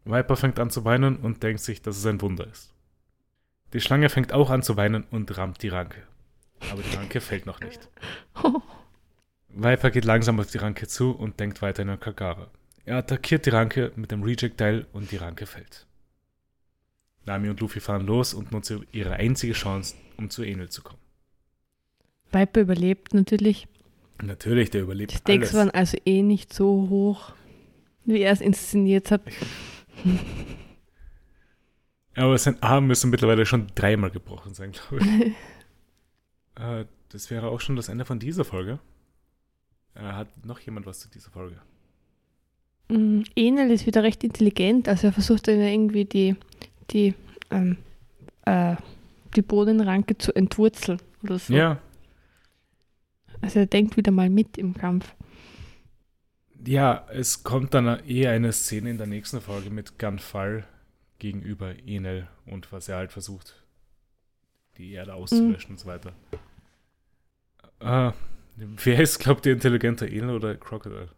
Viper 0.04 0.36
fängt 0.36 0.58
an 0.58 0.70
zu 0.70 0.84
weinen 0.84 1.16
und 1.16 1.42
denkt 1.42 1.60
sich, 1.60 1.82
dass 1.82 1.96
es 1.96 2.06
ein 2.06 2.20
Wunder 2.20 2.46
ist. 2.46 2.72
Die 3.72 3.80
Schlange 3.80 4.08
fängt 4.08 4.32
auch 4.32 4.50
an 4.50 4.62
zu 4.62 4.76
weinen 4.76 5.04
und 5.10 5.36
rammt 5.36 5.62
die 5.62 5.68
Ranke. 5.68 6.02
Aber 6.70 6.82
die 6.82 6.96
Ranke 6.96 7.20
fällt 7.20 7.46
noch 7.46 7.60
nicht. 7.60 7.88
Viper 9.48 9.90
geht 9.90 10.04
langsam 10.04 10.40
auf 10.40 10.50
die 10.50 10.58
Ranke 10.58 10.86
zu 10.86 11.10
und 11.12 11.40
denkt 11.40 11.62
weiter 11.62 11.82
an 11.82 12.00
Kagara. 12.00 12.48
Er 12.84 12.96
attackiert 12.96 13.46
die 13.46 13.50
Ranke 13.50 13.92
mit 13.96 14.10
dem 14.10 14.22
Rejectile 14.22 14.86
und 14.92 15.10
die 15.10 15.16
Ranke 15.16 15.46
fällt. 15.46 15.86
Nami 17.26 17.48
und 17.48 17.60
Luffy 17.60 17.80
fahren 17.80 18.06
los 18.06 18.34
und 18.34 18.52
nutzen 18.52 18.86
ihre 18.92 19.14
einzige 19.14 19.52
Chance, 19.52 19.94
um 20.16 20.30
zu 20.30 20.42
Enel 20.42 20.70
zu 20.70 20.82
kommen. 20.82 20.98
Viper 22.32 22.60
überlebt 22.60 23.12
natürlich. 23.14 23.66
Natürlich, 24.22 24.70
der 24.70 24.82
überlebt. 24.82 25.12
Die 25.12 25.16
Stakes 25.16 25.50
alles. 25.50 25.54
waren 25.54 25.70
also 25.70 25.96
eh 26.04 26.22
nicht 26.22 26.52
so 26.52 26.88
hoch, 26.88 27.32
wie 28.04 28.20
er 28.20 28.32
es 28.32 28.40
inszeniert 28.40 29.10
hat. 29.10 29.22
Aber 32.16 32.36
sein 32.38 32.62
Arm 32.62 32.86
müsste 32.86 33.06
mittlerweile 33.06 33.46
schon 33.46 33.68
dreimal 33.74 34.10
gebrochen 34.10 34.52
sein, 34.54 34.72
glaube 34.72 34.98
ich. 34.98 35.32
äh, 36.62 36.84
das 37.08 37.30
wäre 37.30 37.48
auch 37.48 37.60
schon 37.60 37.76
das 37.76 37.88
Ende 37.88 38.04
von 38.04 38.18
dieser 38.18 38.44
Folge. 38.44 38.78
Äh, 39.94 40.00
hat 40.00 40.44
noch 40.44 40.58
jemand 40.60 40.86
was 40.86 41.00
zu 41.00 41.08
dieser 41.08 41.30
Folge? 41.30 41.56
Mm, 42.88 43.22
Enel 43.36 43.70
ist 43.70 43.86
wieder 43.86 44.02
recht 44.02 44.24
intelligent, 44.24 44.88
also 44.88 45.06
er 45.08 45.12
versucht 45.12 45.48
dann 45.48 45.60
irgendwie 45.60 46.04
die, 46.04 46.36
die, 46.90 47.14
ähm, 47.50 47.76
äh, 48.44 48.76
die 49.36 49.42
Bodenranke 49.42 50.18
zu 50.18 50.34
entwurzeln 50.34 51.00
oder 51.22 51.38
so. 51.38 51.54
Ja, 51.54 51.80
also 53.40 53.60
er 53.60 53.66
denkt 53.66 53.96
wieder 53.96 54.12
mal 54.12 54.30
mit 54.30 54.58
im 54.58 54.74
Kampf. 54.74 55.14
Ja, 56.66 57.06
es 57.10 57.42
kommt 57.42 57.74
dann 57.74 57.86
eher 58.06 58.32
eine 58.32 58.52
Szene 58.52 58.90
in 58.90 58.98
der 58.98 59.06
nächsten 59.06 59.40
Folge 59.40 59.70
mit 59.70 59.98
Gunfall 59.98 60.66
gegenüber 61.18 61.74
Enel 61.86 62.28
und 62.46 62.70
was 62.72 62.88
er 62.88 62.96
halt 62.96 63.12
versucht, 63.12 63.62
die 64.76 64.92
Erde 64.92 65.14
auszulöschen 65.14 65.70
mhm. 65.70 65.74
und 65.74 65.80
so 65.80 65.86
weiter. 65.86 66.12
Äh, 67.80 68.12
wer 68.56 69.00
ist, 69.00 69.18
glaubt 69.18 69.46
ihr, 69.46 69.52
intelligenter 69.52 70.06
Enel 70.06 70.36
oder 70.36 70.56
Crocodile? 70.56 71.08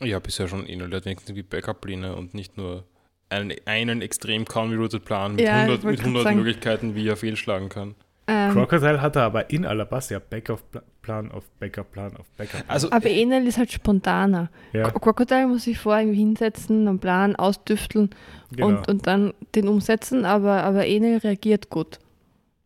Ja, 0.00 0.18
bisher 0.18 0.48
schon 0.48 0.66
Enel. 0.66 0.88
Der 0.88 0.98
hat 0.98 1.04
wenigstens 1.04 1.34
die 1.34 1.42
Backup-Pläne 1.42 2.14
und 2.14 2.32
nicht 2.32 2.56
nur 2.56 2.84
einen, 3.28 3.56
einen 3.66 4.02
extrem 4.02 4.44
convoluted 4.44 5.04
Plan 5.04 5.36
mit 5.36 5.44
ja, 5.44 5.62
100, 5.62 5.84
mit 5.84 6.00
100 6.00 6.34
Möglichkeiten, 6.34 6.94
wie 6.94 7.06
er 7.06 7.16
fehlschlagen 7.16 7.68
kann. 7.68 7.94
Ähm, 8.32 8.52
Crocodile 8.52 9.02
hatte 9.02 9.22
aber 9.22 9.50
in 9.50 9.66
Alabasta 9.66 10.20
Backup-Plan 10.20 11.32
auf 11.32 11.44
Backup-Plan 11.58 12.16
auf 12.16 12.30
Backup. 12.36 12.62
Also, 12.68 12.92
aber 12.92 13.10
Enel 13.10 13.44
ist 13.48 13.58
halt 13.58 13.72
spontaner. 13.72 14.50
Ja. 14.72 14.88
Crocodile 14.88 15.48
muss 15.48 15.64
sich 15.64 15.80
vorher 15.80 16.02
irgendwie 16.04 16.20
hinsetzen, 16.20 16.86
einen 16.86 17.00
Plan 17.00 17.34
ausdüfteln 17.34 18.10
genau. 18.52 18.68
und, 18.68 18.88
und 18.88 19.06
dann 19.08 19.34
den 19.56 19.66
umsetzen, 19.66 20.24
aber, 20.24 20.62
aber 20.62 20.86
Enel 20.86 21.18
reagiert 21.18 21.70
gut. 21.70 21.98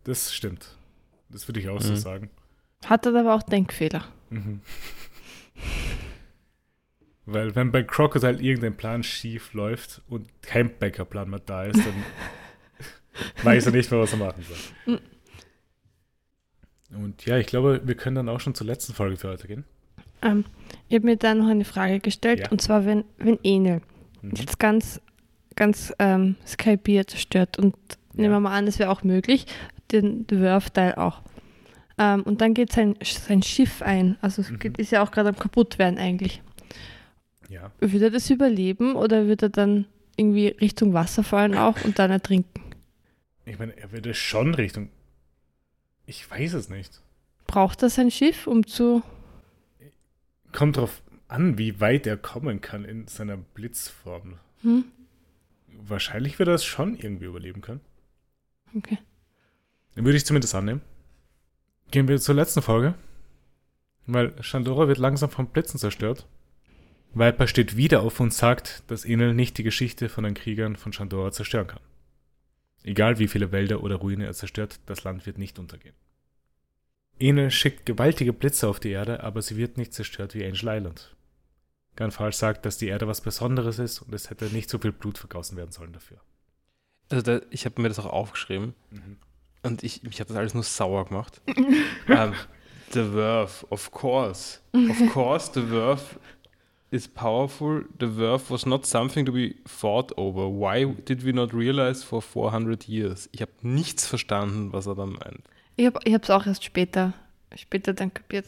Das 0.05 0.35
stimmt. 0.35 0.77
Das 1.31 1.49
würde 1.49 1.61
ich 1.61 1.71
auch 1.71 1.81
mhm. 1.81 1.85
so 1.85 1.97
sagen. 1.97 2.31
Hat 2.85 3.07
er 3.07 3.17
aber 3.17 3.35
auch 3.35 3.43
Denkfehler. 3.43 4.05
Mhm. 4.29 4.61
Weil 7.25 7.57
wenn 7.57 7.73
bei 7.73 7.85
Crocodile 7.85 8.39
irgendein 8.39 8.77
Plan 8.77 9.03
schief 9.03 9.55
läuft 9.55 10.03
und 10.11 10.29
kein 10.43 10.77
Backup-Plan 10.79 11.31
mehr 11.31 11.41
da 11.41 11.65
ist, 11.65 11.79
dann 11.79 12.05
weiß 13.45 13.65
er 13.65 13.73
nicht 13.73 13.91
mehr, 13.91 14.01
was 14.01 14.13
er 14.13 14.19
machen 14.19 14.45
soll. 14.47 15.01
Und 16.95 17.27
ja, 17.27 17.39
ich 17.39 17.47
glaube, 17.47 17.83
wir 17.85 17.95
können 17.95 18.17
dann 18.17 18.29
auch 18.29 18.41
schon 18.41 18.55
zur 18.55 18.67
letzten 18.67 18.93
Folge 18.93 19.17
für 19.17 19.29
heute 19.29 19.47
gehen. 19.47 19.65
Ähm, 20.23 20.45
ich 20.89 20.97
habe 20.97 21.07
mir 21.07 21.17
da 21.17 21.35
noch 21.35 21.49
eine 21.49 21.65
Frage 21.65 22.01
gestellt, 22.01 22.41
ja. 22.41 22.51
und 22.51 22.61
zwar, 22.61 22.87
wenn, 22.87 23.05
wenn 23.19 23.39
Enel 23.43 23.83
mhm. 24.23 24.33
jetzt 24.37 24.59
ganz, 24.59 25.01
ganz 25.57 25.93
ähm, 25.99 26.37
Skypier 26.47 27.07
zerstört 27.07 27.59
und 27.59 27.75
ja. 28.15 28.23
nehmen 28.23 28.35
wir 28.35 28.41
mal 28.41 28.57
an, 28.57 28.67
das 28.67 28.79
wäre 28.79 28.91
auch 28.91 29.03
möglich, 29.03 29.47
den 29.93 30.27
Dwarf-Teil 30.27 30.95
auch. 30.95 31.23
Ähm, 31.99 32.23
und 32.23 32.41
dann 32.41 32.55
geht 32.55 32.73
sein, 32.73 32.97
sein 33.03 33.43
Schiff 33.43 33.83
ein, 33.83 34.17
also 34.21 34.43
es 34.43 34.51
mhm. 34.51 34.59
geht, 34.59 34.79
ist 34.79 34.93
ja 34.93 35.03
auch 35.03 35.11
gerade 35.11 35.29
am 35.29 35.37
kaputt 35.37 35.79
werden 35.79 35.99
eigentlich. 35.99 36.43
Ja. 37.49 37.71
Würde 37.79 38.07
er 38.07 38.11
das 38.11 38.31
überleben 38.31 38.97
oder 38.97 39.27
würde 39.27 39.47
er 39.47 39.51
dann 39.51 39.87
irgendwie 40.17 40.49
Richtung 40.49 40.93
Wasser 40.93 41.23
fallen 41.23 41.55
auch 41.55 41.85
und 41.85 41.99
dann 41.99 42.11
ertrinken? 42.11 42.63
Ich 43.45 43.59
meine, 43.59 43.77
er 43.77 43.93
würde 43.93 44.15
schon 44.15 44.55
Richtung. 44.55 44.89
Ich 46.07 46.31
weiß 46.31 46.55
es 46.55 46.69
nicht. 46.69 47.01
Braucht 47.47 47.83
er 47.83 47.91
sein 47.91 48.11
Schiff, 48.11 48.47
um 48.47 48.67
zu. 48.67 49.03
Kommt 50.53 50.77
drauf 50.77 51.03
an, 51.29 51.59
wie 51.59 51.81
weit 51.81 52.07
er 52.07 52.17
kommen 52.17 52.61
kann 52.61 52.85
in 52.85 53.07
seiner 53.09 53.37
Blitzform. 53.37 54.39
Hm? 54.63 54.85
Wahrscheinlich 55.69 56.39
wird 56.39 56.49
er 56.49 56.55
es 56.55 56.65
schon 56.65 56.97
irgendwie 56.97 57.27
überleben 57.27 57.61
können. 57.61 57.81
Okay. 58.77 58.99
Den 59.97 60.05
würde 60.05 60.17
ich 60.17 60.27
zumindest 60.27 60.55
annehmen. 60.55 60.81
Gehen 61.91 62.09
wir 62.09 62.19
zur 62.21 62.35
letzten 62.35 62.63
Folge. 62.63 62.95
Weil 64.07 64.43
Shandora 64.43 64.89
wird 64.89 64.99
langsam 64.99 65.31
vom 65.31 65.49
Blitzen 65.49 65.79
zerstört. 65.79 66.27
Viper 67.15 67.47
steht 67.47 67.77
wieder 67.77 68.03
auf 68.03 68.19
und 68.21 68.35
sagt, 68.35 68.83
dass 68.89 69.05
Enel 69.05 69.35
nicht 69.35 69.57
die 69.57 69.63
Geschichte 69.63 70.09
von 70.09 70.25
den 70.25 70.35
Kriegern 70.35 70.77
von 70.77 70.93
Shandora 70.93 71.31
zerstören 71.31 71.69
kann. 71.69 71.81
Egal 72.85 73.19
wie 73.19 73.29
viele 73.29 73.51
Wälder 73.51 73.83
oder 73.83 73.97
Ruine 73.97 74.27
er 74.27 74.35
zerstört, 74.35 74.79
das 74.87 75.05
Land 75.05 75.25
wird 75.25 75.39
nicht 75.39 75.59
untergehen. 75.59 75.95
Enel 77.19 77.51
schickt 77.51 77.87
gewaltige 77.87 78.33
Blitze 78.33 78.69
auf 78.69 78.79
die 78.79 78.91
Erde, 78.91 79.23
aber 79.23 79.41
sie 79.41 79.57
wird 79.57 79.79
nicht 79.79 79.95
zerstört 79.95 80.35
wie 80.35 80.45
Angel 80.45 80.69
Island. 80.69 81.17
Ganfal 81.97 82.33
sagt, 82.33 82.67
dass 82.67 82.77
die 82.77 82.89
Erde 82.89 83.07
was 83.07 83.21
Besonderes 83.21 83.79
ist 83.79 84.03
und 84.03 84.13
es 84.15 84.29
hätte 84.29 84.47
nicht 84.47 84.69
so 84.69 84.79
viel 84.79 84.93
Blut 84.93 85.17
vergossen 85.17 85.57
werden 85.57 85.71
sollen 85.71 85.93
dafür. 85.93 86.21
Also 87.09 87.23
da, 87.23 87.41
ich 87.51 87.65
habe 87.65 87.81
mir 87.81 87.89
das 87.89 87.99
auch 87.99 88.07
aufgeschrieben 88.07 88.75
mhm. 88.91 89.17
und 89.63 89.83
ich, 89.83 90.05
ich 90.05 90.21
habe 90.21 90.29
das 90.29 90.37
alles 90.37 90.55
nur 90.55 90.65
sauer 90.65 91.07
gemacht. 91.07 91.41
um, 91.47 91.57
ähm, 92.09 92.35
the 92.93 93.05
Verve, 93.05 93.67
of 93.71 93.91
course. 93.93 94.61
Of 94.73 95.13
course, 95.13 95.51
the 95.55 95.67
Verve 95.67 96.03
is 96.95 97.09
powerful. 97.09 97.83
The 97.99 98.07
verve 98.07 98.51
was 98.51 98.65
not 98.65 98.87
something 98.87 99.27
to 99.27 99.33
be 99.33 99.57
fought 99.67 100.17
over. 100.17 100.49
Why 100.49 100.85
did 100.85 101.25
we 101.25 101.33
not 101.33 101.53
realize 101.53 102.05
for 102.05 102.23
400 102.23 102.89
years? 102.89 103.29
Ich 103.33 103.43
habe 103.43 103.53
nichts 103.63 104.07
verstanden, 104.07 104.73
was 104.73 104.87
er 104.87 104.95
da 104.95 105.05
meint. 105.05 105.43
Ich 105.77 105.87
habe 105.87 105.99
es 106.05 106.31
auch 106.31 106.47
erst 106.47 106.65
später, 106.65 107.13
später 107.57 107.93
dann 107.93 108.15
kapiert. 108.15 108.47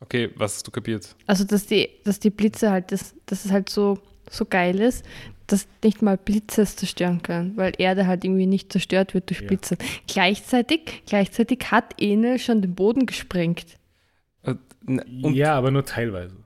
Okay, 0.00 0.30
was 0.36 0.54
hast 0.54 0.66
du 0.66 0.70
kapiert? 0.70 1.14
Also, 1.26 1.44
dass 1.44 1.66
die, 1.66 1.88
dass 2.04 2.18
die 2.18 2.30
Blitze 2.30 2.70
halt, 2.70 2.92
dass, 2.92 3.14
dass 3.26 3.44
es 3.44 3.52
halt 3.52 3.68
so, 3.68 3.98
so 4.30 4.44
geil 4.44 4.80
ist, 4.80 5.04
dass 5.48 5.66
nicht 5.82 6.02
mal 6.02 6.16
Blitze 6.16 6.62
es 6.62 6.76
zerstören 6.76 7.22
können, 7.22 7.56
weil 7.56 7.72
Erde 7.78 8.06
halt 8.06 8.24
irgendwie 8.24 8.46
nicht 8.46 8.72
zerstört 8.72 9.12
wird 9.14 9.28
durch 9.28 9.40
ja. 9.40 9.48
Blitze. 9.48 9.76
Gleichzeitig, 10.06 11.02
gleichzeitig 11.06 11.70
hat 11.70 12.00
Enel 12.00 12.38
schon 12.38 12.62
den 12.62 12.74
Boden 12.74 13.06
gesprengt. 13.06 13.66
Äh, 14.44 14.54
ja, 15.32 15.54
aber 15.54 15.70
nur 15.70 15.84
teilweise. 15.84 16.36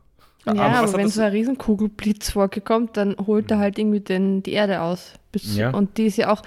Ja, 0.45 0.53
aber, 0.53 0.79
aber 0.79 0.93
wenn 0.95 1.09
so 1.09 1.23
ein 1.23 1.31
Riesenkugelblitz 1.31 2.31
vorkommt, 2.31 2.97
dann 2.97 3.17
holt 3.27 3.51
er 3.51 3.59
halt 3.59 3.79
irgendwie 3.79 4.01
den, 4.01 4.43
die 4.43 4.53
Erde 4.53 4.81
aus. 4.81 5.13
Bis, 5.31 5.57
ja. 5.57 5.71
Und 5.71 5.99
die 5.99 6.07
ist 6.07 6.17
ja 6.17 6.33
auch, 6.33 6.43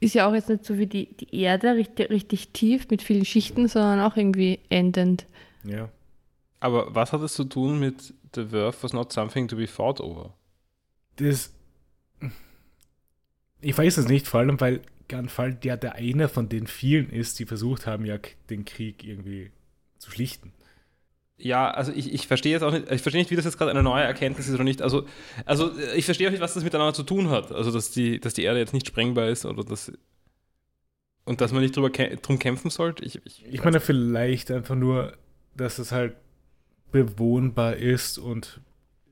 ist 0.00 0.14
ja 0.14 0.28
auch 0.28 0.34
jetzt 0.34 0.48
nicht 0.48 0.64
so 0.64 0.78
wie 0.78 0.86
die, 0.86 1.06
die 1.16 1.34
Erde, 1.40 1.74
richtig, 1.74 2.10
richtig 2.10 2.50
tief 2.50 2.88
mit 2.90 3.02
vielen 3.02 3.24
Schichten, 3.24 3.66
sondern 3.66 4.00
auch 4.00 4.16
irgendwie 4.16 4.60
endend. 4.68 5.26
Ja. 5.64 5.88
Aber 6.60 6.94
was 6.94 7.12
hat 7.12 7.22
es 7.22 7.34
zu 7.34 7.44
tun 7.44 7.78
mit 7.78 8.14
The 8.34 8.46
Verve 8.46 8.76
was 8.82 8.92
not 8.92 9.12
something 9.12 9.48
to 9.48 9.56
be 9.56 9.66
fought 9.66 10.00
over? 10.00 10.34
Das. 11.16 11.52
Ich 13.60 13.76
weiß 13.76 13.96
es 13.96 14.08
nicht, 14.08 14.28
vor 14.28 14.40
allem, 14.40 14.60
weil 14.60 14.82
Ganfall 15.08 15.54
der 15.54 15.76
der 15.76 15.94
eine 15.94 16.28
von 16.28 16.48
den 16.48 16.66
vielen 16.66 17.10
ist, 17.10 17.38
die 17.38 17.46
versucht 17.46 17.86
haben, 17.86 18.04
ja 18.04 18.18
den 18.50 18.64
Krieg 18.64 19.04
irgendwie 19.04 19.50
zu 19.98 20.10
schlichten. 20.10 20.52
Ja, 21.38 21.70
also 21.70 21.92
ich, 21.92 22.12
ich 22.12 22.26
verstehe 22.26 22.52
jetzt 22.52 22.62
auch 22.62 22.72
nicht, 22.72 22.90
ich 22.90 23.00
verstehe 23.00 23.20
nicht, 23.20 23.30
wie 23.30 23.36
das 23.36 23.44
jetzt 23.44 23.58
gerade 23.58 23.70
eine 23.70 23.82
neue 23.82 24.02
Erkenntnis 24.02 24.48
ist 24.48 24.54
oder 24.54 24.64
nicht. 24.64 24.82
Also, 24.82 25.06
also 25.44 25.70
ich 25.94 26.04
verstehe 26.04 26.26
auch 26.26 26.32
nicht, 26.32 26.40
was 26.40 26.54
das 26.54 26.64
miteinander 26.64 26.94
zu 26.94 27.04
tun 27.04 27.30
hat. 27.30 27.52
Also, 27.52 27.70
dass 27.70 27.92
die, 27.92 28.18
dass 28.18 28.34
die 28.34 28.42
Erde 28.42 28.58
jetzt 28.58 28.74
nicht 28.74 28.86
sprengbar 28.86 29.28
ist 29.28 29.46
oder 29.46 29.62
dass. 29.62 29.92
Und 31.24 31.40
dass 31.40 31.52
man 31.52 31.62
nicht 31.62 31.76
drüber 31.76 31.90
drum 31.90 32.38
kämpfen 32.38 32.70
sollte. 32.70 33.04
Ich, 33.04 33.20
ich, 33.24 33.44
ich 33.48 33.62
meine, 33.62 33.80
vielleicht 33.80 34.50
einfach 34.50 34.74
nur, 34.74 35.12
dass 35.54 35.78
es 35.78 35.92
halt 35.92 36.16
bewohnbar 36.90 37.76
ist 37.76 38.18
und 38.18 38.60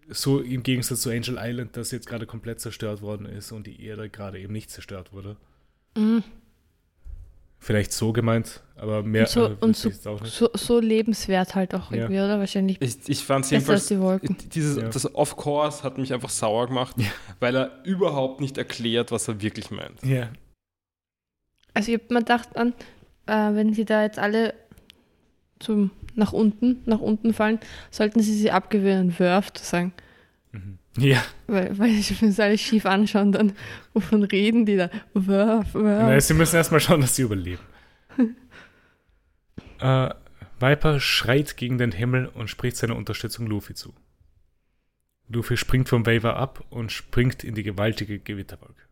so 0.08 0.40
im 0.40 0.62
Gegensatz 0.62 1.02
zu 1.02 1.10
Angel 1.10 1.36
Island, 1.38 1.76
das 1.76 1.90
jetzt 1.90 2.06
gerade 2.06 2.26
komplett 2.26 2.60
zerstört 2.60 3.02
worden 3.02 3.26
ist 3.26 3.52
und 3.52 3.66
die 3.66 3.84
Erde 3.84 4.08
gerade 4.08 4.38
eben 4.38 4.52
nicht 4.52 4.70
zerstört 4.70 5.12
wurde. 5.12 5.36
Mhm. 5.96 6.22
Vielleicht 7.66 7.92
so 7.92 8.12
gemeint, 8.12 8.62
aber 8.76 9.02
mehr 9.02 9.22
und 9.22 9.28
so, 9.28 9.46
äh, 9.46 9.56
und 9.58 9.76
so, 9.76 9.90
so, 10.22 10.50
so, 10.54 10.78
lebenswert 10.78 11.56
halt 11.56 11.74
auch 11.74 11.90
ja. 11.90 11.96
irgendwie, 11.96 12.20
oder? 12.20 12.38
Wahrscheinlich. 12.38 12.80
Ich, 12.80 13.08
ich 13.08 13.24
fand 13.24 13.44
es 13.44 13.50
jedenfalls. 13.50 13.88
Die 13.88 13.98
Wolken. 13.98 14.36
Dieses, 14.54 14.76
ja. 14.76 14.88
Das 14.88 15.12
Of 15.16 15.34
Course 15.34 15.82
hat 15.82 15.98
mich 15.98 16.14
einfach 16.14 16.30
sauer 16.30 16.68
gemacht, 16.68 16.94
ja. 16.96 17.06
weil 17.40 17.56
er 17.56 17.82
überhaupt 17.82 18.40
nicht 18.40 18.56
erklärt, 18.56 19.10
was 19.10 19.26
er 19.26 19.42
wirklich 19.42 19.72
meint. 19.72 20.00
Ja. 20.04 20.28
Also, 21.74 21.90
ich 21.90 21.98
habe 21.98 22.14
mir 22.14 22.20
gedacht, 22.20 22.56
an, 22.56 22.72
äh, 23.26 23.52
wenn 23.56 23.74
sie 23.74 23.84
da 23.84 24.04
jetzt 24.04 24.20
alle 24.20 24.54
zum, 25.58 25.90
nach 26.14 26.32
unten, 26.32 26.82
nach 26.86 27.00
unten 27.00 27.34
fallen, 27.34 27.58
sollten 27.90 28.20
sie 28.20 28.34
sie 28.34 28.52
abgewöhnen, 28.52 29.18
Wurf 29.18 29.52
zu 29.54 29.64
sagen. 29.64 29.92
Mhm. 30.52 30.78
Ja. 30.98 31.22
Weil, 31.46 31.78
weil 31.78 31.90
ich 31.90 32.20
mir 32.20 32.28
das 32.28 32.40
alles 32.40 32.60
schief 32.60 32.86
anschauen, 32.86 33.32
dann 33.32 33.52
wovon 33.92 34.22
reden 34.24 34.66
die 34.66 34.76
da? 34.76 34.90
Wurf, 35.14 35.74
Wurf. 35.74 35.84
Nein, 35.84 36.20
sie 36.20 36.34
müssen 36.34 36.56
erstmal 36.56 36.80
schauen, 36.80 37.00
dass 37.00 37.16
sie 37.16 37.22
überleben. 37.22 37.62
äh, 39.80 40.10
Viper 40.58 41.00
schreit 41.00 41.56
gegen 41.56 41.78
den 41.78 41.92
Himmel 41.92 42.26
und 42.26 42.48
spricht 42.48 42.76
seine 42.76 42.94
Unterstützung 42.94 43.46
Luffy 43.46 43.74
zu. 43.74 43.94
Luffy 45.28 45.56
springt 45.56 45.88
vom 45.88 46.06
Waver 46.06 46.36
ab 46.36 46.64
und 46.70 46.92
springt 46.92 47.44
in 47.44 47.54
die 47.54 47.62
gewaltige 47.62 48.18
Gewitterwolke. 48.18 48.82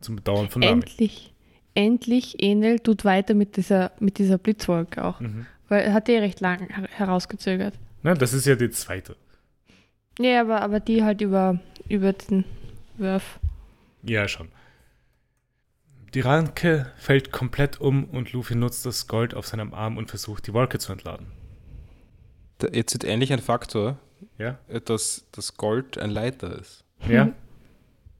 Zum 0.00 0.16
Bedauern 0.16 0.48
von 0.48 0.60
Nami. 0.60 0.82
Endlich, 0.82 1.34
endlich 1.74 2.42
Enel 2.42 2.78
tut 2.78 3.04
weiter 3.04 3.34
mit 3.34 3.56
dieser, 3.56 3.92
mit 4.00 4.18
dieser 4.18 4.38
Blitzwolke 4.38 5.02
auch. 5.04 5.20
Mhm. 5.20 5.46
Weil 5.68 5.82
er 5.82 5.94
hat 5.94 6.08
die 6.08 6.16
recht 6.16 6.40
lang 6.40 6.68
herausgezögert. 6.68 7.74
Na, 8.02 8.14
das 8.14 8.34
ist 8.34 8.44
ja 8.44 8.54
die 8.54 8.70
zweite. 8.70 9.16
Ja, 10.18 10.40
aber, 10.40 10.60
aber 10.62 10.80
die 10.80 11.02
halt 11.02 11.20
über, 11.20 11.58
über 11.88 12.12
den 12.12 12.44
Wurf. 12.96 13.38
Ja, 14.02 14.28
schon. 14.28 14.48
Die 16.14 16.20
Ranke 16.20 16.92
fällt 16.96 17.32
komplett 17.32 17.80
um 17.80 18.04
und 18.04 18.32
Luffy 18.32 18.54
nutzt 18.54 18.86
das 18.86 19.08
Gold 19.08 19.34
auf 19.34 19.46
seinem 19.46 19.74
Arm 19.74 19.96
und 19.96 20.10
versucht, 20.10 20.46
die 20.46 20.52
Wolke 20.54 20.78
zu 20.78 20.92
entladen. 20.92 21.26
Da, 22.58 22.68
jetzt 22.68 22.94
ist 22.94 23.02
ähnlich 23.04 23.32
ein 23.32 23.40
Faktor, 23.40 23.98
ja? 24.38 24.58
Äh, 24.68 24.80
dass 24.80 25.26
das 25.32 25.56
Gold 25.56 25.98
ein 25.98 26.10
Leiter 26.10 26.56
ist. 26.56 26.84
Ja. 27.08 27.32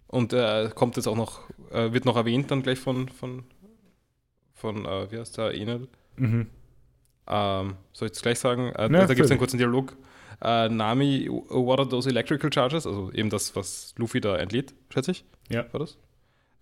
Und 0.09 0.33
äh, 0.33 0.71
kommt 0.75 0.97
jetzt 0.97 1.07
auch 1.07 1.17
noch, 1.17 1.49
äh, 1.71 1.93
wird 1.93 2.05
noch 2.05 2.17
erwähnt 2.17 2.51
dann 2.51 2.63
gleich 2.63 2.81
von, 2.81 3.09
von, 3.09 3.45
von 4.55 4.85
äh, 4.85 5.11
wie 5.13 5.19
heißt 5.19 5.39
der, 5.39 5.55
Enel? 5.55 5.89
Mhm. 6.17 6.49
Ähm, 7.27 7.77
soll 7.93 8.09
ich 8.09 8.15
es 8.15 8.23
gleich 8.23 8.39
sagen? 8.39 8.73
Äh, 8.75 8.93
ja, 8.93 9.07
da 9.07 9.15
gibt 9.15 9.25
es 9.25 9.31
einen 9.31 9.39
kurzen 9.39 9.59
Dialog 9.59 9.97
Uh, 10.43 10.69
Nami, 10.69 11.29
what 11.29 11.79
are 11.79 11.89
those 11.89 12.09
electrical 12.09 12.51
charges? 12.51 12.87
Also 12.87 13.11
eben 13.13 13.31
das, 13.31 13.55
was 13.57 13.95
Luffy 13.97 14.21
da 14.21 14.37
entlädt, 14.37 14.75
schätze 14.91 15.13
ich. 15.13 15.25
Ja. 15.51 15.67
War 15.73 15.81
das? 15.81 15.99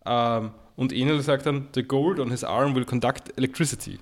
Ähm, 0.05 0.53
und 0.77 0.93
Enel 0.93 1.21
sagt 1.21 1.47
dann, 1.47 1.69
the 1.75 1.83
gold 1.83 2.19
on 2.19 2.31
his 2.31 2.45
arm 2.45 2.75
will 2.75 2.85
conduct 2.85 3.37
electricity. 3.37 3.99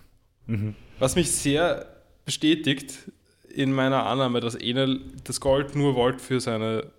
Mhm. 0.47 0.75
Was 0.99 1.17
mich 1.17 1.31
sehr 1.31 1.87
bestätigt 2.25 3.11
in 3.49 3.73
meiner 3.73 4.07
Annahme, 4.07 4.41
dass 4.41 4.55
Enel 4.55 5.01
das 5.25 5.41
Gold 5.41 5.75
nur 5.75 5.95
wollte 5.95 6.21
für 6.21 6.41
seine, 6.41 6.91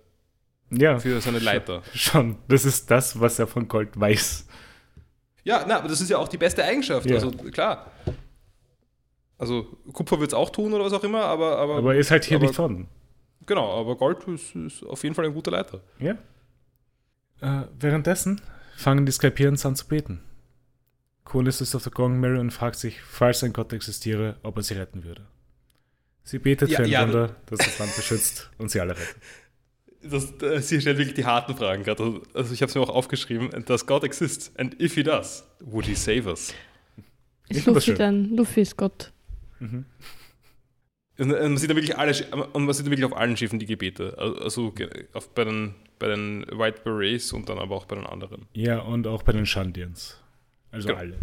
ja, 0.70 0.98
für 0.98 1.20
seine 1.20 1.38
Leiter. 1.38 1.82
Schon, 1.94 2.36
das 2.48 2.64
ist 2.64 2.90
das, 2.90 3.18
was 3.18 3.38
er 3.38 3.46
von 3.46 3.68
Gold 3.68 3.98
weiß. 3.98 4.46
Ja, 5.44 5.64
na, 5.66 5.78
aber 5.78 5.88
das 5.88 6.00
ist 6.00 6.10
ja 6.10 6.18
auch 6.18 6.28
die 6.28 6.38
beste 6.38 6.64
Eigenschaft. 6.64 7.08
Ja. 7.08 7.16
Also 7.16 7.30
klar. 7.30 7.90
Also 9.42 9.64
Kupfer 9.92 10.20
wird 10.20 10.30
es 10.30 10.34
auch 10.34 10.50
tun 10.50 10.72
oder 10.72 10.84
was 10.84 10.92
auch 10.92 11.02
immer, 11.02 11.24
aber. 11.24 11.58
Aber, 11.58 11.78
aber 11.78 11.96
ist 11.96 12.12
halt 12.12 12.22
hier 12.22 12.36
aber, 12.36 12.46
nicht 12.46 12.54
vorhanden. 12.54 12.86
Genau, 13.44 13.76
aber 13.76 13.96
Gold 13.96 14.22
ist, 14.28 14.54
ist, 14.54 14.84
auf 14.84 15.02
jeden 15.02 15.16
Fall 15.16 15.24
ein 15.24 15.34
guter 15.34 15.50
Leiter. 15.50 15.80
Ja. 15.98 16.12
Äh, 17.40 17.66
währenddessen 17.76 18.40
fangen 18.76 19.04
die 19.04 19.10
Skalpierens 19.10 19.66
an 19.66 19.74
zu 19.74 19.88
beten. 19.88 20.20
Konis 21.24 21.60
ist 21.60 21.74
auf 21.74 21.82
der 21.82 21.90
Gong 21.90 22.20
Mary 22.20 22.38
und 22.38 22.52
fragt 22.52 22.76
sich, 22.76 23.02
falls 23.02 23.42
ein 23.42 23.52
Gott 23.52 23.72
existiere, 23.72 24.36
ob 24.44 24.58
er 24.58 24.62
sie 24.62 24.74
retten 24.74 25.02
würde. 25.02 25.26
Sie 26.22 26.38
betet 26.38 26.68
ja, 26.68 26.76
für 26.76 26.84
ein 26.84 26.90
ja, 26.90 27.02
Wunder, 27.02 27.34
das 27.46 27.58
das 27.58 27.80
Land 27.80 27.96
beschützt 27.96 28.48
und 28.58 28.70
sie 28.70 28.78
alle 28.78 28.92
rettet. 28.92 29.16
Das, 30.04 30.38
das, 30.38 30.68
sie 30.68 30.80
stellt 30.80 30.98
wirklich 30.98 31.16
die 31.16 31.24
harten 31.24 31.56
Fragen 31.56 31.82
gerade. 31.82 32.20
Also 32.32 32.54
ich 32.54 32.62
habe 32.62 32.70
es 32.70 32.76
mir 32.76 32.80
auch 32.80 32.90
aufgeschrieben. 32.90 33.50
Does 33.64 33.86
God 33.86 34.04
exist? 34.04 34.52
And 34.56 34.80
if 34.80 34.94
he 34.94 35.02
does, 35.02 35.42
would 35.58 35.86
he 35.86 35.96
save 35.96 36.28
us? 36.28 36.54
Ist 37.48 37.66
Luffy 37.66 37.94
dann? 37.94 38.36
Luffy 38.36 38.60
ist 38.60 38.76
Gott. 38.76 39.12
Mhm. 39.62 39.86
Und 41.18 41.28
man 41.28 41.56
sieht 41.56 41.70
dann 41.70 41.76
wirklich 41.76 41.96
alle, 41.96 42.14
und 42.52 42.64
man 42.64 42.74
sieht 42.74 42.86
wirklich 42.86 43.04
auf 43.04 43.16
allen 43.16 43.36
Schiffen 43.36 43.58
die 43.58 43.66
Gebete. 43.66 44.16
Also 44.18 44.72
auf, 45.12 45.28
bei, 45.34 45.44
den, 45.44 45.74
bei 45.98 46.08
den 46.08 46.44
White 46.50 46.80
Berets 46.84 47.32
und 47.32 47.48
dann 47.48 47.58
aber 47.58 47.76
auch 47.76 47.84
bei 47.84 47.96
den 47.96 48.06
anderen. 48.06 48.46
Ja, 48.54 48.80
und 48.80 49.06
auch 49.06 49.22
bei 49.22 49.32
den 49.32 49.46
Shandians. 49.46 50.20
Also 50.70 50.88
genau. 50.88 51.00
alle. 51.00 51.18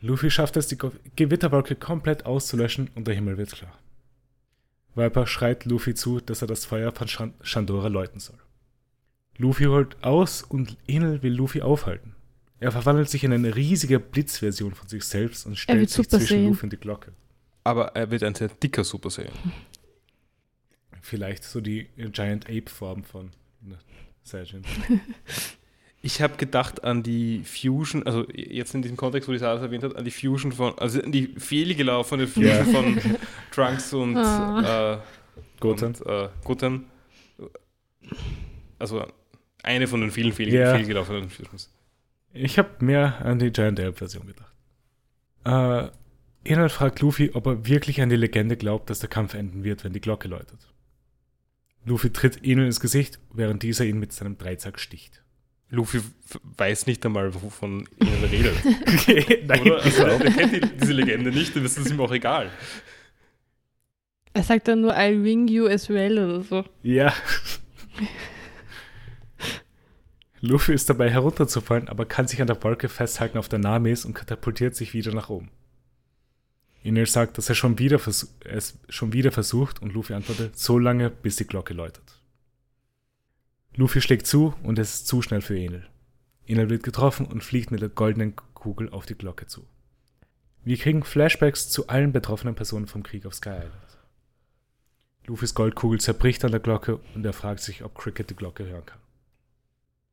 Luffy 0.00 0.30
schafft 0.30 0.56
es, 0.56 0.66
die 0.66 0.78
Gewitterwolke 1.16 1.74
komplett 1.74 2.26
auszulöschen 2.26 2.90
und 2.94 3.06
der 3.06 3.14
Himmel 3.14 3.38
wird 3.38 3.52
klar. 3.52 3.78
Viper 4.94 5.26
schreit 5.26 5.64
Luffy 5.64 5.94
zu, 5.94 6.20
dass 6.20 6.42
er 6.42 6.48
das 6.48 6.64
Feuer 6.64 6.92
von 6.92 7.08
Shandora 7.42 7.88
läuten 7.88 8.20
soll. 8.20 8.38
Luffy 9.36 9.64
holt 9.64 10.02
aus 10.02 10.42
und 10.42 10.76
Enel 10.88 11.22
will 11.22 11.32
Luffy 11.32 11.62
aufhalten. 11.62 12.14
Er 12.60 12.72
verwandelt 12.72 13.08
sich 13.08 13.24
in 13.24 13.32
eine 13.32 13.54
riesige 13.54 14.00
Blitzversion 14.00 14.74
von 14.74 14.88
sich 14.88 15.04
selbst 15.04 15.46
und 15.46 15.56
stellt 15.56 15.90
sich 15.90 16.08
zwischen 16.08 16.26
sehen. 16.26 16.48
Luffy 16.48 16.62
und 16.64 16.72
die 16.72 16.76
Glocke. 16.76 17.12
Aber 17.64 17.94
er 17.94 18.10
wird 18.10 18.22
ein 18.22 18.34
sehr 18.34 18.48
dicker 18.48 18.82
Super 18.82 19.10
Saiyan. 19.10 19.32
Vielleicht 21.00 21.44
so 21.44 21.60
die 21.60 21.88
Giant 21.96 22.48
Ape-Form 22.48 23.04
von 23.04 23.30
Saiyan. 24.22 24.62
Ich 26.00 26.22
habe 26.22 26.36
gedacht 26.36 26.84
an 26.84 27.02
die 27.02 27.42
Fusion, 27.44 28.04
also 28.04 28.24
jetzt 28.32 28.72
in 28.72 28.82
diesem 28.82 28.96
Kontext, 28.96 29.28
wo 29.28 29.32
die 29.32 29.38
Sarah 29.38 29.60
erwähnt 29.60 29.82
hat, 29.82 29.96
an 29.96 30.04
die 30.04 30.12
Fusion 30.12 30.52
von, 30.52 30.78
also 30.78 31.02
an 31.02 31.10
die 31.10 31.34
fehlgelaufene 31.36 32.28
Fusion 32.28 32.54
yeah. 32.54 32.64
von 32.64 33.00
Trunks 33.50 33.92
und 33.92 34.16
oh. 34.16 34.60
äh, 34.60 34.98
Goten. 35.58 35.86
Und, 35.86 36.06
äh, 36.06 36.28
Goten. 36.44 36.84
Also 38.78 39.04
eine 39.64 39.88
von 39.88 40.00
den 40.00 40.12
vielen 40.12 40.32
fehl 40.32 40.52
yeah. 40.52 40.76
fehlgelaufenen 40.76 41.28
Fusions. 41.28 41.68
Ich 42.40 42.58
habe 42.58 42.84
mehr 42.84 43.24
an 43.24 43.38
die 43.38 43.50
Giant 43.50 43.80
Ape-Version 43.80 44.26
gedacht. 44.26 44.54
Äh, 45.44 45.90
Inhalt 46.48 46.72
fragt 46.72 47.00
Luffy, 47.00 47.30
ob 47.34 47.46
er 47.46 47.66
wirklich 47.66 48.00
an 48.00 48.08
die 48.08 48.16
Legende 48.16 48.56
glaubt, 48.56 48.90
dass 48.90 49.00
der 49.00 49.08
Kampf 49.08 49.34
enden 49.34 49.64
wird, 49.64 49.84
wenn 49.84 49.92
die 49.92 50.00
Glocke 50.00 50.28
läutet. 50.28 50.68
Luffy 51.84 52.10
tritt 52.10 52.44
Enel 52.44 52.66
ins 52.66 52.80
Gesicht, 52.80 53.18
während 53.32 53.62
dieser 53.62 53.84
ihn 53.84 53.98
mit 53.98 54.12
seinem 54.12 54.38
Dreizack 54.38 54.78
sticht. 54.78 55.22
Luffy 55.70 56.00
weiß 56.56 56.86
nicht 56.86 57.04
einmal, 57.04 57.34
wovon 57.34 57.88
Enel 57.98 58.24
redet. 58.30 59.46
Nein, 59.46 59.60
Oder? 59.62 59.82
Also, 59.82 60.02
er 60.04 60.18
kennt 60.30 60.52
die, 60.52 60.60
diese 60.60 60.92
Legende 60.92 61.30
nicht, 61.30 61.54
dann 61.56 61.64
ist 61.64 61.76
es 61.76 61.90
ihm 61.90 62.00
auch 62.00 62.12
egal. 62.12 62.50
Er 64.32 64.42
sagt 64.42 64.68
dann 64.68 64.82
nur, 64.82 64.92
I 64.92 65.14
ring 65.14 65.48
you 65.48 65.66
as 65.66 65.88
well 65.88 66.18
oder 66.18 66.42
so. 66.42 66.64
Ja. 66.82 67.12
Luffy 70.40 70.72
ist 70.72 70.88
dabei 70.88 71.10
herunterzufallen, 71.10 71.88
aber 71.88 72.06
kann 72.06 72.28
sich 72.28 72.40
an 72.40 72.46
der 72.46 72.62
Wolke 72.62 72.88
festhalten 72.88 73.38
auf 73.38 73.48
der 73.48 73.58
Namis 73.58 74.04
und 74.04 74.14
katapultiert 74.14 74.76
sich 74.76 74.94
wieder 74.94 75.12
nach 75.12 75.28
oben. 75.28 75.50
Enel 76.82 77.06
sagt, 77.06 77.38
dass 77.38 77.48
er 77.48 77.54
schon 77.54 77.78
wieder 77.78 78.00
es 78.44 78.78
schon 78.88 79.12
wieder 79.12 79.32
versucht 79.32 79.82
und 79.82 79.92
Luffy 79.92 80.14
antwortet, 80.14 80.56
so 80.56 80.78
lange, 80.78 81.10
bis 81.10 81.36
die 81.36 81.46
Glocke 81.46 81.74
läutet. 81.74 82.22
Luffy 83.74 84.00
schlägt 84.00 84.26
zu 84.26 84.54
und 84.62 84.78
es 84.78 84.94
ist 84.94 85.06
zu 85.08 85.22
schnell 85.22 85.40
für 85.40 85.58
Enel. 85.58 85.88
Enel 86.46 86.70
wird 86.70 86.82
getroffen 86.82 87.26
und 87.26 87.44
fliegt 87.44 87.70
mit 87.70 87.82
der 87.82 87.88
goldenen 87.88 88.34
Kugel 88.54 88.90
auf 88.90 89.06
die 89.06 89.16
Glocke 89.16 89.46
zu. 89.46 89.66
Wir 90.64 90.76
kriegen 90.76 91.02
Flashbacks 91.02 91.68
zu 91.68 91.88
allen 91.88 92.12
betroffenen 92.12 92.54
Personen 92.54 92.86
vom 92.86 93.02
Krieg 93.02 93.26
auf 93.26 93.34
Sky 93.34 93.50
Island. 93.50 93.98
Luffys 95.26 95.54
Goldkugel 95.54 96.00
zerbricht 96.00 96.44
an 96.44 96.52
der 96.52 96.60
Glocke 96.60 97.00
und 97.14 97.24
er 97.24 97.32
fragt 97.32 97.60
sich, 97.60 97.84
ob 97.84 97.96
Cricket 97.96 98.30
die 98.30 98.36
Glocke 98.36 98.64
hören 98.64 98.86
kann. 98.86 99.00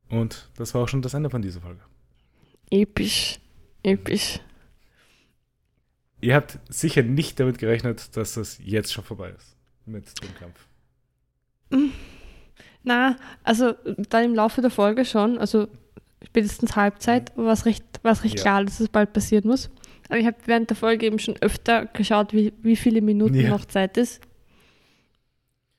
Und 0.09 0.49
das 0.57 0.73
war 0.73 0.83
auch 0.83 0.87
schon 0.87 1.01
das 1.01 1.13
Ende 1.13 1.29
von 1.29 1.41
dieser 1.41 1.61
Folge. 1.61 1.81
Episch. 2.69 3.39
Episch. 3.83 4.39
Ihr 6.21 6.35
habt 6.35 6.59
sicher 6.69 7.03
nicht 7.03 7.39
damit 7.39 7.57
gerechnet, 7.57 8.15
dass 8.15 8.33
das 8.33 8.59
jetzt 8.63 8.93
schon 8.93 9.03
vorbei 9.03 9.29
ist 9.29 9.55
mit 9.85 10.05
dem 10.23 10.35
Kampf. 10.35 10.67
Mm. 11.69 11.91
Na, 12.83 13.17
also 13.43 13.73
dann 14.09 14.23
im 14.23 14.35
Laufe 14.35 14.61
der 14.61 14.69
Folge 14.69 15.05
schon, 15.05 15.37
also 15.37 15.67
spätestens 16.23 16.75
Halbzeit, 16.75 17.35
war 17.35 17.53
es 17.53 17.65
recht, 17.65 17.83
war's 18.03 18.23
recht 18.23 18.37
ja. 18.37 18.41
klar, 18.41 18.63
dass 18.63 18.79
es 18.79 18.89
bald 18.89 19.13
passieren 19.13 19.47
muss. 19.47 19.69
Aber 20.07 20.19
ich 20.19 20.25
habe 20.25 20.37
während 20.45 20.69
der 20.69 20.77
Folge 20.77 21.05
eben 21.05 21.19
schon 21.19 21.35
öfter 21.41 21.87
geschaut, 21.87 22.33
wie, 22.33 22.53
wie 22.61 22.75
viele 22.75 23.01
Minuten 23.01 23.35
ja. 23.35 23.49
noch 23.49 23.65
Zeit 23.65 23.97
ist. 23.97 24.21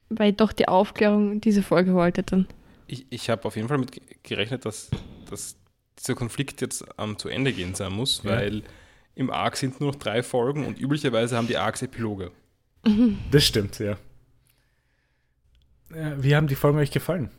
Weil 0.09 0.31
ich 0.31 0.37
doch 0.37 0.53
die 0.53 0.69
Aufklärung 0.69 1.41
diese 1.41 1.63
Folge 1.63 1.95
wollte 1.95 2.23
dann. 2.23 2.47
Ich, 2.87 3.07
ich 3.11 3.31
habe 3.31 3.45
auf 3.45 3.57
jeden 3.57 3.69
Fall 3.69 3.79
mit 3.79 4.01
gerechnet, 4.23 4.65
dass, 4.65 4.91
dass 5.29 5.57
dieser 5.99 6.15
Konflikt 6.15 6.61
jetzt 6.61 6.85
ähm, 6.99 7.19
zu 7.19 7.29
Ende 7.29 7.53
gehen 7.53 7.75
sein 7.75 7.93
muss, 7.93 8.23
ja. 8.23 8.31
weil 8.31 8.63
im 9.15 9.31
Arc 9.31 9.57
sind 9.57 9.81
nur 9.81 9.93
noch 9.93 9.99
drei 9.99 10.23
Folgen 10.23 10.67
und 10.67 10.79
üblicherweise 10.79 11.37
haben 11.37 11.49
die 11.49 11.57
Arcs 11.57 11.83
Epiloge. 11.83 12.31
Das 13.33 13.45
stimmt, 13.45 13.81
ja. 13.81 13.97
Wie 15.89 16.35
haben 16.35 16.47
die 16.47 16.55
Folgen 16.55 16.79
euch 16.79 16.91
gefallen? 16.91 17.31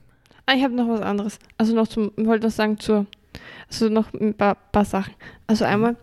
Ah, 0.45 0.53
ich 0.55 0.63
habe 0.63 0.73
noch 0.73 0.87
was 0.87 1.01
anderes. 1.01 1.39
Also 1.57 1.73
noch 1.73 1.87
zum, 1.87 2.11
ich 2.15 2.25
wollte 2.25 2.47
noch 2.47 2.53
sagen 2.53 2.79
zur, 2.79 3.05
also 3.67 3.89
noch 3.89 4.13
ein 4.13 4.33
paar, 4.33 4.55
paar 4.55 4.85
Sachen. 4.85 5.13
Also 5.45 5.65
mhm. 5.65 5.71
einmal 5.71 5.95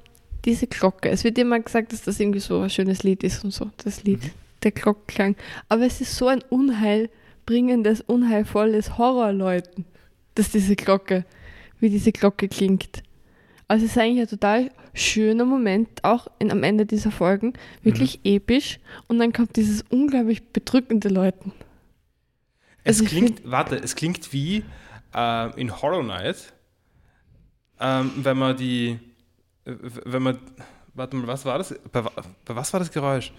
diese 0.44 0.66
Glocke. 0.66 1.08
Es 1.08 1.24
wird 1.24 1.38
immer 1.38 1.58
gesagt, 1.60 1.92
dass 1.92 2.02
das 2.02 2.20
irgendwie 2.20 2.40
so 2.40 2.60
ein 2.60 2.70
schönes 2.70 3.02
Lied 3.02 3.24
ist 3.24 3.44
und 3.44 3.52
so, 3.52 3.70
das 3.78 4.04
Lied, 4.04 4.22
mhm. 4.22 4.30
der 4.62 4.72
Glockenklang. 4.72 5.36
Aber 5.68 5.86
es 5.86 6.00
ist 6.00 6.14
so 6.16 6.28
ein 6.28 6.42
unheilbringendes, 7.44 8.00
unheilvolles 8.02 8.98
Horrorläuten, 8.98 9.84
dass 10.34 10.50
diese 10.50 10.76
Glocke, 10.76 11.24
wie 11.80 11.90
diese 11.90 12.12
Glocke 12.12 12.48
klingt. 12.48 13.02
Also 13.68 13.86
es 13.86 13.92
ist 13.92 13.98
eigentlich 13.98 14.20
ein 14.20 14.28
total 14.28 14.70
schöner 14.94 15.44
Moment, 15.44 16.04
auch 16.04 16.28
in, 16.38 16.50
am 16.50 16.62
Ende 16.62 16.86
dieser 16.86 17.10
Folgen, 17.10 17.54
wirklich 17.82 18.18
mhm. 18.18 18.36
episch. 18.36 18.78
Und 19.08 19.18
dann 19.18 19.32
kommt 19.32 19.56
dieses 19.56 19.82
unglaublich 19.90 20.42
bedrückende 20.48 21.08
Läuten. 21.08 21.52
Es 22.84 23.00
also 23.00 23.08
klingt, 23.08 23.50
warte, 23.50 23.76
es 23.76 23.96
klingt 23.96 24.32
wie 24.32 24.62
äh, 25.14 25.60
in 25.60 25.80
Hollow 25.80 26.02
Knight, 26.02 26.52
ähm, 27.80 28.12
wenn 28.16 28.36
man 28.36 28.56
die, 28.56 28.98
wenn 29.64 30.22
man, 30.22 30.38
warte 30.92 31.16
mal, 31.16 31.26
was 31.26 31.44
war 31.44 31.58
das? 31.58 31.74
Bei, 31.90 32.02
bei 32.02 32.12
was 32.54 32.72
war 32.72 32.80
das 32.80 32.92
Geräusch? 32.92 33.32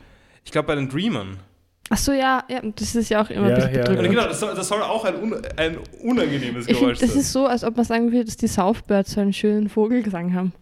Ich 0.43 0.51
glaube 0.51 0.67
bei 0.67 0.75
den 0.75 0.89
Dreamern. 0.89 1.39
Ach 1.89 1.97
so, 1.97 2.11
ja, 2.11 2.43
ja, 2.49 2.61
das 2.63 2.95
ist 2.95 3.09
ja 3.09 3.21
auch 3.21 3.29
immer 3.29 3.49
ja, 3.49 3.55
ein 3.55 3.61
bisschen 3.61 3.75
ja, 3.75 3.81
bedrückend. 3.83 4.09
Genau, 4.09 4.27
das 4.27 4.39
soll, 4.39 4.55
das 4.55 4.67
soll 4.67 4.81
auch 4.81 5.05
ein, 5.05 5.21
un, 5.21 5.45
ein 5.55 5.77
unangenehmes 6.01 6.65
Geräusch 6.65 6.97
find, 6.97 6.99
sein. 6.99 7.09
Das 7.09 7.15
ist 7.15 7.31
so, 7.31 7.45
als 7.45 7.63
ob 7.63 7.75
man 7.75 7.85
sagen 7.85 8.11
würde, 8.11 8.25
dass 8.25 8.37
die 8.37 8.47
Southbirds 8.47 9.11
so 9.11 9.21
einen 9.21 9.33
schönen 9.33 9.69
Vogelgesang 9.69 10.33
haben. 10.33 10.53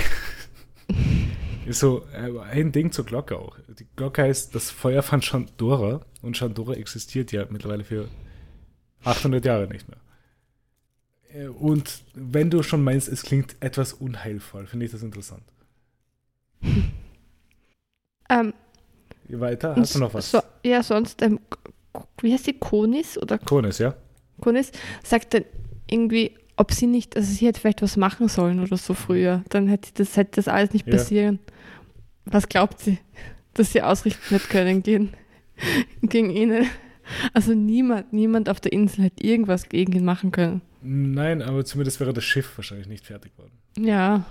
so 1.70 2.04
äh, 2.14 2.32
ein 2.52 2.72
Ding 2.72 2.92
zur 2.92 3.06
Glocke 3.06 3.38
auch. 3.38 3.58
Die 3.68 3.86
Glocke 3.96 4.24
heißt 4.24 4.56
das 4.56 4.72
Feuer 4.72 5.04
von 5.04 5.22
Chandora 5.22 6.02
und 6.24 6.36
Chandora 6.36 6.74
existiert 6.74 7.32
ja 7.32 7.46
mittlerweile 7.48 7.84
für 7.84 8.08
800 9.04 9.46
Jahre 9.46 9.68
nicht 9.68 9.88
mehr. 9.88 10.00
Äh, 11.32 11.48
und 11.50 12.02
wenn 12.16 12.50
du 12.50 12.64
schon 12.64 12.84
meinst, 12.84 13.08
es 13.08 13.22
klingt 13.22 13.56
etwas 13.60 13.94
unheilvoll, 13.94 14.66
finde 14.66 14.88
ich 14.88 14.92
das 14.92 15.04
interessant. 15.04 15.44
Ähm, 18.30 18.54
Weiter, 19.38 19.76
hast 19.76 19.96
du 19.96 20.00
noch 20.00 20.14
was? 20.14 20.32
So, 20.32 20.40
ja, 20.64 20.82
sonst, 20.82 21.22
ähm, 21.22 21.40
wie 22.22 22.34
heißt 22.34 22.48
die, 22.48 22.58
Konis? 22.58 23.18
Oder? 23.18 23.38
Konis, 23.38 23.80
ja. 23.80 23.96
Konis 24.42 24.72
sagt 25.04 25.34
dann 25.34 25.44
irgendwie, 25.90 26.36
ob 26.56 26.72
sie 26.72 26.88
nicht, 26.88 27.16
also 27.16 27.32
sie 27.32 27.48
hätte 27.48 27.60
vielleicht 27.60 27.82
was 27.82 27.98
machen 27.98 28.28
sollen 28.28 28.60
oder 28.60 28.78
so 28.78 28.94
früher, 28.94 29.44
dann 29.50 29.68
hätte 29.68 29.92
das, 29.94 30.18
hätte 30.18 30.32
das 30.36 30.48
alles 30.48 30.74
nicht 30.74 30.86
passieren. 30.86 31.40
Ja. 31.46 31.54
Was 32.34 32.50
glaubt 32.50 32.80
sie, 32.80 33.00
dass 33.54 33.72
sie 33.72 33.82
ausrichten 33.82 34.32
wird 34.32 34.50
können 34.50 34.84
gegen, 34.84 35.14
gegen 36.02 36.30
ihn? 36.30 36.68
Also 37.34 37.54
niemand, 37.54 38.14
niemand 38.14 38.50
auf 38.50 38.60
der 38.60 38.72
Insel 38.72 39.06
hätte 39.06 39.24
irgendwas 39.24 39.70
gegen 39.70 39.94
ihn 39.94 40.06
machen 40.06 40.32
können. 40.32 40.62
Nein, 40.82 41.42
aber 41.42 41.66
zumindest 41.66 42.00
wäre 42.00 42.14
das 42.14 42.24
Schiff 42.24 42.58
wahrscheinlich 42.58 42.88
nicht 42.88 43.06
fertig 43.06 43.32
worden. 43.38 43.52
Ja. 43.78 44.26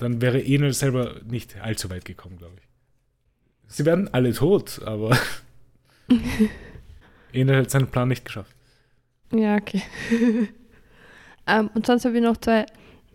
Dann 0.00 0.20
wäre 0.20 0.42
Enel 0.42 0.72
selber 0.72 1.20
nicht 1.24 1.60
allzu 1.60 1.90
weit 1.90 2.04
gekommen, 2.04 2.38
glaube 2.38 2.54
ich. 2.58 2.68
Sie 3.68 3.84
werden 3.84 4.12
alle 4.12 4.32
tot, 4.32 4.80
aber 4.84 5.16
Enel 7.32 7.58
hat 7.58 7.70
seinen 7.70 7.86
Plan 7.86 8.08
nicht 8.08 8.24
geschafft. 8.24 8.54
Ja, 9.32 9.56
okay. 9.56 9.82
ähm, 11.46 11.70
und 11.74 11.86
sonst 11.86 12.04
habe 12.04 12.16
ich 12.16 12.22
noch 12.22 12.38
zwei 12.38 12.66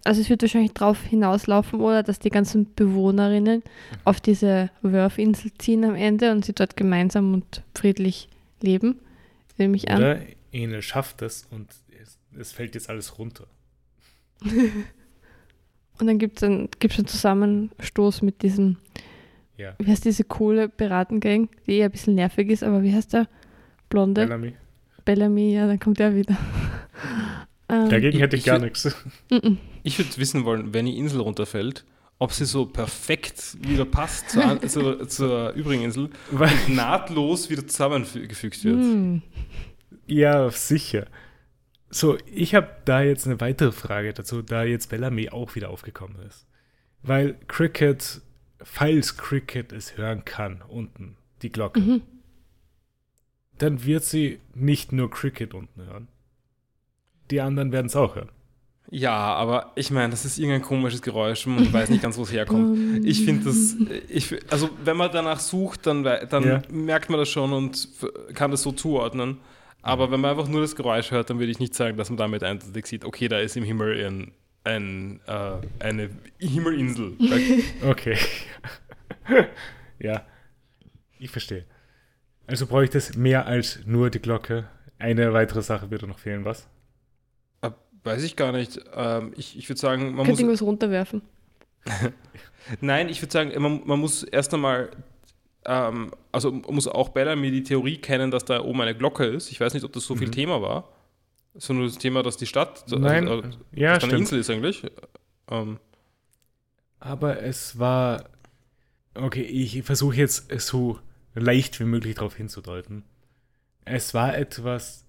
also 0.06 0.22
es 0.22 0.30
wird 0.30 0.44
wahrscheinlich 0.44 0.74
darauf 0.74 1.04
hinauslaufen, 1.04 1.82
oder 1.82 2.04
dass 2.04 2.20
die 2.20 2.30
ganzen 2.30 2.74
Bewohnerinnen 2.76 3.64
auf 4.04 4.22
diese 4.22 4.70
Wörf-Insel 4.84 5.52
ziehen 5.58 5.84
am 5.84 5.96
Ende 5.96 6.32
und 6.32 6.46
sie 6.46 6.54
dort 6.54 6.78
gemeinsam 6.78 7.34
und 7.34 7.64
friedlich 7.74 8.30
leben. 8.62 9.00
Nehme 9.58 9.76
ich 9.76 9.90
an. 9.90 9.98
Oder 9.98 10.22
Enel 10.52 10.84
schafft 10.84 11.24
es 11.24 11.48
und 11.50 11.68
es 12.38 12.52
fällt 12.52 12.76
jetzt 12.76 12.90
alles 12.90 13.18
runter. 13.18 13.48
Und 16.00 16.08
dann 16.08 16.18
gibt 16.20 16.38
es 16.38 16.44
einen, 16.44 16.70
gibt's 16.80 16.98
einen 16.98 17.08
Zusammenstoß 17.08 18.22
mit 18.22 18.42
diesem, 18.42 18.78
Ja. 19.58 19.74
wie 19.80 19.90
heißt 19.90 20.04
diese 20.06 20.24
coole 20.26 20.68
Piratengang, 20.70 21.50
die 21.68 21.78
eher 21.78 21.86
ein 21.86 21.92
bisschen 21.92 22.16
nervig 22.16 22.50
ist, 22.50 22.64
aber 22.64 22.84
wie 22.84 22.94
heißt 22.94 23.14
der? 23.14 23.28
Blonde? 23.90 24.22
Bellamy. 24.26 24.54
Bellamy, 25.06 25.54
ja, 25.54 25.68
dann 25.68 25.80
kommt 25.80 26.00
er 26.00 26.16
wieder. 26.16 26.36
ähm, 27.70 27.90
Dagegen 27.90 28.18
ich- 28.18 28.22
hätte 28.22 28.36
ich 28.36 28.42
ich 28.42 28.46
gar 28.46 28.60
nichts. 28.60 28.96
Ich 29.84 30.00
würde 30.00 30.18
wissen 30.18 30.46
wollen, 30.46 30.74
wenn 30.74 30.88
die 30.88 30.98
Insel 30.98 31.22
runterfällt, 31.22 31.86
ob 32.18 32.32
sie 32.34 32.46
so 32.46 32.66
perfekt 32.66 33.56
wieder 33.62 33.86
passt 33.86 34.32
zur, 34.32 34.44
an- 34.44 34.60
zur, 34.68 35.08
zur 35.08 35.52
übrigen 35.54 35.84
Insel 35.84 36.10
Weil, 36.32 36.50
nahtlos 36.68 37.52
wieder 37.52 37.68
zusammengefügt 37.68 38.64
wird. 38.64 38.78
mm. 38.78 39.22
ja, 40.08 40.50
sicher. 40.50 41.06
So, 41.96 42.18
ich 42.26 42.54
habe 42.56 42.68
da 42.84 43.02
jetzt 43.02 43.26
eine 43.26 43.40
weitere 43.40 43.72
Frage 43.72 44.14
dazu, 44.14 44.42
da 44.42 44.66
jetzt 44.66 44.90
Bellamy 44.90 45.30
auch 45.30 45.56
wieder 45.56 45.70
aufgekommen 45.70 46.18
ist. 46.28 46.46
Weil 47.04 47.38
Cricket, 47.48 48.20
falls 48.62 49.16
Cricket 49.16 49.72
es 49.72 49.96
hören 49.96 50.26
kann, 50.26 50.62
unten, 50.68 51.16
die 51.42 51.54
Glocke, 51.54 51.80
Mhm. 51.80 52.02
dann 53.60 53.86
wird 53.86 54.04
sie 54.04 54.42
nicht 54.54 54.92
nur 54.92 55.10
Cricket 55.10 55.54
unten 55.54 55.86
hören. 55.86 56.10
Die 57.32 57.40
anderen 57.40 57.72
werden 57.72 57.86
es 57.88 57.96
auch 57.96 58.16
hören. 58.16 58.30
Ja, 58.92 59.16
aber 59.16 59.72
ich 59.76 59.90
meine, 59.90 60.10
das 60.10 60.26
ist 60.26 60.38
irgendein 60.38 60.64
komisches 60.64 61.02
Geräusch 61.02 61.48
und 61.48 61.56
man 61.56 61.72
weiß 61.72 61.90
nicht 61.90 62.02
ganz, 62.04 62.18
wo 62.18 62.24
es 62.24 62.32
herkommt. 62.34 62.78
Ich 63.06 63.24
finde 63.24 63.46
das, 63.46 63.76
ich, 64.10 64.36
also 64.52 64.70
wenn 64.84 64.98
man 64.98 65.12
danach 65.14 65.40
sucht, 65.40 65.88
dann, 65.88 66.04
dann 66.04 66.44
Ja. 66.44 66.62
merkt 66.70 67.10
man 67.10 67.20
das 67.20 67.30
schon 67.30 67.54
und 67.54 67.88
kann 68.34 68.52
das 68.52 68.64
so 68.64 68.74
zuordnen. 68.74 69.38
Aber 69.86 70.10
wenn 70.10 70.20
man 70.20 70.32
einfach 70.32 70.48
nur 70.48 70.62
das 70.62 70.76
Geräusch 70.76 71.12
hört, 71.12 71.30
dann 71.30 71.38
würde 71.38 71.52
ich 71.52 71.60
nicht 71.60 71.76
sagen, 71.76 71.96
dass 71.96 72.10
man 72.10 72.18
damit 72.18 72.44
eindeutig 72.44 72.88
sieht, 72.88 73.06
okay, 73.06 73.28
da 73.28 73.38
ist 73.38 73.56
im 73.56 73.64
Himmel 73.64 74.04
ein, 74.04 74.32
ein, 74.64 75.20
äh, 75.28 75.58
eine 75.78 76.10
Himmelinsel. 76.40 77.14
Okay. 77.88 78.18
ja, 80.00 80.26
ich 81.20 81.30
verstehe. 81.30 81.66
Also 82.48 82.66
bräuchte 82.66 82.98
es 82.98 83.16
mehr 83.16 83.46
als 83.46 83.82
nur 83.86 84.10
die 84.10 84.20
Glocke. 84.20 84.68
Eine 84.98 85.34
weitere 85.34 85.62
Sache 85.62 85.92
würde 85.92 86.08
noch 86.08 86.18
fehlen, 86.18 86.46
was? 86.46 86.68
äh, 87.62 87.70
weiß 88.04 88.24
ich 88.24 88.36
gar 88.36 88.54
nicht. 88.54 88.80
Ähm, 88.92 89.34
ich 89.38 89.56
ich 89.56 89.70
würde 89.70 89.80
sagen, 89.80 90.16
man 90.16 90.26
Könnte 90.26 90.32
muss, 90.32 90.40
irgendwas 90.40 90.62
runterwerfen. 90.64 91.22
nein, 92.82 93.10
ich 93.10 93.22
würde 93.22 93.32
sagen, 93.32 93.62
man, 93.62 93.82
man 93.86 94.00
muss 94.00 94.24
erst 94.24 94.52
einmal, 94.52 94.90
ähm, 95.66 96.12
also 96.32 96.52
muss 96.52 96.88
auch 96.88 97.10
Bellamy 97.10 97.52
die 97.52 97.64
Theorie 97.64 97.98
kennen, 97.98 98.32
dass 98.32 98.46
da 98.46 98.62
oben 98.62 98.82
eine 98.82 98.96
Glocke 98.96 99.26
ist. 99.26 99.52
Ich 99.52 99.60
weiß 99.60 99.74
nicht, 99.74 99.84
ob 99.84 99.94
das 99.94 100.06
so 100.06 100.16
viel 100.16 100.28
Mhm. 100.28 100.32
Thema 100.34 100.62
war. 100.62 100.90
Sondern 101.58 101.86
das 101.88 101.98
Thema, 101.98 102.22
dass 102.22 102.36
die 102.38 102.46
Stadt, 102.48 102.84
also, 102.84 102.98
Nein, 102.98 103.28
also, 103.30 103.44
ja, 103.74 103.94
dass 103.94 104.00
da 104.00 104.08
eine 104.08 104.12
stimmt. 104.12 104.14
Insel 104.14 104.40
ist 104.40 104.50
eigentlich. 104.50 104.84
Ähm, 105.50 105.80
Aber 107.00 107.42
es 107.42 107.80
war. 107.80 108.26
Okay, 109.14 109.44
ich 109.44 109.82
versuche 109.84 110.18
jetzt 110.18 110.52
so 110.60 111.00
leicht 111.34 111.80
wie 111.80 111.86
möglich 111.86 112.16
darauf 112.16 112.36
hinzudeuten. 112.36 113.04
Es 113.86 114.14
war 114.14 114.36
etwas 114.38 115.06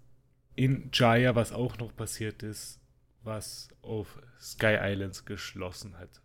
in 0.54 0.90
Jaya, 0.92 1.34
was 1.34 1.52
auch 1.52 1.78
noch 1.78 1.94
passiert 1.96 2.42
ist, 2.44 2.78
was 3.24 3.68
auf 3.82 4.18
Sky 4.40 4.76
Islands 4.80 5.24
geschlossen 5.24 5.98
hat. 5.98 6.20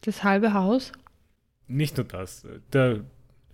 Das 0.00 0.24
halbe 0.24 0.52
Haus 0.54 0.92
Nicht 1.68 1.96
nur 1.96 2.04
das. 2.06 2.46
Der 2.72 3.04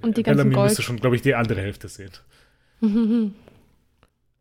und 0.00 0.16
die 0.16 0.22
ganzen 0.22 0.48
Bellamy 0.50 0.62
müsste 0.64 0.76
Gold. 0.78 0.84
schon, 0.86 0.96
glaube 0.96 1.16
ich, 1.16 1.22
die 1.22 1.34
andere 1.34 1.60
Hälfte 1.60 1.88
sehen. 1.88 2.12
Mhm. 2.80 3.34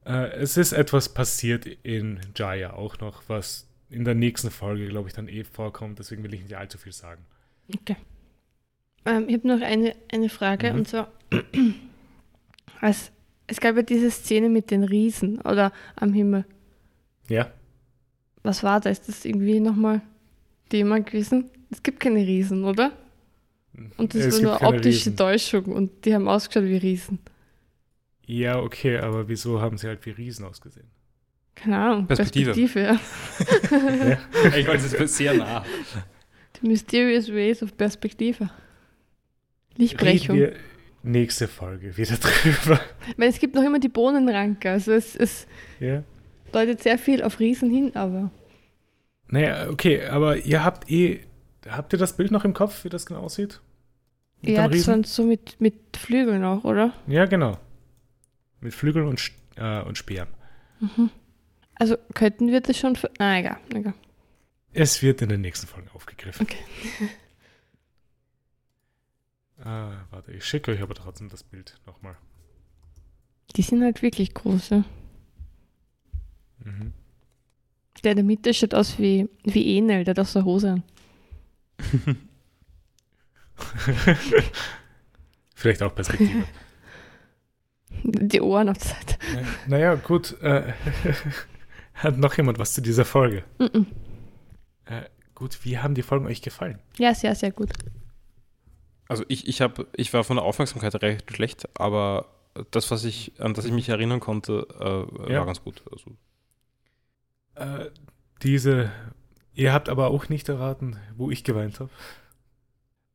Äh, 0.06 0.32
es 0.34 0.58
ist 0.58 0.74
etwas 0.74 1.08
passiert 1.14 1.66
in 1.66 2.20
Jaya 2.36 2.74
auch 2.74 3.00
noch, 3.00 3.24
was 3.30 3.70
in 3.90 4.04
der 4.04 4.16
nächsten 4.16 4.52
Folge, 4.52 4.86
glaube 4.90 5.08
ich, 5.08 5.14
dann 5.14 5.30
eh 5.30 5.45
vorkommt. 5.45 5.98
Deswegen 5.98 6.24
will 6.26 6.34
ich 6.34 6.41
nicht 6.44 6.58
allzu 6.58 6.78
viel 6.78 6.91
sagen. 6.91 7.24
Okay. 7.74 7.95
Ähm, 9.06 9.30
ich 9.30 9.36
habe 9.36 9.48
noch 9.48 9.62
eine, 9.62 9.95
eine 10.12 10.28
Frage 10.28 10.74
Mhm. 10.74 10.80
und 10.80 10.88
zwar, 10.90 11.10
als, 12.82 13.12
es 13.48 13.62
gab 13.62 13.78
ja 13.78 13.82
diese 13.82 14.12
Szene 14.12 14.50
mit 14.50 14.72
den 14.72 14.84
Riesen 14.84 15.40
oder 15.40 15.72
am 15.95 16.12
Himmel. 16.12 16.44
Ja? 17.30 17.50
Was 18.44 18.62
war 18.62 18.82
da? 18.82 18.90
Ist 18.90 19.08
das 19.08 19.24
irgendwie 19.24 19.62
nochmal 19.62 20.02
Thema 20.68 21.00
gewesen? 21.00 21.50
Es 21.72 21.82
gibt 21.82 22.02
keine 22.02 22.20
Riesen, 22.28 22.66
oder? 22.66 22.91
Und 23.98 24.14
das 24.14 24.26
Es 24.26 24.44
war 24.44 24.60
nur 24.60 24.62
optische 24.76 24.88
Riesen. 25.08 25.18
Täuschung 25.18 25.66
und 25.66 26.06
die 26.06 26.14
haben 26.14 26.28
ausgeschaut 26.28 26.68
wie 26.70 26.78
Riesen. 26.78 27.20
Ja, 28.26 28.60
okay, 28.60 28.98
aber 28.98 29.28
wieso 29.28 29.62
haben 29.62 29.78
sie 29.78 29.88
halt 29.88 30.06
wie 30.06 30.12
Riesen 30.12 30.45
ausgesehen? 30.45 30.88
Keine 31.56 31.78
Ahnung. 31.78 32.08
Perspektive. 32.08 32.54
Perspektive 32.54 33.00
ja. 33.72 34.18
ich 34.58 34.68
weiß, 34.68 34.84
es 34.86 34.94
ist 34.94 35.18
sehr 35.18 35.34
nah. 35.34 35.64
The 36.62 36.68
Mysterious 36.68 37.30
Ways 37.32 37.62
of 37.62 37.76
Perspektive. 37.78 38.50
Lichtbrechung. 39.78 40.38
Reden 40.38 40.54
wir 40.54 40.60
nächste 41.04 41.48
Folge 41.48 41.95
wieder 41.98 42.16
drüber. 42.18 42.80
Weil 43.18 43.30
es 43.30 43.40
gibt 43.40 43.56
noch 43.56 43.64
immer 43.64 43.80
die 43.80 43.90
Bohnenranke. 43.90 44.72
Also 44.72 44.94
es, 44.94 45.16
es 45.16 45.48
Ja? 45.80 46.04
deutet 46.52 46.82
sehr 46.82 46.98
viel 46.98 47.24
auf 47.24 47.40
Riesen 47.40 47.70
hin, 47.70 47.95
aber 47.95 48.32
Naja, 49.28 49.70
okay, 49.70 50.04
aber 50.06 50.38
ihr 50.38 50.64
habt 50.64 50.90
eh. 50.90 51.22
Habt 51.68 51.94
ihr 51.94 51.99
das 51.99 52.15
Bild 52.18 52.31
noch 52.31 52.44
im 52.45 52.53
Kopf, 52.53 52.84
wie 52.84 52.90
das 52.90 53.06
genau 53.06 53.22
aussieht? 53.22 53.61
Mit 54.41 54.52
ja, 54.57 54.68
das 54.68 54.88
waren 54.88 55.03
so 55.06 55.23
mit, 55.23 55.60
mit 55.61 55.95
Flügeln 55.95 56.44
auch, 56.44 56.64
oder? 56.65 56.94
Ja, 57.07 57.26
genau. 57.26 57.57
Mit 58.60 58.73
Flügeln 58.73 59.07
und, 59.07 59.31
äh, 59.56 59.81
und 59.81 59.98
Speeren. 59.98 60.27
Also 61.76 61.95
könnten 62.14 62.48
wir 62.52 62.60
das 62.61 62.77
schon. 62.77 62.95
ver- 62.98 63.11
Ah, 63.19 63.38
egal. 63.38 63.57
egal. 63.73 63.94
Es 64.73 65.02
wird 65.02 65.22
in 65.22 65.30
den 65.30 65.41
nächsten 65.41 65.68
Folgen 65.68 65.90
aufgegriffen. 65.94 66.44
Okay. 66.45 66.57
Ah, 69.64 69.91
warte, 70.11 70.31
ich 70.34 70.44
schicke 70.44 70.72
euch 70.72 70.81
aber 70.81 70.94
trotzdem 70.95 71.30
das 71.30 71.44
Bild 71.44 71.76
nochmal. 71.85 72.18
Die 73.56 73.61
sind 73.61 73.81
halt 73.84 74.02
wirklich 74.02 74.34
groß. 74.34 74.69
Ja. 74.72 74.84
Mhm. 76.65 76.94
Der 78.03 78.11
in 78.11 78.18
der 78.18 78.26
Mitte 78.26 78.53
schaut 78.53 78.73
aus 78.73 78.99
wie, 78.99 79.30
wie 79.44 79.77
Enel, 79.77 80.03
der 80.03 80.15
hat 80.15 80.19
auch 80.19 80.26
so 80.30 80.40
eine 80.40 80.45
Hose 80.45 80.72
an. 80.72 80.84
Vielleicht 85.56 85.84
auch 85.84 85.94
Perspektive. 85.96 86.44
Die 88.04 88.42
Ohren 88.42 88.70
auf 88.70 88.78
der 88.78 88.88
Seite. 88.88 89.16
Naja, 89.68 89.96
gut. 89.96 90.40
Äh, 90.42 90.74
hat 91.94 92.18
noch 92.18 92.36
jemand 92.36 92.60
was 92.60 92.74
zu 92.74 92.82
dieser 92.82 93.06
Folge? 93.06 93.44
Mhm. 93.60 93.86
Äh, 94.86 95.04
gut, 95.36 95.64
wie 95.64 95.78
haben 95.78 95.96
die 95.96 96.02
Folgen 96.02 96.26
euch 96.26 96.42
gefallen? 96.42 96.80
Ja, 96.98 97.14
sehr, 97.14 97.36
sehr 97.36 97.52
gut. 97.52 97.70
Also 99.08 99.24
ich, 99.28 99.48
ich, 99.48 99.62
hab, 99.62 99.86
ich 99.96 100.14
war 100.14 100.24
von 100.24 100.38
der 100.38 100.44
Aufmerksamkeit 100.46 100.96
recht 101.02 101.32
schlecht, 101.34 101.70
aber 101.80 102.26
das, 102.72 102.90
was 102.92 103.04
ich, 103.06 103.34
an 103.40 103.54
das 103.54 103.66
ich 103.66 103.72
mich 103.72 103.90
erinnern 103.90 104.20
konnte, 104.20 104.68
äh, 104.80 105.32
Ja. 105.32 105.40
war 105.40 105.46
ganz 105.46 105.62
gut. 105.64 105.84
Also, 105.92 106.12
Äh, 107.56 107.90
diese. 108.42 108.92
Ihr 109.54 109.72
habt 109.74 109.90
aber 109.90 110.08
auch 110.08 110.30
nicht 110.30 110.50
erraten, 110.50 110.98
wo 111.16 111.30
ich 111.32 111.44
geweint 111.44 111.80
habe. 111.80 111.90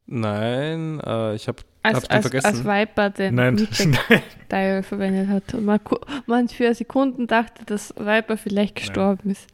nein, 0.06 1.00
äh, 1.04 1.34
ich 1.34 1.48
habe 1.48 1.62
Als, 1.82 2.02
den 2.02 2.10
als, 2.10 2.22
vergessen? 2.26 2.46
als 2.46 2.64
Viper 2.64 3.10
den 3.10 3.34
Nein, 3.34 3.58
verwendet 4.82 5.28
hat. 5.28 5.54
Und 5.54 5.64
man, 5.64 5.80
man 6.26 6.48
für 6.48 6.72
Sekunden 6.74 7.26
dachte, 7.26 7.64
dass 7.64 7.94
Viper 7.96 8.36
vielleicht 8.36 8.76
gestorben 8.76 9.30
ist. 9.30 9.48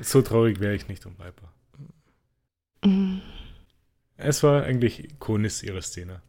so 0.00 0.22
traurig 0.22 0.60
wäre 0.60 0.74
ich 0.74 0.88
nicht 0.88 1.06
um 1.06 1.16
Viper. 1.18 1.52
Mhm. 2.84 3.22
Es 4.18 4.42
war 4.42 4.62
eigentlich 4.64 5.04
ikonisch 5.04 5.62
ihre 5.62 5.82
Szene. 5.82 6.22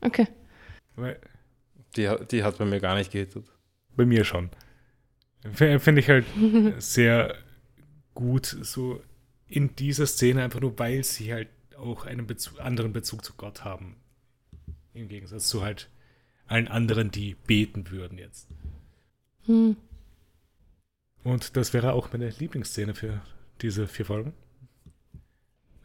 Okay. 0.00 0.26
Weil, 0.96 1.18
die, 1.96 2.10
die 2.30 2.42
hat 2.44 2.58
bei 2.58 2.64
mir 2.64 2.80
gar 2.80 2.94
nicht 2.96 3.12
gehittet. 3.12 3.46
bei 3.96 4.04
mir 4.06 4.24
schon. 4.24 4.50
Finde 5.52 6.00
ich 6.00 6.08
halt 6.08 6.24
sehr 6.78 7.34
gut, 8.14 8.46
so 8.46 9.00
in 9.52 9.76
dieser 9.76 10.06
Szene, 10.06 10.42
einfach 10.42 10.60
nur 10.60 10.78
weil 10.78 11.04
sie 11.04 11.32
halt 11.32 11.48
auch 11.76 12.06
einen 12.06 12.26
Bezug, 12.26 12.60
anderen 12.60 12.92
Bezug 12.92 13.24
zu 13.24 13.34
Gott 13.34 13.64
haben. 13.64 13.96
Im 14.94 15.08
Gegensatz 15.08 15.48
zu 15.48 15.62
halt 15.62 15.90
allen 16.46 16.68
anderen, 16.68 17.10
die 17.10 17.34
beten 17.34 17.90
würden 17.90 18.18
jetzt. 18.18 18.48
Hm. 19.46 19.76
Und 21.24 21.56
das 21.56 21.72
wäre 21.72 21.92
auch 21.92 22.12
meine 22.12 22.30
Lieblingsszene 22.30 22.94
für 22.94 23.20
diese 23.60 23.86
vier 23.86 24.04
Folgen. 24.06 24.32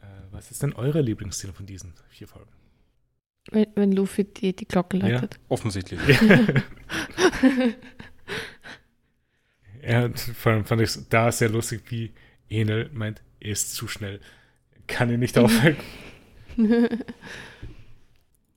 Äh, 0.00 0.06
was 0.30 0.50
ist 0.50 0.62
denn 0.62 0.72
eure 0.72 1.00
Lieblingsszene 1.00 1.52
von 1.52 1.66
diesen 1.66 1.94
vier 2.08 2.28
Folgen? 2.28 2.50
Wenn, 3.50 3.66
wenn 3.74 3.92
Luffy 3.92 4.24
die, 4.24 4.54
die 4.54 4.66
Glocke 4.66 4.96
Ja. 4.98 5.08
läutet. 5.08 5.38
Offensichtlich. 5.48 6.00
Ja, 9.82 10.04
und 10.04 10.18
vor 10.18 10.52
allem 10.52 10.64
fand 10.64 10.82
ich 10.82 10.88
es 10.90 11.08
da 11.08 11.30
sehr 11.30 11.48
lustig, 11.48 11.82
wie 11.88 12.12
Enel 12.48 12.90
meint, 12.92 13.22
er 13.40 13.50
ist 13.52 13.74
zu 13.74 13.88
schnell. 13.88 14.20
Kann 14.86 15.10
ihn 15.10 15.20
nicht 15.20 15.38
aufhalten. 15.38 15.82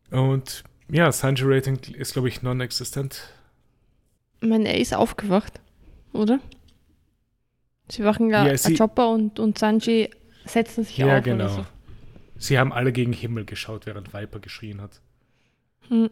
Und 0.10 0.64
ja, 0.90 1.12
Sanji 1.12 1.44
Rating 1.46 1.80
ist, 1.96 2.14
glaube 2.14 2.28
ich, 2.28 2.42
non-existent. 2.42 3.34
Ich 4.42 4.50
meine, 4.50 4.70
er 4.70 4.80
ist 4.80 4.94
aufgewacht, 4.94 5.60
oder? 6.14 6.40
Sie 7.90 8.02
machen 8.02 8.30
ja, 8.30 8.46
Ja, 8.48 8.58
sie- 8.58 8.76
Chopper 8.76 9.10
und, 9.10 9.40
und 9.40 9.58
Sanji 9.58 10.10
setzen 10.46 10.84
sich 10.84 10.98
Ja, 10.98 11.18
auf 11.20 11.24
genau. 11.24 11.46
oder 11.46 11.50
so. 11.54 11.66
Sie 12.38 12.58
haben 12.58 12.74
alle 12.74 12.92
gegen 12.92 13.14
Himmel 13.14 13.46
geschaut, 13.46 13.86
während 13.86 14.14
Viper 14.14 14.40
geschrien 14.40 14.82
hat. 14.82 15.00
Hm. 15.90 16.10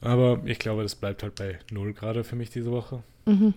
Aber 0.00 0.42
ich 0.46 0.58
glaube, 0.58 0.82
das 0.82 0.96
bleibt 0.96 1.22
halt 1.22 1.34
bei 1.36 1.58
null 1.70 1.92
gerade 1.92 2.24
für 2.24 2.34
mich 2.36 2.50
diese 2.50 2.70
Woche. 2.72 3.02
Mhm. 3.26 3.54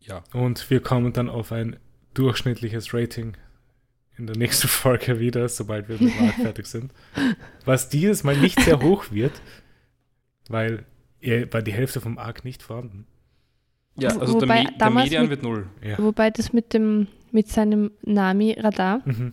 Ja. 0.00 0.22
Und 0.32 0.70
wir 0.70 0.80
kommen 0.80 1.12
dann 1.12 1.28
auf 1.28 1.52
ein 1.52 1.76
durchschnittliches 2.14 2.92
Rating 2.94 3.36
in 4.18 4.26
der 4.26 4.36
nächsten 4.36 4.68
Folge 4.68 5.18
wieder, 5.20 5.48
sobald 5.48 5.88
wir 5.88 6.00
mit 6.00 6.14
dem 6.14 6.24
Arc 6.26 6.34
fertig 6.36 6.66
sind. 6.66 6.92
Was 7.64 7.88
dieses 7.88 8.24
Mal 8.24 8.36
nicht 8.36 8.60
sehr 8.60 8.80
hoch 8.82 9.10
wird, 9.10 9.40
weil 10.48 10.84
er 11.20 11.52
war 11.52 11.62
die 11.62 11.72
Hälfte 11.72 12.00
vom 12.00 12.18
Arc 12.18 12.44
nicht 12.44 12.62
vorhanden. 12.62 13.06
Ja, 13.96 14.10
also 14.10 14.40
der, 14.40 14.48
Wobei 14.48 14.62
Me 14.64 14.68
der 14.70 14.78
damals 14.78 15.04
Median 15.06 15.22
mit- 15.24 15.30
wird 15.30 15.42
null. 15.42 15.66
Ja. 15.82 15.98
Wobei 15.98 16.30
das 16.30 16.52
mit 16.52 16.72
dem 16.72 17.08
mit 17.30 17.48
seinem 17.48 17.90
Nami-Radar, 18.02 19.00
Mhm. 19.06 19.32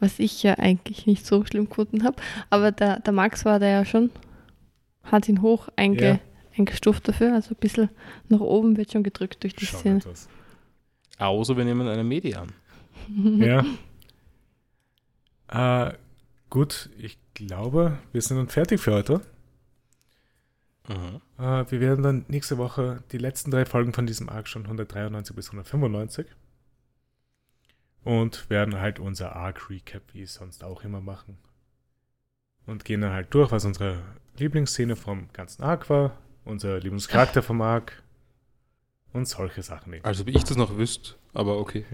was 0.00 0.18
ich 0.18 0.42
ja 0.42 0.54
eigentlich 0.54 1.06
nicht 1.06 1.24
so 1.24 1.44
schlimm 1.44 1.68
gefunden 1.68 2.02
habe, 2.04 2.16
aber 2.50 2.72
der, 2.72 2.98
der 3.00 3.12
Max 3.12 3.44
war 3.44 3.60
da 3.60 3.66
ja 3.68 3.84
schon, 3.84 4.10
hat 5.04 5.28
ihn 5.28 5.40
hoch 5.42 5.68
einge, 5.76 6.02
Ja. 6.04 6.18
eingestuft 6.56 7.06
dafür, 7.06 7.34
also 7.34 7.54
ein 7.54 7.58
bisschen 7.60 7.88
nach 8.28 8.40
oben 8.40 8.76
wird 8.76 8.90
schon 8.92 9.04
gedrückt 9.04 9.42
durch 9.44 9.54
die 9.54 9.66
Schon 9.66 9.78
Szene. 9.80 9.96
etwas. 9.98 10.28
Außer 11.18 11.56
wir 11.56 11.64
nehmen 11.64 11.88
eine 11.88 12.04
Median. 12.04 12.52
Ja. 13.08 13.64
äh, 15.88 15.94
gut, 16.50 16.90
ich 16.98 17.18
glaube, 17.32 17.98
wir 18.12 18.20
sind 18.20 18.36
dann 18.36 18.48
fertig 18.48 18.80
für 18.80 18.92
heute. 18.92 19.22
Mhm. 20.88 21.20
Äh, 21.38 21.70
wir 21.70 21.80
werden 21.80 22.02
dann 22.02 22.24
nächste 22.28 22.58
Woche 22.58 23.02
die 23.12 23.18
letzten 23.18 23.50
drei 23.50 23.64
Folgen 23.64 23.92
von 23.92 24.06
diesem 24.06 24.28
Arc 24.28 24.48
schon 24.48 24.64
193 24.64 25.34
bis 25.34 25.46
195 25.46 26.26
und 28.04 28.48
werden 28.50 28.78
halt 28.78 28.98
unser 28.98 29.36
Arc 29.36 29.70
Recap 29.70 30.02
wie 30.12 30.26
sonst 30.26 30.64
auch 30.64 30.82
immer 30.82 31.00
machen 31.00 31.38
und 32.66 32.84
gehen 32.84 33.00
dann 33.00 33.12
halt 33.12 33.32
durch, 33.34 33.50
was 33.52 33.64
unsere 33.64 34.02
Lieblingsszene 34.36 34.96
vom 34.96 35.28
ganzen 35.32 35.62
Arc 35.62 35.90
war, 35.90 36.18
unser 36.44 36.78
Lieblingscharakter 36.78 37.42
vom 37.42 37.60
Arc 37.60 38.02
und 39.12 39.26
solche 39.26 39.62
Sachen 39.62 39.92
eben. 39.92 40.04
Also 40.04 40.26
wie 40.26 40.36
ich 40.36 40.44
das 40.44 40.56
noch 40.56 40.76
wüsste, 40.76 41.14
aber 41.34 41.58
okay. 41.58 41.84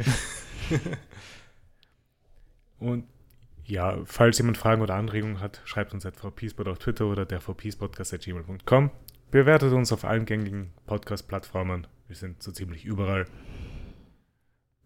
Und 2.78 3.06
ja, 3.64 3.98
falls 4.04 4.38
jemand 4.38 4.58
Fragen 4.58 4.82
oder 4.82 4.94
Anregungen 4.94 5.40
hat, 5.40 5.62
schreibt 5.64 5.94
uns 5.94 6.04
at 6.04 6.16
vpspot 6.16 6.68
auf 6.68 6.78
Twitter 6.78 7.06
oder 7.06 7.24
der 7.24 7.40
vpspodcast.gmail.com. 7.40 8.90
Bewertet 9.30 9.72
uns 9.72 9.90
auf 9.92 10.04
allen 10.04 10.26
gängigen 10.26 10.72
Podcast-Plattformen. 10.86 11.86
Wir 12.06 12.16
sind 12.16 12.42
so 12.42 12.52
ziemlich 12.52 12.84
überall. 12.84 13.26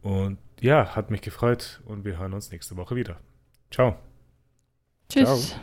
Und 0.00 0.38
ja, 0.60 0.94
hat 0.94 1.10
mich 1.10 1.22
gefreut 1.22 1.80
und 1.86 2.04
wir 2.04 2.18
hören 2.18 2.32
uns 2.32 2.50
nächste 2.50 2.76
Woche 2.76 2.94
wieder. 2.94 3.18
Ciao. 3.70 3.98
Tschüss. 5.08 5.56